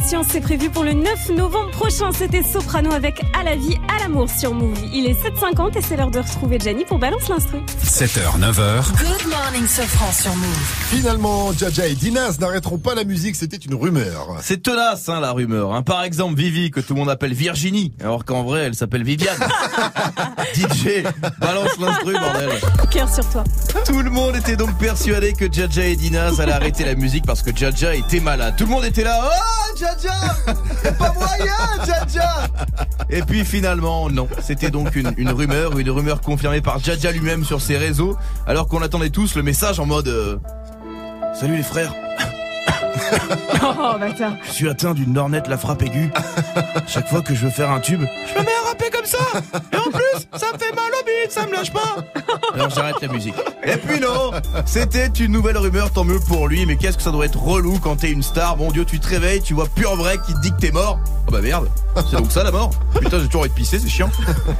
Impatience. 0.04 0.26
C'est 0.30 0.40
prévu 0.40 0.70
pour 0.70 0.84
le 0.84 0.92
9 0.92 1.30
novembre 1.30 1.70
prochain. 1.70 2.10
C'était 2.12 2.42
Soprano 2.42 2.92
avec 2.92 3.22
À 3.38 3.42
la 3.42 3.56
vie, 3.56 3.78
à 3.88 4.02
l'amour 4.02 4.28
sur 4.28 4.52
Move. 4.52 4.78
Il 4.92 5.06
est 5.06 5.14
7h50 5.14 5.78
et 5.78 5.82
c'est 5.82 5.96
l'heure 5.96 6.10
de 6.10 6.18
retrouver 6.18 6.58
Gianni 6.58 6.84
pour 6.84 6.98
Balance 6.98 7.28
l'Instru. 7.28 7.58
7h, 7.82 8.38
9h. 8.38 8.86
Good 8.98 9.30
morning, 9.30 9.66
Sofran 9.66 10.12
sur 10.12 10.34
Move. 10.34 10.74
Finalement, 10.90 11.52
Jaja 11.52 11.86
et 11.86 11.94
Dinas 11.94 12.36
n'arrêteront 12.40 12.78
pas 12.78 12.94
la 12.94 13.04
musique, 13.04 13.36
c'était 13.36 13.56
une 13.56 13.74
rumeur. 13.74 14.36
C'est 14.40 14.62
tenace, 14.62 15.08
hein, 15.08 15.20
la 15.20 15.32
rumeur. 15.32 15.74
Hein. 15.74 15.82
Par 15.82 16.04
exemple, 16.04 16.36
Vivi, 16.36 16.70
que 16.70 16.80
tout 16.80 16.94
le 16.94 17.00
monde 17.00 17.10
appelle 17.10 17.32
Virginie, 17.32 17.94
alors 18.00 18.24
qu'en 18.24 18.42
vrai, 18.42 18.62
elle 18.64 18.74
s'appelle 18.74 19.04
Viviane. 19.04 19.36
DJ, 20.54 21.04
balance 21.40 21.78
l'instru, 21.78 22.12
bordel. 22.12 22.50
Cœur 22.90 23.12
sur 23.12 23.28
toi. 23.30 23.44
Tout 23.86 24.02
le 24.02 24.10
monde 24.10 24.36
était 24.36 24.56
donc 24.56 24.76
persuadé 24.78 25.32
que 25.32 25.50
Jaja 25.50 25.84
et 25.84 25.96
Dinaz 25.96 26.40
allaient 26.40 26.52
arrêter 26.52 26.84
la 26.84 26.94
musique 26.94 27.24
parce 27.26 27.42
que 27.42 27.54
Jaja 27.54 27.94
était 27.94 28.20
malade. 28.20 28.54
Tout 28.56 28.64
le 28.64 28.70
monde 28.70 28.84
était 28.84 29.04
là, 29.04 29.20
oh 29.24 29.76
Jaja 29.78 29.93
Et 33.10 33.22
puis 33.22 33.44
finalement, 33.44 34.10
non. 34.10 34.28
C'était 34.42 34.70
donc 34.70 34.96
une, 34.96 35.30
rumeur, 35.30 35.78
une 35.78 35.90
rumeur 35.90 36.20
confirmée 36.20 36.60
par 36.60 36.78
Jaja 36.78 37.12
lui-même 37.12 37.44
sur 37.44 37.60
ses 37.60 37.76
réseaux, 37.76 38.16
alors 38.46 38.66
qu'on 38.68 38.82
attendait 38.82 39.10
tous 39.10 39.34
le 39.36 39.42
message 39.42 39.78
en 39.78 39.86
mode 39.86 40.08
euh, 40.08 40.36
Salut 41.34 41.56
les 41.56 41.62
frères 41.62 41.92
Oh, 43.62 43.98
bâtard. 43.98 44.34
je 44.46 44.50
suis 44.52 44.68
atteint 44.68 44.94
d'une 44.94 45.12
nornette 45.12 45.48
la 45.48 45.56
frappe 45.58 45.82
aiguë. 45.82 46.10
Chaque 46.86 47.08
fois 47.08 47.22
que 47.22 47.34
je 47.34 47.44
veux 47.46 47.50
faire 47.50 47.70
un 47.70 47.80
tube, 47.80 48.02
je 48.02 48.38
me 48.38 48.44
mets 48.44 48.50
à 48.64 48.68
rapper 48.68 48.90
comme 48.90 49.04
ça. 49.06 49.18
Et 49.72 49.76
en 49.76 49.90
plus, 49.90 50.26
ça 50.38 50.46
me 50.52 50.58
fait 50.58 50.74
mal 50.74 50.90
au 51.00 51.04
bide, 51.04 51.30
ça 51.30 51.46
me 51.46 51.52
lâche 51.52 51.72
pas. 51.72 51.96
Alors 52.54 52.70
j'arrête 52.70 52.96
la 53.00 53.08
musique. 53.08 53.34
Et 53.64 53.76
puis 53.76 54.00
non, 54.00 54.32
c'était 54.66 55.06
une 55.06 55.32
nouvelle 55.32 55.56
rumeur, 55.56 55.90
tant 55.92 56.04
mieux 56.04 56.20
pour 56.20 56.48
lui. 56.48 56.66
Mais 56.66 56.76
qu'est-ce 56.76 56.96
que 56.96 57.02
ça 57.02 57.10
doit 57.10 57.24
être 57.26 57.38
relou 57.42 57.78
quand 57.78 57.96
t'es 57.96 58.10
une 58.10 58.22
star? 58.22 58.56
Bon 58.56 58.70
Dieu, 58.70 58.84
tu 58.84 59.00
te 59.00 59.08
réveilles, 59.08 59.40
tu 59.42 59.54
vois 59.54 59.66
pur 59.66 59.96
vrai 59.96 60.18
qui 60.26 60.34
te 60.34 60.40
dit 60.40 60.50
que 60.52 60.58
t'es 60.60 60.70
mort. 60.72 60.98
Oh 61.26 61.30
bah 61.30 61.40
merde, 61.40 61.68
c'est 62.10 62.16
donc 62.16 62.30
ça 62.30 62.42
la 62.44 62.50
mort. 62.52 62.70
Putain, 63.00 63.18
j'ai 63.18 63.26
toujours 63.26 63.40
envie 63.42 63.50
de 63.50 63.54
pisser, 63.54 63.78
c'est 63.78 63.88
chiant. 63.88 64.10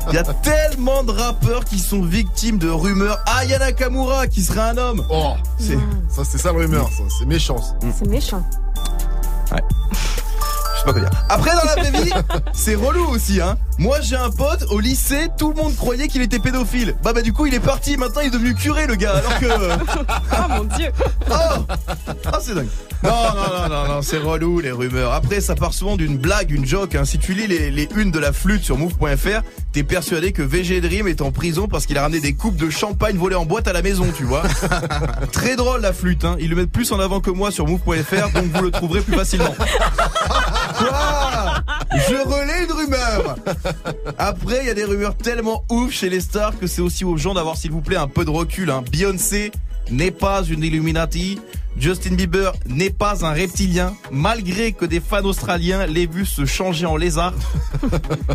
Il 0.09 0.15
y 0.15 0.19
a 0.19 0.25
tellement 0.25 1.03
de 1.05 1.13
rappeurs 1.13 1.65
qui 1.65 1.79
sont 1.79 2.03
victimes 2.03 2.59
de 2.59 2.71
rumeurs. 2.71 3.19
Ah, 3.27 3.45
Yana 3.45 3.67
Nakamura 3.67 4.27
qui 4.27 4.43
serait 4.43 4.61
un 4.61 4.79
homme. 4.79 5.05
Oh, 5.11 5.35
c'est 5.59 5.79
ça, 6.09 6.23
c'est 6.25 6.39
ça 6.39 6.53
la 6.53 6.59
rumeur, 6.59 6.89
ça. 6.89 7.03
C'est 7.19 7.27
méchant. 7.27 7.59
ça. 7.59 7.75
C'est 7.99 8.07
méchant. 8.09 8.24
Ouais. 8.33 9.61
Je 9.93 10.79
sais 10.79 10.85
pas 10.85 10.93
quoi 10.93 11.01
dire. 11.01 11.11
Après, 11.29 11.51
dans 11.55 11.65
la 11.65 11.75
vraie 11.83 12.03
vie, 12.03 12.13
c'est 12.53 12.75
relou 12.75 13.07
aussi, 13.09 13.41
hein. 13.41 13.57
Moi, 13.79 14.01
j'ai 14.01 14.17
un 14.17 14.31
pote 14.31 14.65
au 14.71 14.81
lycée, 14.81 15.29
tout 15.39 15.51
le 15.51 15.57
monde 15.57 15.75
croyait 15.77 16.09
qu'il 16.09 16.23
était 16.23 16.39
pédophile. 16.39 16.95
Bah, 17.03 17.13
bah, 17.13 17.23
du 17.23 17.33
coup, 17.33 17.47
il 17.47 17.55
est 17.55 17.61
parti. 17.61 17.97
Maintenant, 17.97 18.21
il 18.23 18.29
est 18.29 18.31
devenu 18.31 18.55
curé, 18.55 18.87
le 18.87 18.95
gars. 18.95 19.17
Alors 19.17 19.39
que. 19.39 19.47
Oh 19.47 20.49
mon 20.49 20.65
dieu. 20.65 20.91
Oh 21.31 21.65
Ah, 22.27 22.39
c'est 22.41 22.55
dingue. 22.55 22.69
Non, 23.05 23.11
non, 23.11 23.35
non, 23.35 23.69
non, 23.69 23.95
non, 23.95 24.03
c'est 24.03 24.19
relou, 24.19 24.61
les 24.61 24.73
rumeurs. 24.73 25.13
Après, 25.13 25.41
ça 25.41 25.55
part 25.55 25.75
souvent 25.75 25.97
d'une 25.97 26.17
blague, 26.17 26.51
une 26.51 26.65
joke. 26.65 26.95
Hein. 26.95 27.05
Si 27.05 27.19
tu 27.19 27.35
lis 27.35 27.47
les, 27.47 27.71
les 27.71 27.89
unes 27.97 28.11
de 28.11 28.19
la 28.19 28.33
flûte 28.33 28.63
sur 28.63 28.79
move.fr, 28.79 29.43
t'es 29.73 29.83
persuadé 29.83 30.33
que 30.33 30.43
VG 30.43 30.81
Dream 30.81 31.07
est 31.07 31.21
en 31.21 31.31
prison 31.31 31.69
parce 31.69 31.85
qu'il 31.87 31.99
a 31.99 32.03
ramené 32.03 32.21
des 32.21 32.33
coupes 32.33 32.57
de 32.57 32.71
champagne 32.71 33.17
volées 33.17 33.37
en 33.37 33.45
boîte 33.45 33.69
à 33.69 33.73
la 33.73 33.83
maison, 33.83 34.07
tu 34.17 34.25
vois. 34.25 34.43
Très 35.33 35.57
drôle, 35.57 35.83
la 35.83 35.93
flûte, 35.93 36.25
hein. 36.25 36.37
Ils 36.41 36.49
le 36.49 36.57
mettent 36.57 36.73
plus 36.73 36.93
en 36.93 37.01
avant 37.01 37.21
que 37.21 37.31
moi 37.31 37.51
sur 37.51 37.67
move.fr, 37.67 38.31
donc 38.33 38.47
vous 38.53 38.63
le 38.63 38.71
trouverez 38.71 39.01
plus 39.01 39.15
facilement. 39.17 39.55
Quoi? 40.79 41.55
Je 42.09 42.15
relais 42.15 42.65
une 42.65 42.73
rumeur. 42.73 43.37
Après, 44.19 44.61
il 44.63 44.67
y 44.67 44.71
a 44.71 44.75
des 44.75 44.85
rumeurs 44.85 45.17
tellement 45.17 45.65
ouf 45.71 45.93
chez 45.93 46.09
les 46.09 46.21
stars 46.21 46.59
que 46.59 46.67
c'est 46.67 46.83
aussi 46.83 47.05
aux 47.05 47.17
gens 47.17 47.35
d'avoir, 47.35 47.57
s'il 47.57 47.71
vous 47.71 47.81
plaît, 47.81 47.97
un 47.97 48.09
peu 48.09 48.25
de 48.25 48.31
recul. 48.31 48.71
Hein. 48.71 48.83
Beyoncé 48.91 49.53
n'est 49.91 50.11
pas 50.11 50.43
une 50.45 50.63
Illuminati. 50.63 51.39
Justin 51.77 52.15
Bieber 52.15 52.53
n'est 52.67 52.91
pas 52.91 53.25
un 53.27 53.33
reptilien, 53.33 53.95
malgré 54.13 54.73
que 54.73 54.85
des 54.85 55.01
fans 55.01 55.25
australiens 55.25 55.87
l'aient 55.87 56.07
vu 56.07 56.25
se 56.25 56.45
changer 56.45 56.87
en 56.87 56.97
lézard. 56.97 57.35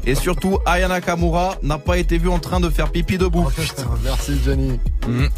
Et 0.05 0.15
surtout, 0.15 0.59
Aya 0.65 0.89
Nakamura 0.89 1.55
n'a 1.63 1.77
pas 1.77 1.97
été 1.97 2.17
vu 2.17 2.27
en 2.27 2.39
train 2.39 2.59
de 2.59 2.69
faire 2.69 2.91
pipi 2.91 3.17
debout. 3.17 3.47
Putain, 3.55 3.87
merci 4.03 4.33
Johnny. 4.43 4.79
Move 5.07 5.29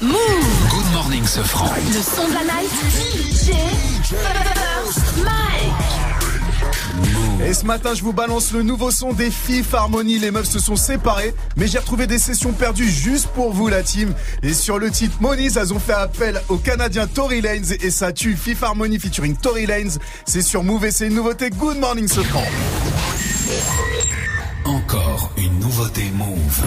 Good 0.00 0.92
morning, 0.92 1.24
Sofran. 1.24 1.68
Le 1.88 2.02
son 2.02 2.28
de 2.28 2.34
la 2.34 2.44
night. 2.44 2.70
DJ 2.92 3.52
First 4.04 5.24
Mike. 5.24 5.87
Et 7.46 7.54
ce 7.54 7.64
matin, 7.64 7.94
je 7.94 8.02
vous 8.02 8.12
balance 8.12 8.52
le 8.52 8.62
nouveau 8.62 8.90
son 8.90 9.12
des 9.12 9.30
Fifth 9.30 9.72
Harmony. 9.72 10.18
Les 10.18 10.30
meufs 10.30 10.48
se 10.48 10.58
sont 10.58 10.76
séparées, 10.76 11.34
mais 11.56 11.66
j'ai 11.66 11.78
retrouvé 11.78 12.06
des 12.06 12.18
sessions 12.18 12.52
perdues 12.52 12.88
juste 12.88 13.28
pour 13.28 13.52
vous, 13.52 13.68
la 13.68 13.82
team. 13.82 14.12
Et 14.42 14.52
sur 14.52 14.78
le 14.78 14.90
titre 14.90 15.16
Moniz, 15.20 15.56
elles 15.56 15.72
ont 15.72 15.78
fait 15.78 15.92
appel 15.92 16.40
au 16.48 16.56
Canadien 16.56 17.06
Tory 17.06 17.40
Lanez 17.40 17.76
et 17.80 17.90
ça 17.90 18.12
tue 18.12 18.36
Fifth 18.36 18.62
Harmony 18.62 18.98
featuring 18.98 19.36
Tory 19.36 19.66
Lanez. 19.66 19.94
C'est 20.26 20.42
sur 20.42 20.64
Move 20.64 20.86
et 20.86 20.90
c'est 20.90 21.06
une 21.06 21.14
nouveauté. 21.14 21.50
Good 21.50 21.78
morning, 21.78 22.08
Sofran. 22.08 22.44
Encore 24.64 25.32
une 25.36 25.58
nouveauté 25.60 26.10
Move. 26.14 26.62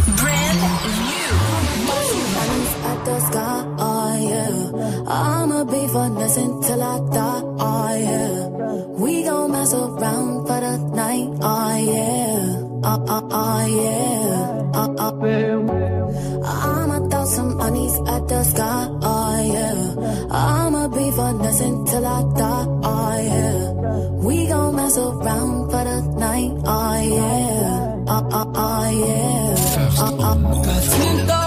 at 1.91 2.10
I'ma 5.11 5.65
be 5.65 5.87
for 5.89 6.07
nothing 6.09 6.61
till 6.63 6.81
I 6.81 6.97
die, 7.11 7.41
oh 7.67 7.95
yeah. 8.07 8.47
We 9.01 9.23
gon' 9.23 9.51
mess 9.51 9.73
around 9.73 10.47
for 10.47 10.59
the 10.65 10.77
night, 10.95 11.27
oh 11.41 11.75
yeah. 11.91 12.89
Uh, 12.89 12.99
uh, 13.15 13.21
oh 13.29 13.65
yeah. 13.67 14.71
Uh, 14.73 14.89
uh. 15.05 15.11
I'ma 16.47 17.09
throw 17.09 17.25
some 17.25 17.57
monies 17.57 17.95
at 18.07 18.23
the 18.29 18.43
sky, 18.45 18.87
oh 19.01 19.35
yeah. 19.53 20.27
I'ma 20.31 20.87
be 20.87 21.11
for 21.11 21.33
nothing 21.33 21.85
till 21.87 22.05
I 22.05 22.19
die, 22.39 22.65
oh 22.93 23.15
yeah. 23.29 23.63
We 24.25 24.47
gon' 24.47 24.75
mess 24.77 24.97
around 24.97 25.71
for 25.71 25.83
the 25.89 25.99
night, 26.23 26.51
oh 26.65 27.01
yeah. 27.17 28.05
Uh, 28.07 28.23
uh, 28.39 28.45
oh 28.55 28.89
yeah. 29.03 29.55
Uh, 29.99 31.35
uh. 31.35 31.40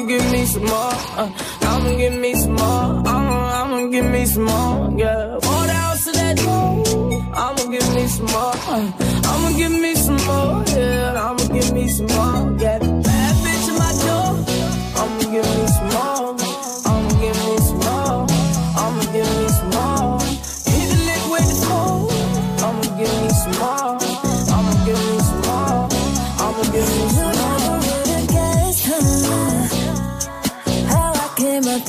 I'ma 0.00 0.08
give 0.08 0.32
me 0.32 0.46
some 0.46 0.64
more. 0.64 0.94
Uh, 1.20 1.30
I'ma 1.60 1.94
give 1.98 2.14
me 2.14 2.34
some 2.34 2.54
more. 2.54 3.06
I'ma, 3.06 3.64
I'ma 3.64 3.86
give 3.88 4.06
me 4.06 4.24
some 4.24 4.44
more. 4.44 4.90
Yeah. 4.96 5.36
Pour 5.42 5.66
the 5.66 5.72
house 5.74 6.06
of 6.06 6.14
that. 6.14 6.40
I'ma 6.40 7.70
give 7.70 7.94
me 7.94 8.06
some 8.06 8.24
more. 8.24 8.54
Uh, 8.64 8.92
I'ma 9.24 9.58
give 9.58 9.72
me 9.72 9.94
some 9.94 10.16
more. 10.24 10.64
Yeah. 10.68 11.20
I'ma 11.22 11.44
give 11.52 11.72
me 11.74 11.86
some 11.88 12.06
more. 12.06 12.58
Yeah. 12.58 12.89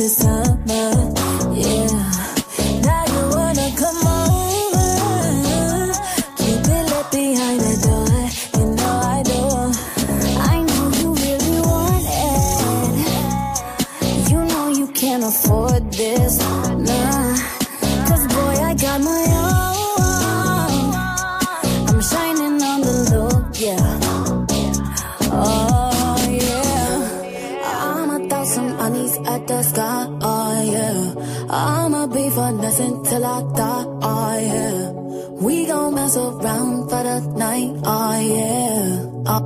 This 0.02 0.18
summer, 0.18 1.21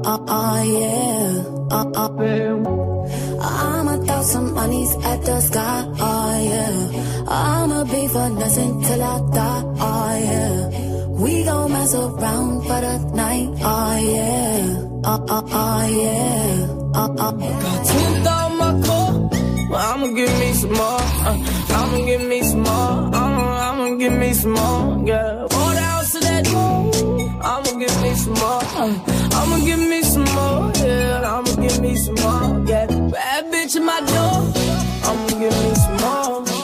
uh 0.05 0.19
oh 0.27 0.63
yeah, 0.77 1.77
uh 1.77 1.87
uh. 1.95 2.09
I'ma 3.41 3.93
throw 4.05 4.21
some 4.23 4.57
at 4.57 5.19
the 5.25 5.41
sky. 5.41 5.85
Oh 5.99 6.33
yeah, 6.49 7.25
I'ma 7.27 7.83
be 7.85 8.07
for 8.07 8.29
nothing 8.29 8.81
till 8.83 9.03
I 9.03 9.15
die. 9.33 9.63
Oh 9.89 10.17
yeah, 10.29 11.07
we 11.21 11.43
gon' 11.43 11.71
mess 11.71 11.93
around 11.93 12.61
for 12.67 12.79
the 12.85 12.95
night. 13.13 13.49
Oh 13.61 13.97
yeah. 13.97 14.85
Uh, 15.05 15.19
uh, 15.29 15.41
uh, 15.51 15.87
yeah. 15.87 16.67
Uh, 16.95 17.13
uh. 17.19 17.83
Smoothed 17.83 18.27
out 18.27 18.49
my 18.57 18.71
core. 18.81 19.29
Well, 19.69 19.93
I'ma 19.93 20.07
give 20.15 20.33
me 20.39 20.53
some 20.53 20.71
more. 20.71 20.99
Uh, 21.29 21.37
I'ma 21.69 22.05
give 22.07 22.21
me 22.21 22.41
some 22.41 22.61
more. 22.61 23.13
I'ma, 23.13 23.43
I'ma 23.69 23.95
give 23.97 24.13
me 24.13 24.33
some 24.33 24.53
more. 24.53 25.07
Yeah. 25.07 25.45
The 25.47 25.81
house 25.81 26.15
of 26.15 26.21
that 26.23 26.45
door. 26.45 27.14
I'ma 27.45 27.71
give 27.77 28.01
me 28.01 28.15
some 28.15 28.33
more. 28.33 28.61
I'ma 29.37 29.57
give 29.63 29.79
me 29.79 30.01
some 30.01 30.23
more. 30.35 30.71
Yeah. 30.77 31.21
I'ma 31.37 31.55
give 31.61 31.79
me 31.79 31.95
some 31.95 32.15
more. 32.15 32.67
Yeah. 32.67 32.87
Bad 32.87 33.51
bitch 33.51 33.75
in 33.75 33.85
my 33.85 33.99
door. 33.99 34.37
I'ma 35.07 35.27
give 35.39 35.53
me 35.63 35.75
some 35.75 35.97
more. 35.97 36.54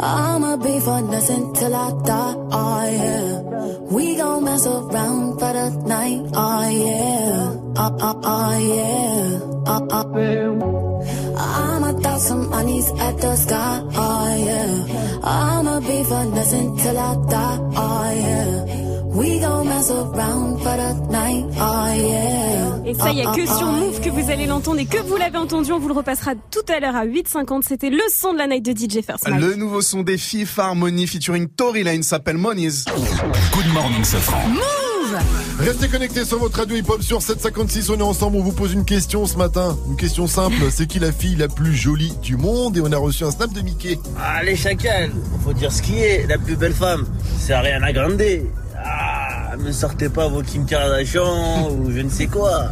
Ah, 0.00 0.34
I'ma 0.34 0.56
be 0.56 0.80
for 0.80 1.00
nothing 1.02 1.54
till 1.54 1.74
I 1.76 1.90
die, 2.02 2.34
oh 2.50 2.82
yeah. 2.90 3.78
We 3.94 4.16
gon' 4.16 4.42
mess 4.42 4.66
around 4.66 5.38
for 5.38 5.52
the 5.52 5.70
night, 5.86 6.22
oh 6.34 6.68
yeah. 6.68 7.54
Oh, 7.76 7.96
oh, 8.00 8.20
oh 8.24 8.58
yeah. 8.58 9.38
Oh, 9.70 9.86
oh. 9.92 10.87
I'ma 12.18 12.26
throw 12.26 12.36
some 12.36 12.50
monies 12.50 12.90
at 12.98 13.16
the 13.20 13.36
sky, 13.36 13.80
oh 13.94 14.36
yeah. 14.36 15.20
I'ma 15.22 15.80
be 15.80 16.04
for 16.04 16.24
nothing 16.24 16.76
till 16.76 16.98
I 16.98 17.14
die, 17.30 17.58
oh 17.76 18.12
yeah. 18.12 18.74
We 19.16 19.38
gon' 19.40 19.68
mess 19.68 19.90
around 19.90 20.58
for 20.58 20.76
the 20.76 20.94
night, 21.10 21.44
oh 21.58 21.94
yeah. 21.94 22.82
Et 22.86 22.94
ça, 22.94 23.10
il 23.10 23.18
y 23.18 23.22
a 23.22 23.30
Oh, 23.30 23.34
que 23.34 23.42
oh, 23.42 23.58
sur 23.58 23.68
oh, 23.68 23.72
Move 23.72 24.00
que 24.00 24.10
vous 24.10 24.30
allez 24.30 24.46
l'entendre 24.46 24.80
et 24.80 24.86
que 24.86 24.98
vous 24.98 25.16
l'avez 25.16 25.38
entendu. 25.38 25.72
On 25.72 25.78
vous 25.78 25.88
le 25.88 25.94
repassera 25.94 26.34
tout 26.50 26.64
à 26.68 26.80
l'heure 26.80 26.96
à 26.96 27.06
8h50. 27.06 27.62
C'était 27.66 27.90
le 27.90 28.02
son 28.10 28.32
de 28.32 28.38
la 28.38 28.46
night 28.46 28.64
de 28.64 28.72
DJ 28.72 29.04
First 29.04 29.28
Mike. 29.28 29.40
Le 29.40 29.54
nouveau 29.54 29.82
son 29.82 30.02
des 30.02 30.18
Fifth 30.18 30.58
Harmony 30.58 31.06
featuring 31.06 31.48
Tory 31.48 31.84
Lane 31.84 32.02
s'appelle 32.02 32.38
Monies. 32.38 32.84
Good 33.52 33.72
morning, 33.74 34.04
Sofran. 34.04 34.48
Move 34.48 34.87
Restez 35.58 35.88
connectés 35.88 36.24
sur 36.24 36.38
votre 36.38 36.56
radio 36.56 36.76
hip-hop 36.76 37.02
sur 37.02 37.20
756. 37.20 37.90
On 37.90 37.98
est 37.98 38.02
ensemble. 38.02 38.36
On 38.36 38.42
vous 38.42 38.52
pose 38.52 38.72
une 38.72 38.84
question 38.84 39.26
ce 39.26 39.36
matin. 39.36 39.76
Une 39.88 39.96
question 39.96 40.28
simple. 40.28 40.54
C'est 40.70 40.86
qui 40.86 41.00
la 41.00 41.10
fille 41.10 41.34
la 41.34 41.48
plus 41.48 41.74
jolie 41.74 42.14
du 42.22 42.36
monde? 42.36 42.76
Et 42.76 42.80
on 42.80 42.92
a 42.92 42.96
reçu 42.96 43.24
un 43.24 43.32
snap 43.32 43.52
de 43.52 43.60
Mickey. 43.60 43.98
Allez, 44.22 44.54
chacal, 44.54 45.10
faut 45.44 45.52
dire 45.52 45.72
ce 45.72 45.82
qui 45.82 45.98
est, 45.98 46.26
la 46.28 46.38
plus 46.38 46.54
belle 46.54 46.72
femme, 46.72 47.06
c'est 47.40 47.54
Ariana 47.54 47.92
Grande. 47.92 48.22
Ah, 48.76 49.56
me 49.58 49.72
sortez 49.72 50.08
pas 50.08 50.28
vos 50.28 50.42
Kim 50.42 50.64
Kardashian 50.64 51.70
ou 51.70 51.90
je 51.90 52.00
ne 52.00 52.10
sais 52.10 52.28
quoi. 52.28 52.66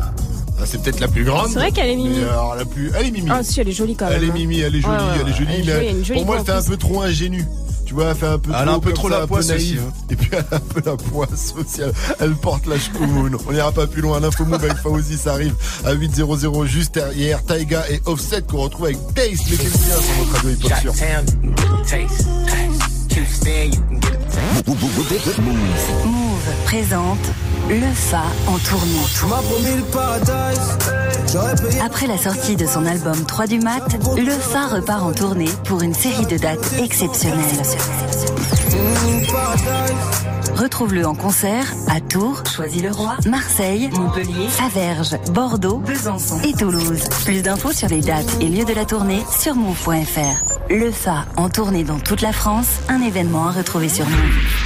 Ah, 0.58 0.62
c'est 0.64 0.80
peut-être 0.80 1.00
la 1.00 1.08
plus 1.08 1.24
grande. 1.24 1.48
C'est 1.48 1.58
vrai 1.58 1.72
qu'elle 1.72 1.90
est 1.90 1.96
mimi. 1.96 2.22
Alors, 2.22 2.54
la 2.54 2.64
plus, 2.64 2.90
elle 2.98 3.08
est 3.08 3.10
mimi. 3.10 3.28
Ah 3.30 3.42
si, 3.42 3.60
elle 3.60 3.68
est 3.68 3.72
jolie 3.72 3.96
quand 3.96 4.06
même. 4.06 4.14
Elle 4.16 4.28
est 4.28 4.30
hein. 4.30 4.34
mimi, 4.34 4.60
elle 4.60 4.76
est 4.76 4.80
jolie, 4.80 4.94
Ouais, 4.94 5.00
ouais, 5.00 5.18
elle 5.20 5.28
est 5.28 5.34
jolie, 5.34 5.48
elle 5.50 5.60
est 5.60 5.64
mais 5.64 5.72
jolie, 5.72 5.78
elle 5.80 5.86
a 5.86 5.90
une 5.90 6.04
jolie 6.04 6.20
pour 6.20 6.26
moi, 6.26 6.42
elle 6.46 6.54
un 6.54 6.62
peu 6.62 6.76
trop 6.76 7.02
ingénue. 7.02 7.44
Tu 7.86 7.94
vois, 7.94 8.10
elle 8.10 8.16
fait 8.16 8.26
un 8.26 8.38
peu 8.38 8.50
Elle 8.50 8.56
a 8.56 8.64
trop, 8.64 8.74
un 8.74 8.80
peu 8.80 8.92
trop 8.92 9.08
ça, 9.08 9.20
la 9.20 9.26
poisse 9.26 9.48
naïve. 9.48 9.60
aussi, 9.60 9.78
hein. 9.78 9.92
Et 10.10 10.16
puis 10.16 10.28
elle 10.32 10.44
a 10.50 10.56
un 10.56 10.60
peu 10.60 10.82
la 10.84 10.96
poisse 10.96 11.54
sociale. 11.56 11.92
Elle 12.20 12.34
porte 12.34 12.66
la 12.66 12.78
chkoumoun. 12.78 13.36
On 13.48 13.52
n'ira 13.52 13.70
pas 13.72 13.86
plus 13.86 14.02
loin. 14.02 14.18
L'info 14.20 14.44
move 14.44 14.62
avec 14.64 14.76
Fauzi, 14.76 15.16
ça 15.16 15.32
arrive 15.32 15.54
à 15.84 15.94
8.00 15.94 16.66
juste 16.66 16.94
derrière 16.94 17.44
Taiga 17.44 17.84
et 17.88 18.02
Offset 18.06 18.42
qu'on 18.42 18.58
retrouve 18.58 18.86
avec 18.86 18.98
Taste. 19.14 19.48
Mettez-le 19.50 19.70
bien 19.70 20.00
sur 20.00 20.14
votre 20.18 20.32
radio 20.34 20.50
hip-hop 20.50 20.72
sûr. 20.80 20.94
Move 25.40 26.15
présente 26.64 27.18
le 27.68 27.92
Fa 27.94 28.22
en 28.46 28.58
tournée. 28.58 29.00
Après 31.84 32.06
la 32.06 32.18
sortie 32.18 32.56
de 32.56 32.66
son 32.66 32.86
album 32.86 33.24
3 33.26 33.46
du 33.46 33.58
mat, 33.58 33.96
le 34.16 34.30
Fa 34.30 34.66
repart 34.66 35.02
en 35.02 35.12
tournée 35.12 35.50
pour 35.64 35.82
une 35.82 35.94
série 35.94 36.26
de 36.26 36.36
dates 36.36 36.74
exceptionnelles. 36.78 37.62
Retrouve-le 40.54 41.06
en 41.06 41.14
concert 41.14 41.66
à 41.88 42.00
Tours, 42.00 42.42
Choisy-le-Roi, 42.54 43.16
Marseille, 43.26 43.90
Montpellier, 43.92 44.48
Averges, 44.64 45.16
Bordeaux, 45.32 45.78
Besançon 45.78 46.40
et 46.42 46.54
Toulouse. 46.54 47.04
Plus 47.24 47.42
d'infos 47.42 47.72
sur 47.72 47.88
les 47.88 48.00
dates 48.00 48.40
et 48.40 48.48
lieux 48.48 48.64
de 48.64 48.72
la 48.72 48.84
tournée 48.84 49.22
sur 49.38 49.54
move.fr. 49.54 50.70
Le 50.70 50.90
Fa 50.90 51.26
en 51.36 51.50
tournée 51.50 51.84
dans 51.84 51.98
toute 51.98 52.22
la 52.22 52.32
France, 52.32 52.68
un 52.88 53.02
événement 53.02 53.48
à 53.48 53.52
retrouver 53.52 53.88
sur 53.88 54.06
Move. 54.06 54.65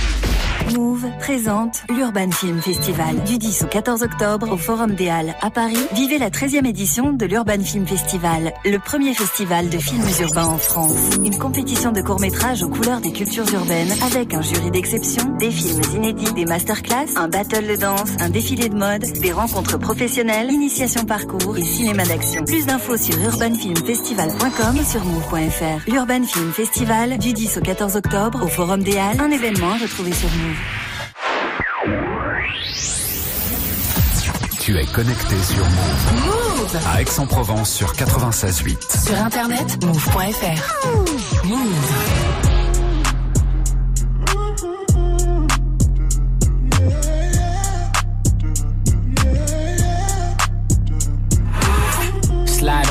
Move 0.74 1.06
présente 1.18 1.82
l'Urban 1.88 2.30
Film 2.30 2.60
Festival 2.60 3.22
du 3.24 3.38
10 3.38 3.62
au 3.62 3.66
14 3.66 4.02
octobre 4.02 4.52
au 4.52 4.56
Forum 4.56 4.94
des 4.94 5.08
Halles 5.08 5.34
à 5.40 5.50
Paris. 5.50 5.78
Vivez 5.94 6.18
la 6.18 6.30
13e 6.30 6.66
édition 6.66 7.12
de 7.12 7.26
l'Urban 7.26 7.60
Film 7.60 7.86
Festival, 7.86 8.52
le 8.64 8.78
premier 8.78 9.14
festival 9.14 9.68
de 9.68 9.78
films 9.78 10.06
urbains 10.20 10.46
en 10.46 10.58
France. 10.58 11.10
Une 11.24 11.38
compétition 11.38 11.92
de 11.92 12.00
courts-métrages 12.00 12.62
aux 12.62 12.68
couleurs 12.68 13.00
des 13.00 13.12
cultures 13.12 13.52
urbaines 13.52 13.92
avec 14.04 14.34
un 14.34 14.42
jury 14.42 14.70
d'exception, 14.70 15.24
des 15.38 15.50
films 15.50 15.80
inédits, 15.96 16.32
des 16.34 16.44
masterclass, 16.44 17.16
un 17.16 17.28
battle 17.28 17.66
de 17.66 17.76
danse, 17.76 18.12
un 18.20 18.30
défilé 18.30 18.68
de 18.68 18.76
mode, 18.76 19.02
des 19.20 19.32
rencontres 19.32 19.78
professionnelles, 19.78 20.52
initiation 20.52 21.04
parcours 21.04 21.58
et 21.58 21.64
cinéma 21.64 22.04
d'action. 22.04 22.44
Plus 22.44 22.66
d'infos 22.66 22.96
sur 22.96 23.18
urbanfilmfestival.com 23.18 24.84
sur 24.84 25.04
move.fr. 25.04 25.90
L'Urban 25.90 26.22
Film 26.24 26.52
Festival 26.52 27.18
du 27.18 27.32
10 27.32 27.58
au 27.58 27.60
14 27.60 27.96
octobre 27.96 28.44
au 28.44 28.48
Forum 28.48 28.82
des 28.82 28.96
Halles, 28.98 29.20
un 29.20 29.30
événement 29.30 29.70
à 29.70 29.78
retrouver 29.78 30.12
sur 30.12 30.28
Move. 30.28 30.59
Tu 34.70 34.78
es 34.78 34.86
connecté 34.86 35.34
sur 35.42 35.64
Move. 35.64 36.26
Move 36.26 36.78
À 36.86 37.02
Aix-en-Provence 37.02 37.72
sur 37.72 37.92
96.8. 37.92 39.04
Sur 39.04 39.18
internet, 39.18 39.84
move.fr. 39.84 40.86
Move. 41.44 42.49
Slide 42.49 42.49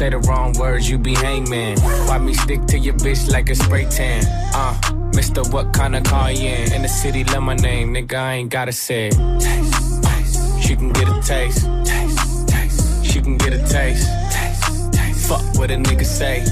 Say 0.00 0.08
the 0.08 0.18
wrong 0.20 0.54
words, 0.54 0.88
you 0.88 0.96
be 0.96 1.14
hangman. 1.14 1.78
Why 2.08 2.16
me 2.16 2.32
stick 2.32 2.64
to 2.68 2.78
your 2.78 2.94
bitch 2.94 3.30
like 3.30 3.50
a 3.50 3.54
spray 3.54 3.84
tan? 3.84 4.24
Uh, 4.54 4.72
Mister, 5.14 5.42
what 5.50 5.74
kind 5.74 5.94
of 5.94 6.04
car 6.04 6.32
you 6.32 6.48
in? 6.48 6.72
In 6.72 6.80
the 6.80 6.88
city, 6.88 7.22
love 7.24 7.42
my 7.42 7.54
name, 7.54 7.92
nigga, 7.92 8.14
I 8.14 8.32
ain't 8.36 8.48
gotta 8.48 8.72
say 8.72 9.08
it. 9.08 9.18
Taste, 9.38 10.02
taste. 10.02 10.62
She 10.62 10.74
can 10.74 10.90
get 10.94 11.06
a 11.06 11.20
taste. 11.20 11.66
Taste, 11.84 12.48
taste. 12.48 13.04
She 13.04 13.20
can 13.20 13.36
get 13.36 13.52
a 13.52 13.58
taste. 13.58 14.08
Taste, 14.32 14.92
taste. 14.94 15.28
Fuck 15.28 15.44
what 15.58 15.70
a 15.70 15.74
nigga 15.74 16.06
say. 16.06 16.44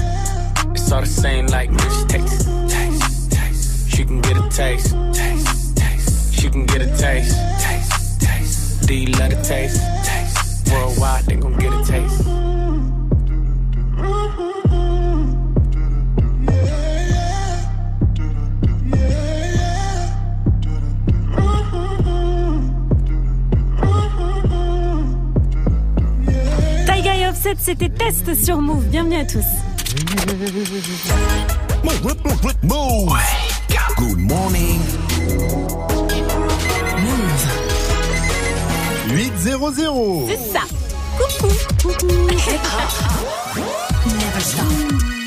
It's 0.75 0.91
all 0.91 1.01
the 1.01 1.07
same 1.07 1.47
like 1.47 1.71
bitch 1.71 2.07
taste. 2.07 2.45
Taste, 2.69 3.31
taste. 3.31 3.89
She 3.89 4.05
can 4.05 4.21
get 4.21 4.37
a 4.37 4.47
taste. 4.49 4.93
Taste, 5.11 5.75
taste. 5.75 6.35
She 6.35 6.51
can 6.51 6.67
get 6.67 6.83
a 6.83 6.95
taste. 6.95 7.35
Taste, 7.59 8.21
taste. 8.21 8.87
Do 8.87 8.93
love 9.17 9.31
the 9.31 9.41
taste? 9.41 9.81
Taste. 10.05 10.71
Worldwide, 10.71 11.25
they 11.25 11.35
gon' 11.35 11.57
get 11.57 11.73
a 11.73 11.83
taste. 11.83 12.28
Taiga 27.41 27.49
et 27.49 27.53
Offset, 27.53 27.55
c'était 27.59 27.89
Test 27.89 28.35
sur 28.43 28.61
Move. 28.61 28.85
Bienvenue 28.85 29.17
à 29.17 29.25
tous. 29.25 29.45
Move. 32.63 33.17
Good 33.97 34.17
morning. 34.17 34.79
8-0-0. 39.09 40.27
C'est 40.27 40.53
ça. 40.53 40.61
Coucou. 41.17 41.53
Coucou. 41.81 42.07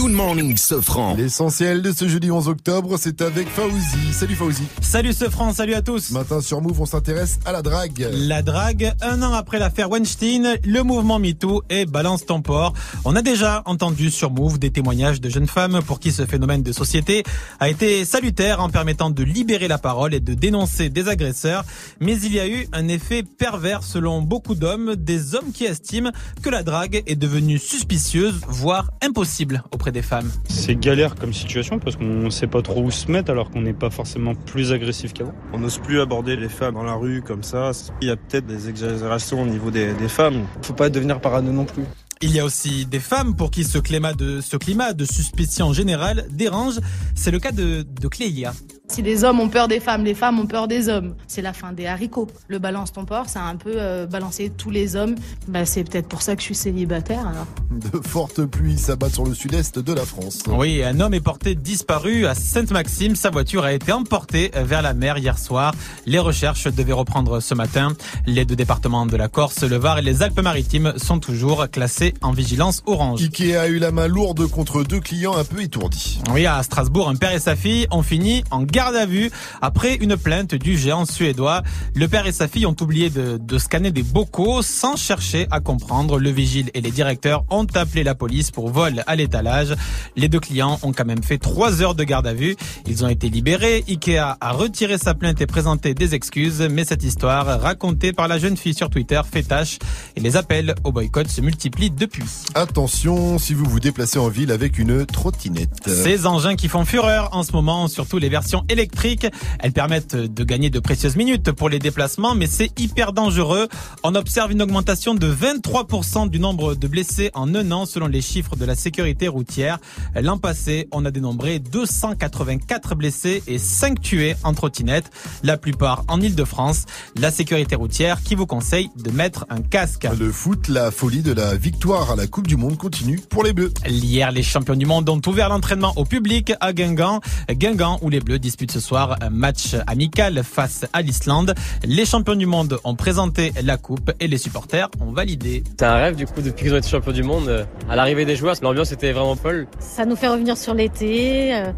Good 0.00 0.12
morning, 0.12 0.56
Sofran. 0.56 1.14
L'essentiel 1.14 1.82
de 1.82 1.92
ce 1.92 2.08
jeudi 2.08 2.30
11 2.30 2.48
octobre, 2.48 2.96
c'est 2.98 3.20
avec 3.20 3.46
Fauzi. 3.48 4.14
Salut 4.14 4.34
Fauzi. 4.34 4.62
Salut 4.80 5.12
ce 5.12 5.28
France, 5.28 5.56
salut 5.56 5.74
à 5.74 5.82
tous. 5.82 6.12
Matin 6.12 6.40
sur 6.40 6.62
Move, 6.62 6.80
on 6.80 6.86
s'intéresse 6.86 7.38
à 7.44 7.52
la 7.52 7.60
drague. 7.60 8.08
La 8.10 8.40
drague, 8.40 8.94
un 9.02 9.22
an 9.22 9.34
après 9.34 9.58
l'affaire 9.58 9.90
Weinstein, 9.90 10.56
le 10.64 10.82
mouvement 10.82 11.18
MeToo 11.18 11.64
et 11.68 11.84
Balance 11.84 12.24
ton 12.24 12.40
port. 12.40 12.72
On 13.04 13.14
a 13.14 13.20
déjà 13.20 13.60
entendu 13.66 14.10
sur 14.10 14.30
Move 14.30 14.58
des 14.58 14.70
témoignages 14.70 15.20
de 15.20 15.28
jeunes 15.28 15.46
femmes 15.46 15.80
pour 15.86 16.00
qui 16.00 16.12
ce 16.12 16.24
phénomène 16.24 16.62
de 16.62 16.72
société 16.72 17.22
a 17.58 17.68
été 17.68 18.06
salutaire 18.06 18.62
en 18.62 18.70
permettant 18.70 19.10
de 19.10 19.22
libérer 19.22 19.68
la 19.68 19.76
parole 19.76 20.14
et 20.14 20.20
de 20.20 20.32
dénoncer 20.32 20.88
des 20.88 21.08
agresseurs. 21.08 21.66
Mais 22.00 22.18
il 22.18 22.32
y 22.32 22.40
a 22.40 22.48
eu 22.48 22.66
un 22.72 22.88
effet 22.88 23.22
pervers 23.22 23.82
selon 23.82 24.22
beaucoup 24.22 24.54
d'hommes, 24.54 24.96
des 24.96 25.34
hommes 25.34 25.52
qui 25.52 25.66
estiment 25.66 26.10
que 26.40 26.48
la 26.48 26.62
drague 26.62 27.02
est 27.06 27.16
devenue 27.16 27.58
suspicieuse, 27.58 28.40
voire 28.48 28.90
impossible 29.02 29.62
auprès 29.72 29.89
des 29.90 30.02
femmes. 30.02 30.30
C'est 30.48 30.74
galère 30.74 31.14
comme 31.14 31.32
situation 31.32 31.78
parce 31.78 31.96
qu'on 31.96 32.30
sait 32.30 32.46
pas 32.46 32.62
trop 32.62 32.82
où 32.82 32.90
se 32.90 33.10
mettre 33.10 33.30
alors 33.30 33.50
qu'on 33.50 33.62
n'est 33.62 33.72
pas 33.72 33.90
forcément 33.90 34.34
plus 34.34 34.72
agressif 34.72 35.12
qu'avant. 35.12 35.34
On 35.52 35.58
n'ose 35.58 35.78
plus 35.78 36.00
aborder 36.00 36.36
les 36.36 36.48
femmes 36.48 36.74
dans 36.74 36.82
la 36.82 36.94
rue 36.94 37.22
comme 37.22 37.42
ça. 37.42 37.72
Il 38.00 38.08
y 38.08 38.10
a 38.10 38.16
peut-être 38.16 38.46
des 38.46 38.68
exagérations 38.68 39.42
au 39.42 39.46
niveau 39.46 39.70
des, 39.70 39.92
des 39.94 40.08
femmes. 40.08 40.46
Faut 40.62 40.74
pas 40.74 40.90
devenir 40.90 41.20
parano 41.20 41.52
non 41.52 41.64
plus. 41.64 41.84
Il 42.22 42.32
y 42.32 42.40
a 42.40 42.44
aussi 42.44 42.84
des 42.84 43.00
femmes 43.00 43.34
pour 43.34 43.50
qui 43.50 43.64
ce 43.64 43.78
climat 43.78 44.12
de, 44.12 44.42
ce 44.42 44.58
climat 44.58 44.92
de 44.92 45.06
suspicion 45.06 45.72
générale 45.72 46.26
dérange. 46.30 46.78
C'est 47.14 47.30
le 47.30 47.38
cas 47.38 47.50
de, 47.52 47.82
de 47.82 48.08
Clélia. 48.08 48.52
Si 48.90 49.02
les 49.02 49.22
hommes 49.22 49.38
ont 49.38 49.48
peur 49.48 49.68
des 49.68 49.78
femmes, 49.78 50.02
les 50.02 50.14
femmes 50.14 50.40
ont 50.40 50.46
peur 50.46 50.66
des 50.66 50.88
hommes. 50.88 51.14
C'est 51.28 51.42
la 51.42 51.52
fin 51.52 51.72
des 51.72 51.86
haricots. 51.86 52.26
Le 52.48 52.58
balance 52.58 52.92
ton 52.92 53.04
porc, 53.04 53.28
ça 53.28 53.40
a 53.40 53.44
un 53.44 53.54
peu 53.54 53.74
euh, 53.76 54.04
balancé 54.04 54.50
tous 54.50 54.70
les 54.70 54.96
hommes. 54.96 55.14
Bah, 55.46 55.64
c'est 55.64 55.84
peut-être 55.84 56.08
pour 56.08 56.22
ça 56.22 56.34
que 56.34 56.40
je 56.40 56.46
suis 56.46 56.56
célibataire 56.56 57.20
alors. 57.20 57.46
De 57.70 58.04
fortes 58.04 58.44
pluies 58.46 58.78
s'abattent 58.78 59.14
sur 59.14 59.24
le 59.24 59.32
sud-est 59.32 59.78
de 59.78 59.92
la 59.92 60.04
France. 60.04 60.40
Oui, 60.48 60.82
un 60.82 60.98
homme 60.98 61.14
est 61.14 61.20
porté 61.20 61.54
disparu 61.54 62.26
à 62.26 62.34
Sainte-Maxime. 62.34 63.14
Sa 63.14 63.30
voiture 63.30 63.62
a 63.62 63.72
été 63.72 63.92
emportée 63.92 64.50
vers 64.56 64.82
la 64.82 64.92
mer 64.92 65.18
hier 65.18 65.38
soir. 65.38 65.72
Les 66.04 66.18
recherches 66.18 66.66
devaient 66.66 66.92
reprendre 66.92 67.38
ce 67.38 67.54
matin. 67.54 67.92
Les 68.26 68.44
deux 68.44 68.56
départements 68.56 69.06
de 69.06 69.16
la 69.16 69.28
Corse, 69.28 69.62
le 69.62 69.76
Var 69.76 70.00
et 70.00 70.02
les 70.02 70.24
Alpes-Maritimes 70.24 70.94
sont 70.96 71.20
toujours 71.20 71.70
classés 71.70 72.14
en 72.22 72.32
vigilance 72.32 72.82
orange. 72.86 73.22
Ikea 73.22 73.54
a 73.54 73.68
eu 73.68 73.78
la 73.78 73.92
main 73.92 74.08
lourde 74.08 74.48
contre 74.48 74.82
deux 74.82 74.98
clients 74.98 75.36
un 75.36 75.44
peu 75.44 75.62
étourdis. 75.62 76.20
Oui, 76.34 76.44
à 76.44 76.60
Strasbourg, 76.64 77.08
un 77.08 77.14
père 77.14 77.32
et 77.32 77.38
sa 77.38 77.54
fille 77.54 77.86
ont 77.92 78.02
fini 78.02 78.42
en 78.50 78.64
garde 78.80 78.96
à 78.96 79.04
vue 79.04 79.30
après 79.60 79.96
une 79.96 80.16
plainte 80.16 80.54
du 80.54 80.78
géant 80.78 81.04
suédois. 81.04 81.60
Le 81.94 82.08
père 82.08 82.26
et 82.26 82.32
sa 82.32 82.48
fille 82.48 82.64
ont 82.64 82.76
oublié 82.80 83.10
de, 83.10 83.36
de 83.38 83.58
scanner 83.58 83.90
des 83.90 84.02
bocaux 84.02 84.62
sans 84.62 84.96
chercher 84.96 85.46
à 85.50 85.60
comprendre. 85.60 86.18
Le 86.18 86.30
vigile 86.30 86.70
et 86.72 86.80
les 86.80 86.90
directeurs 86.90 87.44
ont 87.50 87.66
appelé 87.74 88.04
la 88.04 88.14
police 88.14 88.50
pour 88.50 88.70
vol 88.70 89.04
à 89.06 89.16
l'étalage. 89.16 89.74
Les 90.16 90.30
deux 90.30 90.40
clients 90.40 90.78
ont 90.82 90.94
quand 90.94 91.04
même 91.04 91.22
fait 91.22 91.36
trois 91.36 91.82
heures 91.82 91.94
de 91.94 92.04
garde 92.04 92.26
à 92.26 92.32
vue. 92.32 92.56
Ils 92.86 93.04
ont 93.04 93.08
été 93.08 93.28
libérés. 93.28 93.84
Ikea 93.86 94.38
a 94.40 94.50
retiré 94.52 94.96
sa 94.96 95.12
plainte 95.12 95.42
et 95.42 95.46
présenté 95.46 95.92
des 95.92 96.14
excuses, 96.14 96.66
mais 96.70 96.86
cette 96.86 97.04
histoire 97.04 97.60
racontée 97.60 98.14
par 98.14 98.28
la 98.28 98.38
jeune 98.38 98.56
fille 98.56 98.72
sur 98.72 98.88
Twitter 98.88 99.20
fait 99.30 99.42
tâche 99.42 99.78
et 100.16 100.20
les 100.20 100.38
appels 100.38 100.74
au 100.84 100.92
boycott 100.92 101.28
se 101.28 101.42
multiplient 101.42 101.90
depuis. 101.90 102.24
Attention 102.54 103.38
si 103.38 103.52
vous 103.52 103.66
vous 103.66 103.80
déplacez 103.80 104.18
en 104.18 104.30
ville 104.30 104.50
avec 104.50 104.78
une 104.78 105.04
trottinette. 105.04 105.86
Ces 105.86 106.24
engins 106.24 106.56
qui 106.56 106.68
font 106.68 106.86
fureur 106.86 107.28
en 107.32 107.42
ce 107.42 107.52
moment, 107.52 107.86
surtout 107.86 108.16
les 108.16 108.30
versions 108.30 108.64
électriques, 108.70 109.26
elles 109.58 109.72
permettent 109.72 110.16
de 110.16 110.44
gagner 110.44 110.70
de 110.70 110.80
précieuses 110.80 111.16
minutes 111.16 111.52
pour 111.52 111.68
les 111.68 111.78
déplacements, 111.78 112.34
mais 112.34 112.46
c'est 112.46 112.78
hyper 112.78 113.12
dangereux. 113.12 113.68
On 114.02 114.14
observe 114.14 114.52
une 114.52 114.62
augmentation 114.62 115.14
de 115.14 115.32
23% 115.32 116.28
du 116.28 116.38
nombre 116.38 116.74
de 116.74 116.88
blessés 116.88 117.30
en 117.34 117.54
un 117.54 117.70
an 117.72 117.86
selon 117.86 118.06
les 118.06 118.20
chiffres 118.20 118.56
de 118.56 118.64
la 118.64 118.74
sécurité 118.74 119.28
routière. 119.28 119.78
L'an 120.14 120.38
passé, 120.38 120.88
on 120.92 121.04
a 121.04 121.10
dénombré 121.10 121.58
284 121.58 122.94
blessés 122.94 123.42
et 123.46 123.58
5 123.58 124.00
tués 124.00 124.36
en 124.44 124.54
trottinette, 124.54 125.10
la 125.42 125.56
plupart 125.56 126.04
en 126.08 126.20
Ile-de-France. 126.20 126.86
La 127.16 127.30
sécurité 127.30 127.76
routière 127.76 128.22
qui 128.22 128.34
vous 128.34 128.46
conseille 128.46 128.90
de 128.96 129.10
mettre 129.10 129.46
un 129.50 129.60
casque. 129.60 130.06
Le 130.18 130.30
foot, 130.30 130.68
la 130.68 130.90
folie 130.90 131.22
de 131.22 131.32
la 131.32 131.56
victoire 131.56 132.10
à 132.10 132.16
la 132.16 132.26
Coupe 132.26 132.46
du 132.46 132.56
Monde 132.56 132.76
continue 132.76 133.18
pour 133.18 133.44
les 133.44 133.52
Bleus. 133.52 133.72
Hier, 133.86 134.30
les 134.32 134.42
champions 134.42 134.76
du 134.76 134.86
monde 134.86 135.08
ont 135.08 135.20
ouvert 135.26 135.48
l'entraînement 135.48 135.92
au 135.96 136.04
public 136.04 136.52
à 136.60 136.72
Guingamp. 136.72 137.20
Guingamp 137.50 137.98
où 138.02 138.10
les 138.10 138.20
Bleus 138.20 138.38
disputent 138.38 138.59
ce 138.68 138.80
soir 138.80 139.16
un 139.20 139.30
match 139.30 139.74
amical 139.86 140.42
face 140.42 140.84
à 140.92 141.02
l'Islande. 141.02 141.54
Les 141.84 142.04
champions 142.04 142.34
du 142.34 142.46
monde 142.46 142.78
ont 142.84 142.94
présenté 142.96 143.52
la 143.62 143.76
coupe 143.76 144.10
et 144.20 144.26
les 144.28 144.38
supporters 144.38 144.88
ont 145.00 145.12
validé. 145.12 145.62
C'est 145.78 145.84
un 145.86 145.94
rêve 145.94 146.16
du 146.16 146.26
coup 146.26 146.42
depuis 146.42 146.64
qu'ils 146.64 146.74
ont 146.74 146.78
été 146.78 146.88
champions 146.88 147.12
du 147.12 147.22
monde. 147.22 147.48
euh, 147.48 147.64
À 147.88 147.94
l'arrivée 147.96 148.24
des 148.24 148.36
joueurs, 148.36 148.56
l'ambiance 148.62 148.90
était 148.92 149.12
vraiment 149.12 149.36
folle. 149.36 149.68
Ça 149.78 150.04
nous 150.04 150.16
fait 150.16 150.28
revenir 150.28 150.56
sur 150.58 150.74
l'été, 150.74 151.54
euh, 151.54 151.72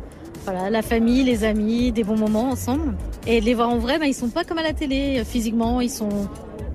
voilà, 0.45 0.70
la 0.70 0.83
famille, 0.83 1.22
les 1.24 1.45
amis, 1.45 1.93
des 1.93 2.05
bons 2.05 2.16
moments 2.18 2.49
ensemble. 2.51 2.97
Et 3.26 3.41
les 3.41 3.55
voir 3.55 3.68
en 3.68 3.78
vrai, 3.78 3.99
bah, 3.99 4.07
ils 4.07 4.14
sont 4.14 4.28
pas 4.30 4.45
comme 4.45 4.59
à 4.59 4.62
la 4.62 4.72
télé. 4.72 5.18
euh, 5.20 5.24
Physiquement, 5.24 5.80
ils 5.80 5.91
sont, 5.91 6.28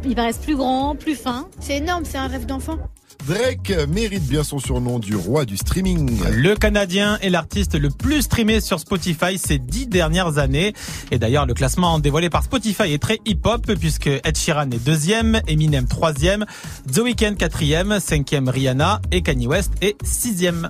ils 0.05 0.15
paraissent 0.15 0.37
plus 0.37 0.55
grands, 0.55 0.95
plus 0.95 1.15
fins. 1.15 1.47
C'est 1.59 1.77
énorme, 1.77 2.03
c'est 2.05 2.17
un 2.17 2.27
rêve 2.27 2.45
d'enfant. 2.45 2.77
Drake 3.25 3.73
mérite 3.89 4.27
bien 4.27 4.43
son 4.43 4.59
surnom 4.59 4.99
du 4.99 5.15
roi 5.15 5.45
du 5.45 5.57
streaming. 5.57 6.19
Le 6.31 6.55
Canadien 6.55 7.17
est 7.21 7.29
l'artiste 7.29 7.75
le 7.75 7.89
plus 7.89 8.21
streamé 8.21 8.61
sur 8.61 8.79
Spotify 8.79 9.37
ces 9.37 9.59
dix 9.59 9.87
dernières 9.87 10.37
années. 10.37 10.73
Et 11.11 11.19
d'ailleurs, 11.19 11.45
le 11.45 11.53
classement 11.53 11.99
dévoilé 11.99 12.29
par 12.29 12.43
Spotify 12.43 12.93
est 12.93 13.01
très 13.01 13.19
hip-hop 13.25 13.73
puisque 13.79 14.07
Ed 14.07 14.37
Sheeran 14.37 14.71
est 14.71 14.83
deuxième, 14.83 15.41
Eminem 15.47 15.87
troisième, 15.87 16.45
The 16.93 16.99
Weeknd 16.99 17.35
quatrième, 17.37 17.99
cinquième 17.99 18.49
Rihanna 18.49 19.01
et 19.11 19.21
Kanye 19.21 19.47
West 19.47 19.71
est 19.81 19.95
sixième. 20.03 20.69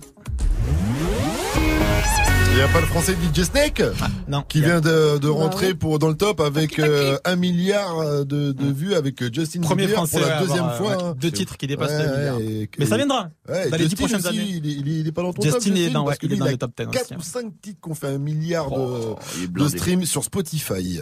Il 2.59 2.63
n'y 2.63 2.69
a 2.69 2.73
pas 2.73 2.79
le 2.81 2.87
français 2.87 3.15
DJ 3.35 3.43
Snake 3.43 3.83
non, 4.27 4.41
qui 4.41 4.61
vient 4.61 4.81
de, 4.81 5.19
de 5.19 5.27
Bah 5.27 5.33
rentrer 5.35 5.67
ouais. 5.67 5.73
pour 5.75 5.99
dans 5.99 6.07
le 6.07 6.15
top 6.15 6.41
avec 6.41 6.79
euh, 6.79 7.19
un 7.23 7.35
milliard 7.35 8.25
de, 8.25 8.51
de 8.51 8.71
vues 8.73 8.95
avec 8.95 9.21
euh, 9.21 9.29
Justin 9.31 9.61
Premier 9.61 9.83
Bieber 9.85 9.97
français 9.97 10.19
pour 10.19 10.27
la 10.27 10.39
deuxième 10.39 10.63
avoir, 10.63 10.75
fois. 10.77 10.97
ouais, 10.97 11.03
hein. 11.03 11.15
deux 11.21 11.29
titres 11.29 11.55
qui 11.55 11.67
dépassent 11.67 11.91
Ouais, 11.91 12.03
le 12.07 12.17
milliard. 12.17 12.39
et- 12.39 12.69
Mais 12.79 12.87
ça 12.87 12.97
viendra 12.97 13.29
Ouais, 13.47 13.69
dans 13.69 13.77
les 13.77 13.83
dix 13.85 13.91
Justin 13.91 13.95
prochaines 14.07 14.17
aussi, 14.27 14.27
années. 14.39 14.49
Il 14.49 14.67
est, 14.67 14.71
il 14.73 14.87
est- 14.87 14.99
il 15.01 15.07
est 15.07 15.11
pas 15.11 15.21
dans 15.21 15.33
ton 15.33 15.41
Justin, 15.43 15.59
top, 15.59 15.67
il 15.67 15.77
est 15.83 15.89
dans- 15.91 16.05
parce 16.05 16.15
ouais, 16.17 16.19
il 16.23 16.33
est 16.33 16.37
dans 16.37 16.45
les 16.45 16.57
top 16.57 16.71
10 16.75 16.85
4 16.87 17.03
aussi, 17.05 17.13
ou 17.13 17.17
hein. 17.17 17.41
5 17.43 17.61
titres 17.61 17.79
qu'on 17.79 17.93
fait 17.93 18.07
un 18.07 18.17
milliard 18.17 18.71
Oh, 18.71 19.17
de, 19.55 19.63
de 19.63 19.67
streams 19.69 20.05
sur 20.05 20.23
Spotify. 20.23 20.99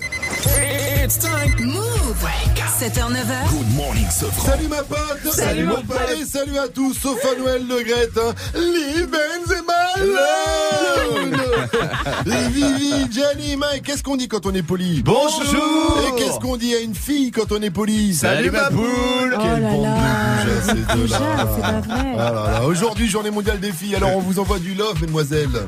It's 1.06 1.20
time. 1.20 1.66
Move. 1.68 2.26
7h, 2.80 3.10
9h. 3.10 3.50
Good 3.52 3.76
morning, 3.76 4.06
Sofran. 4.12 4.52
Salut 4.52 4.68
ma 4.68 4.84
pote 4.84 5.32
Salut, 5.32 5.64
mon 5.64 5.82
pote. 5.84 5.98
Et 6.20 6.26
salut 6.26 6.58
à 6.58 6.68
tous, 6.68 6.94
sauf 6.94 7.24
à 7.24 7.40
Noël 7.40 7.62
Le 7.66 7.84
Gret 7.84 8.10
hein. 8.18 8.34
Les 8.54 9.06
Benzema 9.06 9.74
Les 12.26 12.48
Vivi, 12.50 13.08
Gianni, 13.12 13.56
Mike 13.58 13.84
Qu'est-ce 13.84 14.04
qu'on 14.04 14.16
dit 14.16 14.28
quand 14.28 14.46
on 14.46 14.54
est 14.54 14.62
poli 14.64 15.02
Bonjour. 15.04 16.00
Et 16.08 16.20
qu'est-ce 16.20 16.40
qu'on 16.40 16.58
dit 16.58 16.74
à 16.76 16.80
une 16.80 16.96
fille 16.96 17.32
quand 17.32 17.52
on 17.52 17.62
est 17.62 17.70
poli 17.70 18.14
Salut, 18.14 18.52
ma 18.52 18.70
poule. 18.70 18.86
Quelle 19.40 19.40
Oh 19.40 19.62
là 19.62 19.72
bande 19.72 19.84
là. 19.84 20.46
de 20.46 20.62
ces 20.62 20.96
deux-là. 20.98 21.20
Ah. 22.18 22.64
Aujourd'hui, 22.66 23.08
journée 23.08 23.32
mondiale 23.32 23.60
des 23.60 23.72
filles, 23.72 23.96
alors 23.96 24.16
on 24.16 24.20
vous 24.20 24.40
envoie 24.40 24.60
du 24.60 24.74
love, 24.74 25.00
mesdemoiselles. 25.02 25.66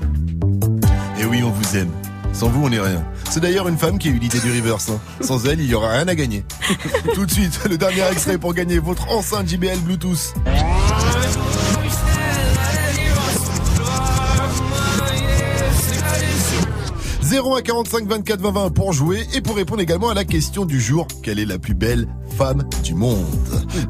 Et 1.20 1.26
oui, 1.26 1.42
on 1.44 1.50
vous 1.52 1.78
aime. 1.78 1.92
Sans 2.34 2.50
vous, 2.50 2.66
on 2.66 2.70
n'est 2.70 2.80
rien. 2.80 3.04
C'est 3.30 3.40
d'ailleurs 3.40 3.68
une 3.68 3.78
femme 3.78 3.98
qui 3.98 4.10
a 4.10 4.12
eu 4.12 4.20
l'idée 4.20 4.40
du 4.40 4.52
reverse. 4.52 4.90
hein. 4.90 5.00
Sans 5.22 5.46
elle, 5.48 5.60
il 5.60 5.68
y 5.70 5.74
aura 5.74 5.90
rien 5.90 6.08
à 6.08 6.16
gagner. 6.16 6.44
Tout 7.16 7.26
de 7.26 7.32
suite, 7.32 7.60
le 7.70 7.78
dernier 7.78 8.04
extrait 8.12 8.38
pour 8.38 8.54
gagner 8.54 8.78
votre 8.80 9.10
enceinte 9.10 9.48
JBL 9.50 9.80
Bluetooth. 9.80 10.34
0 17.28 17.56
à 17.58 17.62
45 17.62 18.08
24 18.08 18.40
20 18.40 18.52
20 18.52 18.70
pour 18.70 18.94
jouer 18.94 19.28
et 19.34 19.42
pour 19.42 19.58
répondre 19.58 19.82
également 19.82 20.08
à 20.10 20.14
la 20.14 20.24
question 20.24 20.64
du 20.64 20.80
jour 20.80 21.06
quelle 21.22 21.40
est 21.40 21.46
la 21.46 21.60
plus 21.60 21.74
belle 21.74 22.08
femme 22.38 22.64
du 22.86 22.96
monde? 22.96 23.26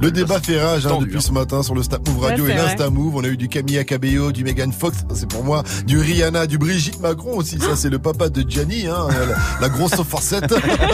Le 0.02 0.10
débat 0.10 0.40
fait 0.40 0.60
rage 0.60 0.88
hein, 0.88 0.98
depuis 1.00 1.22
ce 1.22 1.32
matin 1.32 1.62
sur 1.62 1.76
le 1.76 1.84
Snap 1.84 2.08
Move 2.08 2.20
Radio 2.20 2.46
Ouais, 2.46 2.54
et 2.54 2.58
c'est 2.58 2.64
l'Insta 2.64 2.90
Move. 2.90 3.16
On 3.16 3.24
a 3.24 3.28
eu 3.28 3.38
du 3.38 3.48
Camilla 3.48 3.84
Cabello, 3.84 4.32
du 4.32 4.44
Megan 4.44 4.72
Fox, 4.72 4.98
ça, 5.08 5.16
c'est 5.16 5.30
pour 5.30 5.44
moi, 5.44 5.62
du 5.86 6.00
Rihanna, 6.00 6.48
du 6.48 6.58
Brigitte 6.58 7.00
Macron 7.00 7.38
aussi. 7.38 7.60
Ça 7.60 7.76
c'est 7.76 7.92
le 7.92 8.00
papa 8.00 8.30
de 8.30 8.44
Gianni, 8.50 8.88
hein, 8.88 9.06
la, 9.10 9.36
la 9.62 9.70
grosse 9.70 10.02
forcette. 10.02 10.52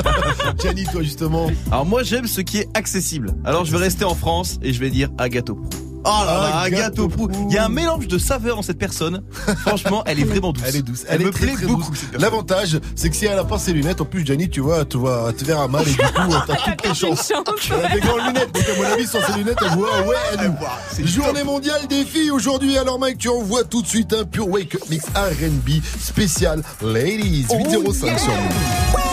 Gianni, 0.62 0.84
toi 0.84 1.02
justement. 1.02 1.50
Alors 1.72 1.86
moi 1.86 2.04
j'aime 2.04 2.28
ce 2.28 2.42
qui 2.42 2.58
est 2.58 2.68
accessible. 2.74 3.34
Alors 3.46 3.64
je 3.64 3.72
vais 3.72 3.78
rester 3.78 4.04
en 4.04 4.16
France 4.16 4.60
et 4.62 4.74
je 4.74 4.82
vais 4.82 4.90
dire 4.90 5.10
Agathe 5.18 5.46
Prou. 5.46 5.93
Oh 6.06 6.24
là 6.26 6.34
là, 6.34 6.60
Agathe 6.60 7.00
Agathe 7.00 7.08
Prou. 7.08 7.30
Il 7.50 7.54
y 7.54 7.58
a 7.58 7.66
un 7.66 7.70
mélange 7.70 8.08
de 8.08 8.18
saveur 8.18 8.58
en 8.58 8.62
cette 8.62 8.78
personne. 8.78 9.24
Franchement, 9.66 10.04
elle 10.06 10.20
est 10.20 10.26
vraiment 10.26 10.52
douce. 10.52 10.64
Elle 10.68 10.76
est 10.78 10.82
douce. 10.82 11.06
Elle, 11.08 11.22
est 11.22 11.26
me 11.26 11.32
très, 11.32 11.46
plaît 11.46 11.56
très 11.56 11.66
beaucoup. 11.66 11.94
L'avantage, 12.18 12.80
c'est 12.96 13.10
que 13.10 13.16
si 13.16 13.26
elle 13.26 13.40
a 13.40 13.44
pas 13.44 13.58
ses 13.58 13.74
lunettes, 13.74 14.02
en 14.02 14.06
plus, 14.06 14.26
Gianni, 14.26 14.50
tu 14.50 14.60
vois, 14.60 14.86
tu 14.86 14.98
vois, 14.98 15.32
te 15.34 15.46
verras 15.46 15.68
mal 15.68 15.88
et 15.88 15.92
du 15.92 15.98
coup, 15.98 16.04
t'as 16.48 16.56
toutes 16.56 16.82
tes 16.82 16.94
chances. 16.94 17.32
Elle 17.32 17.86
a 17.86 17.90
des 17.90 18.02
grandes 18.02 18.28
lunettes, 18.28 18.52
donc 18.54 18.64
à 18.64 18.78
mon 18.78 18.94
avis, 18.94 19.08
sans 19.08 19.22
ses 19.22 19.38
lunettes, 19.38 19.60
elle 19.62 19.78
voit, 19.78 20.02
ouais, 20.02 20.16
elle 20.34 21.08
Journée 21.08 21.44
mondiale 21.44 21.88
des 21.88 22.06
filles 22.06 22.32
aujourd'hui. 22.32 22.78
Alors, 22.78 23.00
Mike, 23.00 23.18
tu 23.18 23.30
envoies 23.30 23.64
tout 23.64 23.82
de 23.82 23.88
suite 23.88 24.14
un 24.14 24.26
pure 24.26 24.48
wake 24.48 24.76
up 24.76 24.82
mix 24.90 25.06
R&B 25.16 25.82
spécial 26.00 26.64
Ladies 26.82 27.48
805 27.50 28.20
sur 28.20 28.32
nous. 28.32 29.13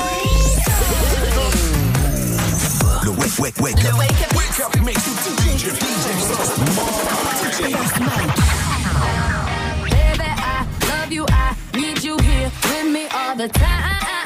Le 3.10 3.16
wake, 3.16 3.38
wake, 3.40 3.60
wake 3.60 3.84
up. 3.86 3.98
Wake 3.98 4.60
up, 4.60 4.80
mix 4.84 5.02
DJ. 5.02 5.72
Baby, 9.84 10.28
I 10.28 10.66
love 10.88 11.12
you. 11.12 11.26
I 11.28 11.56
need 11.74 12.04
you 12.04 12.16
here 12.18 12.50
with 12.62 12.92
me 12.92 13.08
all 13.08 13.34
the 13.34 13.48
time. 13.48 14.19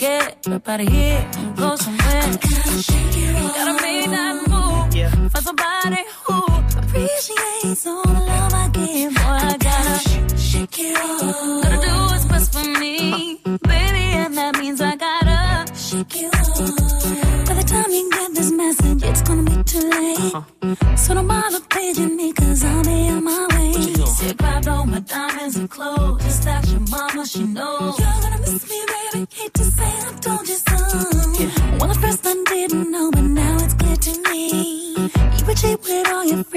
get 0.00 0.48
up 0.48 0.66
out 0.66 0.80
of 0.80 0.88
here 0.88 1.30
and 1.36 1.56
go 1.56 1.76
somewhere. 1.76 2.22
I'm 2.22 2.36
gonna 2.36 2.82
shake 2.82 3.16
it 3.18 3.36
off. 3.36 3.54
Gotta 3.54 3.82
make 3.82 4.08
that 4.16 4.34
move. 4.48 4.94
Yeah. 4.96 5.10
Find 5.28 5.44
somebody 5.44 6.02
who 6.24 6.36
appreciates 6.80 7.86
all 7.86 8.02
the 8.02 8.22
love 8.30 8.54
I 8.54 8.68
give. 8.72 9.14
Boy, 9.14 9.38
I 9.52 9.56
gotta 9.68 10.38
shake 10.38 10.78
it 10.78 10.96
off. 10.96 11.62
Gotta 11.64 11.86
do 11.86 11.92
what's 12.10 12.24
best 12.24 12.52
for 12.54 12.66
me, 12.80 13.40
baby, 13.44 14.04
and 14.22 14.34
that 14.38 14.58
means 14.58 14.80
I 14.80 14.96
gotta 14.96 15.74
shake 15.76 16.16
it 16.16 16.34
off. 16.34 17.46
By 17.46 17.54
the 17.60 17.66
time 17.72 17.90
you 17.90 18.10
get 18.10 18.34
this 18.34 18.50
message, 18.50 19.02
it's 19.02 19.22
gonna 19.22 19.42
be 19.42 19.62
too 19.64 19.86
late. 19.90 20.34
Uh-huh. 20.34 20.96
So 20.96 21.12
don't 21.12 21.28
bother 21.28 21.60
paging 21.68 22.16
me, 22.16 22.32
cause 22.32 22.64
I'll 22.64 22.84
be 22.84 23.08
on 23.10 23.24
my 23.24 23.46
way. 23.52 23.72
Said, 24.06 24.38
grabbed 24.38 24.68
all 24.68 24.86
my 24.86 25.00
diamonds 25.00 25.56
and 25.56 25.68
clothes. 25.68 26.22
Just 26.24 26.46
ask 26.46 26.70
your 26.70 26.80
mama, 26.88 27.26
she 27.26 27.44
knows. 27.44 27.98
You're 27.98 28.20
gonna 28.22 28.39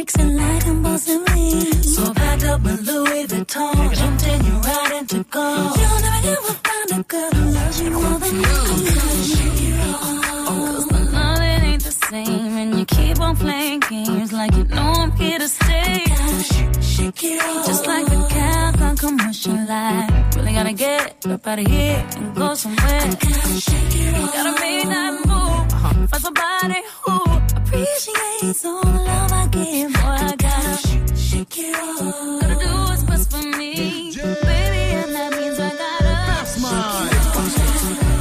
Fabrics 0.03 0.15
and 0.15 0.35
light 0.35 0.67
and 0.67 0.83
balls 0.83 1.07
and 1.07 1.29
wings. 1.29 1.95
So 1.95 2.13
packed 2.13 2.43
up 2.43 2.61
my 2.61 2.75
Louis 2.75 3.25
Vuitton. 3.27 3.95
Jumped 3.95 4.27
in, 4.27 4.45
your 4.45 4.59
ride 4.59 4.91
and 4.91 5.09
took 5.09 5.35
off. 5.35 5.77
You'll 5.77 6.01
never, 6.01 6.27
ever 6.27 6.53
find 6.65 6.91
a 6.91 7.03
girl 7.03 7.31
who 7.31 7.51
loves 7.51 7.81
you 7.81 7.89
more 7.91 8.19
than 8.19 8.37
me. 8.37 8.43
Gotta 8.43 9.23
shake 9.33 9.61
you 9.61 9.75
off. 9.75 10.91
my 10.91 10.99
loving 10.99 11.63
ain't 11.69 11.83
the 11.83 11.91
same. 11.91 12.57
And 12.57 12.79
you 12.79 12.85
keep 12.85 13.19
on 13.21 13.35
playing 13.37 13.79
games 13.79 14.33
like 14.33 14.53
you 14.55 14.65
know 14.65 14.93
I'm 15.03 15.11
here 15.11 15.39
to 15.39 15.47
stay. 15.47 16.03
Shake, 16.51 16.81
shake 16.81 17.23
it 17.23 17.41
off. 17.41 17.67
Just 17.67 17.87
like 17.87 18.07
a 18.07 18.27
cat 18.27 18.81
on 18.81 18.97
commercial 18.97 19.53
light. 19.53 20.33
Really 20.35 20.53
gotta 20.53 20.73
get 20.73 21.25
up 21.25 21.47
out 21.47 21.59
of 21.59 21.67
here 21.67 22.05
and 22.17 22.35
go 22.35 22.53
somewhere. 22.55 22.99
Gotta 22.99 23.61
shake 23.67 23.95
it 23.95 24.15
off. 24.15 24.33
Gotta 24.33 24.59
make 24.59 24.85
that 24.85 25.13
move. 25.27 26.09
Find 26.09 26.21
somebody 26.21 26.81
who 27.05 27.52
appreciates 27.73 28.65
all 28.65 28.81
the 28.81 28.91
love 28.91 29.31
I 29.31 29.47
give. 29.47 29.93
Boy, 29.93 29.99
I 29.99 30.35
gotta 30.37 31.17
shake 31.17 31.57
it 31.57 31.75
off. 31.75 32.41
Gotta 32.41 32.55
do 32.65 32.73
what's 32.87 33.03
best 33.03 33.31
for 33.31 33.43
me, 33.57 34.13
baby, 34.15 34.83
and 35.01 35.11
that 35.15 35.31
means 35.31 35.59
I 35.59 35.69
gotta 35.69 36.15
That's 36.27 36.61
mine. 36.61 37.09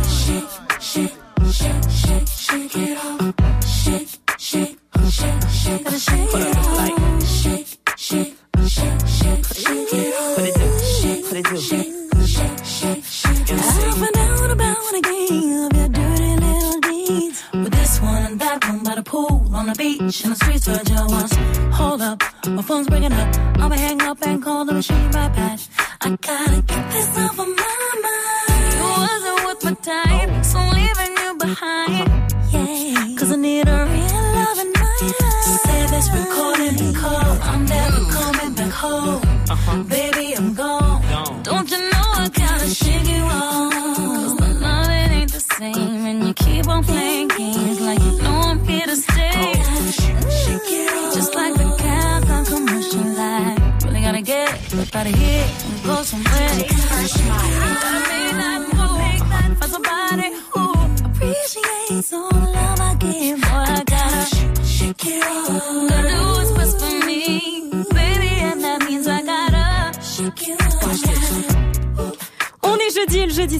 shake 0.09 0.53
shake 0.81 1.13
shake 1.53 1.85
shake 1.93 2.29
shake 2.29 2.77
it 2.77 2.99
off. 2.99 3.35
Shake 3.67 4.09
shake 4.39 4.79
shake 4.89 5.11
shake 5.11 5.43
shake. 5.43 5.43
Shake, 5.43 5.43
shake, 5.43 5.43
shake, 5.43 5.43
shake, 5.43 5.43
shake, 5.43 5.49
shake, 5.49 5.49
shake, 5.51 5.89
shake, 5.89 5.99
shake 5.99 6.35
it 6.35 6.57
off. 6.57 7.02
Beach, 20.07 20.23
the 20.23 20.35
streets, 20.35 20.67
Georgia 20.67 21.05
once. 21.09 21.35
Hold 21.77 22.03
up, 22.03 22.23
my 22.47 22.63
phone's 22.63 22.89
breaking 22.89 23.13
up. 23.13 23.37
I'ma 23.59 23.75
hang 23.75 24.01
up 24.03 24.19
and 24.23 24.43
call 24.43 24.65
the 24.65 24.75
machine 24.75 25.11
right 25.11 25.35
back. 25.35 25.59
I 26.01 26.17
gotta 26.21 26.63
get 26.63 26.93
this 26.93 27.19
off 27.19 27.39
of 27.39 27.49
my 27.49 27.62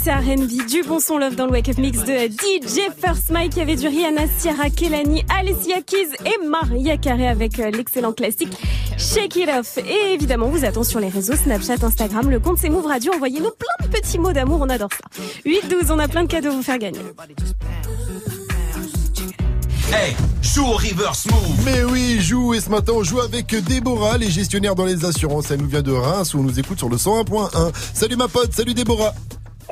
c'est 0.03 0.13
R&B, 0.13 0.67
du 0.69 0.83
bon 0.83 0.99
son 0.99 1.19
love 1.19 1.37
dans 1.37 1.47
le 1.47 1.53
Wake 1.53 1.69
Up 1.69 1.79
Mix 1.79 2.01
de 2.01 2.27
DJ 2.27 2.91
First 2.99 3.31
Mike, 3.31 3.53
il 3.55 3.59
y 3.61 3.63
avait 3.63 3.77
du 3.77 3.87
Rihanna, 3.87 4.23
Sierra 4.37 4.69
Kelani, 4.69 5.25
Alicia 5.29 5.81
Keys 5.81 6.09
et 6.25 6.45
Maria 6.47 6.97
Carey 6.97 7.29
avec 7.29 7.61
euh, 7.61 7.71
l'excellent 7.71 8.13
classique 8.13 8.53
Shake 8.99 9.37
It 9.37 9.49
Off. 9.49 9.79
Et 9.79 10.15
évidemment, 10.15 10.47
on 10.47 10.51
vous 10.51 10.65
attend 10.65 10.83
sur 10.83 10.99
les 10.99 11.09
réseaux 11.09 11.37
Snapchat, 11.37 11.85
Instagram, 11.85 12.31
le 12.31 12.41
compte 12.41 12.59
c'est 12.59 12.69
Move 12.69 12.87
Radio, 12.87 13.13
envoyez-nous 13.15 13.51
plein 13.51 13.87
de 13.87 13.93
petits 13.93 14.19
mots 14.19 14.33
d'amour, 14.33 14.61
on 14.63 14.69
adore 14.69 14.91
ça. 14.91 15.23
8-12, 15.47 15.93
on 15.93 15.99
a 16.01 16.09
plein 16.09 16.25
de 16.25 16.29
cadeaux 16.29 16.51
à 16.51 16.53
vous 16.53 16.63
faire 16.63 16.79
gagner. 16.79 17.01
Hey, 19.93 20.17
joue 20.43 20.65
au 20.65 20.73
reverse 20.73 21.27
move. 21.27 21.65
Mais 21.65 21.85
oui, 21.85 22.19
joue 22.21 22.55
et 22.55 22.61
ce 22.61 22.71
matin 22.71 22.95
on 22.97 23.05
joue 23.05 23.21
avec 23.21 23.55
Déborah, 23.55 24.19
les 24.19 24.31
gestionnaires 24.31 24.75
dans 24.75 24.87
les 24.87 25.05
assurances. 25.05 25.51
Elle 25.51 25.61
nous 25.61 25.69
vient 25.69 25.83
de 25.83 25.93
Reims 25.93 26.35
où 26.35 26.39
on 26.39 26.43
nous 26.43 26.59
écoute 26.59 26.79
sur 26.79 26.89
le 26.89 26.97
101.1. 26.97 27.73
Salut 27.95 28.17
ma 28.17 28.27
pote, 28.27 28.53
salut 28.53 28.75
Déborah. 28.75 29.15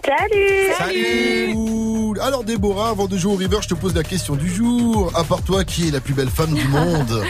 Salut 0.04 0.72
Salut 0.78 2.20
Alors 2.22 2.44
Déborah, 2.44 2.90
avant 2.90 3.06
de 3.06 3.16
jouer 3.16 3.32
au 3.32 3.36
river, 3.36 3.58
je 3.62 3.68
te 3.68 3.74
pose 3.74 3.94
la 3.94 4.02
question 4.02 4.36
du 4.36 4.48
jour. 4.48 5.10
À 5.14 5.24
part 5.24 5.42
toi, 5.42 5.64
qui 5.64 5.88
est 5.88 5.90
la 5.90 6.00
plus 6.00 6.14
belle 6.14 6.28
femme 6.28 6.54
du 6.54 6.66
monde 6.68 7.22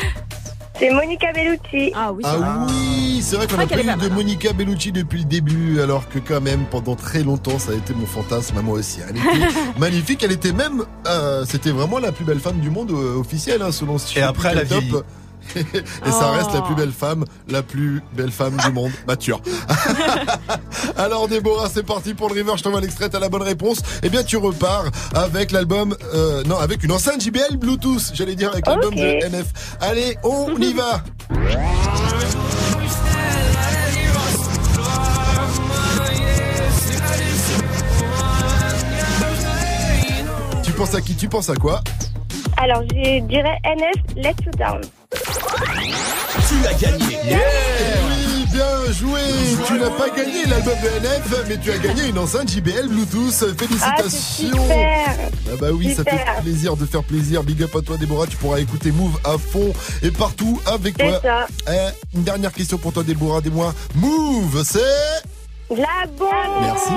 C'est 0.78 0.90
Monica 0.90 1.32
Bellucci. 1.32 1.92
Ah 1.94 2.12
oui, 2.12 2.22
Ah 2.24 2.66
oui, 2.68 3.20
c'est 3.22 3.36
vrai 3.36 3.46
qu'on 3.46 3.58
a 3.58 3.66
pas 3.66 3.80
eu 3.80 4.08
de. 4.08 4.14
Monica 4.14 4.52
Bellucci 4.52 4.92
depuis 4.92 5.20
le 5.20 5.24
début, 5.24 5.80
alors 5.80 6.08
que 6.08 6.18
quand 6.18 6.40
même 6.40 6.64
pendant 6.70 6.94
très 6.96 7.22
longtemps 7.22 7.58
ça 7.58 7.72
a 7.72 7.74
été 7.74 7.94
mon 7.94 8.06
fantasme 8.06 8.56
à 8.58 8.62
moi 8.62 8.78
aussi. 8.78 9.00
Elle 9.08 9.16
était 9.16 9.54
magnifique, 9.78 10.22
elle 10.22 10.32
était 10.32 10.52
même, 10.52 10.84
euh, 11.06 11.44
c'était 11.46 11.70
vraiment 11.70 11.98
la 11.98 12.12
plus 12.12 12.24
belle 12.24 12.40
femme 12.40 12.60
du 12.60 12.70
monde 12.70 12.90
euh, 12.92 13.18
officielle 13.18 13.62
hein, 13.62 13.72
selon 13.72 13.98
ce 13.98 14.18
Et 14.18 14.22
après, 14.22 14.50
elle 14.52 14.58
a 14.58 14.64
vieilli. 14.64 14.92
Et 15.56 16.10
ça 16.10 16.30
reste 16.30 16.52
la 16.54 16.62
plus 16.62 16.74
belle 16.74 16.92
femme, 16.92 17.24
la 17.48 17.62
plus 17.62 18.02
belle 18.12 18.30
femme 18.30 18.56
du 18.56 18.72
monde, 18.72 18.92
mature. 19.06 19.40
Alors 20.96 21.28
Déborah, 21.28 21.68
c'est 21.72 21.84
parti 21.84 22.14
pour 22.14 22.28
le 22.28 22.34
river, 22.34 22.52
je 22.56 22.62
t'envoie 22.62 22.80
l'extrait 22.80 23.14
à 23.14 23.18
la 23.18 23.28
bonne 23.28 23.42
réponse. 23.42 23.82
Eh 24.02 24.08
bien 24.08 24.22
tu 24.22 24.36
repars 24.36 24.84
avec 25.14 25.52
l'album, 25.52 25.96
euh, 26.14 26.42
non, 26.44 26.58
avec 26.58 26.82
une 26.84 26.92
enceinte 26.92 27.20
JBL 27.22 27.56
Bluetooth, 27.56 28.12
j'allais 28.14 28.36
dire 28.36 28.50
avec 28.52 28.66
l'album 28.66 28.94
de 28.94 29.26
NF. 29.26 29.76
Allez, 29.80 30.16
on 30.22 30.54
y 30.56 30.72
va 30.72 31.02
Tu 40.62 40.72
penses 40.72 40.94
à 40.94 41.00
qui? 41.00 41.14
Tu 41.14 41.28
penses 41.28 41.50
à 41.50 41.54
quoi? 41.54 41.80
Alors, 42.56 42.82
je 42.82 43.20
dirais 43.26 43.58
NF, 43.64 44.16
Let 44.16 44.34
You 44.44 44.52
Down. 44.58 44.80
Tu 46.48 46.66
as 46.66 46.74
gagné. 46.74 47.18
Oui, 47.24 48.46
bien 48.52 48.92
joué 48.92 49.20
Tu 49.66 49.72
n'as 49.74 49.90
pas 49.90 50.08
gagné 50.10 50.44
l'album 50.46 50.74
de 50.82 50.88
NF, 51.06 51.44
mais 51.48 51.56
tu 51.58 51.70
as 51.70 51.78
gagné 51.78 52.08
une 52.08 52.18
enceinte 52.18 52.50
JBL 52.50 52.88
Bluetooth. 52.88 53.32
Ah, 53.42 53.54
Félicitations 53.58 54.48
super 54.58 55.16
Ah 55.52 55.56
bah 55.60 55.68
oui, 55.72 55.94
ça 55.94 56.02
fait 56.04 56.24
plaisir 56.42 56.76
de 56.76 56.86
faire 56.86 57.02
plaisir. 57.04 57.42
Big 57.42 57.62
up 57.62 57.74
à 57.76 57.80
toi 57.82 57.96
Déborah, 57.96 58.26
tu 58.26 58.36
pourras 58.36 58.58
écouter 58.58 58.90
Move 58.90 59.18
à 59.24 59.36
fond 59.38 59.72
et 60.02 60.10
partout 60.10 60.60
avec 60.66 60.96
toi. 60.98 61.20
ça. 61.22 61.46
Eh, 61.70 62.16
une 62.16 62.24
dernière 62.24 62.52
question 62.52 62.78
pour 62.78 62.92
toi 62.92 63.02
Déborah, 63.04 63.40
dis-moi. 63.40 63.74
Move, 63.94 64.62
c'est... 64.64 64.80
La 65.70 66.04
bombe 66.18 66.30
Merci. 66.62 66.90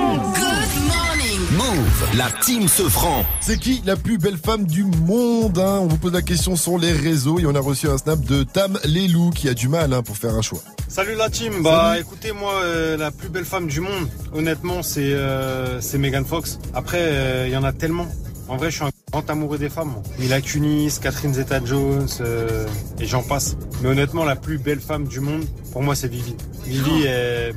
Move, 1.52 2.18
la 2.18 2.28
team 2.40 2.66
se 2.66 2.82
franc. 2.88 3.24
C'est 3.40 3.56
qui 3.56 3.80
la 3.86 3.94
plus 3.94 4.18
belle 4.18 4.36
femme 4.36 4.66
du 4.66 4.82
monde 4.82 5.60
hein? 5.60 5.78
On 5.80 5.86
vous 5.86 5.96
pose 5.96 6.12
la 6.12 6.22
question 6.22 6.56
sur 6.56 6.76
les 6.76 6.92
réseaux 6.92 7.38
et 7.38 7.46
on 7.46 7.54
a 7.54 7.60
reçu 7.60 7.88
un 7.88 7.98
snap 7.98 8.20
de 8.22 8.42
Tam 8.42 8.76
Lelou 8.84 9.30
qui 9.30 9.48
a 9.48 9.54
du 9.54 9.68
mal 9.68 9.92
hein, 9.92 10.02
pour 10.02 10.16
faire 10.16 10.34
un 10.34 10.42
choix. 10.42 10.58
Salut 10.88 11.14
la 11.14 11.30
team, 11.30 11.62
bah 11.62 12.00
écoutez 12.00 12.32
moi 12.32 12.54
euh, 12.64 12.96
la 12.96 13.12
plus 13.12 13.28
belle 13.28 13.44
femme 13.44 13.68
du 13.68 13.80
monde, 13.80 14.08
honnêtement 14.32 14.82
c'est 14.82 15.12
euh, 15.12 15.80
c'est 15.80 15.98
Megan 15.98 16.24
Fox. 16.24 16.58
Après 16.72 16.98
euh, 17.00 17.44
il 17.46 17.52
y 17.52 17.56
en 17.56 17.64
a 17.64 17.72
tellement. 17.72 18.08
En 18.48 18.56
vrai 18.56 18.70
je 18.70 18.76
suis 18.76 18.84
un 18.84 18.90
grand 19.10 19.28
amoureux 19.30 19.58
des 19.58 19.68
femmes. 19.70 19.94
Mila 20.18 20.40
Kunis, 20.40 20.98
Catherine 21.00 21.32
Zeta-Jones 21.34 22.06
euh, 22.20 22.66
et 23.00 23.06
j'en 23.06 23.22
passe. 23.22 23.56
Mais 23.82 23.88
honnêtement 23.88 24.24
la 24.24 24.36
plus 24.36 24.58
belle 24.58 24.80
femme 24.80 25.06
du 25.06 25.20
monde 25.20 25.44
pour 25.72 25.82
moi 25.82 25.94
c'est 25.94 26.08
Vivi. 26.08 26.34
Vivi 26.66 27.04
elle, 27.04 27.54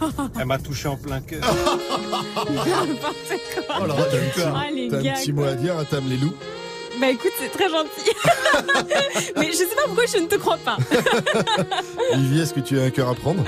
elle 0.38 0.46
m'a 0.46 0.58
touché 0.58 0.88
en 0.88 0.96
plein 0.96 1.20
cœur. 1.20 1.40
N'importe 2.36 3.16
quoi. 3.66 3.76
Oh 3.82 3.86
là 3.86 3.94
là, 3.96 4.04
t'as 4.34 4.48
un- 4.48 4.54
Ah, 4.54 4.70
les 4.74 4.88
t'as 4.88 4.98
un 4.98 5.00
petit 5.14 5.32
mot 5.32 5.44
à 5.44 5.54
dire 5.54 5.78
à 5.78 5.84
Tam 5.84 6.08
Lelou? 6.08 6.32
Bah 7.00 7.08
écoute, 7.10 7.32
c'est 7.40 7.50
très 7.50 7.68
gentil. 7.70 8.10
Mais 9.38 9.46
je 9.52 9.56
sais 9.56 9.64
pas 9.74 9.82
pourquoi 9.86 10.04
je 10.12 10.18
ne 10.18 10.26
te 10.26 10.34
crois 10.36 10.58
pas. 10.58 10.76
Vivi, 12.14 12.40
est-ce 12.40 12.52
que 12.52 12.60
tu 12.60 12.78
as 12.78 12.84
un 12.84 12.90
cœur 12.90 13.08
à 13.08 13.14
prendre? 13.14 13.42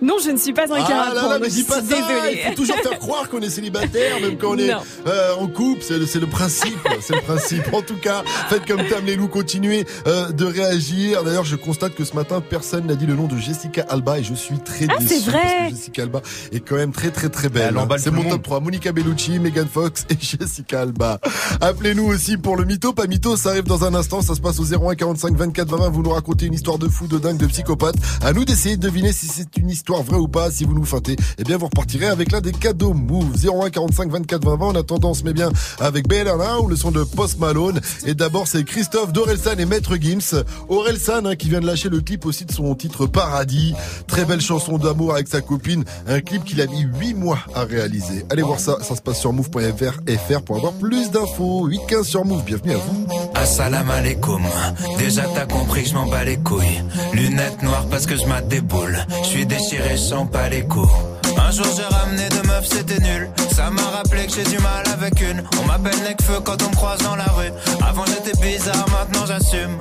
Non, 0.00 0.16
je 0.24 0.30
ne 0.30 0.36
suis 0.38 0.52
pas 0.52 0.64
un 0.64 0.66
cœur 0.86 0.86
Ah 0.90 1.10
à 1.10 1.14
là 1.14 1.20
prendre, 1.20 1.32
là, 1.34 1.38
mais 1.40 1.48
je 1.50 1.54
dis 1.54 1.64
pas 1.64 1.80
suis 1.80 1.88
ça 1.90 1.96
désolée. 1.96 2.40
Il 2.44 2.48
faut 2.50 2.54
toujours 2.56 2.76
faire 2.76 2.98
croire 2.98 3.28
qu'on 3.28 3.40
est 3.40 3.50
célibataire, 3.50 4.20
même 4.20 4.36
quand 4.38 4.52
on 4.52 4.58
est 4.58 4.70
euh, 5.06 5.34
en 5.38 5.46
couple, 5.48 5.82
c'est 5.82 5.98
le, 6.18 6.26
principe, 6.26 6.78
c'est 7.00 7.14
le 7.14 7.20
principe. 7.22 7.72
En 7.72 7.82
tout 7.82 7.96
cas, 7.96 8.22
faites 8.48 8.64
comme 8.66 8.86
Tam 8.88 9.04
les 9.04 9.16
loups, 9.16 9.28
continuez 9.28 9.84
euh, 10.06 10.30
de 10.32 10.44
réagir. 10.44 11.24
D'ailleurs, 11.24 11.44
je 11.44 11.56
constate 11.56 11.94
que 11.94 12.04
ce 12.04 12.14
matin, 12.14 12.40
personne 12.40 12.86
n'a 12.86 12.94
dit 12.94 13.06
le 13.06 13.14
nom 13.14 13.26
de 13.26 13.36
Jessica 13.36 13.84
Alba 13.88 14.18
et 14.18 14.24
je 14.24 14.34
suis 14.34 14.58
très 14.60 14.86
Ah, 14.88 14.98
déçu 14.98 15.14
c'est 15.20 15.30
vrai. 15.30 15.40
parce 15.42 15.70
que 15.70 15.76
Jessica 15.76 16.02
Alba 16.02 16.22
est 16.52 16.60
quand 16.60 16.76
même 16.76 16.92
très 16.92 17.10
très 17.10 17.28
très 17.28 17.48
belle. 17.48 17.74
C'est 17.98 18.10
mon 18.10 18.22
top 18.22 18.32
monde. 18.32 18.42
3, 18.42 18.60
Monica 18.60 18.92
Bellucci, 18.92 19.38
Megan 19.40 19.68
Fox 19.68 20.06
et 20.10 20.16
Jessica 20.20 20.80
Alba. 20.80 21.18
Appelez-nous 21.60 22.06
aussi 22.06 22.36
pour 22.36 22.56
le 22.56 22.64
mytho, 22.64 22.92
pas 22.94 23.06
mytho, 23.06 23.36
ça 23.36 23.50
arrive 23.50 23.64
dans 23.64 23.84
un 23.84 23.94
instant, 23.94 24.22
ça 24.22 24.34
se 24.34 24.40
passe 24.40 24.60
au 24.60 24.64
01 24.64 24.94
45 24.94 25.36
24 25.36 25.68
20 25.68 25.76
20. 25.76 25.88
Vous 25.90 26.02
nous 26.02 26.10
racontez 26.10 26.46
une 26.46 26.54
histoire 26.54 26.78
de 26.78 26.88
fou, 26.88 27.06
de 27.06 27.18
dingue, 27.18 27.36
de 27.36 27.46
psychopathe. 27.46 27.96
À 28.22 28.32
nous 28.32 28.44
d'essayer 28.44 28.76
de 28.76 28.82
deviner 28.82 29.12
si 29.12 29.26
c'est 29.26 29.56
une 29.56 29.68
histoire 29.68 30.02
vraie 30.02 30.18
ou 30.18 30.28
pas. 30.28 30.50
Si 30.50 30.64
vous 30.64 30.74
nous 30.74 30.84
feintez, 30.84 31.16
eh 31.38 31.44
bien 31.44 31.56
vous 31.56 31.66
repartirez 31.66 32.06
avec 32.06 32.30
l'un 32.30 32.40
des 32.40 32.52
cadeaux 32.52 32.94
Move 32.94 33.34
01 33.44 33.70
45 33.70 34.10
24 34.10 34.44
20 34.44 34.56
20. 34.56 34.66
En 34.66 34.74
attendant, 34.74 35.12
on 35.12 35.30
bien 35.32 35.50
avec 35.80 36.06
BLR 36.08 36.62
ou 36.62 36.68
le 36.68 36.76
son 36.76 36.90
de 36.90 37.02
Post 37.02 37.38
Malone. 37.38 37.80
Et 38.06 38.14
d'abord, 38.14 38.46
c'est 38.46 38.64
Christophe 38.64 39.12
d'Orelsan 39.12 39.58
et 39.58 39.66
Maître 39.66 39.96
Gims. 39.96 40.44
Orelsan 40.68 41.26
hein, 41.26 41.36
qui 41.36 41.48
vient 41.48 41.60
de 41.60 41.66
lâcher 41.66 41.88
le 41.88 42.00
clip 42.00 42.26
aussi 42.26 42.44
de 42.44 42.52
son 42.52 42.74
titre 42.74 43.06
Paradis. 43.06 43.74
Très 44.06 44.24
belle 44.24 44.40
chanson 44.40 44.78
d'amour 44.78 45.14
avec 45.14 45.28
sa 45.28 45.40
copine. 45.40 45.84
Un 46.06 46.20
clip 46.20 46.44
qu'il 46.44 46.60
a 46.60 46.66
mis 46.66 46.82
8 46.82 47.14
mois 47.14 47.38
à 47.54 47.64
réaliser. 47.64 48.24
Allez 48.30 48.42
voir 48.42 48.60
ça, 48.60 48.78
ça 48.82 48.94
se 48.94 49.02
passe 49.02 49.18
sur 49.18 49.32
move.fr 49.32 49.94
FR 50.06 50.42
pour 50.42 50.56
avoir 50.56 50.72
plus 50.74 51.10
d'infos. 51.10 51.68
8-15 51.68 52.04
sur 52.04 52.24
Move, 52.24 52.44
bienvenue 52.44 52.74
à 52.74 52.78
vous. 52.78 52.83
Assalam 53.34 53.90
alaikum. 53.90 54.42
Déjà 54.98 55.22
t'as 55.34 55.46
compris 55.46 55.82
que 55.82 55.88
je 55.90 55.94
m'en 55.94 56.06
bats 56.06 56.24
les 56.24 56.38
couilles. 56.38 56.82
Lunettes 57.12 57.62
noires 57.62 57.86
parce 57.90 58.06
que 58.06 58.16
je 58.16 58.26
mate 58.26 58.48
des. 58.48 58.62
Je 59.22 59.28
suis 59.28 59.46
déchiré, 59.46 59.90
je 59.92 59.96
sens 59.96 60.28
pas 60.30 60.48
les 60.48 60.62
coups. 60.64 60.90
Un 61.36 61.50
jour 61.50 61.66
j'ai 61.76 61.84
ramené 61.84 62.28
deux 62.30 62.48
meufs, 62.48 62.66
c'était 62.66 63.00
nul. 63.00 63.28
Ça 63.54 63.70
m'a 63.70 63.82
rappelé 63.82 64.26
que 64.26 64.32
j'ai 64.32 64.44
du 64.44 64.58
mal 64.62 64.84
avec 64.92 65.20
une. 65.20 65.42
On 65.62 65.66
m'appelle 65.66 66.00
Necfeu 66.02 66.40
quand 66.44 66.62
on 66.62 66.70
me 66.70 66.74
croise 66.74 67.00
dans 67.02 67.16
la 67.16 67.24
rue. 67.24 67.52
Avant 67.86 68.04
j'étais 68.06 68.38
bizarre, 68.40 68.86
maintenant 68.90 69.26
j'assume. 69.26 69.76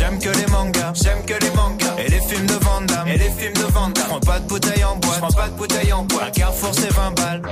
J'aime 0.00 0.18
que 0.18 0.30
les 0.30 0.46
mangas, 0.46 0.94
j'aime 0.94 1.22
que 1.26 1.34
les 1.34 1.50
mangas. 1.50 1.96
Et 1.98 2.08
les 2.08 2.20
films 2.20 2.46
de 2.46 2.54
Van 2.54 2.80
Damme, 2.80 3.06
et 3.06 3.18
les 3.18 3.28
films 3.28 3.52
de 3.52 3.70
Van. 3.70 3.90
Prends 4.08 4.20
pas 4.20 4.38
de 4.38 4.48
bouteille 4.48 4.82
en 4.82 4.96
bois, 4.96 5.16
prends 5.18 5.28
pas 5.28 5.48
de 5.48 5.54
bouteille 5.56 5.92
en 5.92 6.04
bois. 6.04 6.24
Un 6.26 6.30
carrefour 6.30 6.70
c'est 6.72 6.90
20 6.90 7.10
balles. 7.20 7.42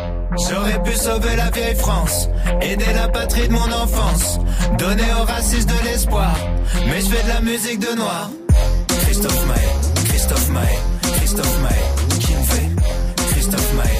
J'aurais 0.48 0.82
pu 0.82 0.94
sauver 0.94 1.36
la 1.36 1.50
vieille 1.50 1.76
France, 1.76 2.30
aider 2.62 2.90
la 2.94 3.08
patrie 3.08 3.48
de 3.48 3.52
mon 3.52 3.70
enfance, 3.70 4.38
donner 4.78 5.12
aux 5.20 5.24
racistes 5.26 5.68
de 5.68 5.84
l'espoir. 5.84 6.34
Mais 6.86 7.02
je 7.02 7.08
fais 7.08 7.22
de 7.22 7.28
la 7.28 7.40
musique 7.42 7.80
de 7.80 7.94
noir. 7.94 8.30
Christophe 9.02 9.46
Maé, 9.46 10.06
Christophe 10.08 10.48
Maé, 10.48 10.78
Christophe 11.18 11.58
Maé, 11.60 12.18
qui 12.18 12.32
me 12.32 12.42
fait 12.44 12.70
Christophe 13.30 13.74
Maé, 13.74 13.97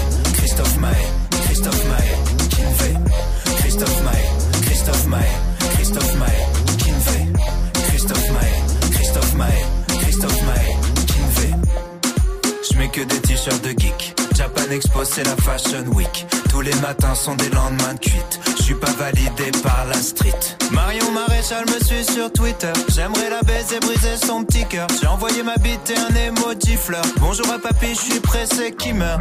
London 14.68 14.70
Expo, 14.70 15.04
c'est 15.04 15.24
la 15.24 15.36
Fashion 15.36 15.84
Week. 15.94 16.26
Tous 16.50 16.60
les 16.60 16.74
matins 16.76 17.14
sont 17.14 17.34
des 17.34 17.48
lendemains 17.50 17.94
de 17.94 18.00
cuite. 18.00 18.40
Je 18.58 18.62
suis 18.62 18.74
pas 18.74 18.90
validé 18.98 19.50
par 19.62 19.86
la 19.86 19.94
street. 19.94 20.56
Marion 20.72 21.10
Maréchal 21.12 21.64
me 21.66 21.84
suit 21.84 22.04
sur 22.04 22.32
Twitter. 22.32 22.72
J'aimerais 22.88 23.30
la 23.30 23.40
baiser, 23.42 23.80
briser 23.80 24.16
son 24.24 24.44
petit 24.44 24.64
cœur. 24.66 24.86
J'ai 25.00 25.06
envoyé 25.06 25.42
ma 25.42 25.56
bite 25.56 25.90
et 25.90 25.96
un 25.96 26.14
emoji 26.14 26.76
fleur. 26.76 27.02
Bonjour 27.18 27.50
à 27.50 27.58
papy, 27.58 27.94
je 27.94 28.12
suis 28.12 28.20
pressé 28.20 28.72
qui 28.72 28.92
meurt. 28.92 29.20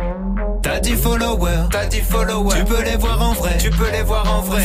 T'as 0.64 0.80
dit 0.80 0.96
follower, 0.96 1.68
t'as 1.72 1.86
dit 1.86 2.02
follower. 2.02 2.56
Tu 2.58 2.66
peux 2.66 2.84
les 2.84 2.98
voir 2.98 3.22
en 3.22 3.34
vrai, 3.34 3.58
tu 3.58 3.70
peux 3.70 3.90
les 3.92 4.04
voir 4.04 4.32
en 4.32 4.42
vrai. 4.42 4.64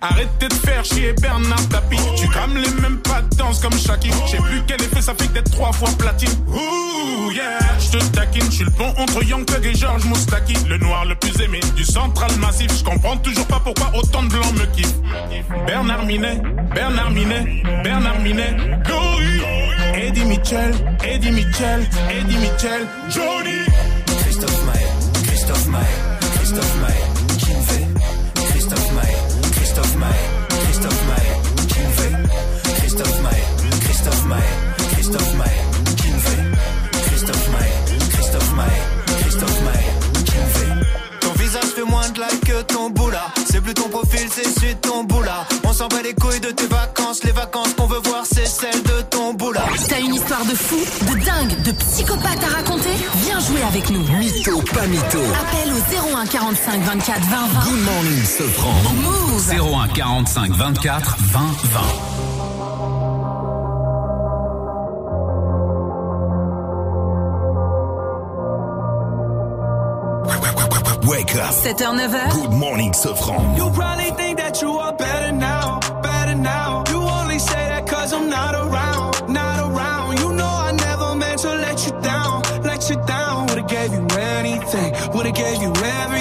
Arrêtez 0.00 0.48
de 0.48 0.54
faire 0.54 0.84
chier 0.84 1.12
Bernard 1.20 1.68
Tapie. 1.68 1.98
Tu 2.16 2.28
comme 2.28 2.56
les 2.56 2.70
mêmes 2.80 2.98
pas 2.98 3.22
de 3.22 3.36
danse 3.36 3.60
comme 3.60 3.76
Shaki. 3.76 4.08
J'sais 4.26 4.38
plus 4.38 4.62
quel 4.68 4.80
effet 4.80 5.02
ça 5.02 5.14
fait 5.14 5.32
d'être 5.32 5.50
trois 5.50 5.72
fois 5.72 5.88
platine. 5.98 6.30
Ouh 6.46 7.30
yeah, 7.32 7.58
j'te 7.80 8.12
taquine. 8.12 8.50
J'suis 8.52 8.64
le 8.64 8.70
pont 8.70 8.92
entre 8.98 9.24
Young 9.24 9.44
Thug 9.44 9.66
et 9.66 9.74
George 9.74 10.04
Moustaki. 10.04 10.54
Le 10.68 10.78
noir 10.78 11.04
le 11.06 11.16
plus 11.16 11.40
aimé 11.42 11.58
du 11.74 11.84
central 11.84 12.30
massif. 12.38 12.70
J'comprends 12.78 13.16
toujours 13.16 13.46
pas 13.46 13.60
pourquoi 13.64 13.90
autant 13.94 14.22
de 14.22 14.28
blancs 14.28 14.54
me 14.54 14.66
kiffent. 14.76 14.94
Bernard 15.66 16.04
Minet, 16.04 16.40
Bernard 16.72 17.10
Minet, 17.10 17.62
Bernard 17.82 18.20
Minet. 18.20 18.56
Glory. 18.84 19.42
Eddie 19.94 20.24
Mitchell, 20.24 20.72
Eddie 21.04 21.32
Mitchell, 21.32 21.80
Eddie 22.10 22.36
Mitchell. 22.36 22.86
Johnny. 23.10 23.58
Christophe 24.22 24.64
Maé, 24.66 24.86
Christophe 25.24 25.66
Maé, 25.66 25.80
Christophe 26.36 26.76
Maé, 26.80 27.07
ton 42.68 42.90
boula. 42.90 43.26
C'est 43.50 43.60
plus 43.60 43.74
ton 43.74 43.88
profil, 43.88 44.28
c'est 44.30 44.48
celui 44.48 44.74
de 44.74 44.80
ton 44.80 45.04
boula. 45.04 45.46
On 45.64 45.72
s'en 45.72 45.88
bat 45.88 46.02
les 46.02 46.14
couilles 46.14 46.40
de 46.40 46.50
tes 46.50 46.66
vacances. 46.66 47.24
Les 47.24 47.32
vacances 47.32 47.74
qu'on 47.74 47.86
veut 47.86 48.00
voir, 48.04 48.24
c'est 48.24 48.46
celles 48.46 48.82
de 48.82 49.02
ton 49.10 49.34
boula. 49.34 49.64
T'as 49.88 50.00
une 50.00 50.14
histoire 50.14 50.44
de 50.44 50.54
fou, 50.54 50.78
de 51.06 51.24
dingue, 51.24 51.62
de 51.62 51.72
psychopathe 51.72 52.42
à 52.44 52.56
raconter? 52.56 52.90
Viens 53.24 53.40
jouer 53.40 53.62
avec 53.62 53.90
nous. 53.90 54.02
Mytho, 54.18 54.60
pas 54.74 54.86
mytho. 54.86 55.18
Appel 55.18 55.72
au 55.72 56.16
01 56.16 56.26
45 56.26 56.82
24 56.82 57.20
20 57.20 57.36
20. 57.36 57.70
Good 57.70 57.84
morning, 57.84 58.24
Sofran. 58.24 58.74
Move. 59.02 59.50
01 59.50 59.88
45 59.88 60.52
24 60.52 61.16
20 61.18 61.40
20. 61.40 61.80
Wake 71.06 71.36
up. 71.36 71.54
7h, 71.54 71.78
9h. 71.78 72.32
Good 72.32 72.52
morning, 72.58 72.92
Sofran. 72.92 73.56
You 73.56 73.70
probably 73.70 74.10
think 74.12 74.38
that 74.38 74.60
you 74.62 74.70
are 74.78 74.92
better 74.92 75.32
now, 75.32 75.80
better 76.02 76.34
now. 76.34 76.84
You 76.88 77.00
only 77.00 77.38
say 77.38 77.68
that 77.68 77.86
cause 77.86 78.12
I'm 78.12 78.28
not 78.28 78.54
around, 78.54 79.32
not 79.32 79.58
around. 79.60 80.18
You 80.18 80.32
know 80.32 80.46
I 80.68 80.72
never 80.72 81.14
meant 81.14 81.40
to 81.42 81.54
let 81.54 81.84
you 81.86 81.92
down, 82.00 82.42
let 82.62 82.88
you 82.90 82.96
down. 83.06 83.46
Would've 83.46 83.68
gave 83.68 83.92
you 83.92 84.06
anything, 84.18 84.92
would've 85.14 85.34
gave 85.34 85.62
you 85.62 85.72
everything. 85.72 86.17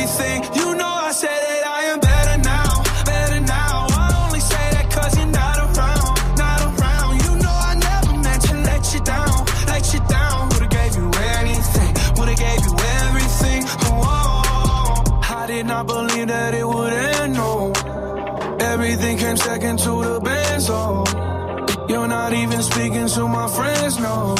Came 19.27 19.37
second 19.37 19.77
to 19.79 19.91
the 20.03 20.19
benzo. 20.21 21.03
Oh. 21.03 21.85
You're 21.89 22.07
not 22.07 22.31
even 22.33 22.61
speaking 22.63 23.07
to 23.07 23.27
my 23.27 23.47
friends, 23.49 23.99
no. 23.99 24.35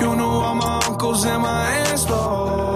You 0.00 0.14
knew 0.14 0.34
all 0.46 0.54
my 0.54 0.80
uncles 0.86 1.24
and 1.24 1.42
my 1.42 1.62
aunts, 1.78 2.04
though. 2.04 2.75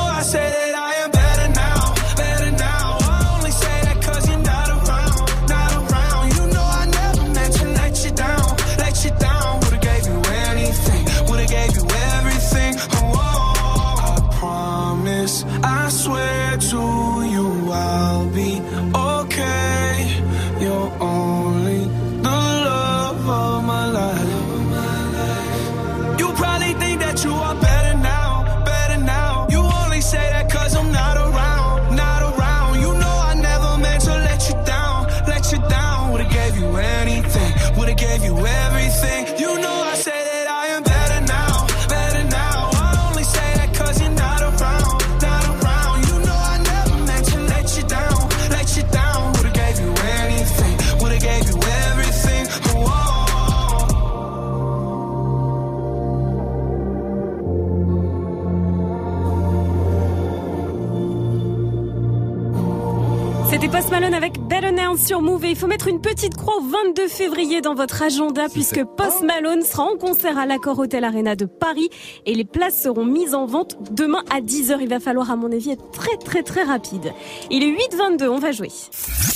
sur 64.97 65.21
Move. 65.21 65.45
il 65.45 65.55
faut 65.55 65.67
mettre 65.67 65.87
une 65.87 66.01
petite 66.01 66.35
croix 66.35 66.57
au 66.57 66.61
22 66.61 67.07
février 67.07 67.61
dans 67.61 67.75
votre 67.75 68.01
agenda 68.01 68.47
puisque 68.49 68.83
Post 68.83 69.23
Malone 69.23 69.61
sera 69.61 69.83
en 69.83 69.95
concert 69.95 70.37
à 70.37 70.45
l'Accor 70.45 70.77
Hotel 70.79 71.03
Arena 71.03 71.35
de 71.35 71.45
Paris 71.45 71.89
et 72.25 72.33
les 72.33 72.43
places 72.43 72.81
seront 72.81 73.05
mises 73.05 73.33
en 73.33 73.45
vente 73.45 73.77
demain 73.91 74.23
à 74.29 74.41
10h. 74.41 74.77
Il 74.81 74.89
va 74.89 74.99
falloir 74.99 75.31
à 75.31 75.35
mon 75.35 75.51
avis 75.51 75.71
être 75.71 75.91
très 75.91 76.17
très 76.17 76.43
très 76.43 76.63
rapide. 76.63 77.13
Il 77.49 77.63
est 77.63 77.71
8h22, 77.71 78.27
on 78.27 78.39
va 78.39 78.51
jouer. 78.51 78.69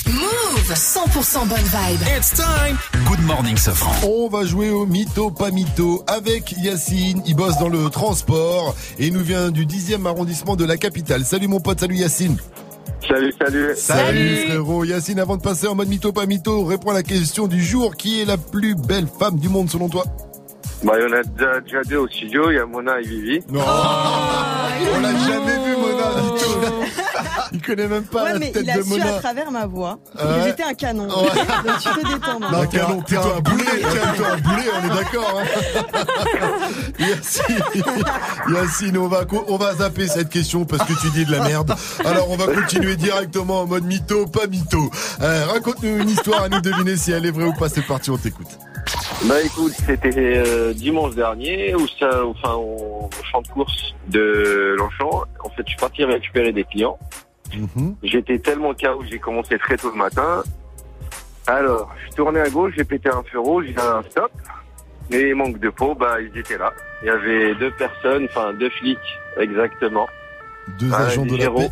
Move 0.06 0.72
100% 0.72 1.46
bonne 1.48 1.58
vibe. 1.58 2.00
It's 2.16 2.32
time. 2.34 2.76
Good 3.06 3.20
morning 3.24 3.56
Safran. 3.56 3.94
On 4.08 4.28
va 4.28 4.44
jouer 4.44 4.70
au 4.70 4.84
mytho 4.84 5.30
pas 5.30 5.50
mytho 5.50 6.02
avec 6.06 6.52
Yacine. 6.62 7.22
Il 7.26 7.34
bosse 7.34 7.58
dans 7.58 7.68
le 7.68 7.88
transport 7.88 8.74
et 8.98 9.06
il 9.06 9.12
nous 9.12 9.24
vient 9.24 9.50
du 9.50 9.66
10e 9.66 10.06
arrondissement 10.06 10.56
de 10.56 10.64
la 10.64 10.76
capitale. 10.76 11.24
Salut 11.24 11.48
mon 11.48 11.60
pote, 11.60 11.80
salut 11.80 11.96
Yacine. 11.96 12.36
Salut, 13.08 13.32
salut. 13.40 13.68
Salut 13.76 14.36
frérot. 14.48 14.84
Yacine, 14.84 15.20
avant 15.20 15.36
de 15.36 15.42
passer 15.42 15.66
en 15.68 15.74
mode 15.74 15.88
mytho 15.88 16.12
pas 16.12 16.26
mytho, 16.26 16.64
réponds 16.64 16.90
à 16.90 16.94
la 16.94 17.02
question 17.02 17.46
du 17.46 17.62
jour. 17.62 17.96
Qui 17.96 18.20
est 18.22 18.24
la 18.24 18.36
plus 18.36 18.74
belle 18.74 19.06
femme 19.06 19.38
du 19.38 19.48
monde 19.48 19.70
selon 19.70 19.88
toi? 19.88 20.04
Bah, 20.82 20.94
il 20.98 21.02
y 21.02 21.06
en 21.06 21.12
a 21.12 21.22
déjà, 21.22 21.60
déjà 21.60 21.82
deux 21.82 21.96
au 21.96 22.08
studio, 22.08 22.50
il 22.50 22.56
y 22.56 22.58
a 22.58 22.66
Mona 22.66 23.00
et 23.00 23.04
Vivi. 23.04 23.40
Non. 23.50 23.60
On 23.60 25.00
l'a 25.00 25.12
jamais 25.26 25.56
vu 25.64 25.76
Mona. 25.76 26.35
Il 27.52 27.62
connaît 27.62 27.86
même 27.86 28.04
pas 28.04 28.24
Ouais, 28.24 28.32
la 28.34 28.38
mais 28.38 28.50
tête 28.50 28.62
il 28.64 28.70
a 28.70 28.76
de 28.78 28.82
su 28.82 28.88
Mona. 28.90 29.16
à 29.16 29.18
travers 29.20 29.50
ma 29.50 29.66
voix 29.66 29.98
que 30.16 30.22
j'étais 30.44 30.62
un 30.62 30.74
canon. 30.74 31.08
Ouais. 31.08 31.28
Donc 31.66 31.78
tu 31.80 31.88
peux 31.90 32.02
détendre. 32.08 32.50
Non, 32.52 32.60
un, 32.62 32.66
t'es 32.66 32.80
un 32.80 32.86
boulet, 32.86 33.04
t'es 33.06 33.16
un 34.24 34.36
boulet, 34.38 34.66
on 34.74 34.84
est 34.84 34.94
d'accord. 34.96 35.40
Hein 35.40 36.04
Yacine, 36.98 37.82
Yacine, 38.52 38.98
on 38.98 39.08
va, 39.08 39.22
on 39.48 39.56
va 39.56 39.74
zapper 39.74 40.08
cette 40.08 40.28
question 40.28 40.64
parce 40.64 40.84
que 40.88 40.92
tu 41.00 41.10
dis 41.10 41.24
de 41.24 41.32
la 41.32 41.40
merde. 41.40 41.74
Alors 42.04 42.30
on 42.30 42.36
va 42.36 42.46
continuer 42.46 42.96
directement 42.96 43.60
en 43.62 43.66
mode 43.66 43.84
mytho, 43.84 44.26
pas 44.26 44.46
mytho. 44.46 44.90
Euh, 45.22 45.46
Raconte-nous 45.52 45.98
une 46.02 46.10
histoire 46.10 46.44
à 46.44 46.48
nous 46.48 46.60
deviner 46.60 46.96
si 46.96 47.12
elle 47.12 47.26
est 47.26 47.30
vraie 47.30 47.44
ou 47.46 47.54
pas. 47.54 47.68
C'est 47.68 47.82
parti, 47.86 48.10
on 48.10 48.16
t'écoute. 48.18 48.46
Bah 49.28 49.42
écoute, 49.42 49.72
c'était 49.72 50.38
euh, 50.38 50.72
dimanche 50.72 51.16
dernier 51.16 51.74
où 51.74 51.84
ça, 51.98 52.24
enfin 52.24 52.54
au, 52.54 53.10
champ 53.28 53.42
de 53.42 53.48
course 53.48 53.94
de 54.06 54.76
Longchamp. 54.78 55.24
En 55.42 55.50
fait, 55.50 55.62
je 55.64 55.70
suis 55.70 55.80
parti 55.80 56.04
récupérer 56.04 56.52
des 56.52 56.62
clients. 56.62 56.96
J'étais 58.04 58.38
tellement 58.38 58.72
KO, 58.72 59.02
j'ai 59.10 59.18
commencé 59.18 59.58
très 59.58 59.76
tôt 59.76 59.90
le 59.90 59.96
matin. 59.96 60.44
Alors, 61.48 61.92
je 62.04 62.14
tournais 62.14 62.40
à 62.40 62.50
gauche, 62.50 62.74
j'ai 62.76 62.84
pété 62.84 63.08
un 63.08 63.24
feu 63.24 63.40
rouge, 63.40 63.66
j'ai 63.68 63.80
un 63.80 64.02
stop. 64.10 64.30
Et 65.10 65.34
manque 65.34 65.58
de 65.58 65.70
peau, 65.70 65.94
bah 65.94 66.20
ils 66.20 66.38
étaient 66.38 66.58
là. 66.58 66.72
Il 67.02 67.06
y 67.06 67.10
avait 67.10 67.54
deux 67.56 67.72
personnes, 67.72 68.26
enfin 68.30 68.52
deux 68.54 68.70
flics, 68.70 68.98
exactement. 69.40 70.06
Deux 70.78 70.92
Un 70.92 70.98
agents 70.98 71.26
de 71.26 71.36
la 71.36 71.50
paix. 71.50 71.70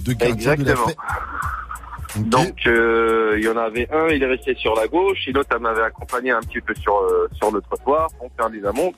Deux 0.00 0.14
de 0.14 0.24
la 0.24 0.30
Exactement. 0.30 0.86
Donc 2.16 2.66
euh, 2.66 3.36
il 3.38 3.44
y 3.44 3.48
en 3.48 3.56
avait 3.56 3.88
un, 3.92 4.08
il 4.08 4.22
est 4.22 4.26
resté 4.26 4.54
sur 4.56 4.74
la 4.74 4.88
gauche, 4.88 5.28
et 5.28 5.32
l'autre 5.32 5.58
m'avait 5.58 5.82
accompagné 5.82 6.30
un 6.32 6.40
petit 6.40 6.60
peu 6.60 6.74
sur 6.74 6.96
euh, 6.98 7.28
sur 7.32 7.52
le 7.52 7.60
trottoir 7.60 8.08
pour 8.18 8.30
faire 8.36 8.50
des 8.50 8.64
amontes. 8.64 8.96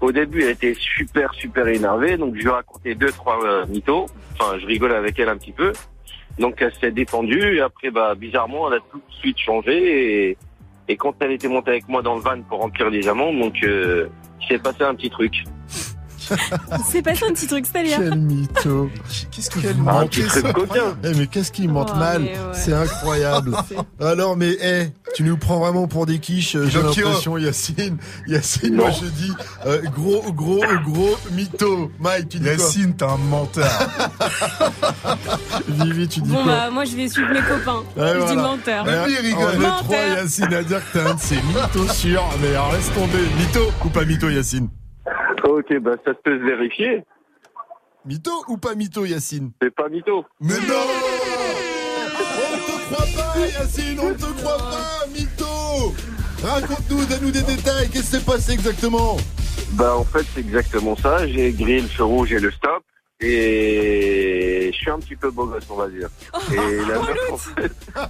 Au 0.00 0.10
début, 0.10 0.42
elle 0.42 0.50
était 0.50 0.74
super 0.74 1.32
super 1.34 1.68
énervée, 1.68 2.16
donc 2.16 2.34
je 2.34 2.40
lui 2.40 2.46
ai 2.48 2.50
raconté 2.50 2.94
deux 2.96 3.12
trois 3.12 3.38
euh, 3.44 3.64
mythos. 3.66 4.06
Enfin, 4.32 4.58
je 4.58 4.66
rigole 4.66 4.92
avec 4.92 5.18
elle 5.18 5.28
un 5.28 5.36
petit 5.36 5.52
peu. 5.52 5.72
Donc 6.38 6.60
elle 6.60 6.74
s'est 6.74 6.90
détendue 6.90 7.56
et 7.56 7.60
après 7.60 7.90
bah 7.90 8.14
bizarrement, 8.14 8.68
elle 8.68 8.78
a 8.78 8.80
tout 8.90 8.98
de 8.98 9.14
suite 9.14 9.38
changé 9.38 10.30
et 10.30 10.38
et 10.88 10.96
quand 10.96 11.14
elle 11.20 11.32
était 11.32 11.48
montée 11.48 11.70
avec 11.70 11.88
moi 11.88 12.02
dans 12.02 12.16
le 12.16 12.20
van 12.20 12.42
pour 12.42 12.58
remplir 12.58 12.90
les 12.90 13.06
amandes, 13.06 13.38
donc 13.38 13.62
euh, 13.62 14.08
il 14.40 14.48
s'est 14.48 14.58
passé 14.58 14.82
un 14.82 14.94
petit 14.94 15.10
truc. 15.10 15.44
C'est 16.90 17.02
passé 17.02 17.24
un 17.28 17.32
petit 17.32 17.46
truc, 17.46 17.66
c'est-à-dire 17.70 17.98
Quel 17.98 18.18
mytho. 18.18 18.90
Qu'est-ce 19.30 19.50
qu'il 19.50 19.66
Un 19.66 19.74
ment 19.74 20.06
petit 20.06 20.22
truc 20.22 20.52
coquin. 20.52 20.96
Eh, 21.04 21.14
mais 21.14 21.26
qu'est-ce 21.26 21.52
qu'il 21.52 21.70
mente 21.70 21.90
Oh, 21.94 21.98
mal 21.98 22.22
mais 22.22 22.30
ouais. 22.30 22.36
C'est 22.54 22.72
incroyable. 22.72 23.56
Alors, 24.00 24.36
mais 24.36 24.56
eh, 24.60 24.88
tu 25.14 25.24
nous 25.24 25.36
prends 25.36 25.58
vraiment 25.58 25.86
pour 25.88 26.06
des 26.06 26.18
quiches, 26.18 26.56
euh, 26.56 26.68
j'ai 26.68 26.80
l'impression, 26.82 27.36
Yacine. 27.36 27.98
Yacine, 28.26 28.74
moi 28.76 28.90
je 28.90 29.06
dis 29.06 29.32
euh, 29.66 29.82
gros, 29.94 30.32
gros, 30.32 30.62
gros 30.84 31.16
mytho. 31.32 31.90
Mike, 31.98 32.28
tu 32.30 32.38
dis 32.38 32.46
Yacine, 32.46 32.94
t'es 32.94 33.04
un 33.04 33.16
menteur. 33.16 33.70
Vivi, 35.68 36.08
tu 36.08 36.20
dis 36.20 36.30
Bon 36.30 36.42
quoi 36.42 36.52
bah 36.52 36.70
moi 36.70 36.84
je 36.84 36.96
vais 36.96 37.08
suivre 37.08 37.30
mes 37.30 37.40
copains. 37.40 37.82
Ouais, 37.96 38.14
je 38.20 38.26
dis 38.30 38.36
menteur. 38.36 38.84
Ouais, 38.84 38.92
On 38.96 39.24
est 39.24 39.30
trois, 39.32 39.56
Menteur. 39.56 40.16
Yacine, 40.16 40.54
à 40.54 40.62
dire 40.62 40.80
que 40.92 40.98
t'es 40.98 41.04
un 41.04 41.14
de 41.14 41.20
ces 41.20 41.36
mythos 41.36 41.92
sûrs. 41.92 42.24
Mais 42.40 42.48
alors, 42.50 42.72
laisse 42.72 42.92
tomber. 42.94 43.22
Mytho 43.38 43.72
ou 43.84 43.88
pas 43.88 44.04
mytho, 44.04 44.28
Yacine 44.30 44.68
Ok, 45.44 45.78
bah 45.80 45.96
ça 46.04 46.14
peut 46.14 46.38
se 46.38 46.44
vérifier. 46.44 47.04
Mytho 48.04 48.32
ou 48.48 48.56
pas 48.56 48.74
mytho, 48.74 49.04
Yacine? 49.04 49.52
C'est 49.60 49.74
pas 49.74 49.88
mytho. 49.88 50.24
Mais 50.40 50.54
non 50.54 50.74
On 52.10 52.56
ne 52.56 52.60
te 52.60 52.92
croit 52.92 53.06
pas, 53.16 53.38
Yacine, 53.46 54.00
on 54.00 54.14
te 54.14 54.40
croit 54.40 54.58
pas, 54.58 55.06
mytho 55.08 55.94
Raconte-nous, 56.44 57.04
donne-nous 57.06 57.30
des 57.30 57.42
détails, 57.42 57.88
qu'est-ce 57.90 58.10
qui 58.10 58.18
s'est 58.18 58.24
passé 58.24 58.52
exactement? 58.52 59.16
Bah 59.72 59.96
en 59.96 60.04
fait 60.04 60.24
c'est 60.34 60.40
exactement 60.40 60.96
ça. 60.96 61.26
J'ai 61.26 61.52
grillé 61.52 61.80
le 61.80 61.88
feu 61.88 62.04
rouge 62.04 62.32
et 62.32 62.40
le 62.40 62.50
stop. 62.50 62.82
Et 63.22 64.70
je 64.72 64.76
suis 64.76 64.90
un 64.90 64.98
petit 64.98 65.16
peu 65.16 65.30
beau 65.30 65.46
gosse 65.46 65.64
on 65.70 65.76
va 65.76 65.88
dire. 65.88 66.08
Et 66.52 66.56
la 66.56 66.98
meuf, 66.98 67.32
en 67.32 67.36
fait... 67.36 67.72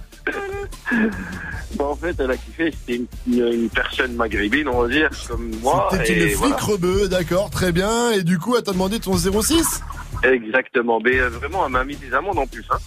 bah, 1.75 1.85
en 1.85 1.95
fait 1.95 2.15
elle 2.19 2.31
a 2.31 2.37
kiffé, 2.37 2.71
c'était 2.71 2.97
une, 2.99 3.07
une- 3.27 3.53
une 3.53 3.69
personne 3.69 4.13
maghrébine 4.15 4.67
on 4.67 4.81
va 4.83 4.87
dire 4.87 5.09
comme 5.27 5.51
moi. 5.61 5.89
T'es 5.91 6.13
une 6.13 6.29
flic 6.29 6.37
voilà. 6.37 6.55
rebeu, 6.57 7.07
d'accord, 7.07 7.49
très 7.49 7.71
bien, 7.71 8.11
et 8.11 8.23
du 8.23 8.39
coup, 8.39 8.55
elle 8.55 8.63
t'a 8.63 8.71
demandé 8.73 8.99
ton 8.99 9.15
06 9.17 9.81
Exactement. 10.23 10.99
Mais 11.03 11.19
euh, 11.19 11.29
vraiment 11.29 11.65
elle 11.65 11.71
m'a 11.73 11.83
mis 11.83 11.95
des 11.97 12.13
amendes 12.13 12.39
en 12.39 12.47
plus. 12.47 12.65
Hein. 12.71 12.77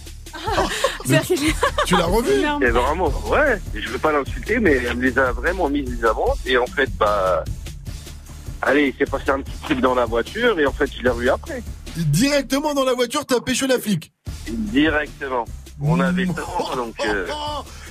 Tu 1.85 1.93
l'as 1.95 2.05
revu 2.05 2.31
Et 2.61 2.69
vraiment, 2.69 3.07
ouais, 3.29 3.59
je 3.73 3.87
veux 3.89 3.97
pas 3.97 4.11
l'insulter, 4.11 4.59
mais 4.59 4.73
elle 4.73 4.97
me 4.97 5.03
les 5.03 5.17
a 5.17 5.31
vraiment 5.31 5.69
mis 5.69 5.83
des 5.83 6.03
amendes. 6.05 6.35
Et 6.45 6.57
en 6.57 6.65
fait, 6.67 6.89
bah. 6.97 7.43
Allez, 8.61 8.87
il 8.87 8.93
s'est 8.97 9.05
passé 9.09 9.29
un 9.29 9.39
petit 9.41 9.57
truc 9.63 9.79
dans 9.81 9.93
la 9.93 10.05
voiture 10.05 10.59
et 10.59 10.65
en 10.65 10.71
fait, 10.71 10.89
je 10.91 11.03
l'ai 11.03 11.09
revu 11.09 11.29
après. 11.29 11.61
Directement 12.05 12.73
dans 12.73 12.83
la 12.85 12.93
voiture, 12.93 13.25
t'as 13.25 13.39
pêché 13.41 13.67
la 13.67 13.79
flic 13.79 14.11
Directement. 14.47 15.45
On 15.81 15.99
avait 15.99 16.25
le 16.25 16.33
temps, 16.33 16.75
donc. 16.75 16.95
euh, 17.05 17.27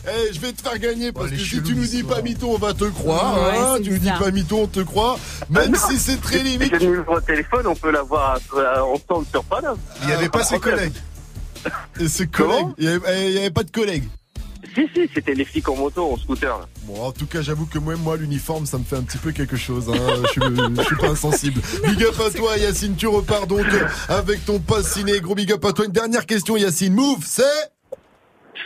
Eh, 0.09 0.33
je 0.33 0.41
vais 0.41 0.53
te 0.53 0.61
faire 0.62 0.78
gagner 0.78 1.12
parce 1.12 1.31
que 1.31 1.37
si 1.37 1.62
tu 1.62 1.74
nous 1.74 1.85
dis 1.87 2.03
pas 2.03 2.20
mytho, 2.23 2.49
on 2.49 2.59
va 2.59 2.73
te 2.74 2.85
croire. 2.85 3.35
Ouais, 3.41 3.59
hein, 3.59 3.77
tu 3.83 3.91
nous 3.91 3.99
dis 3.99 4.11
pas 4.19 4.31
mytho, 4.31 4.59
on 4.62 4.66
te 4.66 4.81
croit. 4.81 5.19
Même 5.51 5.74
si 5.74 5.97
c'est 5.99 6.20
très 6.20 6.39
limite. 6.43 6.73
Le 6.73 6.78
numéro 6.78 7.20
de 7.20 7.24
téléphone, 7.24 7.66
on 7.66 7.74
peut 7.77 7.91
l'avoir 7.91 8.39
euh, 8.55 8.81
ensemble 8.81 9.27
sur 9.31 9.43
Paname. 9.45 9.77
Il 10.03 10.09
y 10.09 10.12
avait 10.12 10.28
pas 10.28 10.45
ses 10.45 10.59
collègues. 10.59 10.95
Et 12.01 12.09
ses 12.09 12.27
collègues 12.28 12.69
Il 12.78 12.85
y 12.85 12.89
avait, 12.89 13.39
avait 13.39 13.51
pas 13.51 13.65
de 13.65 13.70
collègues 13.70 14.05
Si, 14.74 14.87
si, 14.95 15.09
c'était 15.12 15.35
les 15.35 15.45
flics 15.45 15.69
en 15.69 15.77
moto, 15.77 16.12
en 16.12 16.16
scooter. 16.16 16.57
Là. 16.59 16.66
Bon, 16.87 17.03
en 17.03 17.11
tout 17.11 17.27
cas, 17.27 17.43
j'avoue 17.43 17.67
que 17.67 17.81
moi, 17.81 17.97
moi, 17.97 18.17
l'uniforme, 18.17 18.65
ça 18.65 18.79
me 18.79 18.85
fait 18.85 18.97
un 18.97 19.03
petit 19.03 19.19
peu 19.19 19.33
quelque 19.33 19.57
chose. 19.57 19.89
Hein. 19.89 20.23
Je, 20.23 20.29
suis, 20.29 20.41
je 20.41 20.83
suis 20.83 20.97
pas 20.97 21.09
insensible. 21.09 21.61
Big 21.85 22.03
up 22.05 22.15
à 22.25 22.31
toi, 22.31 22.57
Yacine. 22.57 22.95
Tu 22.95 23.09
repars 23.09 23.49
donc 23.49 23.67
avec 24.09 24.45
ton 24.45 24.61
post 24.61 24.93
ciné. 24.93 25.19
Gros 25.21 25.35
big 25.35 25.53
up 25.53 25.65
à 25.65 25.73
toi. 25.73 25.85
Une 25.85 25.93
dernière 25.93 26.27
question, 26.27 26.57
Yacine. 26.57 26.95
Move, 26.95 27.25
c'est? 27.25 27.43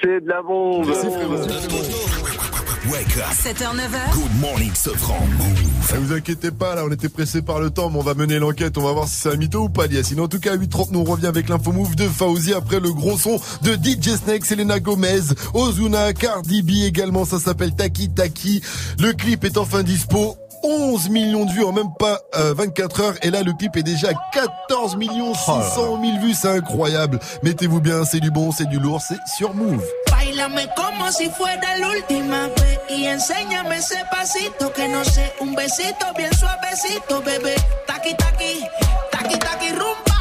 C'est 0.03 0.21
de 0.21 0.29
la 0.29 0.43
bombe. 0.43 0.87
Merci, 0.87 1.07
frérot. 1.11 2.50
Wake 2.89 3.19
up. 3.19 3.35
7h, 3.35 3.77
9h. 3.77 4.15
Good 4.15 4.41
morning, 4.41 4.73
Sofran. 4.75 5.21
Move. 5.37 5.71
Ne 5.93 5.99
vous 5.99 6.13
inquiétez 6.15 6.51
pas, 6.51 6.75
là, 6.75 6.85
on 6.87 6.91
était 6.91 7.11
pressé 7.11 7.43
par 7.43 7.61
le 7.61 7.69
temps, 7.69 7.91
mais 7.91 7.99
on 7.99 8.03
va 8.03 8.15
mener 8.15 8.39
l'enquête. 8.39 8.79
On 8.79 8.83
va 8.83 8.93
voir 8.93 9.07
si 9.07 9.17
c'est 9.17 9.29
un 9.29 9.37
mytho 9.37 9.65
ou 9.65 9.69
pas, 9.69 9.87
Yacine. 9.87 10.21
En 10.21 10.29
tout 10.29 10.41
cas, 10.41 10.53
à 10.53 10.57
8h30, 10.57 10.93
nous 10.93 11.01
on 11.01 11.05
revient 11.05 11.27
avec 11.27 11.51
l'info 11.51 11.73
move 11.73 11.95
de 11.95 12.09
Fauzi 12.09 12.55
après 12.55 12.81
le 12.81 12.91
gros 12.93 13.19
son 13.19 13.39
de 13.63 13.75
DJ 13.75 14.17
Snake, 14.17 14.47
Selena 14.47 14.81
Gomez, 14.81 15.21
Ozuna, 15.53 16.15
Cardi 16.15 16.63
B 16.63 16.87
également. 16.87 17.27
Ça 17.27 17.39
s'appelle 17.39 17.75
Taki 17.75 18.09
Taki. 18.09 18.63
Le 18.99 19.13
clip 19.13 19.45
est 19.45 19.59
enfin 19.59 19.83
dispo. 19.83 20.37
11 20.63 21.09
millions 21.11 21.45
de 21.45 21.53
vues 21.53 21.65
en 21.65 21.73
même 21.73 21.93
pas 21.99 22.21
euh, 22.37 22.55
24 22.55 23.01
heures. 23.01 23.15
Et 23.23 23.31
là 23.31 23.43
le 23.43 23.53
clip 23.53 23.77
est 23.77 23.83
déjà 23.83 24.09
à 24.09 24.13
14 24.33 24.97
millions 24.97 25.35
600 25.35 26.01
000 26.03 26.19
vues. 26.21 26.35
C'est 26.35 26.49
incroyable. 26.49 27.19
Mettez-vous 27.43 27.81
bien 27.81 28.05
c'est 28.05 28.21
du 28.21 28.31
bon 28.31 28.53
c'est 28.53 28.69
du 28.69 28.79
lourd 28.79 29.01
c'est 29.01 29.19
sur 29.37 29.55
Move. 29.55 29.85
Bailame 30.11 30.67
como 30.77 31.11
si 31.11 31.31
fuera 31.31 31.77
la 31.79 31.89
última 31.89 32.49
vez 32.49 32.79
y 32.97 33.09
enséñame 33.09 33.77
ese 33.79 33.97
pasito 34.11 34.73
que 34.73 34.89
no 34.89 35.05
sé, 35.05 35.33
un 35.41 35.55
besito 35.55 36.07
bien 36.17 36.31
suavecito, 36.33 37.21
bebé. 37.23 37.55
Taqui 37.87 38.15
taqui, 38.17 38.63
taqui 39.11 39.39
taqui 39.39 39.71
rumba. 39.71 40.20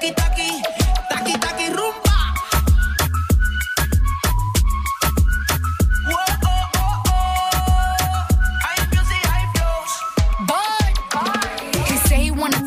taqui, 0.00 0.14
taqui, 0.14 0.62
taqui, 1.10 1.32
taqui, 1.38 1.66
rumba. 1.76 2.10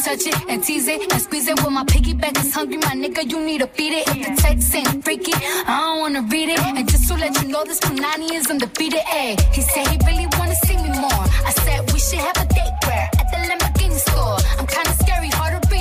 Touch 0.04 0.28
it 0.28 0.36
and 0.50 0.62
tease 0.62 0.90
it 0.90 1.12
and 1.14 1.22
squeeze 1.22 1.48
it. 1.48 1.58
My 1.72 1.86
piggyback 1.86 2.38
is 2.38 2.54
hungry, 2.54 2.78
my 2.78 2.94
nigga, 2.94 3.24
you 3.32 3.40
need. 3.40 3.62
If 3.62 3.74
the 3.74 4.36
text 4.42 5.04
freaky, 5.04 5.32
I 5.34 5.80
don't 5.80 6.00
wanna 6.02 6.22
read 6.24 6.50
it. 6.50 6.60
And 6.60 6.88
just 6.90 7.08
to 7.08 7.16
let 7.16 7.42
you 7.42 7.48
know, 7.48 7.64
this 7.64 7.80
is 7.80 8.50
undefeated. 8.52 9.00
Ayy, 9.00 9.40
he 9.56 9.62
said 9.62 9.88
he 9.88 9.98
really 10.06 10.28
wanna 10.38 10.56
see 10.66 10.76
me 10.76 10.90
more. 10.90 11.26
I 11.48 11.54
said 11.64 11.92
we 11.94 12.00
should 12.00 12.20
have 12.20 12.38
a 12.38 12.46
date 12.54 12.76
where 12.86 13.10
at 13.20 13.28
the 13.32 13.38
Lamborghini 13.50 13.98
store. 14.08 14.38
I'm 14.60 14.68
kinda 14.68 14.94
scary, 15.02 15.30
harder 15.30 15.63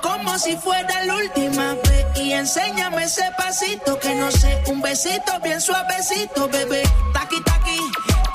Como 0.00 0.38
si 0.38 0.56
fuera 0.56 1.04
la 1.04 1.14
última 1.16 1.74
vez 1.74 2.06
y 2.16 2.32
enséñame 2.32 3.04
ese 3.04 3.24
pasito 3.36 3.98
que 3.98 4.14
no 4.14 4.30
sé, 4.30 4.62
un 4.68 4.80
besito 4.80 5.38
bien 5.42 5.60
suavecito, 5.60 6.48
bebé. 6.48 6.82
Taqui 7.12 7.42
taqui, 7.42 7.78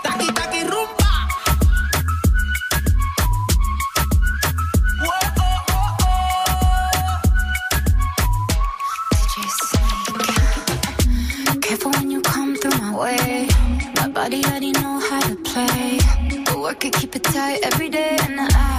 taqui 0.03 0.27
taqui 0.33 0.63
rumba. 0.63 1.09
Careful 11.61 11.91
when 11.91 12.11
you 12.11 12.21
come 12.21 12.55
way. 12.99 13.47
My 13.95 14.07
body 14.07 14.43
already 14.45 14.71
know 14.71 14.99
how 14.99 15.21
to 15.21 15.35
play. 15.49 15.99
But 16.45 16.57
work 16.59 16.85
it, 16.85 16.93
keep 16.93 17.15
it 17.15 17.23
tight 17.23 17.59
every 17.63 17.89
day. 17.89 18.17
And 18.25 18.39
I, 18.41 18.78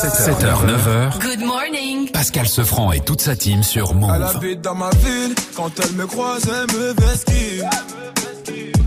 7h, 0.00 0.64
9h. 0.64 1.18
Good 1.20 1.40
morning. 1.40 2.10
Pascal 2.10 2.48
Sefranc 2.48 2.90
et 2.92 3.00
toute 3.00 3.20
sa 3.20 3.36
team 3.36 3.62
sur 3.62 3.92
Move. 3.92 4.10
Elle 4.14 4.22
habite 4.22 4.62
dans 4.62 4.74
ma 4.74 4.88
ville, 4.88 5.34
quand 5.54 5.70
elle 5.78 5.92
me 5.92 6.06
croise, 6.06 6.42
elle 6.48 6.74
me 6.74 6.94
vesquille. 6.94 7.62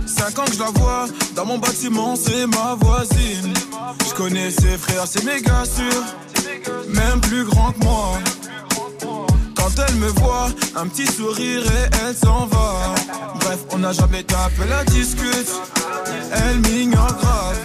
Cinq 0.07 0.39
ans 0.39 0.45
que 0.45 0.53
je 0.53 0.59
la 0.59 0.71
vois, 0.71 1.05
dans 1.35 1.45
mon 1.45 1.59
bâtiment, 1.59 2.15
c'est 2.15 2.47
ma 2.47 2.73
voisine. 2.79 3.53
Je 4.09 4.13
connais 4.15 4.49
ses 4.49 4.75
frères, 4.75 5.05
c'est 5.05 5.23
méga 5.23 5.63
sûr, 5.65 6.03
même 6.87 7.21
plus 7.21 7.45
grand 7.45 7.73
que 7.73 7.83
moi. 7.85 8.17
Quand 9.55 9.83
elle 9.87 9.95
me 9.97 10.07
voit, 10.07 10.47
un 10.75 10.87
petit 10.87 11.05
sourire 11.05 11.61
et 11.61 12.07
elle 12.07 12.15
s'en 12.15 12.47
va. 12.47 12.95
Bref, 13.39 13.59
on 13.71 13.77
n'a 13.77 13.91
jamais 13.91 14.23
tapé 14.23 14.67
la 14.67 14.83
discute, 14.85 15.51
elle 16.31 16.57
m'ignore 16.61 17.15
grave. 17.21 17.59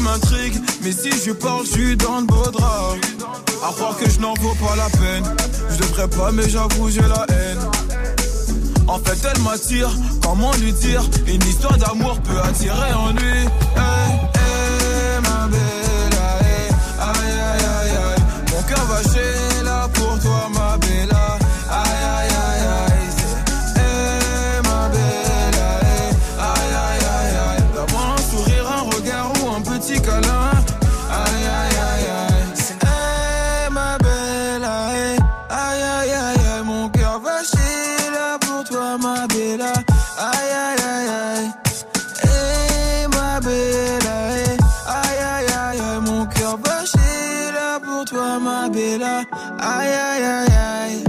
M'intrigue, 0.00 0.54
mais 0.82 0.92
si 0.92 1.10
je 1.10 1.32
parle, 1.32 1.64
je 1.64 1.70
suis 1.70 1.96
dans 1.96 2.20
le 2.20 2.26
beau 2.26 2.50
drap. 2.52 2.94
À 3.66 3.72
croire 3.72 3.96
que 3.96 4.08
je 4.08 4.20
n'en 4.20 4.34
vaux 4.34 4.54
pas 4.54 4.76
la 4.76 4.88
peine. 4.90 5.24
Je 5.70 5.76
devrais 5.78 6.08
pas, 6.08 6.30
mais 6.30 6.48
j'avoue, 6.48 6.88
j'ai 6.88 7.00
la 7.00 7.26
haine. 7.28 7.58
En 8.86 8.98
fait, 8.98 9.18
elle 9.28 9.42
m'attire, 9.42 9.90
comment 10.22 10.52
lui 10.60 10.72
dire? 10.72 11.02
Une 11.26 11.42
histoire 11.42 11.76
d'amour 11.78 12.20
peut 12.20 12.38
attirer 12.40 12.92
en 12.94 13.10
lui. 13.12 13.38
Hey, 13.76 14.12
hey, 14.34 15.20
ma 15.22 15.48
belle, 15.48 16.18
aïe, 16.38 16.68
aïe, 17.00 17.32
aïe, 17.50 17.90
aïe. 17.90 18.22
Mon 18.52 18.62
cœur 18.62 18.84
va 18.86 19.02
chez 19.02 19.47
Aïe, 49.00 49.26
aïe, 49.60 50.22
aïe, 50.24 50.48
aïe. 50.52 51.04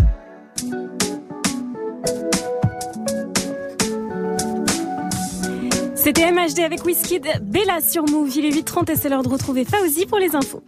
C'était 5.95 6.31
MHD 6.31 6.59
avec 6.59 6.85
Whisky 6.85 7.19
Bella 7.41 7.81
sur 7.81 8.03
Move. 8.07 8.29
Il 8.35 8.45
est 8.45 8.51
8h30 8.51 8.91
et 8.91 8.95
c'est 8.95 9.09
l'heure 9.09 9.23
de 9.23 9.29
retrouver 9.29 9.65
Fauzi 9.65 10.05
pour 10.05 10.19
les 10.19 10.35
infos. 10.35 10.61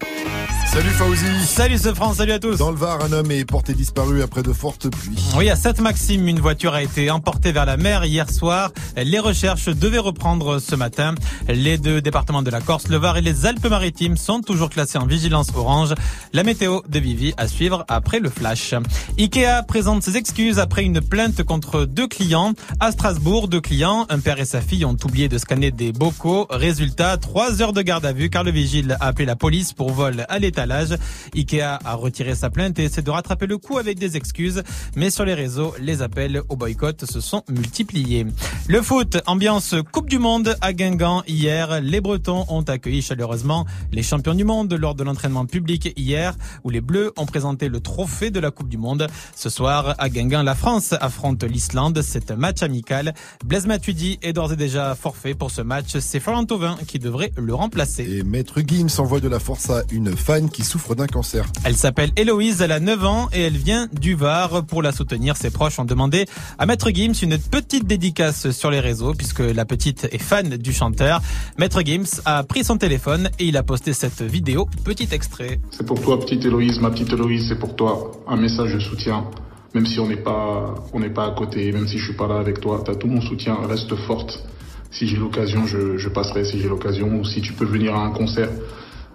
Salut 0.73 0.89
Fauzi. 0.91 1.45
Salut 1.45 1.77
ce 1.77 1.93
France, 1.93 2.15
salut 2.15 2.31
à 2.31 2.39
tous. 2.39 2.55
Dans 2.55 2.71
le 2.71 2.77
Var, 2.77 3.03
un 3.03 3.11
homme 3.11 3.29
est 3.29 3.43
porté 3.43 3.73
disparu 3.73 4.21
après 4.21 4.41
de 4.41 4.53
fortes 4.53 4.89
pluies. 4.89 5.21
Oui, 5.35 5.49
à 5.49 5.57
Sainte-Maxime, 5.57 6.29
une 6.29 6.39
voiture 6.39 6.73
a 6.73 6.81
été 6.81 7.11
emportée 7.11 7.51
vers 7.51 7.65
la 7.65 7.75
mer 7.75 8.05
hier 8.05 8.29
soir. 8.29 8.71
Les 8.95 9.19
recherches 9.19 9.65
devaient 9.65 9.97
reprendre 9.97 10.59
ce 10.59 10.73
matin. 10.75 11.13
Les 11.49 11.77
deux 11.77 11.99
départements 11.99 12.41
de 12.41 12.49
la 12.49 12.61
Corse, 12.61 12.87
le 12.87 12.95
Var 12.95 13.17
et 13.17 13.21
les 13.21 13.45
Alpes-Maritimes 13.45 14.15
sont 14.15 14.39
toujours 14.39 14.69
classés 14.69 14.97
en 14.97 15.05
vigilance 15.05 15.49
orange. 15.53 15.93
La 16.31 16.43
météo 16.43 16.79
de 16.87 16.99
Vivi 16.99 17.33
à 17.35 17.49
suivre 17.49 17.83
après 17.89 18.21
le 18.21 18.29
flash. 18.29 18.73
Ikea 19.19 19.63
présente 19.67 20.03
ses 20.03 20.15
excuses 20.15 20.57
après 20.57 20.85
une 20.85 21.01
plainte 21.01 21.43
contre 21.43 21.83
deux 21.83 22.07
clients. 22.07 22.53
À 22.79 22.93
Strasbourg, 22.93 23.49
deux 23.49 23.59
clients, 23.59 24.05
un 24.07 24.19
père 24.21 24.39
et 24.39 24.45
sa 24.45 24.61
fille 24.61 24.85
ont 24.85 24.95
oublié 25.03 25.27
de 25.27 25.37
scanner 25.37 25.71
des 25.71 25.91
bocaux. 25.91 26.47
Résultat, 26.49 27.17
trois 27.17 27.61
heures 27.61 27.73
de 27.73 27.81
garde 27.81 28.05
à 28.05 28.13
vue 28.13 28.29
car 28.29 28.45
le 28.45 28.51
vigile 28.51 28.95
a 29.01 29.07
appelé 29.07 29.25
la 29.25 29.35
police 29.35 29.73
pour 29.73 29.91
vol 29.91 30.25
à 30.29 30.39
l'étalage. 30.61 30.97
Ikea 31.35 31.79
a 31.83 31.95
retiré 31.95 32.35
sa 32.35 32.49
plainte 32.49 32.77
et 32.79 32.83
essaie 32.83 33.01
de 33.01 33.09
rattraper 33.09 33.47
le 33.47 33.57
coup 33.57 33.77
avec 33.77 33.97
des 33.97 34.17
excuses. 34.17 34.63
Mais 34.95 35.09
sur 35.09 35.25
les 35.25 35.33
réseaux, 35.33 35.73
les 35.79 36.01
appels 36.01 36.41
au 36.49 36.55
boycott 36.55 37.05
se 37.05 37.19
sont 37.19 37.43
multipliés. 37.49 38.25
Le 38.67 38.81
foot, 38.81 39.17
ambiance 39.25 39.75
Coupe 39.91 40.09
du 40.09 40.19
Monde 40.19 40.55
à 40.61 40.73
Guingamp 40.73 41.23
hier. 41.27 41.81
Les 41.81 42.01
Bretons 42.01 42.45
ont 42.49 42.61
accueilli 42.61 43.01
chaleureusement 43.01 43.65
les 43.91 44.03
champions 44.03 44.35
du 44.35 44.43
monde 44.43 44.73
lors 44.73 44.95
de 44.95 45.03
l'entraînement 45.03 45.45
public 45.45 45.93
hier 45.97 46.35
où 46.63 46.69
les 46.69 46.81
Bleus 46.81 47.11
ont 47.17 47.25
présenté 47.25 47.69
le 47.69 47.79
trophée 47.79 48.31
de 48.31 48.39
la 48.39 48.51
Coupe 48.51 48.69
du 48.69 48.77
Monde. 48.77 49.07
Ce 49.35 49.49
soir, 49.49 49.95
à 49.97 50.09
Guingamp, 50.09 50.43
la 50.43 50.55
France 50.55 50.93
affronte 50.99 51.43
l'Islande. 51.43 52.01
C'est 52.01 52.31
un 52.31 52.35
match 52.35 52.61
amical. 52.63 53.13
Blaise 53.45 53.65
Matuidi 53.65 54.19
est 54.21 54.33
d'ores 54.33 54.53
et 54.53 54.57
déjà 54.57 54.95
forfait 54.95 55.33
pour 55.33 55.51
ce 55.51 55.61
match. 55.61 55.97
C'est 55.99 56.19
Florent 56.19 56.45
Thauvin 56.45 56.77
qui 56.87 56.99
devrait 56.99 57.31
le 57.37 57.53
remplacer. 57.53 58.03
Et 58.03 58.23
Maître 58.23 58.61
Gims 58.65 58.99
envoie 58.99 59.19
de 59.19 59.27
la 59.27 59.39
force 59.39 59.69
à 59.69 59.83
une 59.91 60.15
fan 60.15 60.49
qui 60.51 60.63
souffre 60.63 60.95
d'un 60.95 61.07
cancer. 61.07 61.45
Elle 61.63 61.75
s'appelle 61.75 62.11
Héloïse, 62.15 62.61
elle 62.61 62.71
a 62.71 62.79
9 62.79 63.05
ans 63.05 63.29
et 63.33 63.41
elle 63.41 63.57
vient 63.57 63.87
du 63.91 64.15
Var. 64.15 64.63
Pour 64.65 64.81
la 64.81 64.91
soutenir, 64.91 65.37
ses 65.37 65.49
proches 65.49 65.79
ont 65.79 65.85
demandé 65.85 66.25
à 66.59 66.65
Maître 66.65 66.89
Gims 66.91 67.13
une 67.21 67.37
petite 67.37 67.87
dédicace 67.87 68.51
sur 68.51 68.69
les 68.69 68.79
réseaux 68.79 69.13
puisque 69.13 69.39
la 69.39 69.65
petite 69.65 70.07
est 70.11 70.21
fan 70.21 70.49
du 70.57 70.73
chanteur. 70.73 71.21
Maître 71.57 71.81
Gims 71.83 72.21
a 72.25 72.43
pris 72.43 72.63
son 72.63 72.77
téléphone 72.77 73.29
et 73.39 73.45
il 73.45 73.57
a 73.57 73.63
posté 73.63 73.93
cette 73.93 74.21
vidéo. 74.21 74.67
Petit 74.83 75.07
extrait. 75.11 75.59
C'est 75.71 75.85
pour 75.85 76.01
toi, 76.01 76.19
petite 76.19 76.45
Héloïse, 76.45 76.79
ma 76.79 76.91
petite 76.91 77.11
Héloïse, 77.13 77.47
c'est 77.49 77.59
pour 77.59 77.75
toi. 77.75 78.11
Un 78.27 78.37
message 78.37 78.73
de 78.73 78.79
soutien. 78.79 79.25
Même 79.73 79.85
si 79.85 79.99
on 79.99 80.07
n'est 80.07 80.17
pas, 80.17 80.75
on 80.93 80.99
n'est 80.99 81.09
pas 81.09 81.27
à 81.27 81.31
côté, 81.31 81.71
même 81.71 81.87
si 81.87 81.97
je 81.97 82.05
suis 82.05 82.17
pas 82.17 82.27
là 82.27 82.39
avec 82.39 82.59
toi, 82.59 82.83
t'as 82.85 82.95
tout 82.95 83.07
mon 83.07 83.21
soutien, 83.21 83.55
reste 83.67 83.95
forte. 83.95 84.43
Si 84.91 85.07
j'ai 85.07 85.15
l'occasion, 85.15 85.65
je, 85.65 85.97
je 85.97 86.09
passerai 86.09 86.43
si 86.43 86.59
j'ai 86.59 86.67
l'occasion, 86.67 87.07
ou 87.19 87.23
si 87.23 87.41
tu 87.41 87.53
peux 87.53 87.63
venir 87.63 87.95
à 87.95 88.03
un 88.05 88.11
concert, 88.11 88.49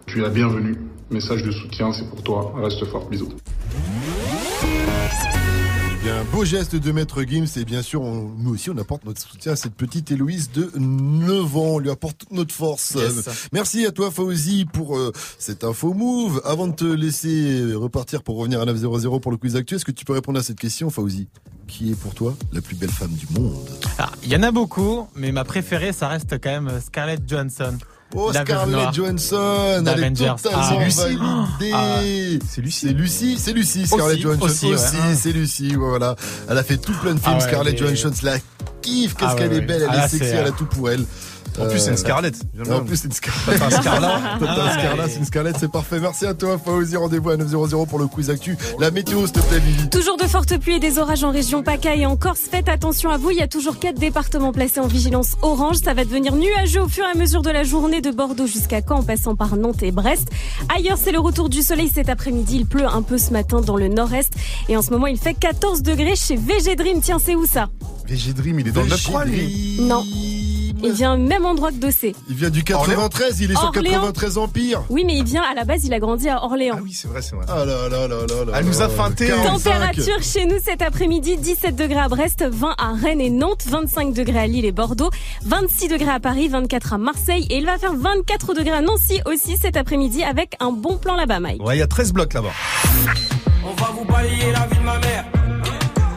tu 0.07 0.21
es 0.21 0.23
la 0.23 0.31
bienvenue. 0.31 0.77
Message 1.11 1.43
de 1.45 1.53
soutien, 1.53 1.93
c'est 1.93 2.09
pour 2.09 2.23
toi, 2.23 2.53
reste 2.57 2.85
forte, 2.87 3.09
bisous. 3.11 3.29
Eh 5.93 6.05
bien, 6.05 6.25
beau 6.33 6.45
geste 6.45 6.75
de 6.75 6.93
Maître 6.93 7.23
Gims 7.23 7.47
et 7.57 7.65
bien 7.65 7.81
sûr, 7.83 8.03
on- 8.03 8.29
nous 8.39 8.55
aussi, 8.55 8.71
on 8.71 8.79
apporte 8.79 9.05
notre 9.05 9.21
soutien 9.21 9.53
à 9.53 9.57
cette 9.57 9.75
petite 9.75 10.11
Héloïse 10.11 10.51
de 10.53 10.71
9 10.77 11.57
ans. 11.57 11.61
On 11.75 11.79
lui 11.79 11.91
apporte 11.91 12.19
toute 12.19 12.33
notre 12.33 12.53
force. 12.55 12.95
Yes. 12.97 13.49
Merci 13.53 13.87
à 13.87 13.93
toi, 13.93 14.11
Fauzi, 14.11 14.65
pour 14.65 14.97
euh, 14.97 15.13
cette 15.39 15.63
info 15.65 15.95
move. 15.95 16.41
Avant 16.45 16.67
de 16.67 16.75
te 16.75 16.85
laisser 16.85 17.73
repartir 17.75 18.23
pour 18.25 18.37
revenir 18.39 18.61
à 18.61 18.65
900 18.65 19.21
pour 19.21 19.31
le 19.31 19.37
quiz 19.37 19.55
actuel, 19.57 19.77
est-ce 19.77 19.85
que 19.85 19.93
tu 19.93 20.05
peux 20.05 20.13
répondre 20.13 20.39
à 20.41 20.43
cette 20.43 20.59
question, 20.59 20.91
Fauzi? 20.91 21.29
Qui 21.69 21.91
est 21.93 22.01
pour 22.01 22.15
toi 22.15 22.35
la 22.53 22.61
plus 22.61 22.77
belle 22.77 22.91
femme 22.91 23.13
du 23.13 23.27
monde? 23.39 23.69
Ah, 23.99 24.11
Il 24.25 24.29
y 24.33 24.37
en 24.37 24.43
a 24.43 24.51
beaucoup, 24.53 25.07
mais 25.17 25.31
ma 25.33 25.45
préférée, 25.45 25.93
ça 25.93 26.09
reste 26.09 26.33
quand 26.41 26.51
même 26.51 26.81
Scarlett 26.85 27.29
Johansson. 27.29 27.79
Oh, 28.15 28.31
La 28.33 28.43
Scarlett. 28.43 28.95
Johansson, 28.95 29.85
elle 29.87 30.05
est 30.05 30.11
totalement 30.13 30.37
Ah, 30.55 30.85
Lucie. 30.85 30.97
validée. 31.01 31.71
Ah, 31.75 32.01
c'est 32.49 32.61
Lucie. 32.63 32.87
C'est 32.87 32.93
Lucie, 32.93 33.39
c'est 33.39 33.53
Lucie, 33.53 33.87
Scarlett 33.87 34.21
Johansson. 34.21 34.47
aussi, 34.69 34.97
c'est 35.17 35.33
Lucie, 35.33 35.75
voilà. 35.75 36.15
Elle 36.49 36.57
a 36.59 36.63
fait 36.63 36.77
tout 36.77 36.93
plein 37.03 37.15
de 37.15 37.19
films, 37.21 37.35
Ah 37.35 37.39
ouais, 37.39 37.49
Scarlett 37.49 37.77
Johansson, 37.79 38.13
la 38.23 38.37
kiffe, 38.81 39.15
qu'est-ce 39.17 39.35
qu'elle 39.37 39.53
est 39.53 39.61
belle, 39.61 39.87
elle 39.91 39.99
est 39.99 40.09
sexy, 40.09 40.25
elle 40.33 40.47
a 40.47 40.49
euh, 40.49 40.53
tout 40.57 40.67
pour 40.67 40.89
elle. 40.89 41.05
En 41.59 41.67
plus, 41.67 41.79
c'est 41.79 41.89
une 41.89 41.95
Euh, 41.95 41.97
Scarlett. 41.97 42.35
En 42.71 42.81
plus, 42.85 42.97
c'est 42.97 43.07
une 43.07 43.13
Scarlett. 43.13 43.59
T'as 43.59 43.67
un 43.67 43.71
Scarlett. 43.71 44.11
T'as 44.41 44.47
un 44.47 44.67
Ah, 44.67 44.73
Scarlett, 44.79 45.11
c'est 45.11 45.19
une 45.19 45.25
Scarlett, 45.25 45.57
c'est 45.59 45.71
parfait. 45.71 46.01
Merci 46.01 46.27
à 46.27 46.35
toi, 46.35 46.59
Fauzi. 46.63 46.97
Rendez-vous 46.97 47.31
à 47.31 47.37
900 47.37 47.87
pour 47.87 47.99
le 47.99 48.07
quiz 48.07 48.31
actu. 48.31 48.57
La 48.79 48.91
météo, 48.91 49.21
s'il 49.27 49.33
te 49.33 49.41
plaît, 49.41 49.59
Vivi. 49.59 49.89
Toujours 49.89 50.17
de 50.17 50.25
fortes 50.25 50.59
pluies 50.59 50.75
et 50.75 50.81
des 50.81 50.99
orages 50.99 51.25
en 51.25 51.31
région 51.31 51.63
PACA 51.63 51.95
et 51.97 52.05
en 52.07 52.17
Corse. 52.17 52.41
Faites 52.51 52.69
attention 52.69 53.11
à 53.11 53.17
vous. 53.17 53.31
Il 53.31 53.39
y 53.39 53.43
a 53.43 53.49
toujours 53.49 53.79
quatre 53.79 53.99
départements 53.99 54.53
placés 54.53 54.81
en 54.81 54.87
vigilance 54.87 55.37
orange. 55.43 55.77
Ça 55.85 55.95
va 55.95 56.05
devenir 56.05 56.35
nuageux 56.35 56.83
au 56.83 56.89
fur 56.89 57.05
et 57.05 57.17
à 57.17 57.19
mesure 57.19 57.43
de 57.43 57.51
la 57.51 57.65
journée 57.65 58.01
de 58.01 58.11
Bordeaux 58.11 58.47
jusqu'à 58.47 58.81
Caen 58.87 58.97
en 58.99 59.03
passant 59.03 59.35
par 59.37 59.57
Nantes 59.57 59.83
et 59.83 59.93
Brest. 59.93 60.29
Ailleurs, 60.75 60.99
c'est 61.03 61.13
le 61.13 61.21
retour 61.21 61.49
du 61.49 61.63
soleil 61.63 61.91
cet 61.93 62.09
après-midi. 62.09 62.57
Il 62.57 62.67
pleut 62.67 62.87
un 62.87 63.03
peu 63.03 63.19
ce 63.19 63.31
matin 63.33 63.61
dans 63.61 63.77
le 63.77 63.89
nord-est. 63.89 64.33
Et 64.69 64.77
en 64.77 64.83
ce 64.83 64.91
moment, 64.91 65.07
il 65.07 65.19
fait 65.19 65.35
14 65.35 65.83
degrés 65.83 66.17
chez 66.17 66.37
VG 66.37 66.77
Dream. 66.77 67.01
Tiens, 67.01 67.19
c'est 67.19 67.35
où 67.35 67.47
ça? 67.47 67.69
VG 68.09 68.33
Dream, 68.35 68.61
il 68.61 68.69
est 68.69 68.73
dans 68.73 68.83
le 68.83 68.89
9-3, 68.89 69.25
lui. 69.25 69.79
Non. 69.81 70.03
Il 70.83 70.93
vient 70.93 71.15
au 71.15 71.17
même 71.17 71.47
endroit 71.47 71.71
que 71.71 71.77
Dossé. 71.77 72.15
Il 72.29 72.37
vient 72.37 72.51
du 72.51 72.63
93, 72.63 73.41
il 73.41 73.51
est 73.51 73.55
sur 73.55 73.65
Orléans. 73.65 73.93
93 74.03 74.39
Empire. 74.39 74.83
Oui, 74.91 75.05
mais 75.07 75.15
il 75.17 75.25
vient 75.25 75.43
à 75.43 75.55
la 75.55 75.65
base, 75.65 75.85
il 75.85 75.93
a 75.95 75.99
grandi 75.99 76.29
à 76.29 76.43
Orléans. 76.45 76.79
Oui, 76.83 76.93
c'est 76.93 77.09
vrai, 77.09 77.23
c'est 77.23 77.35
vrai. 77.35 77.45
Ah 77.49 77.65
là 77.65 77.89
là 77.89 78.07
là 78.09 78.19
là 78.27 78.45
là. 78.47 78.53
Elle 78.59 78.67
nous 78.67 78.83
a 78.83 78.89
feinté. 78.89 79.27
45. 79.29 79.53
Température 79.53 80.23
chez 80.23 80.47
nous 80.47 80.59
cet 80.63 80.83
après-midi, 80.83 81.37
17 81.37 81.75
degrés 81.77 82.01
à 82.01 82.09
Brest, 82.09 82.45
20 82.49 82.75
à 82.79 82.93
Rennes 82.93 83.21
et 83.21 83.31
Nantes, 83.31 83.65
25 83.69 84.13
degrés 84.13 84.39
à 84.39 84.47
Lille 84.47 84.65
et 84.65 84.73
Bordeaux, 84.73 85.11
26 85.45 85.89
degrés 85.89 86.11
à 86.11 86.21
Paris, 86.21 86.49
24 86.49 86.93
à 86.95 86.99
Marseille 86.99 87.47
et 87.51 87.59
il 87.59 87.67
va 87.67 87.79
faire 87.79 87.95
24 87.95 88.55
degrés 88.55 88.71
à 88.73 88.81
Nancy 88.83 89.21
aussi 89.27 89.57
cet 89.57 89.77
après-midi 89.77 90.23
avec 90.23 90.57
un 90.61 90.71
bon 90.73 90.97
plan 90.99 91.17
là-bas, 91.17 91.41
Mike. 91.41 91.65
Ouais, 91.65 91.77
il 91.77 91.81
y 91.81 91.83
a 91.83 91.87
13 91.87 92.13
blocs 92.13 92.33
là-bas. 92.35 92.53
On 93.65 93.73
va 93.83 93.91
vous 93.99 94.05
balayer 94.05 94.53
la 94.53 94.67
vie 94.67 94.79
de 94.79 94.85
ma 94.85 94.99
mère. 94.99 95.25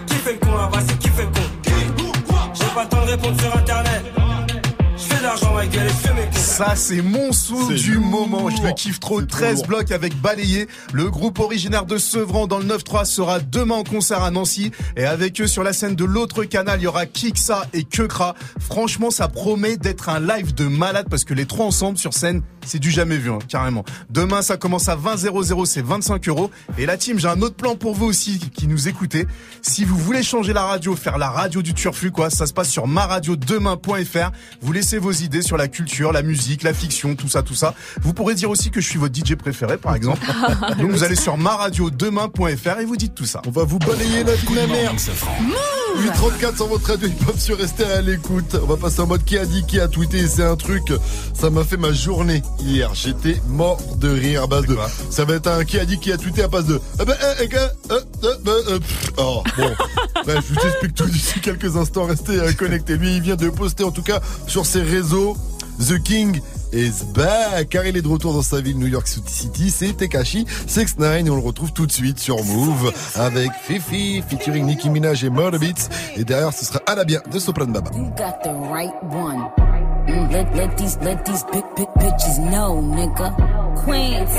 Qui 0.07 0.15
fait 0.15 0.33
le 0.33 0.39
con 0.39 0.55
là-bas, 0.55 0.79
c'est 0.87 0.99
qui 0.99 1.09
fait 1.09 1.23
le 1.23 1.29
con 1.29 2.11
J'ai 2.53 2.65
pas 2.75 2.83
le 2.83 2.89
temps 2.89 3.05
de 3.05 3.11
répondre 3.11 3.41
sur 3.41 3.55
internet. 3.55 4.18
Ça, 6.33 6.75
c'est 6.75 7.01
mon 7.01 7.31
son 7.31 7.67
du 7.67 7.95
lourd. 7.95 8.05
moment. 8.05 8.49
Je 8.49 8.61
le 8.63 8.73
kiffe 8.73 8.99
trop. 8.99 9.19
C'est 9.21 9.27
trop 9.27 9.39
13 9.39 9.57
lourd. 9.57 9.67
blocs 9.67 9.91
avec 9.91 10.19
balayé. 10.19 10.67
Le 10.91 11.09
groupe 11.09 11.39
originaire 11.39 11.85
de 11.85 11.97
Sevran 11.97 12.47
dans 12.47 12.57
le 12.57 12.65
9-3 12.65 13.05
sera 13.05 13.39
demain 13.39 13.75
en 13.75 13.83
concert 13.83 14.23
à 14.23 14.31
Nancy. 14.31 14.71
Et 14.97 15.05
avec 15.05 15.39
eux 15.41 15.47
sur 15.47 15.63
la 15.63 15.73
scène 15.73 15.95
de 15.95 16.05
l'autre 16.05 16.43
canal, 16.45 16.79
il 16.79 16.83
y 16.83 16.87
aura 16.87 17.05
Kiksa 17.05 17.67
et 17.73 17.83
Kekra. 17.83 18.35
Franchement, 18.59 19.11
ça 19.11 19.27
promet 19.27 19.77
d'être 19.77 20.09
un 20.09 20.19
live 20.19 20.53
de 20.53 20.65
malade 20.65 21.07
parce 21.09 21.23
que 21.23 21.33
les 21.33 21.45
trois 21.45 21.65
ensemble 21.65 21.97
sur 21.97 22.13
scène, 22.13 22.41
c'est 22.65 22.79
du 22.79 22.91
jamais 22.91 23.17
vu, 23.17 23.31
hein, 23.31 23.39
carrément. 23.47 23.85
Demain, 24.09 24.41
ça 24.41 24.57
commence 24.57 24.89
à 24.89 24.95
20 24.95 25.17
00, 25.17 25.65
c'est 25.65 25.81
25 25.81 26.27
euros. 26.27 26.51
Et 26.77 26.85
la 26.85 26.97
team, 26.97 27.19
j'ai 27.19 27.27
un 27.27 27.41
autre 27.41 27.55
plan 27.55 27.75
pour 27.75 27.93
vous 27.93 28.05
aussi 28.05 28.39
qui 28.39 28.67
nous 28.67 28.87
écoutez. 28.87 29.27
Si 29.61 29.85
vous 29.85 29.97
voulez 29.97 30.23
changer 30.23 30.53
la 30.53 30.63
radio, 30.63 30.95
faire 30.95 31.17
la 31.17 31.29
radio 31.29 31.61
du 31.61 31.73
turfu, 31.73 32.11
quoi, 32.11 32.29
ça 32.29 32.45
se 32.45 32.53
passe 32.53 32.69
sur 32.69 32.87
maradiodemain.fr. 32.87 34.31
Vous 34.61 34.71
laissez 34.73 34.97
vos 34.97 35.11
idées 35.23 35.41
sur 35.41 35.57
la 35.57 35.67
culture, 35.67 36.11
la 36.11 36.21
musique, 36.21 36.63
la 36.63 36.73
fiction, 36.73 37.15
tout 37.15 37.29
ça, 37.29 37.43
tout 37.43 37.55
ça. 37.55 37.73
Vous 38.01 38.13
pourrez 38.13 38.35
dire 38.35 38.49
aussi 38.49 38.71
que 38.71 38.81
je 38.81 38.87
suis 38.87 38.99
votre 38.99 39.15
DJ 39.15 39.35
préféré, 39.35 39.77
par 39.77 39.95
exemple. 39.95 40.25
Donc 40.79 40.91
vous 40.91 41.03
allez 41.03 41.15
sur 41.15 41.37
maradiodemain.fr 41.37 42.79
et 42.79 42.85
vous 42.85 42.97
dites 42.97 43.15
tout 43.15 43.25
ça. 43.25 43.41
On 43.47 43.51
va 43.51 43.63
vous 43.63 43.79
balayer 43.79 44.23
la 44.23 44.35
vie 44.35 44.47
de 44.47 44.55
la 44.55 44.97
franc. 44.97 45.37
834 45.97 46.55
sur 46.55 46.67
votre 46.67 46.87
radio, 46.87 47.07
ils 47.07 47.25
peuvent 47.25 47.39
se 47.39 47.51
rester 47.51 47.83
à 47.83 48.01
l'écoute. 48.01 48.55
On 48.61 48.65
va 48.65 48.77
passer 48.77 49.01
en 49.01 49.07
mode 49.07 49.23
qui 49.23 49.37
a 49.37 49.45
dit, 49.45 49.65
qui 49.65 49.79
a 49.79 49.87
tweeté. 49.87 50.27
C'est 50.27 50.43
un 50.43 50.55
truc, 50.55 50.83
ça 51.33 51.49
m'a 51.49 51.63
fait 51.63 51.77
ma 51.77 51.91
journée 51.91 52.41
hier. 52.59 52.93
J'étais 52.93 53.41
mort 53.47 53.81
de 53.97 54.09
rire 54.09 54.43
à 54.43 54.47
base 54.47 54.65
de. 54.65 54.77
Ça 55.09 55.25
va 55.25 55.35
être 55.35 55.47
un 55.47 55.65
qui 55.65 55.79
a 55.79 55.85
dit, 55.85 55.99
qui 55.99 56.11
a 56.11 56.17
tweeté 56.17 56.43
à 56.43 56.47
base 56.47 56.65
de. 56.65 56.79
Ah 56.99 57.05
ben, 57.05 57.15
euh, 57.21 58.79
pff. 58.79 59.11
Oh, 59.17 59.43
bon. 59.57 59.69
Bref, 60.25 60.45
je 60.47 60.53
vous 60.53 60.67
explique 60.67 60.95
tout 60.95 61.05
d'ici 61.05 61.39
quelques 61.39 61.75
instants. 61.75 62.05
Restez 62.05 62.39
euh, 62.39 62.51
connectés. 62.53 62.97
Lui, 62.97 63.15
il 63.15 63.21
vient 63.21 63.35
de 63.35 63.49
poster 63.49 63.83
en 63.83 63.91
tout 63.91 64.03
cas 64.03 64.19
sur 64.47 64.65
ses 64.65 64.81
réseaux. 64.81 64.98
The 64.99 65.97
King 66.03 66.41
is 66.73 67.05
back 67.13 67.69
car 67.69 67.85
il 67.85 67.95
est 67.95 68.01
de 68.01 68.07
retour 68.09 68.33
dans 68.33 68.41
sa 68.41 68.59
ville 68.59 68.77
New 68.77 68.87
York 68.87 69.07
City, 69.07 69.71
c'est 69.71 69.95
Tekashi 69.95 70.45
69 70.67 71.25
et 71.25 71.29
on 71.29 71.35
le 71.37 71.41
retrouve 71.41 71.71
tout 71.71 71.87
de 71.87 71.91
suite 71.91 72.19
sur 72.19 72.43
Move 72.43 72.91
avec 73.15 73.49
Fifi 73.63 74.21
featuring 74.27 74.65
Nicki 74.65 74.89
Minaj 74.89 75.23
et 75.23 75.29
Murder 75.29 75.57
Beats 75.57 75.87
et 76.17 76.25
derrière 76.25 76.51
ce 76.51 76.65
sera 76.65 76.81
Alabia 76.85 77.21
de 77.31 77.39
Soprano 77.39 77.71
Baba. 77.71 77.91
You 77.95 78.09
got 78.17 78.43
the 78.43 78.51
right 78.69 78.91
one. 79.03 79.49
Mm, 80.09 80.31
let, 80.33 80.53
let 80.53 80.75
these 80.75 80.97
let 81.01 81.23
these 81.23 81.45
big 81.53 81.63
big 81.77 81.87
bitches 81.95 82.37
know, 82.51 82.81
nigga. 82.81 83.31
Queens, 83.85 84.29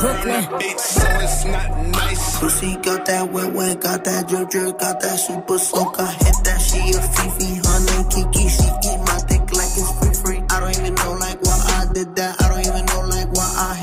Brooklyn. 0.00 0.42
So 0.76 1.06
it's 1.22 1.44
not 1.46 1.86
nice. 1.92 2.38
Pussy 2.38 2.76
got 2.82 3.06
that 3.06 3.32
wet 3.32 3.54
wet, 3.54 3.80
got 3.80 4.04
that 4.04 4.28
drip 4.28 4.50
drip, 4.50 4.78
got 4.78 5.00
that 5.00 5.18
super 5.18 5.58
soak. 5.58 5.98
I 5.98 6.12
hit 6.12 6.36
that 6.44 6.60
she 6.60 6.78
a 6.92 7.00
Fifi, 7.00 7.54
her 7.64 7.80
name 7.88 8.08
Kiki. 8.10 8.48
She 8.48 8.68
eat 8.68 9.00
my 9.06 9.09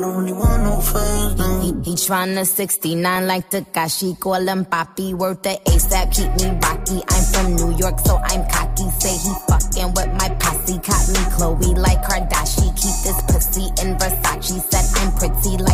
Don't 0.00 0.16
really 0.16 0.32
want 0.32 0.62
no 0.64 0.80
friends, 0.80 1.38
no. 1.38 1.60
He, 1.60 1.68
he 1.90 1.94
tryna 1.94 2.44
69 2.44 3.26
like 3.26 3.48
Takashi, 3.48 4.18
call 4.18 4.46
him 4.48 4.64
Papi, 4.64 5.14
worth 5.14 5.42
the 5.42 5.50
ASAP, 5.66 6.10
keep 6.12 6.30
me 6.42 6.50
rocky. 6.62 6.98
I'm 7.08 7.24
from 7.32 7.54
New 7.54 7.78
York, 7.78 8.00
so 8.00 8.16
I'm 8.16 8.44
cocky. 8.50 8.90
Say 8.98 9.14
he 9.16 9.32
fucking 9.46 9.94
with 9.94 10.12
my 10.18 10.28
posse, 10.40 10.78
caught 10.80 11.08
me 11.08 11.22
Chloe 11.36 11.74
like 11.78 12.02
Kardashian. 12.02 12.74
Keep 12.74 12.96
this 13.06 13.22
pussy 13.30 13.66
in 13.82 13.96
Versace, 13.96 14.60
said 14.68 14.84
I'm 14.98 15.12
pretty 15.14 15.62
like 15.62 15.73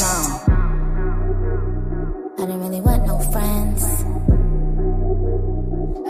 No. 0.00 0.40
I 2.38 2.46
don't 2.46 2.60
really 2.60 2.80
want 2.80 3.06
no 3.06 3.18
friends. 3.32 3.84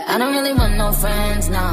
I 0.07 0.17
don't 0.17 0.33
really 0.33 0.53
want 0.53 0.77
no 0.77 0.93
friends, 0.93 1.49
no. 1.49 1.67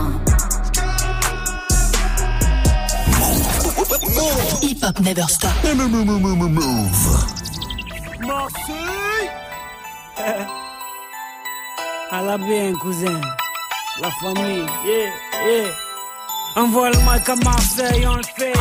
Hip 4.62 4.80
hop 4.82 5.00
never 5.00 5.22
stop. 5.22 5.54
Marseille 8.26 9.28
À 12.10 12.22
la 12.22 12.38
bien, 12.38 12.72
cousin. 12.82 13.20
La 14.00 14.10
famille, 14.20 14.66
yeah, 14.84 15.10
yeah. 15.46 15.87
Envoie 16.58 16.90
le 16.90 16.96
mic 16.98 17.28
à 17.28 17.36
Marseille, 17.36 18.04
on 18.04 18.16
le 18.16 18.22
fait. 18.36 18.52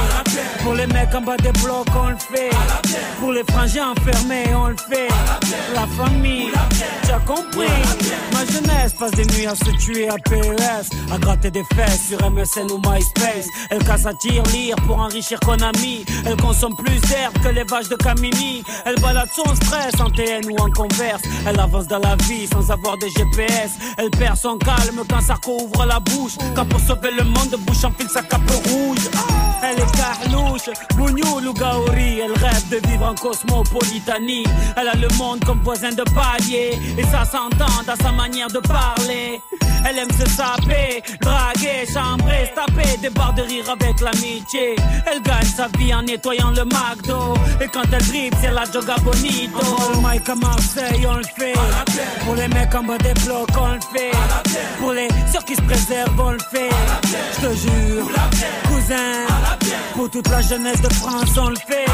Pour 0.62 0.76
les 0.76 0.86
mecs 0.86 1.16
en 1.16 1.22
bas 1.22 1.38
des 1.38 1.52
blocs, 1.64 1.88
on 2.00 2.10
le 2.10 2.18
fait. 2.18 2.52
Pour 3.20 3.32
les 3.32 3.44
frangins 3.50 3.92
enfermés, 3.98 4.54
on 4.54 4.68
le 4.68 4.76
fait. 4.78 5.08
La 5.74 5.88
famille, 5.88 6.52
tu 7.04 7.12
as 7.12 7.20
compris. 7.20 7.66
Ma 8.34 8.46
jeunesse 8.46 8.94
passe 8.94 9.12
des 9.12 9.26
nuits 9.26 9.48
à 9.48 9.56
se 9.56 9.72
tuer 9.84 10.10
à 10.10 10.16
PES, 10.18 10.90
à 11.12 11.18
gratter 11.18 11.50
des 11.50 11.64
fesses 11.74 12.10
sur 12.10 12.20
MSN 12.30 12.72
ou 12.72 12.78
MySpace. 12.78 13.48
Elle 13.72 13.84
casse 13.84 14.06
à 14.06 14.14
tir 14.14 14.44
lire 14.54 14.76
pour 14.86 15.00
enrichir 15.00 15.40
Konami. 15.40 16.06
Elle 16.24 16.38
consomme 16.38 16.76
plus 16.76 17.00
d'herbe 17.10 17.34
que 17.44 17.50
les 17.50 17.64
vaches 17.64 17.90
de 17.90 17.96
Camini. 17.96 18.64
Elle 18.86 19.00
balade 19.02 19.30
son 19.36 19.56
stress 19.56 20.00
en 20.00 20.12
TN 20.12 20.46
ou 20.52 20.56
en 20.62 20.70
converse. 20.70 21.24
Elle 21.48 21.60
avance 21.60 21.88
dans 21.88 22.00
la 22.00 22.16
vie 22.28 22.46
sans 22.46 22.70
avoir 22.70 22.96
de 23.00 23.08
GPS. 23.08 23.72
Elle 23.98 24.12
perd 24.12 24.38
son 24.38 24.60
calme 24.60 25.02
quand 25.10 25.22
Sarko 25.22 25.64
ouvre 25.64 25.86
la 25.88 26.00
bouche. 26.00 26.34
Quand 26.56 26.66
pour 26.66 26.80
sauver 26.80 27.10
le 27.18 27.24
monde, 27.24 27.56
bouche 27.66 27.87
enfile 27.88 28.10
sa 28.10 28.22
cape 28.22 28.50
rouge. 28.68 29.10
Elle 29.64 29.80
est 29.80 29.92
carlouche, 29.98 30.70
bougnoul 30.96 31.48
ou 31.48 31.54
gaori. 31.54 32.20
Elle 32.20 32.34
rêve 32.34 32.70
de 32.70 32.88
vivre 32.88 33.06
en 33.08 33.16
cosmopolitanie. 33.16 34.46
Elle 34.76 34.90
a 34.90 34.96
le 34.96 35.08
monde 35.18 35.44
comme 35.46 35.62
voisin 35.64 35.90
de 35.90 36.04
palier. 36.04 36.78
Et 36.98 37.04
ça 37.04 37.26
s'entend 37.26 37.84
dans 37.86 37.96
sa 38.04 38.12
manière 38.12 38.48
de 38.50 38.60
parler. 38.60 39.42
Elle 39.86 40.00
aime 40.00 40.12
se 40.12 40.28
saper, 40.30 41.02
draguer, 41.22 41.86
chambrer, 41.92 42.52
taper 42.54 42.98
des 42.98 43.10
barres 43.10 43.34
de 43.34 43.44
rire 43.44 43.70
avec 43.70 44.02
l'amitié. 44.02 44.76
Elle 45.10 45.22
gagne 45.22 45.46
sa 45.46 45.68
vie 45.78 45.94
en 45.94 46.02
nettoyant 46.02 46.52
le 46.52 46.66
McDo. 46.66 47.36
Et 47.62 47.68
quand 47.68 47.84
elle 47.92 48.06
dribble, 48.06 48.38
c'est 48.42 48.52
la 48.52 48.66
joga 48.66 48.96
bonito. 49.04 49.60
On 49.62 50.02
le 50.02 50.14
mic 50.14 50.28
à 50.28 50.36
Marseille, 50.36 51.08
on 51.08 51.18
le 51.18 51.24
fait. 51.24 51.54
Pour 52.26 52.36
les 52.36 52.48
mecs 52.50 52.76
en 52.76 52.84
bas 52.84 52.98
des 52.98 53.14
blocs, 53.26 53.50
on 53.60 53.74
le 53.74 53.80
fait. 53.94 54.12
Pour 54.80 54.92
les 54.92 55.08
ceux 55.32 55.44
qui 55.46 55.56
se 55.56 55.62
préservent, 55.62 56.20
on 56.20 56.32
le 56.32 56.40
fait. 56.52 56.70
Je 57.36 57.48
te 57.48 57.56
cousin. 58.88 59.67
Pour 59.94 60.10
toute 60.10 60.30
la 60.30 60.42
jeunesse 60.42 60.82
de 60.82 60.94
France, 60.94 61.38
on 61.38 61.50
le 61.50 61.56
fait. 61.56 61.86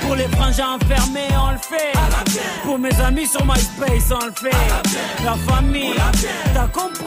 Pour 0.00 0.14
les 0.14 0.28
frangins 0.28 0.76
enfermés, 0.80 1.28
on 1.32 1.52
le 1.52 1.58
fait. 1.58 1.92
Pour 2.64 2.78
mes 2.78 2.94
amis 3.00 3.26
sur 3.26 3.44
MySpace, 3.44 4.12
on 4.12 4.26
le 4.26 4.32
fait. 4.32 5.24
La 5.24 5.34
famille, 5.52 5.94
t'as 6.54 6.66
compris. 6.68 7.04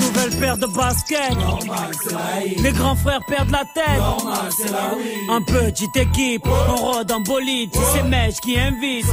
Nouvelle 0.00 0.40
paire 0.40 0.56
de 0.56 0.66
baskets. 0.66 1.36
Les 2.58 2.72
grands 2.72 2.96
frères 2.96 3.20
perdent 3.26 3.50
la 3.50 3.64
tête. 3.74 4.02
En 5.28 5.42
petite 5.42 5.96
équipe, 5.96 6.46
on 6.46 6.76
rôde 6.76 7.12
en 7.12 7.20
bolide. 7.20 7.70
C'est 7.94 8.02
Mèche 8.02 8.40
qui 8.40 8.58
invite. 8.58 9.06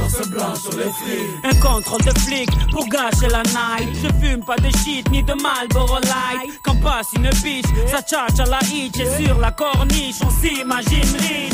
Un 1.44 1.54
contrôle 1.60 2.02
de 2.02 2.18
flic 2.20 2.50
pour 2.72 2.86
gâcher 2.88 3.28
la 3.30 3.42
night. 3.42 3.88
Je 4.02 4.26
fume 4.26 4.44
pas 4.44 4.56
de 4.56 4.70
shit 4.78 5.08
ni 5.10 5.22
de 5.22 5.34
Marlboro 5.34 5.98
Light. 6.00 6.50
Quand 6.64 6.76
passe 6.82 7.08
une 7.14 7.30
biche, 7.42 7.64
ça 7.86 8.02
tchatche 8.02 8.40
à 8.40 8.46
la 8.46 8.58
hitch. 8.72 8.98
Et 8.98 9.24
sur 9.24 9.38
la 9.38 9.50
corniche, 9.52 10.17
on 10.24 10.30
s'imagine 10.30 11.16
riche. 11.18 11.52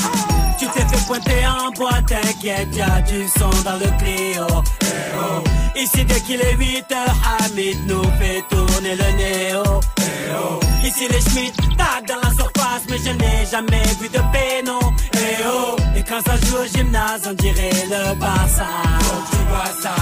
Tu 0.59 0.67
t'es 0.67 0.81
fait 0.81 1.07
pointer 1.07 1.47
en 1.47 1.71
boîte, 1.73 2.07
t'inquiète, 2.07 2.75
y'a 2.75 3.01
du 3.03 3.27
son 3.29 3.51
dans 3.65 3.77
le 3.77 3.91
Clio. 3.99 4.47
Eh 4.83 4.87
oh. 5.19 5.43
Ici 5.77 6.05
dès 6.05 6.21
qu'il 6.21 6.41
est 6.41 6.57
8 6.57 6.85
heures, 6.93 7.17
Hamid 7.41 7.87
nous 7.87 8.05
fait 8.21 8.43
tourner 8.49 8.95
le 8.95 9.17
néo. 9.17 9.63
Eh 9.99 10.03
oh. 10.39 10.61
Ici 10.85 11.09
les 11.11 11.21
Schmitt 11.21 11.55
tac 11.77 12.07
dans 12.07 12.21
la 12.23 12.31
surface, 12.35 12.83
mais 12.89 12.99
je 12.99 13.11
n'ai 13.11 13.47
jamais 13.51 13.83
vu 14.01 14.09
de 14.09 14.21
péno. 14.33 14.79
Eh 15.15 15.43
oh. 15.47 15.77
Et 15.97 16.03
quand 16.03 16.21
ça 16.25 16.37
joue 16.47 16.57
au 16.57 16.67
gymnase, 16.67 17.23
on 17.29 17.33
dirait 17.35 17.71
le 17.91 18.15
Barça. 18.15 18.67
tu 19.31 19.37
vois 19.49 19.83
ça. 19.83 19.95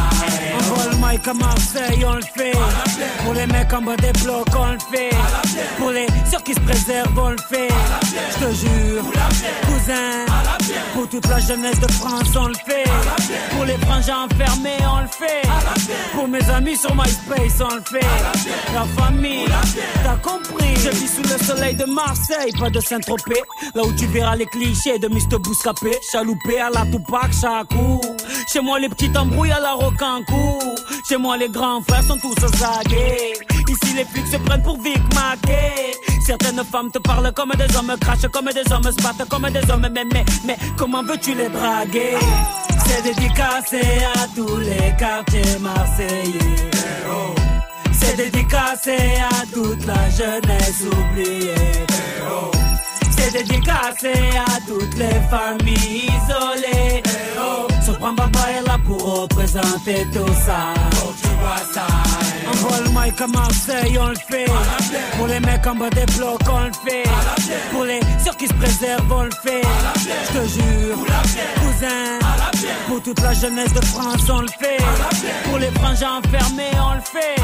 On 0.55 0.75
voit 0.75 0.85
le 0.91 0.97
mic 0.97 1.29
à 1.29 1.35
Marseille, 1.35 2.05
on 2.07 2.15
le 2.15 2.23
fait. 2.23 2.53
Pour 3.25 3.35
les 3.35 3.47
mecs 3.47 3.73
en 3.73 3.83
bas 3.83 3.97
des 3.97 4.13
blocs, 4.23 4.47
on 4.59 4.73
le 4.73 4.79
fait. 4.93 5.11
Pour 5.79 5.91
les 5.91 6.07
ceux 6.31 6.39
qui 6.45 6.55
se 6.55 6.61
préservent, 6.61 7.19
on 7.19 7.31
le 7.31 7.37
fait. 7.51 7.69
Jure, 8.55 9.05
cousin. 9.67 10.27
Pour 10.95 11.09
toute 11.09 11.27
la 11.27 11.39
jeunesse 11.39 11.81
de 11.81 11.91
France, 11.93 12.37
on 12.37 12.49
le 12.49 12.55
fait. 12.55 12.85
Pour 13.51 13.65
les 13.65 13.79
frangins 13.79 14.27
enfermés, 14.27 14.77
on 14.81 15.01
le 15.01 15.09
fait. 15.09 15.43
Pour 16.13 16.29
mes 16.29 16.49
amis 16.51 16.77
sur 16.77 16.95
MySpace, 16.95 17.61
on 17.61 17.77
le 17.77 17.83
fait. 17.83 18.07
La 18.75 18.85
famille, 19.03 19.47
t'as 20.05 20.17
compris. 20.17 20.77
Je 20.77 20.91
vis 20.91 21.09
sous 21.09 21.23
le 21.23 21.45
soleil 21.45 21.75
de 21.77 21.85
Marseille, 21.87 22.53
pas 22.59 22.69
de 22.69 22.81
Saint-Tropez. 22.81 23.43
Là 23.75 23.83
où 23.85 23.93
tu 23.95 24.07
verras 24.07 24.37
les 24.37 24.47
clichés 24.47 24.99
de 24.99 25.09
Mr. 25.09 25.39
Bouscapé. 25.43 25.97
Chaloupé 26.11 26.61
à 26.61 26.69
la 26.69 26.83
Tupac, 26.83 27.33
Chakou. 27.33 28.01
Chez 28.53 28.61
moi, 28.61 28.79
les 28.79 28.89
petites 28.91 29.17
embrouilles 29.17 29.53
à 29.53 29.61
la 29.61 29.73
Rocancourt. 29.73 30.75
Chez 31.09 31.17
moi, 31.17 31.37
les 31.39 31.49
grands 31.49 31.81
frères 31.83 32.05
sont 32.05 32.19
tous 32.19 32.35
zagués. 32.59 33.33
Les 33.95 34.05
flics 34.05 34.27
se 34.27 34.37
prennent 34.39 34.63
pour 34.63 34.81
Vic 34.81 35.03
Mackey. 35.15 35.93
Certaines 36.27 36.65
femmes 36.65 36.91
te 36.91 36.99
parlent 36.99 37.33
comme 37.33 37.53
des 37.59 37.77
hommes, 37.77 37.95
crachent 38.01 38.29
comme 38.33 38.47
des 38.47 38.73
hommes, 38.73 38.85
se 38.85 39.03
battent 39.03 39.29
comme 39.29 39.51
des 39.51 39.71
hommes. 39.71 39.87
Mais, 39.93 40.05
mais, 40.13 40.25
mais, 40.45 40.57
comment 40.77 41.03
veux-tu 41.03 41.35
les 41.35 41.49
draguer? 41.49 42.17
C'est 42.87 43.03
dédicacé 43.03 43.81
à 44.15 44.27
tous 44.35 44.57
les 44.59 44.95
quartiers 44.99 45.59
marseillais. 45.61 46.71
C'est 47.93 48.17
dédicacé 48.17 48.97
à 49.31 49.47
toute 49.53 49.85
la 49.87 50.09
jeunesse 50.11 50.85
oubliée. 50.87 51.55
C'est 53.11 53.33
dédicacé 53.33 54.13
à 54.39 54.61
toutes 54.67 54.97
les 54.97 55.21
familles 55.31 56.07
isolées. 56.07 57.03
Sopran 57.85 58.13
Baba 58.13 58.51
est 58.51 58.67
là 58.67 58.79
pour 58.87 59.23
représenter 59.23 60.07
tout 60.13 60.33
ça. 60.47 60.73
On 62.47 62.57
voit 62.57 62.79
le 62.79 63.23
à 63.23 63.27
Marseille, 63.27 63.99
on 63.99 64.09
le 64.09 64.15
fait. 64.15 64.47
Pour 65.17 65.27
les 65.27 65.41
mecs 65.41 65.67
en 65.67 65.75
bas 65.75 65.91
des 65.91 66.07
blocs, 66.17 66.41
on 66.49 66.65
le 66.67 66.73
fait. 66.85 67.03
Pour 67.73 67.85
les 67.85 68.01
ceux 68.25 68.33
qui 68.39 68.47
se 68.47 68.55
préservent, 68.55 69.13
on 69.13 69.25
le 69.25 69.31
fait. 69.43 69.63
Je 69.97 70.39
te 70.39 70.49
jure, 70.49 70.97
cousin. 70.97 72.19
Pour 72.87 73.03
toute 73.03 73.21
la 73.21 73.33
jeunesse 73.33 73.73
de 73.73 73.85
France, 73.85 74.29
on 74.29 74.43
le 74.43 74.49
fait. 74.49 74.79
Pour 75.49 75.59
les 75.59 75.71
frangins 75.73 76.21
enfermés, 76.25 76.71
on 76.79 76.95
le 76.95 77.01
fait. 77.01 77.41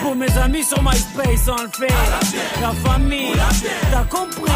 Pour 0.00 0.14
mes 0.14 0.32
amis 0.38 0.64
sur 0.64 0.82
MySpace, 0.82 1.48
on 1.48 1.62
le 1.62 1.70
fait. 1.78 1.94
La 2.62 2.72
famille, 2.88 3.32
t'as 3.92 4.04
compris. 4.04 4.52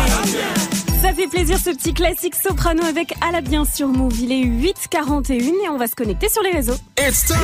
Ça 1.02 1.14
fait 1.14 1.28
plaisir 1.28 1.56
ce 1.56 1.70
petit 1.70 1.94
classique 1.94 2.34
soprano 2.34 2.82
avec 2.84 3.14
À 3.26 3.32
la 3.32 3.40
bien 3.40 3.64
sur 3.64 3.88
Move. 3.88 4.20
Il 4.20 4.32
est 4.32 4.44
8h41 4.44 5.32
et 5.64 5.68
on 5.70 5.78
va 5.78 5.86
se 5.86 5.94
connecter 5.94 6.28
sur 6.28 6.42
les 6.42 6.50
réseaux. 6.50 6.74
It's 6.98 7.24
time. 7.24 7.36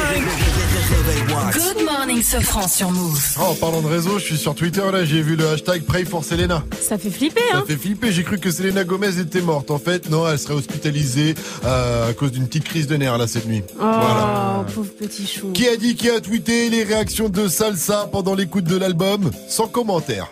Good 1.55 1.85
morning, 1.85 2.23
Sofran 2.23 2.69
sur 2.69 2.91
Move. 2.91 3.19
Oh, 3.41 3.45
en 3.45 3.55
parlant 3.55 3.81
de 3.81 3.87
réseau, 3.87 4.19
je 4.19 4.25
suis 4.25 4.37
sur 4.37 4.55
Twitter 4.55 4.83
là, 4.93 5.05
j'ai 5.07 5.23
vu 5.23 5.37
le 5.37 5.49
hashtag 5.49 5.85
Pray 5.85 6.05
for 6.05 6.23
Selena. 6.23 6.65
Ça 6.81 6.99
fait 6.99 7.09
flipper, 7.11 7.41
Ça 7.51 7.59
hein 7.59 7.65
fait 7.67 7.77
flipper, 7.77 8.13
j'ai 8.13 8.25
cru 8.25 8.39
que 8.39 8.51
Selena 8.51 8.85
Gomez 8.85 9.19
était 9.19 9.41
morte. 9.41 9.71
En 9.71 9.79
fait, 9.79 10.11
non, 10.11 10.29
elle 10.29 10.39
serait 10.39 10.55
hospitalisée 10.55 11.35
euh, 11.65 12.11
à 12.11 12.13
cause 12.13 12.33
d'une 12.33 12.47
petite 12.47 12.65
crise 12.65 12.87
de 12.87 12.97
nerfs 12.97 13.17
là 13.17 13.27
cette 13.27 13.47
nuit. 13.47 13.63
Oh, 13.71 13.79
Voilà. 13.79 14.67
pauvre 14.75 14.91
petit 14.99 15.27
chou. 15.27 15.53
Qui 15.53 15.67
a 15.69 15.77
dit, 15.77 15.95
qui 15.97 16.11
a 16.11 16.21
tweeté 16.21 16.69
les 16.69 16.85
réactions 16.85 17.31
de 17.31 17.49
Salsa 17.49 18.09
pendant 18.13 18.35
l'écoute 18.35 18.65
de 18.65 18.77
l'album? 18.77 19.31
Sans 19.49 19.67
commentaire. 19.67 20.29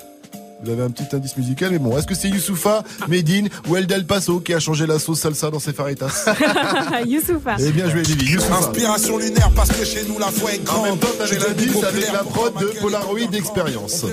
Vous 0.65 0.71
avez 0.71 0.83
un 0.83 0.91
petit 0.91 1.15
indice 1.15 1.37
musical, 1.37 1.73
mais 1.73 1.79
bon, 1.79 1.97
est-ce 1.99 2.07
que 2.07 2.15
c'est 2.15 2.29
Youssoufa, 2.29 2.85
Medine 3.09 3.51
ou 3.69 3.77
El 3.77 3.87
Del 3.87 4.07
Paso 4.07 4.41
qui 4.41 4.55
a 4.55 4.61
changé 4.61 4.87
la 4.87 4.99
sauce 4.99 5.21
salsa 5.21 5.51
dans 5.51 5.59
ses 5.59 5.75
faritas? 5.75 6.25
Youssoufa. 7.07 7.57
Eh 7.59 7.71
bien 7.71 7.91
joué, 7.91 8.03
Lévi. 8.03 8.33
Youssoufa. 8.33 8.57
Inspiration 8.57 9.19
lunaire 9.19 9.51
parce 9.55 9.69
que 9.71 9.85
chez 9.85 10.05
nous 10.09 10.19
la 10.19 10.29
foi 10.29 10.55
est 10.55 10.61
En 10.61 10.73
grande. 10.73 10.85
même 10.87 10.99
temps, 10.99 11.09
t'avais 11.19 11.39
l'indice 11.39 11.83
avec 11.85 12.11
la 12.13 12.25
prod 12.25 12.55
de 12.59 12.67
Polaroid 12.81 13.19
Experience. 13.35 14.07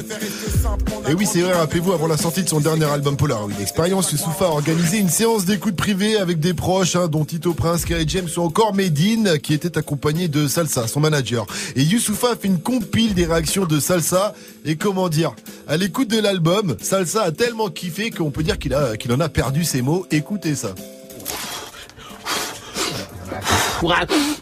Et 1.10 1.14
oui, 1.14 1.26
c'est 1.32 1.41
vrai, 1.41 1.53
rappelez-vous, 1.53 1.94
avant 1.94 2.07
la 2.07 2.18
sortie 2.18 2.44
de 2.44 2.49
son 2.49 2.60
dernier 2.60 2.86
album 2.86 3.15
Polaroid 3.15 3.49
Experience, 3.61 4.11
Youssoufa 4.11 4.45
a 4.45 4.49
organisé 4.49 4.98
une 4.98 5.10
séance 5.10 5.45
d'écoute 5.45 5.78
privée 5.78 6.18
avec 6.18 6.41
des 6.41 6.53
proches, 6.53 6.98
hein, 6.98 7.07
dont 7.07 7.23
Tito 7.23 7.53
Prince, 7.53 7.86
Kerry 7.86 8.06
James 8.10 8.28
ou 8.36 8.41
encore 8.41 8.73
Medine, 8.76 9.40
qui 9.41 9.53
était 9.53 9.78
accompagné 9.78 10.28
de 10.28 10.49
Salsa, 10.49 10.88
son 10.88 10.99
manager. 10.99 11.45
Et 11.78 11.84
Youssoufa 11.84 12.32
a 12.32 12.36
fait 12.36 12.49
une 12.49 12.60
compile 12.60 13.14
des 13.14 13.26
réactions 13.26 13.65
de 13.65 13.80
Salsa, 13.80 14.34
et 14.65 14.76
comment 14.76 15.07
dire, 15.07 15.34
à 15.68 15.78
l'écoute 15.78 16.10
de 16.10 16.19
l'album, 16.19 16.40
Salsa 16.81 17.23
a 17.23 17.31
tellement 17.31 17.69
kiffé 17.69 18.09
qu'on 18.11 18.31
peut 18.31 18.43
dire 18.43 18.57
qu'il 18.59 18.73
a, 18.73 18.97
qu'il 18.97 19.11
en 19.13 19.19
a 19.19 19.30
perdu 19.30 19.63
ses 19.63 19.81
mots. 19.81 20.05
Écoutez 20.11 20.55
ça. 20.55 20.69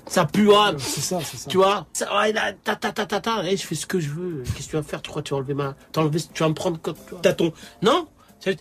Ça 0.08 0.26
pue, 0.26 0.54
hein. 0.54 0.76
C'est 0.80 1.02
ça, 1.02 1.20
c'est 1.24 1.38
ça. 1.38 1.50
Tu 1.50 1.58
vois? 1.58 1.86
Ça, 1.94 2.14
ouais, 2.20 2.34
là, 2.34 2.52
ta, 2.64 2.76
ta, 2.76 2.92
ta, 2.92 3.06
ta, 3.06 3.22
ta, 3.22 3.44
et 3.46 3.56
je 3.56 3.66
fais 3.66 3.76
ce 3.76 3.86
que 3.86 4.00
je 4.00 4.10
veux. 4.10 4.44
Qu'est-ce 4.56 4.66
que 4.68 4.72
tu 4.72 4.76
vas 4.76 4.84
faire? 4.84 5.02
Tu 5.02 5.10
crois 5.10 5.22
que 5.22 5.28
tu 5.28 5.34
vas 5.34 5.38
enlever 5.38 5.54
ma... 5.54 5.76
T'as 5.92 6.02
enlevé- 6.02 6.28
tu 6.34 6.44
vas 6.44 6.50
me 6.50 6.54
prendre 6.54 6.80
comme 6.82 6.96
tâton. 7.22 7.54
Non? 7.82 8.08
Ça- 8.40 8.52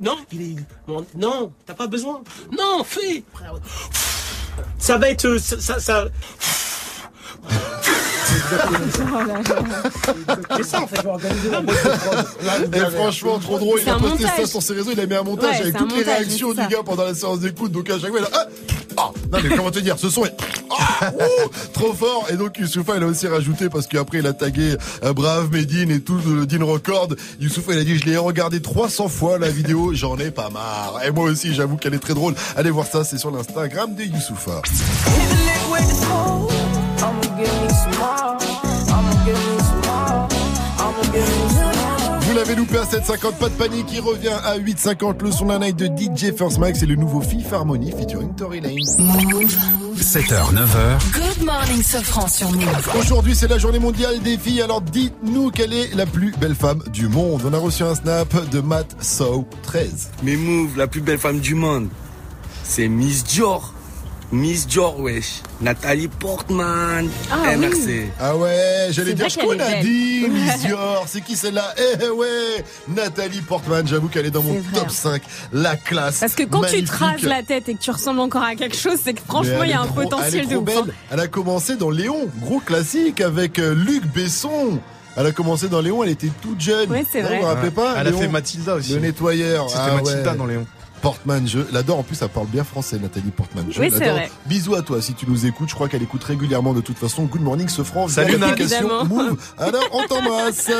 Non, 0.00 0.16
il 0.32 0.42
est... 0.42 0.56
Non, 1.16 1.52
t'as 1.66 1.74
pas 1.74 1.86
besoin. 1.88 2.22
Non, 2.56 2.84
fais 2.84 3.24
Ça 4.78 4.98
va 4.98 5.08
être... 5.10 5.24
euh, 5.26 5.38
Ça... 5.38 5.58
ça, 5.60 5.80
ça- 5.80 6.04
C'est 10.56 10.64
ça, 10.64 10.82
en 10.82 10.86
fait. 10.86 11.00
Et 12.72 12.90
franchement, 12.90 13.38
trop 13.38 13.58
drôle. 13.58 13.80
Il 13.82 13.88
a 13.88 13.96
posté 13.96 14.24
ça 14.24 14.46
sur 14.46 14.62
ses 14.62 14.74
réseaux. 14.74 14.90
Il 14.92 15.00
a 15.00 15.06
mis 15.06 15.14
un 15.14 15.22
montage 15.22 15.44
Ouais, 15.44 15.62
avec 15.62 15.76
toutes 15.76 15.96
les 15.96 16.02
réactions 16.02 16.52
du 16.52 16.66
gars 16.68 16.82
pendant 16.84 17.04
la 17.04 17.14
séance 17.14 17.40
d'écoute. 17.40 17.72
Donc 17.72 17.88
à 17.90 17.98
chaque 17.98 18.10
fois, 18.10 18.20
il 18.20 18.24
a 18.24 18.28
ah, 18.32 18.46
ah, 18.96 19.10
non 19.32 19.38
mais 19.42 19.56
comment 19.56 19.70
te 19.70 19.78
dire, 19.80 19.98
ce 19.98 20.08
son 20.08 20.24
est 20.24 20.34
ah, 20.70 21.12
ouh, 21.12 21.50
trop 21.72 21.92
fort. 21.92 22.26
Et 22.30 22.36
donc 22.36 22.58
Youssoufa, 22.58 22.96
il 22.96 23.02
a 23.02 23.06
aussi 23.06 23.26
rajouté 23.26 23.68
parce 23.68 23.86
qu'après 23.86 24.18
il 24.18 24.26
a 24.26 24.32
tagué 24.32 24.76
euh, 25.02 25.12
Brave, 25.12 25.50
Medine 25.52 25.90
et 25.90 26.00
tout 26.00 26.18
le 26.26 26.46
Dean 26.46 26.64
Record. 26.64 27.08
Youssoufa, 27.40 27.72
il 27.72 27.78
a 27.78 27.84
dit 27.84 27.98
je 27.98 28.04
l'ai 28.04 28.16
regardé 28.16 28.62
300 28.62 29.08
fois 29.08 29.38
la 29.38 29.50
vidéo, 29.50 29.90
j'en 29.94 30.16
ai 30.18 30.30
pas 30.30 30.50
marre. 30.50 31.00
Et 31.04 31.10
moi 31.10 31.24
aussi, 31.24 31.54
j'avoue 31.54 31.76
qu'elle 31.76 31.94
est 31.94 31.98
très 31.98 32.14
drôle. 32.14 32.34
Allez 32.56 32.70
voir 32.70 32.86
ça, 32.86 33.04
c'est 33.04 33.18
sur 33.18 33.30
l'Instagram 33.30 33.94
de 33.94 34.04
Youssoufa. 34.04 34.62
L'avez 42.44 42.56
loupé 42.56 42.76
à 42.76 42.84
7,50, 42.84 43.38
pas 43.38 43.48
de 43.48 43.54
panique, 43.54 43.86
il 43.92 44.00
revient 44.00 44.36
à 44.44 44.58
8,50. 44.58 45.22
Le 45.22 45.32
son 45.32 45.46
d'un 45.46 45.60
night 45.60 45.76
de 45.76 45.86
DJ 45.86 46.36
First 46.36 46.58
Mike, 46.58 46.76
c'est 46.76 46.86
le 46.86 46.96
nouveau 46.96 47.22
Fifth 47.22 47.50
Harmony 47.52 47.90
featuring 47.90 48.34
Tory 48.34 48.60
Lanez. 48.60 48.82
7h, 49.96 50.52
9h. 50.52 51.12
Good 51.12 51.46
morning, 51.46 51.82
Sofran 51.82 52.28
sur 52.28 52.50
Move. 52.52 52.90
Aujourd'hui, 52.98 53.34
c'est 53.34 53.48
la 53.48 53.56
journée 53.56 53.78
mondiale 53.78 54.20
des 54.20 54.36
filles. 54.36 54.60
Alors 54.60 54.82
dites-nous 54.82 55.52
quelle 55.52 55.72
est 55.72 55.94
la 55.94 56.04
plus 56.04 56.32
belle 56.38 56.54
femme 56.54 56.82
du 56.92 57.08
monde. 57.08 57.40
On 57.46 57.52
a 57.54 57.58
reçu 57.58 57.82
un 57.82 57.94
snap 57.94 58.50
de 58.50 58.60
Matt 58.60 58.94
Sow 59.00 59.46
13. 59.62 60.10
Mais 60.22 60.36
Move, 60.36 60.76
la 60.76 60.86
plus 60.86 61.00
belle 61.00 61.18
femme 61.18 61.40
du 61.40 61.54
monde, 61.54 61.88
c'est 62.62 62.88
Miss 62.88 63.24
Dior. 63.24 63.72
Miss 64.32 64.66
Dior, 64.66 64.98
wesh. 64.98 65.42
Nathalie 65.60 66.08
Portman. 66.08 67.08
Ah 67.30 67.56
MRC. 67.56 68.08
Ah 68.18 68.36
ouais, 68.36 68.88
j'allais 68.90 69.14
dire 69.14 69.26
a 69.26 69.54
belle. 69.54 69.82
dit, 69.84 70.26
Miss 70.28 70.58
Dior. 70.64 71.04
C'est 71.06 71.20
qui 71.20 71.36
celle-là? 71.36 71.72
Eh 72.02 72.08
ouais, 72.08 72.64
Nathalie 72.88 73.42
Portman. 73.42 73.86
J'avoue 73.86 74.08
qu'elle 74.08 74.26
est 74.26 74.30
dans 74.32 74.42
mon 74.42 74.60
top 74.74 74.90
5. 74.90 75.22
La 75.52 75.76
classe. 75.76 76.18
Parce 76.20 76.34
que 76.34 76.42
quand 76.42 76.62
tu 76.62 76.82
te 76.82 76.92
rases 76.92 77.22
la 77.22 77.42
tête 77.42 77.68
et 77.68 77.74
que 77.74 77.80
tu 77.80 77.90
ressembles 77.90 78.20
encore 78.20 78.42
à 78.42 78.56
quelque 78.56 78.76
chose, 78.76 78.98
c'est 79.02 79.14
que 79.14 79.20
franchement, 79.20 79.62
il 79.62 79.70
y 79.70 79.72
a 79.72 79.80
un 79.80 79.86
trop- 79.86 80.00
elle 80.02 80.08
potentiel 80.08 80.44
est 80.44 80.46
de 80.46 80.52
trop 80.54 80.60
ouf. 80.60 80.64
belle. 80.64 80.78
hein. 80.88 80.94
Elle 81.12 81.20
a 81.20 81.28
commencé 81.28 81.76
dans 81.76 81.90
Léon, 81.90 82.28
gros 82.40 82.58
classique, 82.60 83.20
avec 83.20 83.58
euh, 83.58 83.72
Luc 83.74 84.04
Besson. 84.06 84.80
Elle 85.16 85.26
a 85.26 85.32
commencé 85.32 85.68
dans 85.68 85.80
Léon, 85.80 86.02
elle 86.02 86.10
était 86.10 86.30
toute 86.42 86.60
jeune. 86.60 86.90
Ouais, 86.90 87.04
c'est 87.08 87.22
vrai. 87.22 87.36
Vous 87.36 87.42
vous 87.42 87.46
rappelez 87.48 87.70
pas 87.70 87.94
Elle 87.98 88.08
a 88.08 88.12
fait 88.12 88.26
Mathilda 88.26 88.74
aussi. 88.74 88.94
Le 88.94 89.00
nettoyeur. 89.00 89.68
C'était 89.68 89.80
Ah 89.80 89.94
Mathilda 89.94 90.32
ouais. 90.32 90.36
dans 90.38 90.46
Léon. 90.46 90.66
Portman, 91.04 91.46
je 91.46 91.58
l'adore. 91.70 91.98
En 91.98 92.02
plus, 92.02 92.22
elle 92.22 92.30
parle 92.30 92.46
bien 92.46 92.64
français, 92.64 92.98
Nathalie 92.98 93.30
Portman. 93.30 93.66
Je 93.68 93.78
Oui, 93.78 93.90
c'est 93.92 93.98
l'adore. 94.00 94.14
vrai. 94.16 94.30
Bisous 94.46 94.74
à 94.74 94.80
toi 94.80 95.02
si 95.02 95.12
tu 95.12 95.26
nous 95.28 95.44
écoutes. 95.44 95.68
Je 95.68 95.74
crois 95.74 95.86
qu'elle 95.90 96.02
écoute 96.02 96.24
régulièrement 96.24 96.72
de 96.72 96.80
toute 96.80 96.96
façon. 96.96 97.24
Good 97.24 97.42
morning, 97.42 97.68
ce 97.68 97.82
franc. 97.82 98.08
Salut, 98.08 98.38
l'application. 98.38 99.04
Move. 99.04 99.36
Alors, 99.58 99.86
on 99.92 100.06
t'embrasse. 100.06 100.70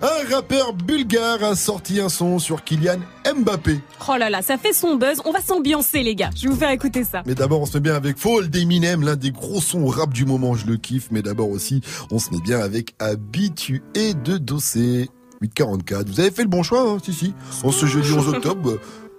Un 0.00 0.32
rappeur 0.32 0.74
bulgare 0.74 1.42
a 1.42 1.56
sorti 1.56 1.98
un 2.00 2.08
son 2.08 2.38
sur 2.38 2.62
Kylian 2.62 3.00
Mbappé. 3.36 3.80
Oh 4.08 4.16
là 4.16 4.30
là, 4.30 4.42
ça 4.42 4.58
fait 4.58 4.72
son 4.72 4.94
buzz. 4.94 5.20
On 5.24 5.32
va 5.32 5.40
s'ambiancer, 5.40 6.04
les 6.04 6.14
gars. 6.14 6.30
Je 6.36 6.42
vais 6.42 6.48
vous 6.54 6.56
faire 6.56 6.70
écouter 6.70 7.02
ça. 7.02 7.24
Mais 7.26 7.34
d'abord, 7.34 7.60
on 7.60 7.66
se 7.66 7.74
met 7.76 7.80
bien 7.80 7.96
avec 7.96 8.16
Fall 8.16 8.48
d'Eminem, 8.48 9.02
l'un 9.02 9.16
des 9.16 9.32
gros 9.32 9.60
sons 9.60 9.86
rap 9.86 10.12
du 10.14 10.24
moment, 10.24 10.54
je 10.54 10.66
le 10.68 10.76
kiffe. 10.76 11.08
Mais 11.10 11.22
d'abord 11.22 11.48
aussi, 11.50 11.80
on 12.12 12.20
se 12.20 12.30
met 12.30 12.40
bien 12.44 12.60
avec 12.60 12.94
Habitué 13.00 13.82
de 14.24 14.38
Dossé. 14.38 15.10
844. 15.40 16.08
Vous 16.08 16.20
avez 16.20 16.30
fait 16.30 16.42
le 16.42 16.48
bon 16.48 16.62
choix, 16.62 16.88
hein, 16.88 16.98
si, 17.04 17.12
si. 17.12 17.34
En 17.64 17.72
ce 17.72 17.84
jeudi 17.86 18.12
11 18.12 18.28
octobre. 18.28 18.78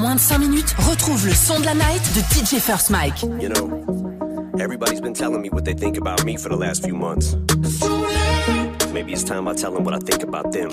Moins 0.00 0.14
de 0.14 0.20
5 0.20 0.38
minutes, 0.38 0.74
retrouve 0.78 1.26
le 1.26 1.34
son 1.34 1.60
de 1.60 1.64
la 1.66 1.74
night 1.74 2.02
de 2.14 2.20
DJ 2.34 2.58
First 2.58 2.90
Mike. 2.90 3.22
You 3.22 3.50
know, 3.50 3.68
everybody's 4.58 5.00
been 5.00 5.12
telling 5.12 5.42
me 5.42 5.50
what 5.50 5.64
they 5.64 5.74
think 5.74 5.98
about 5.98 6.24
me 6.24 6.36
for 6.36 6.48
the 6.48 6.56
last 6.56 6.82
few 6.82 6.94
months. 6.94 7.36
Maybe 8.92 9.12
it's 9.12 9.24
time 9.24 9.46
I 9.46 9.54
tell 9.54 9.72
them 9.72 9.84
what 9.84 9.94
I 9.94 9.98
think 9.98 10.22
about 10.22 10.52
them. 10.52 10.70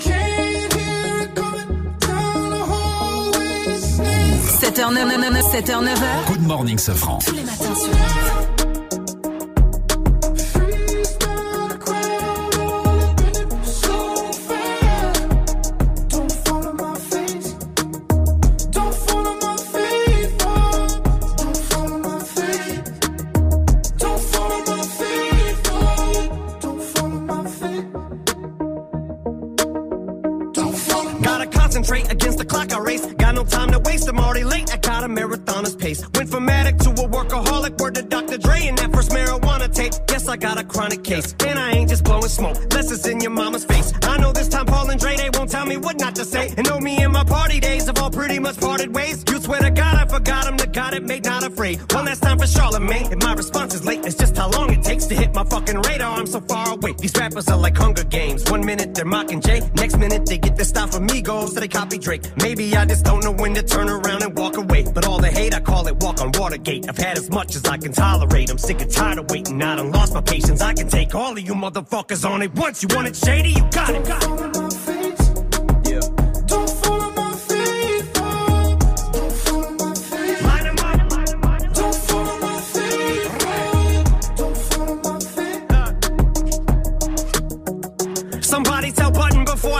7h, 4.58 4.90
9h, 4.90 5.42
7h, 5.52 5.82
9h. 5.84 6.26
Good 6.26 6.42
morning, 6.46 6.78
Safran. 6.78 7.18
Tous 7.18 7.34
les 7.34 7.44
matins 7.44 7.74
sur 7.74 8.57
concentrate 31.68 32.10
against 32.10 32.38
the 32.38 32.44
clock 32.46 32.72
I 32.72 32.78
race. 32.78 33.04
Got 33.14 33.34
no 33.34 33.44
time 33.44 33.70
to 33.72 33.78
waste, 33.80 34.08
I'm 34.08 34.18
already 34.18 34.44
late. 34.44 34.72
I 34.72 34.78
got 34.78 35.04
a 35.04 35.08
marathoner's 35.08 35.76
pace. 35.76 36.02
Went 36.14 36.30
from 36.30 36.48
addict 36.48 36.80
to 36.84 36.90
a 36.90 37.06
workaholic, 37.16 37.78
word 37.78 37.94
to 37.96 38.02
Dr. 38.02 38.38
Dre 38.38 38.68
and 38.68 38.78
that 38.78 38.90
first 38.90 39.10
marijuana 39.10 39.68
tape. 39.72 39.92
Guess 40.06 40.28
I 40.28 40.36
got 40.38 40.58
a 40.58 40.64
chronic 40.64 41.04
case. 41.04 41.34
And 41.46 41.58
I 41.58 41.72
ain't 41.72 41.90
just 41.90 42.04
blowing 42.04 42.28
smoke, 42.28 42.56
less 42.72 42.90
it's 42.90 43.06
in 43.06 43.20
your 43.20 43.32
mama's 43.32 43.66
face. 43.66 43.92
I 44.02 44.16
know 44.16 44.32
this 44.32 44.48
time 44.48 44.64
Paul 44.64 44.88
and 44.88 44.98
Dre, 44.98 45.16
they 45.16 45.28
won't 45.34 45.50
tell 45.50 45.66
me 45.66 45.76
what 45.76 46.00
not 46.00 46.14
to 46.16 46.24
say. 46.24 46.54
And 46.56 46.66
know 46.66 46.80
me 46.80 46.96
and 47.02 47.12
my 47.12 47.24
party 47.24 47.60
days 47.60 47.86
have 47.86 47.98
all 47.98 48.10
pretty 48.10 48.38
much 48.38 48.58
parted 48.58 48.94
ways. 48.94 49.22
You 49.28 49.38
swear 49.38 49.60
to 49.60 49.70
God 49.70 49.94
I 49.94 50.06
forgot 50.06 50.46
him, 50.46 50.56
the 50.56 50.68
God 50.68 50.94
it 50.94 51.02
made 51.02 51.24
not 51.24 51.44
afraid. 51.44 51.80
One 51.92 52.06
last 52.06 52.22
time 52.22 52.38
for 52.38 52.46
Charlemagne. 52.46 53.12
If 53.12 53.22
my 53.22 53.34
response 53.34 53.74
is 53.74 53.84
late, 53.84 54.06
it's 54.06 54.16
just 54.16 54.34
how 54.38 54.48
long 54.50 54.67
my 55.38 55.44
fucking 55.44 55.80
radar. 55.82 56.18
I'm 56.18 56.26
so 56.26 56.40
far 56.40 56.74
away. 56.74 56.94
These 56.98 57.16
rappers 57.16 57.48
are 57.48 57.56
like 57.56 57.76
Hunger 57.76 58.02
Games. 58.04 58.50
One 58.50 58.64
minute 58.64 58.94
they're 58.94 59.04
mocking 59.04 59.40
Jay, 59.40 59.60
next 59.74 59.96
minute 59.96 60.26
they 60.26 60.38
get 60.38 60.56
their 60.56 60.64
style 60.64 60.88
from 60.88 61.06
Migos, 61.06 61.50
so 61.50 61.60
they 61.60 61.68
copy 61.68 61.98
Drake. 61.98 62.22
Maybe 62.42 62.74
I 62.76 62.84
just 62.84 63.04
don't 63.04 63.22
know 63.22 63.32
when 63.32 63.54
to 63.54 63.62
turn 63.62 63.88
around 63.88 64.22
and 64.22 64.36
walk 64.36 64.56
away. 64.56 64.84
But 64.92 65.06
all 65.06 65.20
the 65.20 65.30
hate, 65.30 65.54
I 65.54 65.60
call 65.60 65.86
it 65.86 65.96
walk 66.02 66.20
on 66.20 66.32
Watergate. 66.32 66.88
I've 66.88 66.98
had 66.98 67.16
as 67.16 67.30
much 67.30 67.54
as 67.54 67.64
I 67.66 67.76
can 67.76 67.92
tolerate. 67.92 68.50
I'm 68.50 68.58
sick 68.58 68.80
and 68.80 68.90
tired 68.90 69.18
of 69.18 69.30
waiting. 69.30 69.62
I 69.62 69.76
done 69.76 69.92
lost 69.92 70.12
my 70.12 70.22
patience. 70.22 70.60
I 70.60 70.74
can 70.74 70.88
take 70.88 71.14
all 71.14 71.32
of 71.32 71.40
you 71.40 71.54
motherfuckers 71.54 72.28
on 72.28 72.42
it 72.42 72.52
once. 72.54 72.82
You 72.82 72.88
want 72.94 73.06
it 73.06 73.16
shady? 73.16 73.50
You 73.50 73.64
got 73.70 73.90
it. 73.90 74.04
Got 74.04 74.24
it. 74.24 75.17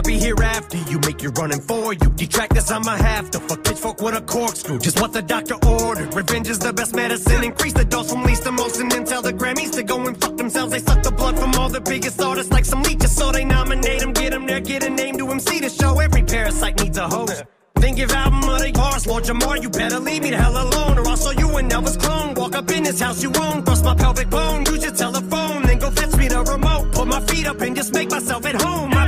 I'll 0.00 0.04
be 0.04 0.18
here 0.18 0.42
after 0.42 0.78
you. 0.90 0.98
Make 1.00 1.22
you 1.22 1.28
running 1.28 1.60
for 1.60 1.92
you. 1.92 2.08
Detractors, 2.16 2.70
I'ma 2.70 2.96
have 2.96 3.30
to 3.32 3.38
fuck 3.38 3.62
pitchfork 3.62 4.00
with 4.00 4.16
a 4.16 4.22
corkscrew. 4.22 4.78
Just 4.78 4.98
what 4.98 5.12
the 5.12 5.20
doctor 5.20 5.56
ordered. 5.56 6.14
Revenge 6.14 6.48
is 6.48 6.58
the 6.58 6.72
best 6.72 6.94
medicine. 6.94 7.44
Increase 7.44 7.74
the 7.74 7.84
dose 7.84 8.10
from 8.10 8.22
least 8.22 8.44
to 8.44 8.52
most, 8.52 8.80
and 8.80 8.90
then 8.90 9.04
tell 9.04 9.20
the 9.20 9.34
Grammys 9.34 9.72
to 9.72 9.82
go 9.82 10.00
and 10.06 10.18
fuck 10.18 10.38
themselves. 10.38 10.72
They 10.72 10.78
suck 10.78 11.02
the 11.02 11.10
blood 11.10 11.38
from 11.38 11.52
all 11.56 11.68
the 11.68 11.82
biggest 11.82 12.18
artists 12.18 12.50
like 12.50 12.64
some 12.64 12.82
leeches, 12.82 13.14
so 13.14 13.30
they 13.30 13.44
nominate 13.44 14.00
them, 14.00 14.14
get 14.14 14.30
them 14.30 14.46
there, 14.46 14.60
get 14.60 14.84
a 14.84 14.88
name 14.88 15.18
to 15.18 15.28
MC 15.28 15.60
to 15.60 15.68
show. 15.68 15.98
Every 15.98 16.22
parasite 16.22 16.82
needs 16.82 16.96
a 16.96 17.06
host. 17.06 17.44
Then 17.74 17.94
give 17.94 18.10
album 18.10 18.48
of 18.48 18.60
the 18.60 18.72
bars, 18.72 19.06
Lord 19.06 19.24
Jamar, 19.24 19.62
you 19.62 19.70
better 19.70 19.98
leave 19.98 20.22
me 20.22 20.30
the 20.30 20.36
hell 20.36 20.52
alone, 20.52 20.98
or 20.98 21.08
I'll 21.08 21.16
show 21.16 21.30
you 21.30 21.56
an 21.56 21.68
Elvis 21.68 21.98
clone. 21.98 22.34
Walk 22.34 22.54
up 22.54 22.70
in 22.70 22.84
this 22.84 23.00
house 23.00 23.22
you 23.22 23.32
own, 23.38 23.64
bust 23.64 23.84
my 23.84 23.94
pelvic 23.94 24.28
bone, 24.28 24.66
use 24.66 24.82
your 24.82 24.94
telephone, 24.94 25.62
then 25.62 25.78
go 25.78 25.90
fetch 25.90 26.14
me 26.16 26.28
the 26.28 26.42
remote. 26.42 26.92
Put 26.92 27.06
my 27.06 27.20
feet 27.20 27.46
up 27.46 27.60
and 27.60 27.74
just 27.74 27.94
make 27.94 28.10
myself 28.10 28.44
at 28.44 28.60
home. 28.60 28.99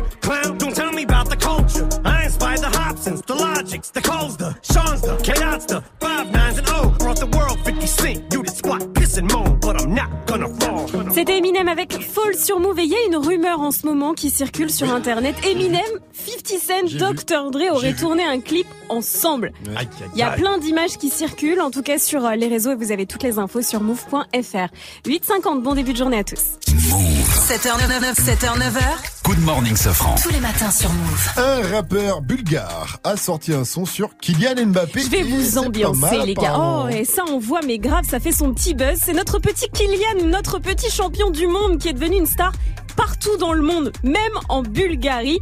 Here, 0.00 0.10
clown. 0.20 0.58
Don't 0.58 0.74
tell 0.74 0.92
me 0.92 1.02
about 1.02 1.28
the 1.28 1.36
culture. 1.36 1.88
I 2.04 2.24
inspired 2.24 2.60
the 2.60 2.66
Hobsons, 2.66 3.24
the 3.26 3.34
Logics, 3.34 3.90
the 3.90 4.00
Coles, 4.00 4.36
the 4.36 4.56
Sean's, 4.62 5.02
the 5.02 5.16
K-Dots, 5.16 5.66
the 5.66 5.82
Five 6.00 6.30
Nines 6.32 6.58
and 6.58 6.68
O. 6.70 6.90
Brought 6.98 7.20
the 7.20 7.26
world 7.26 7.58
50 7.64 7.86
cent. 7.86 8.32
You 8.32 8.42
did 8.42 8.54
squat, 8.54 8.94
piss 8.94 9.16
and 9.16 9.30
moan, 9.32 9.58
but 9.60 9.80
I'm 9.80 9.94
not 9.94 10.26
gonna 10.26 10.48
fall. 10.48 10.79
C'était 11.12 11.38
Eminem 11.38 11.68
avec 11.68 11.92
Fall 12.02 12.34
sur 12.34 12.60
Move 12.60 12.78
et 12.78 12.84
il 12.84 12.90
y 12.90 12.94
a 12.94 13.06
une 13.06 13.16
rumeur 13.16 13.60
en 13.60 13.70
ce 13.70 13.86
moment 13.86 14.14
qui 14.14 14.30
circule 14.30 14.70
sur 14.70 14.92
internet. 14.92 15.34
Eminem, 15.44 15.82
50 16.12 16.60
Cent, 16.60 16.98
Dr. 16.98 17.50
Dre 17.50 17.72
auraient 17.72 17.94
tourné 17.94 18.24
un 18.24 18.40
clip 18.40 18.66
ensemble. 18.88 19.52
Il 20.14 20.18
y 20.18 20.22
a 20.22 20.30
plein 20.30 20.58
d'images 20.58 20.96
qui 20.98 21.10
circulent, 21.10 21.60
en 21.60 21.70
tout 21.70 21.82
cas 21.82 21.98
sur 21.98 22.24
euh, 22.24 22.34
les 22.34 22.48
réseaux 22.48 22.72
et 22.72 22.74
vous 22.74 22.92
avez 22.92 23.06
toutes 23.06 23.22
les 23.22 23.38
infos 23.38 23.62
sur 23.62 23.80
move.fr. 23.80 24.68
8h50, 25.06 25.62
bon 25.62 25.74
début 25.74 25.92
de 25.92 25.98
journée 25.98 26.18
à 26.18 26.24
tous. 26.24 26.58
7h, 27.48 27.78
7h, 28.14 28.58
9h. 28.58 29.10
Good 29.24 29.44
morning, 29.44 29.76
Safran. 29.76 30.16
Tous 30.20 30.30
les 30.30 30.40
matins 30.40 30.70
sur 30.70 30.90
Move. 30.92 31.28
Un 31.36 31.76
rappeur 31.76 32.20
bulgare 32.20 32.98
a 33.04 33.16
sorti 33.16 33.52
un 33.52 33.64
son 33.64 33.84
sur 33.84 34.16
Kylian 34.16 34.66
Mbappé. 34.66 35.02
Je 35.02 35.10
vais 35.10 35.18
et 35.20 35.22
vous 35.22 35.58
ambiancer 35.58 36.00
mal, 36.00 36.26
les 36.26 36.34
gars. 36.34 36.56
Oh 36.58 36.88
et 36.88 37.04
ça 37.04 37.22
on 37.30 37.38
voit 37.38 37.60
mais 37.64 37.78
grave 37.78 38.04
ça 38.08 38.18
fait 38.18 38.32
son 38.32 38.52
petit 38.52 38.74
buzz. 38.74 38.98
C'est 39.04 39.12
notre 39.12 39.38
petit 39.38 39.68
Kylian, 39.68 40.26
notre 40.26 40.58
petit 40.58 40.79
champion 40.88 41.30
du 41.30 41.46
monde 41.46 41.78
qui 41.78 41.88
est 41.88 41.92
devenu 41.92 42.16
une 42.16 42.26
star 42.26 42.52
partout 42.96 43.36
dans 43.38 43.52
le 43.52 43.62
monde, 43.62 43.92
même 44.02 44.14
en 44.48 44.62
Bulgarie. 44.62 45.40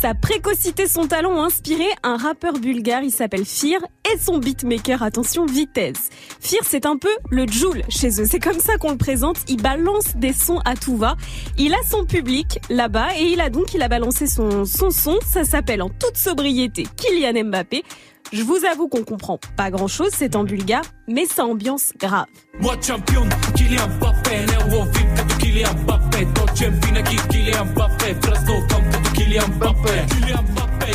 Sa 0.00 0.12
précocité, 0.12 0.86
son 0.86 1.06
talent 1.06 1.30
ont 1.30 1.44
inspiré 1.44 1.86
un 2.02 2.18
rappeur 2.18 2.54
bulgare, 2.54 3.02
il 3.04 3.10
s'appelle 3.10 3.46
Fir, 3.46 3.78
et 4.12 4.18
son 4.18 4.38
beatmaker, 4.38 5.02
attention, 5.02 5.46
Vitesse. 5.46 6.10
Fir, 6.40 6.58
c'est 6.66 6.84
un 6.84 6.98
peu 6.98 7.08
le 7.30 7.46
Joule 7.46 7.82
chez 7.88 8.20
eux, 8.20 8.26
c'est 8.30 8.38
comme 8.38 8.58
ça 8.58 8.76
qu'on 8.76 8.90
le 8.90 8.98
présente, 8.98 9.38
il 9.48 9.62
balance 9.62 10.16
des 10.16 10.34
sons 10.34 10.60
à 10.66 10.74
tout 10.74 10.96
va. 10.96 11.16
Il 11.56 11.72
a 11.72 11.82
son 11.88 12.04
public 12.04 12.58
là-bas 12.68 13.16
et 13.18 13.24
il 13.24 13.40
a 13.40 13.48
donc, 13.48 13.72
il 13.72 13.80
a 13.80 13.88
balancé 13.88 14.26
son, 14.26 14.66
son 14.66 14.90
son, 14.90 15.18
ça 15.26 15.44
s'appelle 15.44 15.80
en 15.80 15.88
toute 15.88 16.16
sobriété 16.16 16.86
Kylian 16.96 17.44
Mbappé. 17.44 17.82
Je 18.32 18.42
vous 18.42 18.58
avoue 18.70 18.88
qu'on 18.88 19.04
comprend 19.04 19.38
pas 19.56 19.70
grand 19.70 19.86
chose, 19.86 20.10
c'est 20.12 20.34
en 20.34 20.44
bulgare, 20.44 20.84
mais 21.06 21.26
ça 21.26 21.44
ambiance 21.44 21.92
grave. 21.98 22.26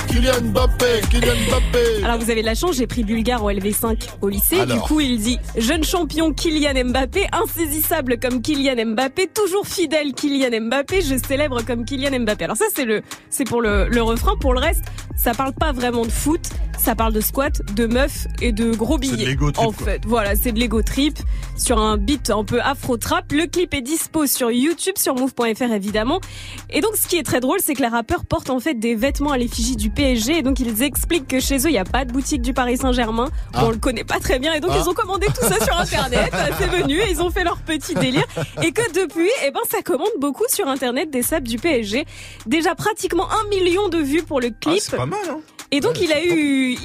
Kylian 0.07 0.41
Mbappé, 0.51 1.01
Kylian 1.09 1.35
Mbappé. 1.47 2.03
Alors 2.03 2.19
vous 2.19 2.29
avez 2.29 2.41
de 2.41 2.45
la 2.45 2.53
chance, 2.53 2.75
j'ai 2.75 2.85
pris 2.85 3.03
bulgare 3.03 3.43
au 3.43 3.49
LV5 3.49 3.97
au 4.21 4.29
lycée. 4.29 4.65
Du 4.65 4.79
coup, 4.79 4.99
il 4.99 5.17
dit 5.19 5.39
jeune 5.57 5.83
champion 5.83 6.31
Kylian 6.31 6.85
Mbappé, 6.85 7.27
insaisissable 7.31 8.19
comme 8.19 8.41
Kylian 8.41 8.85
Mbappé, 8.93 9.27
toujours 9.33 9.65
fidèle 9.65 10.13
Kylian 10.13 10.61
Mbappé, 10.61 11.01
je 11.01 11.15
célèbre 11.17 11.63
comme 11.63 11.85
Kylian 11.85 12.19
Mbappé. 12.19 12.45
Alors 12.45 12.57
ça 12.57 12.65
c'est 12.75 12.85
le 12.85 13.01
c'est 13.29 13.45
pour 13.45 13.61
le, 13.61 13.89
refrain, 14.01 14.35
pour 14.39 14.53
le 14.53 14.59
reste, 14.59 14.83
ça 15.17 15.33
parle 15.33 15.53
pas 15.53 15.71
vraiment 15.71 16.03
de 16.05 16.11
foot, 16.11 16.49
ça 16.77 16.95
parle 16.95 17.13
de 17.13 17.21
squat, 17.21 17.61
de 17.73 17.87
meufs 17.87 18.27
et 18.41 18.51
de 18.51 18.71
gros 18.71 18.97
billets. 18.97 19.35
De 19.35 19.51
trip, 19.51 19.59
en 19.59 19.71
fait, 19.71 20.01
voilà, 20.05 20.35
c'est 20.35 20.51
de 20.51 20.59
l'ego 20.59 20.81
trip 20.81 21.17
sur 21.57 21.79
un 21.79 21.97
beat 21.97 22.29
un 22.29 22.43
peu 22.43 22.61
afro 22.61 22.97
trap. 22.97 23.31
Le 23.31 23.47
clip 23.47 23.73
est 23.73 23.81
dispo 23.81 24.27
sur 24.27 24.51
YouTube, 24.51 24.95
sur 24.97 25.15
move.fr 25.15 25.71
évidemment. 25.73 26.21
Et 26.69 26.81
donc 26.81 26.95
ce 26.95 27.07
qui 27.07 27.17
est 27.17 27.23
très 27.23 27.39
drôle, 27.39 27.59
c'est 27.59 27.73
que 27.73 27.81
les 27.81 27.87
rappeurs 27.87 28.25
portent 28.25 28.49
en 28.49 28.59
fait 28.59 28.75
des 28.75 28.95
vêtements 28.95 29.31
à 29.31 29.37
l'effigie 29.37 29.75
du 29.79 29.89
PSG 29.89 30.39
et 30.39 30.41
donc 30.41 30.59
ils 30.59 30.83
expliquent 30.83 31.27
que 31.27 31.39
chez 31.39 31.55
eux 31.59 31.69
il 31.69 31.71
n'y 31.71 31.77
a 31.79 31.85
pas 31.85 32.03
de 32.03 32.11
boutique 32.11 32.41
du 32.41 32.53
Paris 32.53 32.77
Saint-Germain. 32.77 33.29
Ah. 33.53 33.65
On 33.65 33.69
le 33.71 33.77
connaît 33.77 34.03
pas 34.03 34.19
très 34.19 34.37
bien 34.37 34.53
et 34.53 34.59
donc 34.59 34.71
Ah. 34.73 34.79
ils 34.83 34.89
ont 34.89 34.93
commandé 34.93 35.27
tout 35.27 35.41
ça 35.47 35.63
sur 35.63 35.77
internet. 35.77 36.31
c'est 36.59 36.67
venu 36.67 36.99
et 36.99 37.09
ils 37.09 37.21
ont 37.21 37.29
fait 37.31 37.43
leur 37.45 37.57
petit 37.57 37.93
délire 37.95 38.25
et 38.61 38.71
que 38.73 38.81
depuis, 38.93 39.29
eh 39.47 39.51
ben 39.51 39.61
ça 39.71 39.81
commande 39.81 40.09
beaucoup 40.19 40.43
sur 40.49 40.67
internet 40.67 41.09
des 41.09 41.23
sables 41.23 41.47
du 41.47 41.57
PSG. 41.57 42.05
Déjà 42.45 42.75
pratiquement 42.75 43.27
un 43.31 43.47
million 43.47 43.87
de 43.87 43.97
vues 43.99 44.23
pour 44.23 44.41
le 44.41 44.49
clip. 44.49 44.75
Ah, 44.81 44.87
c'est 44.91 44.97
pas 44.97 45.05
mal, 45.05 45.19
hein. 45.29 45.39
Et 45.71 45.81
donc 45.81 46.01
il 46.01 46.11
a 46.11 46.23
eu, 46.25 46.75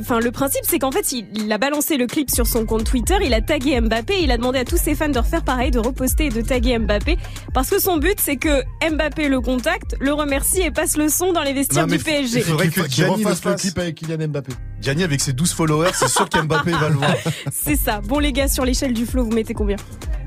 enfin 0.00 0.20
le 0.20 0.30
principe 0.30 0.60
c'est 0.64 0.78
qu'en 0.78 0.90
fait 0.92 1.12
il, 1.12 1.24
il 1.34 1.50
a 1.50 1.56
balancé 1.56 1.96
le 1.96 2.06
clip 2.06 2.30
sur 2.30 2.46
son 2.46 2.66
compte 2.66 2.84
Twitter, 2.84 3.14
il 3.24 3.32
a 3.32 3.40
tagué 3.40 3.80
Mbappé, 3.80 4.16
il 4.22 4.30
a 4.30 4.36
demandé 4.36 4.58
à 4.58 4.64
tous 4.66 4.76
ses 4.76 4.94
fans 4.94 5.08
de 5.08 5.18
refaire 5.18 5.42
pareil, 5.42 5.70
de 5.70 5.78
reposter 5.78 6.26
et 6.26 6.28
de 6.28 6.42
taguer 6.42 6.78
Mbappé, 6.78 7.16
parce 7.54 7.70
que 7.70 7.78
son 7.80 7.96
but 7.96 8.18
c'est 8.20 8.36
que 8.36 8.62
Mbappé 8.86 9.28
le 9.30 9.40
contacte, 9.40 9.96
le 9.98 10.12
remercie 10.12 10.60
et 10.60 10.70
passe 10.70 10.98
le 10.98 11.08
son 11.08 11.32
dans 11.32 11.42
les 11.42 11.54
vestiaires 11.54 11.86
Non, 11.86 11.96
du 11.96 12.02
PSG. 12.02 12.40
il 12.40 12.44
faudrait 12.44 12.68
Qu'il 12.68 12.82
que 12.82 12.90
Gianni 12.90 13.22
le 13.22 13.28
refasse 13.30 13.44
le 13.46 13.54
clip 13.54 13.78
avec 13.78 13.94
Kylian 13.94 14.28
Mbappé. 14.28 14.52
Gianni 14.82 15.04
avec 15.04 15.22
ses 15.22 15.32
12 15.32 15.52
followers, 15.54 15.92
c'est 15.94 16.08
sûr 16.08 16.28
qu'Mbappé 16.28 16.72
va 16.72 16.90
le 16.90 16.96
voir. 16.96 17.14
C'est 17.50 17.76
ça. 17.76 18.02
Bon 18.06 18.18
les 18.18 18.32
gars 18.32 18.48
sur 18.48 18.66
l'échelle 18.66 18.92
du 18.92 19.06
flow 19.06 19.24
vous 19.24 19.30
mettez 19.32 19.54
combien? 19.54 19.76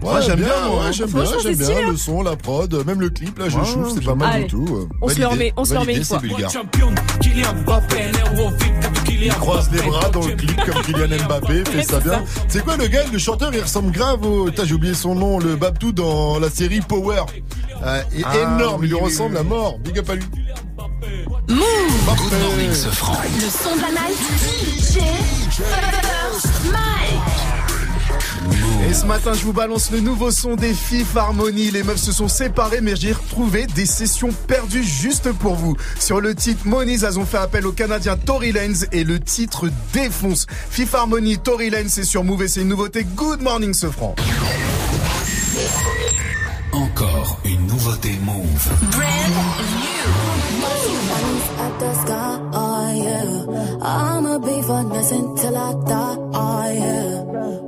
Moi, 0.01 0.21
j'aime 0.21 0.39
bien, 0.39 0.47
ouais, 0.47 0.93
j'aime 0.93 1.07
bien, 1.09 1.23
j'aime 1.41 1.55
bien 1.55 1.65
stylé, 1.65 1.83
hein. 1.83 1.89
le 1.91 1.97
son, 1.97 2.21
la 2.21 2.35
prod, 2.35 2.71
même 2.85 3.01
le 3.01 3.09
clip, 3.09 3.39
là, 3.39 3.49
je 3.49 3.57
Ouais, 3.57 3.65
chouffe, 3.65 3.93
c'est 3.95 4.03
pas 4.05 4.13
mal 4.13 4.29
Allez. 4.31 4.43
du 4.43 4.51
tout. 4.51 4.87
On 5.01 5.09
se 5.09 5.19
le 5.19 5.25
remet- 5.25 5.53
on 5.57 5.65
se 5.65 5.73
le 5.73 5.79
remet 5.79 5.95
une 5.97 6.03
fois. 6.05 6.19
C'est 6.21 6.27
bulgare. 6.27 6.51
champion, 6.51 6.93
Kylian 7.19 7.53
Mbappé, 7.65 8.06
il 9.19 9.33
croise 9.33 9.69
les 9.71 9.81
bras 9.81 10.09
dans 10.09 10.25
le 10.25 10.35
clip 10.35 10.55
comme 10.63 10.81
Kylian 10.83 11.07
Mbappé, 11.25 11.63
fait 11.65 11.83
ça 11.83 11.99
bien. 11.99 12.23
C'est 12.47 12.63
quoi 12.63 12.77
le 12.77 12.87
gars, 12.87 13.03
le 13.11 13.17
chanteur, 13.17 13.51
il 13.53 13.61
ressemble 13.61 13.91
grave 13.91 14.23
au. 14.25 14.49
T'as, 14.51 14.65
j'ai 14.65 14.75
oublié 14.75 14.93
son 14.93 15.15
nom, 15.15 15.39
le 15.39 15.55
Babtou 15.55 15.91
dans 15.91 16.37
la 16.39 16.49
série 16.49 16.81
Power. 16.81 17.23
Euh, 17.83 18.01
énorme, 18.43 18.83
il 18.83 18.89
lui 18.89 18.95
ressemble 18.95 19.37
à 19.37 19.43
mort. 19.43 19.79
Big 19.79 19.97
up 19.99 20.09
à 20.09 20.15
lui. 20.15 20.23
Le 21.47 21.55
son 23.49 23.75
de 23.75 23.81
la 23.81 23.91
Mike 23.91 24.17
et 28.87 28.93
ce 28.93 29.05
matin, 29.05 29.33
je 29.33 29.43
vous 29.43 29.51
balance 29.51 29.91
le 29.91 29.99
nouveau 29.99 30.31
son 30.31 30.55
des 30.55 30.73
Fifth 30.73 31.17
Harmony. 31.17 31.71
Les 31.71 31.83
meufs 31.83 31.99
se 31.99 32.13
sont 32.13 32.29
séparées, 32.29 32.79
mais 32.79 32.95
j'ai 32.95 33.11
retrouvé 33.11 33.67
des 33.67 33.85
sessions 33.85 34.29
perdues 34.47 34.83
juste 34.83 35.33
pour 35.33 35.55
vous. 35.55 35.75
Sur 35.99 36.21
le 36.21 36.33
titre 36.33 36.65
Monies, 36.65 37.03
elles 37.03 37.19
ont 37.19 37.25
fait 37.25 37.37
appel 37.37 37.67
au 37.67 37.73
Canadien 37.73 38.15
Tory 38.15 38.53
Lanez 38.53 38.85
et 38.93 39.03
le 39.03 39.19
titre 39.19 39.69
défonce. 39.91 40.45
Fifth 40.69 40.95
Harmony, 40.95 41.37
Tory 41.37 41.69
Lanez, 41.69 41.89
c'est 41.89 42.05
sur 42.05 42.23
Move 42.23 42.43
et 42.43 42.47
c'est 42.47 42.61
une 42.61 42.69
nouveauté. 42.69 43.03
Good 43.03 43.41
morning, 43.41 43.73
ce 43.73 43.91
franc. 43.91 44.15
Encore 46.71 47.41
une 47.43 47.67
nouveauté 47.67 48.17
Move. 48.23 48.69
at 51.59 51.79
the 51.79 51.93
sky, 51.93 52.39
oh 52.53 52.66
yeah. 53.07 53.79
I'ma 53.81 54.33
be 54.39 54.61
for 54.67 54.83
nothing 54.83 55.35
till 55.37 55.57
I 55.57 55.71
die, 55.91 56.15
oh 56.43 56.65
yeah. 56.81 57.13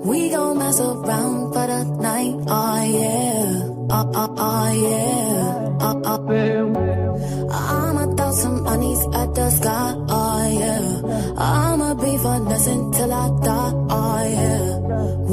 We 0.09 0.29
gon' 0.29 0.57
mess 0.59 0.79
around 0.79 1.53
for 1.53 1.65
the 1.67 1.83
night, 2.07 2.35
oh 2.47 2.83
yeah. 2.99 3.75
Oh, 3.91 4.11
oh, 4.21 4.35
oh 4.37 4.71
yeah. 4.85 5.77
Oh, 5.81 6.01
oh. 6.11 6.19
I'ma 7.51 8.03
throw 8.15 8.31
some 8.31 8.63
monies 8.63 9.01
at 9.13 9.33
the 9.35 9.49
sky, 9.49 9.93
oh 10.09 10.47
yeah. 10.61 10.85
I'ma 11.37 11.93
be 11.95 12.17
for 12.17 12.39
nothing 12.39 12.91
till 12.93 13.13
I 13.13 13.25
die, 13.47 13.73
oh 13.89 14.23
yeah. 14.37 14.69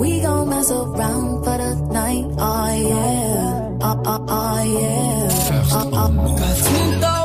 We 0.00 0.20
gon' 0.20 0.48
mess 0.48 0.70
around 0.70 1.44
for 1.44 1.56
the 1.58 1.74
night, 1.92 2.24
oh 2.38 2.74
yeah. 2.90 3.78
Oh, 3.88 4.02
oh, 4.12 4.26
oh 4.28 4.62
yeah. 4.62 5.28
Oh, 5.78 5.90
oh. 5.92 7.15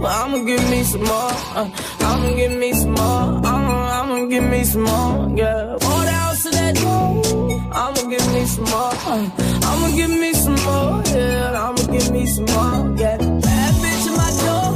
Well, 0.00 0.10
I'ma 0.24 0.38
give 0.44 0.70
me 0.70 0.82
some 0.82 1.02
more. 1.04 1.30
Uh, 1.54 1.68
I'ma 2.00 2.34
give 2.34 2.52
me 2.52 2.72
some 2.72 2.92
more. 2.92 3.46
I'ma, 3.52 4.00
I'ma 4.00 4.24
give 4.30 4.44
me 4.44 4.64
some 4.64 4.82
more. 4.84 5.36
Yeah. 5.36 5.76
Pour 5.78 6.00
the 6.08 6.12
house 6.22 6.46
of 6.46 6.52
that 6.52 6.74
gold. 6.76 7.26
I'ma 7.70 8.08
give 8.08 8.26
me 8.32 8.46
some 8.46 8.64
more. 8.64 8.94
Uh, 9.12 9.30
I'ma 9.68 9.88
give 9.94 10.10
me 10.10 10.32
some 10.32 10.54
more. 10.64 11.02
Yeah. 11.04 11.64
I'ma 11.64 11.82
give 11.92 12.10
me 12.12 12.24
some 12.26 12.46
more. 12.46 12.96
Yeah. 12.96 13.18
Bad 13.18 13.74
bitch 13.82 14.06
in 14.08 14.14
my 14.16 14.30
door. 14.40 14.68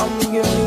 I'ma 0.00 0.32
give 0.32 0.46
me 0.46 0.61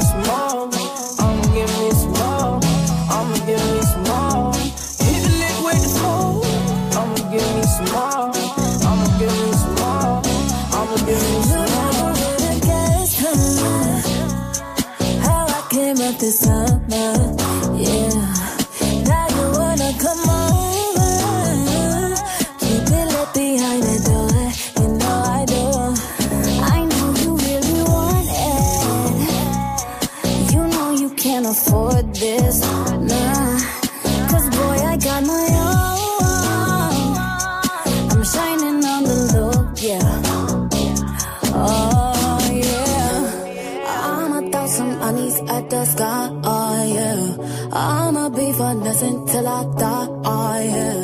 till 49.35 49.47
I 49.47 49.63
die. 49.81 50.07
Oh 50.31 50.57
yeah, 50.71 51.01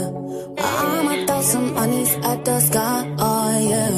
I'ma 0.67 1.13
throw 1.27 1.41
some 1.41 1.73
monies 1.73 2.11
at 2.23 2.45
the 2.45 2.59
sky. 2.61 2.99
Oh 3.19 3.49
yeah, 3.71 3.95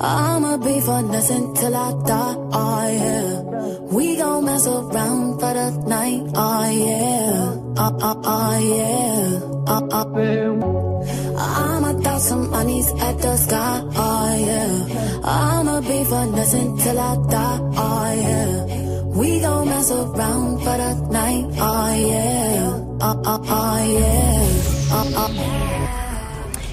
I'ma 0.00 0.56
be 0.56 0.80
for 0.80 1.02
nothing 1.02 1.46
till 1.54 1.76
I 1.76 1.88
die. 2.10 2.36
Oh 2.60 2.86
yeah, 3.00 3.26
we 3.94 4.16
gon' 4.16 4.44
mess 4.46 4.66
around 4.66 5.40
for 5.40 5.52
the 5.58 5.68
night. 5.94 6.22
Oh 6.34 6.64
yeah, 6.84 7.84
oh 7.84 8.06
oh 8.08 8.22
oh 8.34 8.56
yeah, 8.72 9.74
oh 9.74 9.88
oh. 9.98 10.06
I'ma 11.36 11.90
throw 12.00 12.18
some 12.18 12.50
monies 12.50 12.88
at 13.08 13.16
the 13.20 13.36
sky, 13.36 13.82
oh 14.06 14.30
yeah. 14.48 14.72
I'ma 15.24 15.80
be 15.80 15.98
for 16.04 16.24
nothing 16.38 16.70
till 16.78 16.98
I 16.98 17.12
die, 17.34 17.58
oh 17.84 18.12
yeah. 18.24 18.83
We 19.14 19.40
gon' 19.40 19.68
mess 19.68 19.90
around 19.92 20.58
for 20.58 20.76
the 20.76 20.94
night, 21.12 21.46
oh 21.60 21.94
yeah. 21.94 22.80
Oh 23.00 23.22
oh 23.24 23.40
oh 23.48 23.76
yeah. 23.86 24.42
Oh 24.90 25.04
oh. 25.16 25.30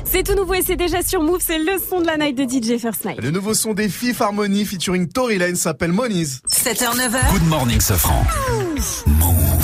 C'est 0.04 0.24
tout 0.24 0.36
nouveau 0.36 0.56
et 0.56 0.62
c'est 0.62 0.76
déjà 0.76 1.02
sur 1.04 1.22
Move, 1.22 1.40
c'est 1.46 1.58
le 1.58 1.78
son 1.78 2.02
de 2.02 2.06
la 2.06 2.18
night 2.18 2.36
de 2.36 2.44
DJ 2.44 2.80
First 2.80 3.06
Night. 3.06 3.22
Le 3.22 3.32
nouveau 3.32 3.54
son 3.54 3.74
des 3.74 3.88
Fifth 3.88 4.22
Harmony 4.22 4.66
featuring 4.66 5.08
Tory 5.08 5.38
Lanez 5.38 5.56
s'appelle 5.56 5.94
Monies. 5.94 6.42
7h, 6.50 6.98
9h. 6.98 7.32
Good 7.32 7.48
morning, 7.48 7.80
Sofran. 7.80 8.26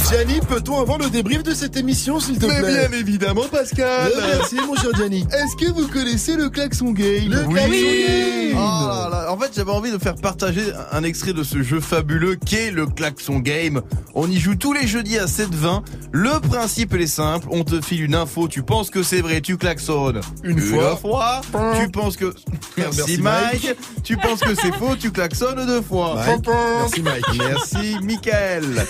Gianni, 0.10 0.40
peut-on 0.48 0.80
avoir 0.80 0.98
le 1.00 1.10
débrief 1.10 1.44
de 1.44 1.54
cette 1.54 1.76
émission, 1.76 2.20
s'il 2.20 2.38
te 2.40 2.46
Mais 2.46 2.60
plaît 2.60 2.88
bien 2.88 2.98
évidemment, 3.00 3.44
Pascal. 3.52 4.12
Euh, 4.16 4.36
Merci, 4.38 4.56
mon 4.66 4.76
cher 4.76 4.92
Gianni. 4.96 5.26
Est-ce 5.34 5.56
que 5.66 5.72
vous 5.72 5.88
connaissez 5.88 6.36
le 6.36 6.50
klaxon 6.50 6.92
game 6.92 7.30
Le 7.30 7.46
Oui. 7.46 7.54
klaxon 7.54 7.72
game 7.72 8.58
Oh 8.60 8.88
là 8.88 9.10
là. 9.12 9.32
En 9.32 9.38
fait, 9.38 9.52
j'avais 9.56 9.72
envie 9.72 9.92
de 9.92 9.98
faire 9.98 10.16
partager 10.16 10.64
un 10.92 11.04
extrait 11.04 11.34
de 11.34 11.44
ce 11.44 11.62
jeu 11.62 11.80
fabuleux 11.82 12.36
qu'est 12.36 12.72
le 12.72 12.88
Klaxon 12.88 13.40
Game. 13.40 13.82
On 14.16 14.30
y 14.32 14.40
joue 14.40 14.56
tous 14.56 14.72
les 14.74 14.88
jeudis 14.88 15.18
à 15.20 15.26
7h20. 15.26 15.84
Le 16.12 16.40
principe 16.40 16.94
est 16.96 17.06
simple. 17.08 17.48
On 17.52 17.64
te 17.64 17.82
file 17.82 18.04
une 18.04 18.16
info. 18.16 18.48
Tu 18.48 18.64
penses 18.64 18.90
que 18.90 19.04
c'est 19.04 19.22
vrai, 19.22 19.42
tu 19.42 19.58
klaxonnes 19.58 20.22
Une 20.44 20.60
fois. 20.60 20.96
fois. 20.96 21.42
Tu 21.80 21.90
penses 21.92 22.16
que 22.18 22.34
merci, 22.78 22.98
Merci, 22.98 23.22
Mike. 23.22 23.64
Mike. 23.64 23.78
Tu 24.04 24.18
penses 24.18 24.40
que 24.40 24.56
c'est 24.56 24.74
faux, 24.80 24.96
tu 25.00 25.12
klaxonnes 25.12 25.66
deux 25.68 25.82
fois. 25.82 26.16
Mike. 26.26 26.48
Merci, 26.48 27.02
Mike. 27.02 27.26
Merci 27.38 27.96
Michael. 28.04 28.86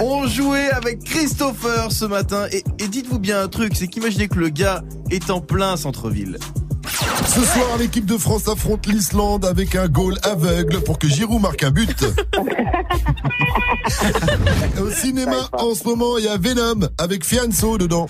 On 0.00 0.26
avec 0.54 1.02
Christopher 1.02 1.90
ce 1.90 2.04
matin 2.04 2.46
et, 2.52 2.62
et 2.78 2.88
dites-vous 2.88 3.18
bien 3.18 3.42
un 3.42 3.48
truc, 3.48 3.72
c'est 3.74 3.88
qu'imaginez 3.88 4.28
que 4.28 4.38
le 4.38 4.48
gars 4.48 4.82
est 5.10 5.30
en 5.30 5.40
plein 5.40 5.76
centre-ville. 5.76 6.38
Ce 7.26 7.40
soir, 7.40 7.76
l'équipe 7.78 8.06
de 8.06 8.16
France 8.16 8.48
affronte 8.48 8.86
l'Islande 8.86 9.44
avec 9.44 9.74
un 9.74 9.88
goal 9.88 10.16
aveugle 10.22 10.80
pour 10.82 10.98
que 10.98 11.08
Giroud 11.08 11.42
marque 11.42 11.64
un 11.64 11.70
but. 11.72 12.00
Au 14.80 14.90
cinéma, 14.90 15.48
en 15.52 15.74
ce 15.74 15.84
moment, 15.84 16.16
il 16.18 16.24
y 16.24 16.28
a 16.28 16.38
Venom 16.38 16.88
avec 16.98 17.24
Fianso 17.24 17.76
dedans. 17.76 18.06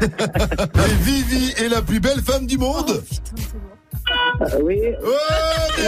Et 0.00 0.94
Vivi 1.02 1.52
est 1.58 1.68
la 1.68 1.82
plus 1.82 2.00
belle 2.00 2.22
femme 2.22 2.46
du 2.46 2.58
monde. 2.58 3.02
oui. 4.62 4.80
Ah, 5.04 5.86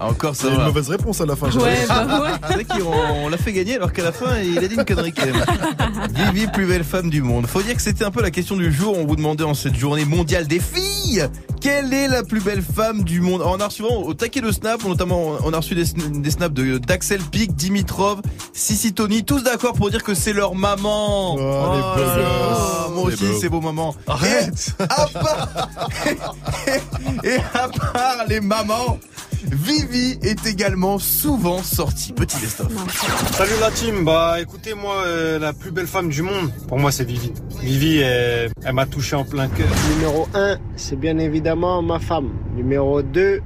encore 0.00 0.34
ça 0.36 0.42
C'est 0.44 0.48
une 0.50 0.56
va. 0.56 0.64
mauvaise 0.66 0.88
réponse 0.88 1.20
à 1.20 1.26
la 1.26 1.36
fin. 1.36 1.50
Ouais, 1.50 1.76
bah 1.88 2.20
ouais. 2.22 2.30
C'est 2.48 2.54
vrai 2.54 2.64
qu'on 2.64 3.28
l'a 3.28 3.36
fait 3.36 3.52
gagner 3.52 3.76
alors 3.76 3.92
qu'à 3.92 4.04
la 4.04 4.12
fin 4.12 4.38
il 4.38 4.58
a 4.58 4.66
dit 4.68 4.74
une 4.74 4.84
connerie 4.84 5.12
quand 5.12 5.26
même. 5.26 5.44
Vivi, 6.32 6.46
plus 6.48 6.66
belle 6.66 6.84
femme 6.84 7.10
du 7.10 7.22
monde. 7.22 7.46
Faut 7.46 7.62
dire 7.62 7.74
que 7.76 7.82
c'était 7.82 8.04
un 8.04 8.10
peu 8.10 8.22
la 8.22 8.30
question 8.30 8.56
du 8.56 8.72
jour. 8.72 8.96
On 8.98 9.06
vous 9.06 9.16
demandait 9.16 9.44
en 9.44 9.54
cette 9.54 9.76
journée 9.76 10.04
mondiale 10.04 10.46
des 10.46 10.60
filles, 10.60 11.26
quelle 11.60 11.92
est 11.92 12.08
la 12.08 12.22
plus 12.22 12.40
belle 12.40 12.62
femme 12.62 13.02
du 13.04 13.20
monde? 13.20 13.40
Alors, 13.40 13.54
On 13.56 13.60
a 13.60 13.66
reçu 13.66 13.82
vraiment 13.82 14.02
au 14.02 14.14
taquet 14.14 14.40
de 14.40 14.52
snap, 14.52 14.84
notamment 14.84 15.36
on 15.44 15.52
a 15.52 15.56
reçu 15.56 15.74
des, 15.74 15.84
sn- 15.84 16.20
des 16.20 16.30
snaps 16.30 16.54
de 16.54 16.78
d'Axel 16.78 17.20
Pic, 17.22 17.54
Dimitrov, 17.56 18.20
Sissi 18.52 18.92
Tony, 18.92 19.24
tous 19.24 19.42
d'accord 19.42 19.72
pour 19.74 19.90
dire 19.90 20.02
que 20.02 20.14
c'est 20.14 20.32
leur 20.32 20.54
maman. 20.54 21.34
Oh, 21.34 21.38
les 21.38 21.44
beaux 21.44 22.06
là 22.08 22.16
là, 22.16 22.86
gosses. 22.88 22.94
moi 22.94 23.10
C'est 23.10 23.14
aussi 23.14 23.24
beau. 23.32 23.38
c'est 23.40 23.48
beau 23.48 23.60
maman. 23.60 23.94
Arrête. 24.06 24.76
Et 24.78 24.82
à 24.82 25.06
part, 25.06 25.68
et 27.24 27.36
à 27.54 27.68
part 27.92 28.24
les 28.28 28.40
mamans. 28.40 28.98
Vivi 29.44 30.18
est 30.22 30.46
également 30.46 30.98
souvent 30.98 31.62
sortie. 31.62 32.12
Petit 32.12 32.38
best-of. 32.38 32.68
Salut 33.32 33.52
la 33.60 33.70
team, 33.70 34.04
bah 34.04 34.40
écoutez 34.40 34.74
moi 34.74 35.02
euh, 35.06 35.38
la 35.38 35.52
plus 35.52 35.70
belle 35.70 35.86
femme 35.86 36.08
du 36.08 36.22
monde, 36.22 36.50
pour 36.68 36.78
moi 36.78 36.90
c'est 36.90 37.04
Vivi. 37.04 37.32
Vivi 37.60 37.98
elle, 37.98 38.50
elle 38.64 38.72
m'a 38.72 38.86
touché 38.86 39.16
en 39.16 39.24
plein 39.24 39.48
cœur. 39.48 39.68
Numéro 39.94 40.28
1, 40.34 40.58
c'est 40.76 40.96
bien 40.98 41.18
évidemment 41.18 41.82
ma 41.82 41.98
femme. 41.98 42.30
Numéro 42.54 43.02
2, 43.02 43.20
euh, 43.20 43.40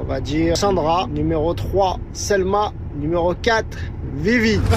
on 0.00 0.04
va 0.04 0.20
dire 0.20 0.56
Sandra. 0.56 1.06
Numéro 1.08 1.54
3, 1.54 1.98
Selma. 2.12 2.72
Numéro 2.96 3.34
4, 3.34 3.66
Vivi. 4.16 4.60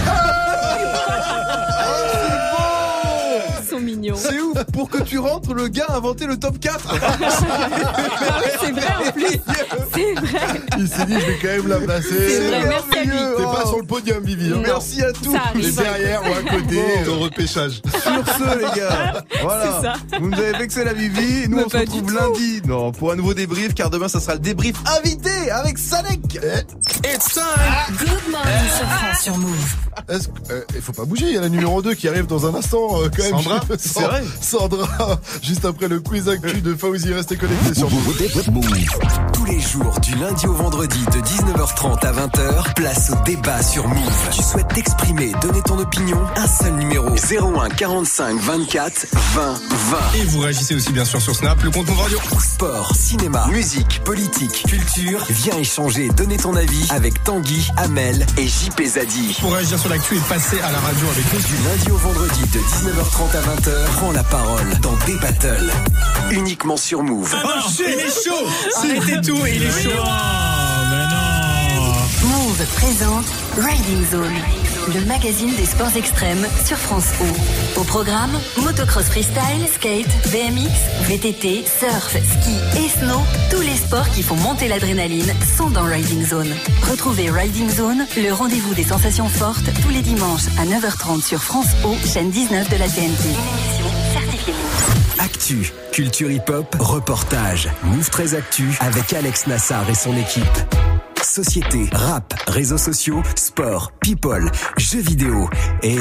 Ils 3.78 3.80
sont 3.80 3.86
mignons. 3.86 4.16
C'est 4.18 4.40
ouf 4.40 4.64
Pour 4.74 4.90
que 4.90 5.02
tu 5.04 5.20
rentres, 5.20 5.54
le 5.54 5.68
gars 5.68 5.86
a 5.90 5.98
inventé 5.98 6.26
le 6.26 6.38
top 6.38 6.60
4 6.60 6.80
C'est 8.62 8.72
vrai 8.72 9.08
en 9.08 9.12
plus. 9.12 9.40
C'est 9.94 10.14
vrai. 10.14 10.62
Il 10.78 10.88
s'est 10.88 11.06
dit, 11.06 11.14
je 11.20 11.26
vais 11.26 11.38
quand 11.41 11.48
même 11.48 11.68
la 11.68 11.80
placer. 11.80 12.08
C'est 12.10 12.48
vrai, 12.49 12.66
merci 12.68 12.98
à 12.98 13.04
lui. 13.04 13.18
T'es 13.38 13.44
pas 13.44 13.66
sur 13.66 13.78
le 13.78 13.86
podium, 13.86 14.24
Vivi. 14.24 14.52
hein. 14.54 14.62
Merci 14.64 15.02
à 15.04 15.12
tous. 15.12 15.36
Et 15.56 15.72
derrière 15.72 16.22
ou 16.24 16.34
à 16.34 16.52
côté, 16.58 16.82
au 17.08 17.20
repêchage. 17.20 17.82
Sur 17.91 18.02
ce, 18.38 18.58
les 18.58 18.80
gars, 18.80 19.24
voilà. 19.41 19.94
Vous 20.20 20.30
nous 20.30 20.38
avez 20.38 20.58
vexé 20.58 20.84
la 20.84 20.94
Vivi. 20.94 21.48
Nous, 21.49 21.58
Mais 21.58 21.64
on 21.66 21.70
se 21.70 21.78
retrouve 21.78 22.14
lundi 22.14 22.62
non, 22.66 22.91
pour 22.91 23.12
un 23.12 23.16
nouveau 23.16 23.34
débrief, 23.34 23.74
car 23.74 23.90
demain, 23.90 24.08
ça 24.08 24.20
sera 24.20 24.34
le 24.34 24.40
débrief 24.40 24.76
invité 24.98 25.52
avec 25.52 25.78
Salek. 25.78 26.36
It's 26.36 27.34
time. 27.34 27.44
Good 27.99 28.32
morning, 28.32 29.18
sur 29.22 29.38
Move. 29.38 29.76
Euh, 30.10 30.62
il 30.76 30.82
faut 30.82 30.94
pas 30.94 31.06
bouger, 31.06 31.26
il 31.28 31.34
y 31.34 31.38
a 31.38 31.41
la 31.41 31.49
numéro 31.49 31.82
2 31.82 31.94
qui 31.95 32.08
arrive 32.08 32.28
dans 32.28 32.45
un 32.45 32.56
instant 32.56 33.02
euh, 33.02 33.10
quand 33.16 33.24
même. 33.24 33.32
Sandra 33.32 33.60
C'est 33.77 34.02
vrai 34.02 34.23
Sandra, 34.41 35.19
juste 35.41 35.65
après 35.65 35.88
le 35.88 35.99
quiz 35.99 36.30
actu 36.30 36.61
de 36.61 36.76
Fauzi, 36.76 37.14
restez 37.14 37.35
connectés 37.35 37.73
sur 37.76 37.89
Move. 37.89 38.68
Tous 39.34 39.45
les 39.45 39.60
jours, 39.60 39.99
du 39.99 40.15
lundi 40.15 40.48
au 40.48 40.53
vendredi, 40.53 40.99
de 41.11 41.19
19h30 41.19 42.06
à 42.06 42.11
20h, 42.11 42.73
place 42.76 43.11
au 43.11 43.23
débat 43.26 43.61
sur 43.61 43.88
Move. 43.88 44.30
Tu 44.31 44.41
souhaites 44.41 44.68
t'exprimer, 44.69 45.31
donner 45.41 45.61
ton 45.64 45.77
opinion 45.80 46.19
Un 46.35 46.48
seul 46.48 46.73
numéro 46.76 47.10
01 47.10 47.69
45 47.69 48.39
24 48.39 49.07
20 49.35 49.53
20. 49.53 49.98
Et 50.15 50.23
vous 50.26 50.39
réagissez 50.39 50.76
aussi 50.76 50.91
bien 50.91 51.06
sûr 51.06 51.22
sur 51.22 51.35
Snap, 51.35 51.61
le 51.64 51.72
compte 51.72 51.88
Move 51.88 51.99
Radio. 51.99 52.19
Sport, 52.39 52.95
cinéma, 52.95 53.48
musique, 53.52 54.02
politique, 54.03 54.64
culture. 54.68 55.26
Viens 55.30 55.57
échanger, 55.57 56.10
donner 56.10 56.38
ton 56.38 56.56
avis 56.56 56.88
avec 56.91 57.23
Tanguy, 57.23 57.68
Amel 57.77 58.26
et 58.38 58.48
JP 58.48 58.81
Zadi. 58.85 59.38
Pour 59.41 59.53
réagir 59.53 59.77
sur 59.77 59.89
l'actu 59.89 60.15
et 60.15 60.19
passer 60.30 60.60
à 60.61 60.72
la 60.72 60.80
radio 60.80 61.06
avec 61.11 61.34
nous. 61.34 61.39
Du 61.39 61.64
lundi 61.64 61.91
au 61.91 61.98
vendredi 61.98 62.41
de 62.53 62.60
19h30 62.60 63.38
à 63.38 63.41
20h, 63.41 63.56
prends 63.95 64.11
la 64.11 64.23
parole 64.23 64.67
dans 64.81 64.95
des 65.05 65.15
battles. 65.15 65.71
Uniquement 66.31 66.77
sur 66.77 67.03
Move. 67.03 67.35
Oh, 67.43 67.47
il 67.79 67.85
est 67.85 68.23
chaud. 68.23 68.47
Arrêtez 68.75 69.21
tout, 69.21 69.45
il 69.45 69.63
est 69.63 69.84
chaud. 69.84 70.03
Move 72.23 72.65
présente 72.75 73.25
Riding 73.57 74.05
Zone, 74.09 74.34
le 74.93 75.05
magazine 75.05 75.53
des 75.55 75.65
sports 75.65 75.95
extrêmes 75.95 76.45
sur 76.65 76.77
France 76.77 77.07
O. 77.22 77.80
Au 77.80 77.84
programme, 77.84 78.31
motocross 78.61 79.05
freestyle, 79.05 79.68
skate, 79.72 80.07
BMX, 80.31 80.72
VTT, 81.07 81.65
surf, 81.65 82.11
ski 82.11 82.55
et 82.77 82.89
snow, 82.89 83.19
tous 83.51 83.61
les 83.61 83.76
sports 83.76 84.09
qui 84.09 84.23
font 84.23 84.35
monter 84.35 84.68
l'adrénaline 84.68 85.31
sont 85.57 85.69
dans 85.69 85.84
Riding 85.84 86.26
Zone. 86.26 86.53
Retrouvez 86.89 87.30
Riding 87.30 87.69
Zone, 87.69 88.05
le 88.15 88.31
rendez-vous 88.31 88.73
des 88.73 88.84
sensations 88.84 89.27
fortes, 89.27 89.69
tous 89.81 89.89
les 89.89 90.01
dimanches 90.01 90.47
à 90.57 90.65
9h30 90.65 91.23
sur 91.23 91.43
France 91.43 91.68
O, 91.84 91.95
chaîne 92.05 92.30
19 92.30 92.69
de 92.69 92.77
la 92.77 92.88
TNT. 92.88 93.30
Actu, 95.19 95.73
culture 95.91 96.31
hip-hop, 96.31 96.76
reportage. 96.80 97.69
Move 97.84 98.09
13 98.09 98.35
Actu 98.35 98.77
avec 98.80 99.14
Alex 99.14 99.47
Nassar 99.47 99.89
et 99.89 99.95
son 99.95 100.15
équipe. 100.15 100.43
Société, 101.28 101.90
rap, 101.91 102.34
réseaux 102.48 102.78
sociaux, 102.78 103.22
sport, 103.36 103.91
people, 103.99 104.49
jeux 104.78 105.02
vidéo 105.02 105.49
et 105.84 105.98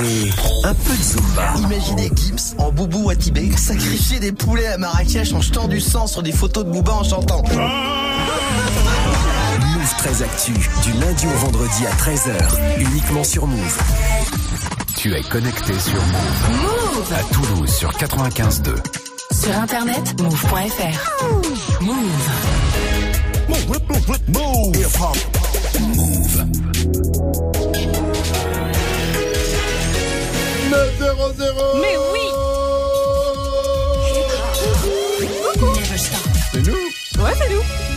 un 0.62 0.72
peu 0.72 0.96
de 0.96 1.02
Zumba. 1.02 1.54
Imaginez 1.58 2.10
Gims 2.14 2.54
en 2.58 2.70
boubou 2.70 3.10
à 3.10 3.16
Tibet 3.16 3.50
sacrifier 3.56 4.20
des 4.20 4.30
poulets 4.30 4.68
à 4.68 4.78
Marrakech 4.78 5.32
en 5.34 5.40
jetant 5.40 5.66
du 5.66 5.80
sang 5.80 6.06
sur 6.06 6.22
des 6.22 6.30
photos 6.30 6.64
de 6.64 6.70
Booba 6.70 6.92
en 6.92 7.02
chantant. 7.02 7.42
Move 9.58 9.94
13 9.98 10.22
Actu, 10.22 10.52
du 10.52 10.92
lundi 11.00 11.26
au 11.26 11.38
vendredi 11.38 11.86
à 11.86 11.92
13h, 11.96 12.78
uniquement 12.78 13.24
sur 13.24 13.48
Move. 13.48 13.78
Tu 14.96 15.12
es 15.12 15.22
connecté 15.22 15.76
sur 15.78 16.00
Move. 16.00 16.50
Move 16.62 17.12
À 17.12 17.22
Toulouse 17.34 17.70
sur 17.70 17.90
95.2. 17.90 18.76
Sur 19.32 19.58
internet, 19.58 20.20
move.fr. 20.20 21.82
Move. 21.82 22.65
Move. 25.78 26.44
9-0-0 30.70 31.80
Mais 31.80 31.96
oui. 32.12 32.24
C'est 36.52 36.62
nous 36.66 37.22
Ouais, 37.22 37.32
c'est 37.38 37.48
nous. 37.50 37.95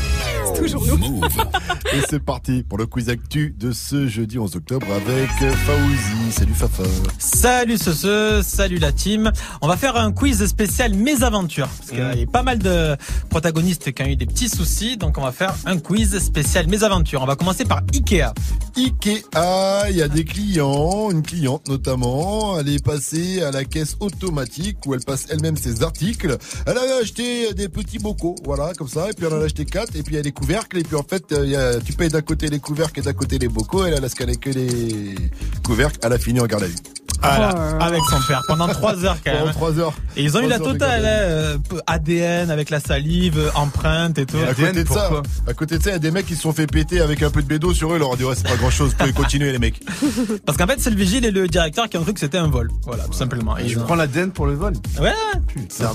C'est 0.60 0.74
toujours 0.74 0.86
nous. 0.86 0.98
Move. 0.98 1.28
Et 1.94 2.02
c'est 2.10 2.20
parti 2.20 2.64
pour 2.64 2.78
le 2.78 2.86
quiz 2.86 3.10
actu 3.10 3.56
de 3.58 3.72
ce 3.72 4.08
jeudi 4.08 4.38
11 4.38 4.58
octobre 4.58 4.88
avec 4.92 5.30
Fauzi. 5.30 6.32
Salut 6.32 6.54
Fafa. 6.54 6.84
Salut 7.18 7.78
ce, 7.78 7.94
ce, 7.94 8.42
salut 8.44 8.78
la 8.78 8.92
team. 8.92 9.32
On 9.62 9.68
va 9.68 9.78
faire 9.78 9.96
un 9.96 10.12
quiz 10.12 10.46
spécial 10.46 10.94
mes 10.94 11.24
aventures 11.24 11.68
parce 11.68 11.90
qu'il 11.90 12.00
y 12.00 12.24
a 12.24 12.28
pas 12.32 12.44
mal 12.44 12.60
de 12.60 12.96
protagonistes 13.30 13.92
qui 13.92 14.04
ont 14.04 14.08
eu 14.08 14.16
des 14.16 14.26
petits 14.26 14.50
soucis, 14.50 14.98
donc 14.98 15.18
on 15.18 15.22
va 15.22 15.32
faire 15.32 15.56
un 15.66 15.80
quiz 15.80 16.20
spécial 16.20 16.68
mes 16.68 16.84
aventures. 16.84 17.22
On 17.22 17.26
va 17.26 17.36
commencer 17.36 17.66
par 17.66 17.82
Ikea. 17.94 18.34
Ikea, 18.78 19.90
il 19.90 19.96
y 19.96 20.02
a 20.02 20.08
des 20.08 20.26
clients, 20.26 21.10
une 21.10 21.24
cliente 21.24 21.68
notamment, 21.70 22.60
elle 22.60 22.70
est 22.70 22.84
passée 22.84 23.42
à 23.42 23.52
la 23.52 23.66
caisse 23.66 23.96
automatique 24.00 24.78
où 24.86 24.94
elle 24.94 25.04
passe 25.04 25.26
elle-même 25.30 25.58
ses 25.58 25.82
articles. 25.84 26.38
Elle 26.68 26.78
avait 26.78 27.02
acheté 27.02 27.54
des 27.54 27.70
petits 27.70 28.00
bocaux, 28.00 28.36
voilà, 28.44 28.74
comme 28.78 28.88
ça, 28.88 29.10
et 29.10 29.14
puis 29.14 29.26
elle 29.26 29.34
en 29.34 29.42
a 29.42 29.46
acheté 29.46 29.66
quatre, 29.66 29.96
et 29.96 30.04
puis 30.04 30.16
y 30.16 30.20
a 30.20 30.22
des 30.22 30.32
et 30.50 30.84
puis 30.84 30.96
en 30.96 31.04
fait, 31.04 31.32
euh, 31.32 31.80
tu 31.86 31.94
payes 31.94 32.10
d'un 32.10 32.22
côté 32.22 32.48
les 32.48 32.60
couvercles 32.60 33.00
et 33.00 33.04
d'un 33.04 33.14
côté 33.14 33.38
les 33.38 33.48
bocaux, 33.48 33.86
elle, 33.86 33.94
elle 33.96 34.04
a 34.04 34.10
scanné 34.10 34.36
que 34.36 34.50
les 34.50 35.16
couvercles, 35.64 36.00
elle 36.02 36.14
a 36.14 36.18
fini 36.18 36.40
en 36.40 36.48
garde 36.48 36.64
à 36.64 36.68
vue. 36.68 36.76
Voilà, 37.22 37.56
Oh. 37.80 37.84
avec 37.84 38.02
son 38.10 38.20
père 38.28 38.42
pendant 38.48 38.68
trois 38.68 39.04
heures 39.06 39.18
quand 39.24 39.32
même. 39.32 39.40
Pendant 39.42 39.54
trois 39.54 39.78
heures. 39.80 39.94
Et 40.16 40.24
ils 40.24 40.38
ont 40.38 40.42
eu 40.42 40.48
la 40.48 40.60
totale, 40.60 41.06
hein, 41.06 41.10
euh, 41.10 41.58
ADN 41.88 42.50
avec 42.52 42.70
la 42.70 42.80
salive, 42.80 43.38
euh, 43.38 43.50
empreinte 43.56 44.18
et 44.18 44.26
tout. 44.26 44.38
à 44.38 44.54
côté 44.54 44.84
de 44.84 44.90
ça, 44.90 45.10
à 45.48 45.54
côté 45.54 45.78
de 45.78 45.84
ça, 45.84 45.90
il 45.90 45.94
y 45.94 45.96
a 45.96 46.00
des 46.00 46.12
mecs 46.12 46.26
qui 46.26 46.36
se 46.36 46.42
sont 46.42 46.54
fait 46.54 46.68
péter 46.68 47.02
avec 47.02 47.22
un 47.24 47.30
peu 47.30 47.42
de 47.42 47.48
bédo 47.48 47.74
sur 47.74 47.92
eux. 47.92 47.96
Ils 47.96 48.00
leur 48.00 48.10
ont 48.12 48.16
dit 48.16 48.24
ouais, 48.24 48.36
c'est 48.36 48.48
pas 48.48 48.56
grand 48.56 48.70
chose, 48.70 48.92
vous 48.92 48.96
pouvez 48.98 49.14
continuer 49.14 49.52
les 49.52 49.60
mecs. 49.60 49.82
Parce 50.46 50.58
qu'en 50.58 50.68
fait, 50.68 50.80
c'est 50.80 50.90
le 50.90 50.96
vigile 50.96 51.26
et 51.26 51.32
le 51.32 51.48
directeur 51.48 51.90
qui 51.90 51.98
ont 51.98 52.04
cru 52.04 52.14
que 52.14 52.20
c'était 52.20 52.38
un 52.38 52.48
vol. 52.48 52.70
Voilà, 52.86 53.04
tout 53.06 53.14
simplement. 53.14 53.58
Et 53.58 53.68
Je 53.68 53.80
ont- 53.80 53.84
prends 53.84 53.96
l'ADN 53.96 54.32
pour 54.32 54.46
le 54.46 54.54
vol. 54.54 54.74
Ouais, 55.00 55.14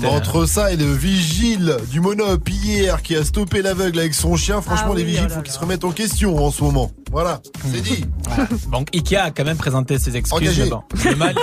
mais 0.01 0.07
entre 0.07 0.45
ça 0.45 0.71
et 0.71 0.77
le 0.77 0.91
vigile 0.93 1.77
du 1.91 2.01
Monop 2.01 2.47
hier 2.49 3.01
qui 3.01 3.15
a 3.15 3.23
stoppé 3.23 3.61
l'aveugle 3.61 3.99
avec 3.99 4.13
son 4.13 4.35
chien, 4.35 4.61
franchement 4.61 4.91
Ah 4.93 4.95
les 4.97 5.03
oui, 5.03 5.09
vigiles 5.09 5.23
oh 5.25 5.29
là 5.29 5.35
faut 5.35 5.41
qu'ils 5.41 5.53
se 5.53 5.59
remettent 5.59 5.83
en 5.85 5.91
question 5.91 6.37
en 6.43 6.51
ce 6.51 6.63
moment. 6.63 6.91
Voilà, 7.11 7.39
c'est 7.71 7.81
dit. 7.81 8.03
Voilà. 8.23 8.47
Donc 8.71 8.89
Ikea 8.93 9.15
a 9.17 9.31
quand 9.31 9.45
même 9.45 9.57
présenté 9.57 9.97
ses 9.99 10.17
excuses. 10.17 10.37
Engagé. 10.41 10.69
le 11.15 11.19
mal 11.19 11.35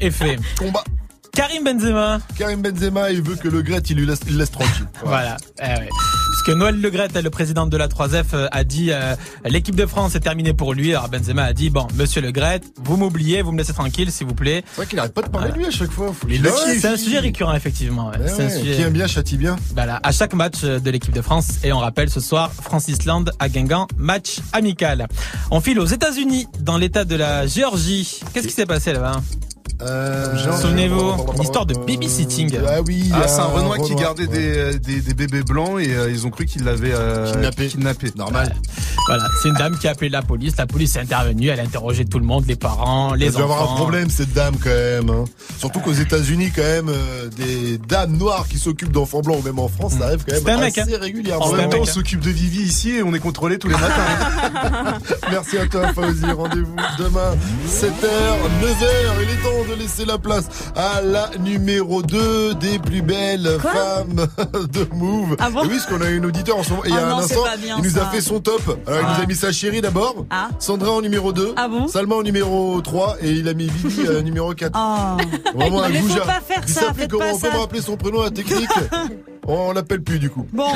est 0.00 0.10
fait. 0.10 0.38
Combat. 0.58 0.84
Karim 1.38 1.62
Benzema. 1.62 2.18
Karim 2.36 2.62
Benzema, 2.62 3.12
il 3.12 3.22
veut 3.22 3.36
que 3.36 3.46
le 3.46 3.62
Gret, 3.62 3.78
il 3.90 3.96
lui 3.96 4.06
laisse, 4.06 4.18
il 4.28 4.36
laisse 4.38 4.50
tranquille. 4.50 4.88
Voilà. 5.04 5.36
Eh 5.62 5.66
ouais. 5.68 5.88
Puisque 6.32 6.58
Noël 6.58 6.80
Le 6.80 6.90
Gret, 6.90 7.06
le 7.14 7.30
président 7.30 7.68
de 7.68 7.76
la 7.76 7.86
3F, 7.86 8.24
euh, 8.34 8.48
a 8.50 8.64
dit 8.64 8.88
euh, 8.90 9.14
l'équipe 9.44 9.76
de 9.76 9.86
France 9.86 10.16
est 10.16 10.20
terminée 10.20 10.52
pour 10.52 10.74
lui. 10.74 10.90
Alors 10.96 11.08
Benzema 11.08 11.44
a 11.44 11.52
dit 11.52 11.70
bon, 11.70 11.86
Monsieur 11.94 12.20
Le 12.22 12.32
Gret, 12.32 12.62
vous 12.82 12.96
m'oubliez, 12.96 13.42
vous 13.42 13.52
me 13.52 13.58
laissez 13.58 13.72
tranquille, 13.72 14.10
s'il 14.10 14.26
vous 14.26 14.34
plaît. 14.34 14.64
C'est 14.66 14.76
vrai 14.78 14.86
qu'il 14.86 14.98
arrête 14.98 15.14
pas 15.14 15.22
de 15.22 15.28
parler 15.28 15.52
de 15.52 15.58
lui 15.58 15.66
à 15.66 15.70
chaque 15.70 15.92
fois. 15.92 16.12
C'est 16.80 16.88
un 16.88 16.96
sujet 16.96 17.20
récurrent 17.20 17.54
effectivement. 17.54 18.08
ouais. 18.08 18.18
Ouais, 18.18 18.26
C'est 18.26 18.42
un 18.42 18.46
ouais, 18.48 18.58
sujet- 18.58 18.74
Qui 18.74 18.82
aime 18.82 18.92
bien 18.92 19.06
châtie 19.06 19.36
bien. 19.36 19.54
Voilà, 19.74 20.00
à 20.02 20.10
chaque 20.10 20.34
match 20.34 20.62
de 20.62 20.90
l'équipe 20.90 21.14
de 21.14 21.22
France 21.22 21.50
et 21.62 21.72
on 21.72 21.78
rappelle 21.78 22.10
ce 22.10 22.18
soir 22.18 22.50
France-Islande 22.52 23.30
à 23.38 23.48
Guingamp, 23.48 23.86
match 23.96 24.40
amical. 24.52 25.06
On 25.52 25.60
file 25.60 25.78
aux 25.78 25.86
États-Unis 25.86 26.48
dans 26.58 26.78
l'état 26.78 27.04
de 27.04 27.14
la 27.14 27.46
Géorgie. 27.46 28.22
Qu'est-ce 28.34 28.48
qui 28.48 28.54
s'est 28.54 28.66
passé 28.66 28.92
là-bas? 28.92 29.20
Euh, 29.80 30.36
Souvenez-vous, 30.60 31.14
une 31.36 31.42
histoire 31.42 31.64
de 31.66 31.74
babysitting. 31.74 32.58
Ah 32.66 32.80
oui. 32.86 33.10
Ah, 33.12 33.20
a 33.22 33.28
c'est 33.28 33.40
un 33.40 33.44
Renoir 33.44 33.78
qui 33.78 33.94
gardait 33.94 34.26
des, 34.26 34.78
des, 34.78 35.00
des 35.00 35.14
bébés 35.14 35.42
blancs 35.42 35.78
et 35.80 35.94
euh, 35.94 36.10
ils 36.10 36.26
ont 36.26 36.30
cru 36.30 36.46
qu'il 36.46 36.64
l'avait 36.64 36.90
euh, 36.92 37.30
Kidnappé. 37.32 37.68
kidnappé. 37.68 38.08
Normal. 38.16 38.54
Voilà, 39.06 39.24
c'est 39.42 39.48
une 39.48 39.54
dame 39.54 39.78
qui 39.78 39.86
a 39.88 39.92
appelé 39.92 40.10
la 40.10 40.22
police. 40.22 40.56
La 40.58 40.66
police 40.66 40.96
est 40.96 41.00
intervenue, 41.00 41.48
elle 41.48 41.60
a 41.60 41.62
interrogé 41.62 42.04
tout 42.04 42.18
le 42.18 42.24
monde, 42.26 42.44
les 42.46 42.56
parents, 42.56 43.14
les 43.14 43.26
Elle 43.26 43.32
doit 43.32 43.44
enfants. 43.44 43.54
avoir 43.54 43.72
un 43.72 43.76
problème 43.76 44.10
cette 44.10 44.32
dame 44.32 44.56
quand 44.62 44.68
même. 44.68 45.10
hein. 45.10 45.24
Surtout 45.58 45.80
qu'aux 45.80 45.92
États-Unis 45.92 46.50
quand 46.54 46.62
même, 46.62 46.88
euh, 46.88 47.28
des 47.36 47.78
dames 47.78 48.16
noires 48.16 48.46
qui 48.48 48.58
s'occupent 48.58 48.92
d'enfants 48.92 49.20
blancs 49.20 49.38
ou 49.40 49.42
même 49.46 49.58
en 49.60 49.68
France, 49.68 49.94
ça 49.98 50.06
arrive 50.06 50.24
quand 50.26 50.32
même 50.34 50.42
C'est 50.44 50.50
un 50.52 50.58
mec, 50.60 50.76
assez 50.78 50.94
hein. 50.94 50.98
régulièrement. 51.00 51.46
En 51.46 51.52
même 51.52 51.70
temps, 51.70 51.78
on 51.80 51.82
hein. 51.84 51.86
s'occupe 51.86 52.20
de 52.20 52.30
Vivi 52.30 52.62
ici 52.62 52.90
et 52.96 53.02
on 53.02 53.14
est 53.14 53.18
contrôlé 53.20 53.58
tous 53.58 53.68
les 53.68 53.74
matins. 53.76 54.98
Merci 55.30 55.58
à 55.58 55.66
toi 55.66 55.92
Fauzi, 55.94 56.24
rendez-vous 56.26 56.76
demain 56.98 57.34
7h, 57.66 57.88
9h, 58.60 59.22
il 59.22 59.30
est 59.30 59.42
temps 59.42 59.67
de 59.68 59.74
laisser 59.74 60.04
la 60.04 60.18
place 60.18 60.48
à 60.76 61.00
la 61.02 61.30
numéro 61.38 62.02
2 62.02 62.54
des 62.54 62.78
plus 62.78 63.02
belles 63.02 63.58
Quoi 63.60 63.70
femmes 63.72 64.26
de 64.72 64.88
Move. 64.94 65.36
Ah 65.38 65.50
bon 65.50 65.62
Et 65.64 65.66
oui, 65.66 65.76
parce 65.76 65.86
qu'on 65.86 66.00
a 66.04 66.08
une 66.10 66.24
auditeur 66.26 66.56
en 66.56 66.62
ce 66.62 66.70
moment, 66.70 66.84
et 66.84 66.88
il 66.88 66.94
y 66.94 66.98
a 66.98 67.02
Oh 67.08 67.14
un 67.14 67.18
instant, 67.18 67.42
bien, 67.60 67.76
il 67.78 67.84
nous 67.84 67.98
a 67.98 68.06
fait 68.06 68.20
son 68.20 68.40
top. 68.40 68.62
Alors 68.86 69.00
il 69.00 69.06
Ah. 69.06 69.14
nous 69.18 69.22
a 69.24 69.26
mis 69.26 69.34
sa 69.34 69.52
chérie 69.52 69.80
d'abord, 69.80 70.24
Ah. 70.30 70.48
Sandra 70.58 70.92
en 70.92 71.00
numéro 71.02 71.32
2, 71.32 71.52
Ah 71.56 71.68
bon 71.68 71.86
Salma 71.88 72.14
en 72.16 72.22
numéro 72.22 72.80
3 72.80 73.16
et 73.20 73.30
il 73.30 73.48
a 73.48 73.54
mis 73.54 73.66
Vivi 73.68 74.06
euh, 74.06 74.22
numéro 74.22 74.52
4. 74.54 74.72
Oh. 74.74 75.56
Vraiment 75.58 75.82
un 75.82 75.88
Mais 75.88 76.00
faut 76.00 76.08
goujat. 76.08 76.20
pas 76.20 76.40
faire 76.46 76.62
Il 76.66 76.72
ça, 76.74 76.80
comment 77.10 77.24
on 77.34 77.38
peut 77.38 77.48
rappeler 77.58 77.82
son 77.82 77.96
prénom 77.96 78.20
à 78.20 78.24
la 78.24 78.30
technique 78.30 78.68
On 79.50 79.72
l'appelle 79.72 80.02
plus 80.02 80.18
du 80.18 80.28
coup. 80.28 80.46
Bon. 80.52 80.66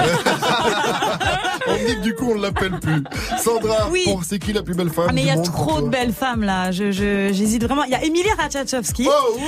On 1.69 1.73
me 1.73 1.87
dit 1.87 1.95
que 1.97 2.01
du 2.01 2.15
coup 2.15 2.33
on 2.33 2.41
l'appelle 2.41 2.79
plus. 2.81 3.03
Sandra, 3.43 3.89
Oui. 3.91 4.03
pour- 4.05 4.25
c'est 4.25 4.39
qui 4.39 4.53
la 4.53 4.63
plus 4.63 4.75
belle 4.75 4.91
femme 4.91 5.07
Ah 5.09 5.13
mais 5.13 5.23
il 5.23 5.29
du 5.31 5.35
y 5.35 5.39
a 5.39 5.43
trop 5.43 5.81
de 5.81 5.89
belles 5.89 6.13
femmes 6.13 6.43
là, 6.43 6.71
je 6.73 6.91
je- 6.93 7.31
j'hésite 7.33 7.65
vraiment. 7.65 7.85
Il 7.85 7.91
y 7.91 7.95
a 7.95 8.05
Emilie 8.05 8.31
Ratajkowski. 8.39 9.07
Oh 9.09 9.35
oui 9.37 9.43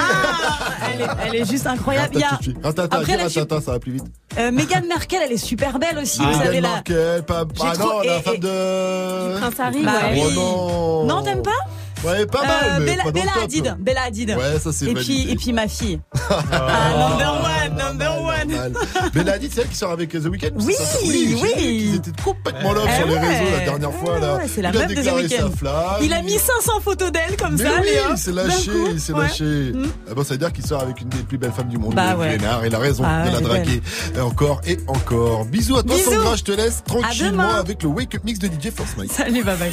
Ah, 0.00 0.88
elle, 0.92 1.00
est, 1.02 1.06
elle 1.26 1.34
est 1.42 1.50
juste 1.50 1.66
incroyable. 1.66 2.10
Il 2.14 2.20
y 2.20 2.24
a 2.24 2.38
Ratata, 2.62 2.96
Après, 2.98 3.16
ratata, 3.16 3.60
ça 3.60 3.72
va 3.72 3.78
plus 3.78 3.92
vite. 3.92 4.04
euh, 4.38 4.50
Meghan 4.50 4.82
Merkel, 4.88 5.20
elle 5.24 5.32
est 5.32 5.36
super 5.36 5.78
belle 5.78 5.98
aussi. 6.02 6.20
Ah, 6.22 6.30
vous 6.32 6.38
savez 6.38 6.60
Meghan 6.60 6.62
là. 6.68 6.74
Markle, 6.74 7.22
pas, 7.26 7.44
ah 7.62 7.72
trop- 7.74 7.88
non, 7.88 8.00
la 8.02 8.20
femme 8.20 8.34
et- 8.34 8.38
de... 8.38 9.38
Prince 9.38 9.60
Harry, 9.60 9.82
Bah 9.84 9.92
ouais. 10.12 10.20
Oh 10.22 10.26
oui. 10.28 10.34
non 10.34 11.04
Non, 11.06 11.22
t'aimes 11.22 11.42
pas? 11.42 11.50
Ouais, 12.04 12.26
pas 12.26 12.42
mal, 12.42 12.50
Euh, 12.64 12.76
mais 12.80 12.86
Bella, 12.86 13.04
pas 13.04 13.10
dans 13.12 13.20
le 13.20 13.26
Bella. 13.26 13.32
Hadid. 13.44 13.76
Bella 13.78 14.02
Hadid. 14.02 14.30
Ouais, 14.30 14.58
ça, 14.58 14.72
c'est 14.72 14.86
et 14.86 14.94
validé. 14.94 15.12
puis, 15.24 15.30
et 15.32 15.36
puis 15.36 15.52
ma 15.52 15.68
fille. 15.68 16.00
ah, 16.30 17.10
number 17.10 17.42
one, 17.44 17.76
number 17.78 18.22
one. 18.22 18.48
Mal. 18.56 18.72
Bella 19.12 19.32
Hadid, 19.32 19.52
c'est 19.54 19.60
elle 19.62 19.68
qui 19.68 19.76
sort 19.76 19.90
avec 19.92 20.10
The 20.10 20.24
Weeknd 20.26 20.50
Oui, 20.60 20.74
oui. 21.04 21.26
vu 21.34 21.48
qu'ils 21.54 21.94
étaient 21.96 22.22
complètement 22.24 22.72
love 22.72 22.88
Eh 22.88 22.96
sur 22.98 23.06
les 23.06 23.18
réseaux 23.18 23.50
la 23.58 23.64
dernière 23.64 23.92
fois. 23.92 24.18
Là. 24.18 24.36
Ouais, 24.36 24.46
c'est 24.48 24.62
la 24.62 24.72
meuf 24.72 24.86
de 24.88 24.94
The 24.94 25.14
Weeknd. 25.14 25.50
Il 26.02 26.12
a 26.12 26.22
mis 26.22 26.38
500 26.38 26.80
photos 26.82 27.12
d'elle 27.12 27.36
comme 27.36 27.58
ça, 27.58 27.64
oui, 27.82 27.88
il 28.10 28.18
s'est 28.18 28.32
lâché, 28.32 28.70
il 28.92 29.00
s'est 29.00 29.12
lâché. 29.12 29.44
Mm. 29.44 29.86
Ah 30.10 30.14
bon, 30.14 30.24
ça 30.24 30.34
veut 30.34 30.38
dire 30.38 30.52
qu'il 30.52 30.64
sort 30.66 30.80
avec 30.82 31.00
une 31.00 31.08
des 31.08 31.18
plus 31.18 31.38
belles 31.38 31.52
femmes 31.52 31.68
du 31.68 31.78
monde, 31.78 31.94
Bah 31.94 32.16
ouais. 32.16 32.38
Il 32.66 32.74
a 32.74 32.78
raison 32.78 33.04
Ah 33.06 33.26
de 33.28 33.32
la 33.32 33.40
draguer. 33.40 33.82
Encore 34.20 34.60
et 34.66 34.78
encore. 34.86 35.44
Bisous 35.44 35.76
à 35.76 35.82
toi. 35.82 35.96
Sandra. 35.98 36.36
Je 36.36 36.44
te 36.44 36.52
laisse 36.52 36.82
tranquillement 36.84 37.30
demain. 37.30 37.54
avec 37.56 37.82
le 37.82 37.88
Wake 37.90 38.14
Up 38.14 38.22
Mix 38.24 38.38
de 38.38 38.46
DJ 38.48 38.70
Force 38.74 38.96
Mike. 38.96 39.12
Salut, 39.12 39.42
bye 39.44 39.56
bye. 39.56 39.70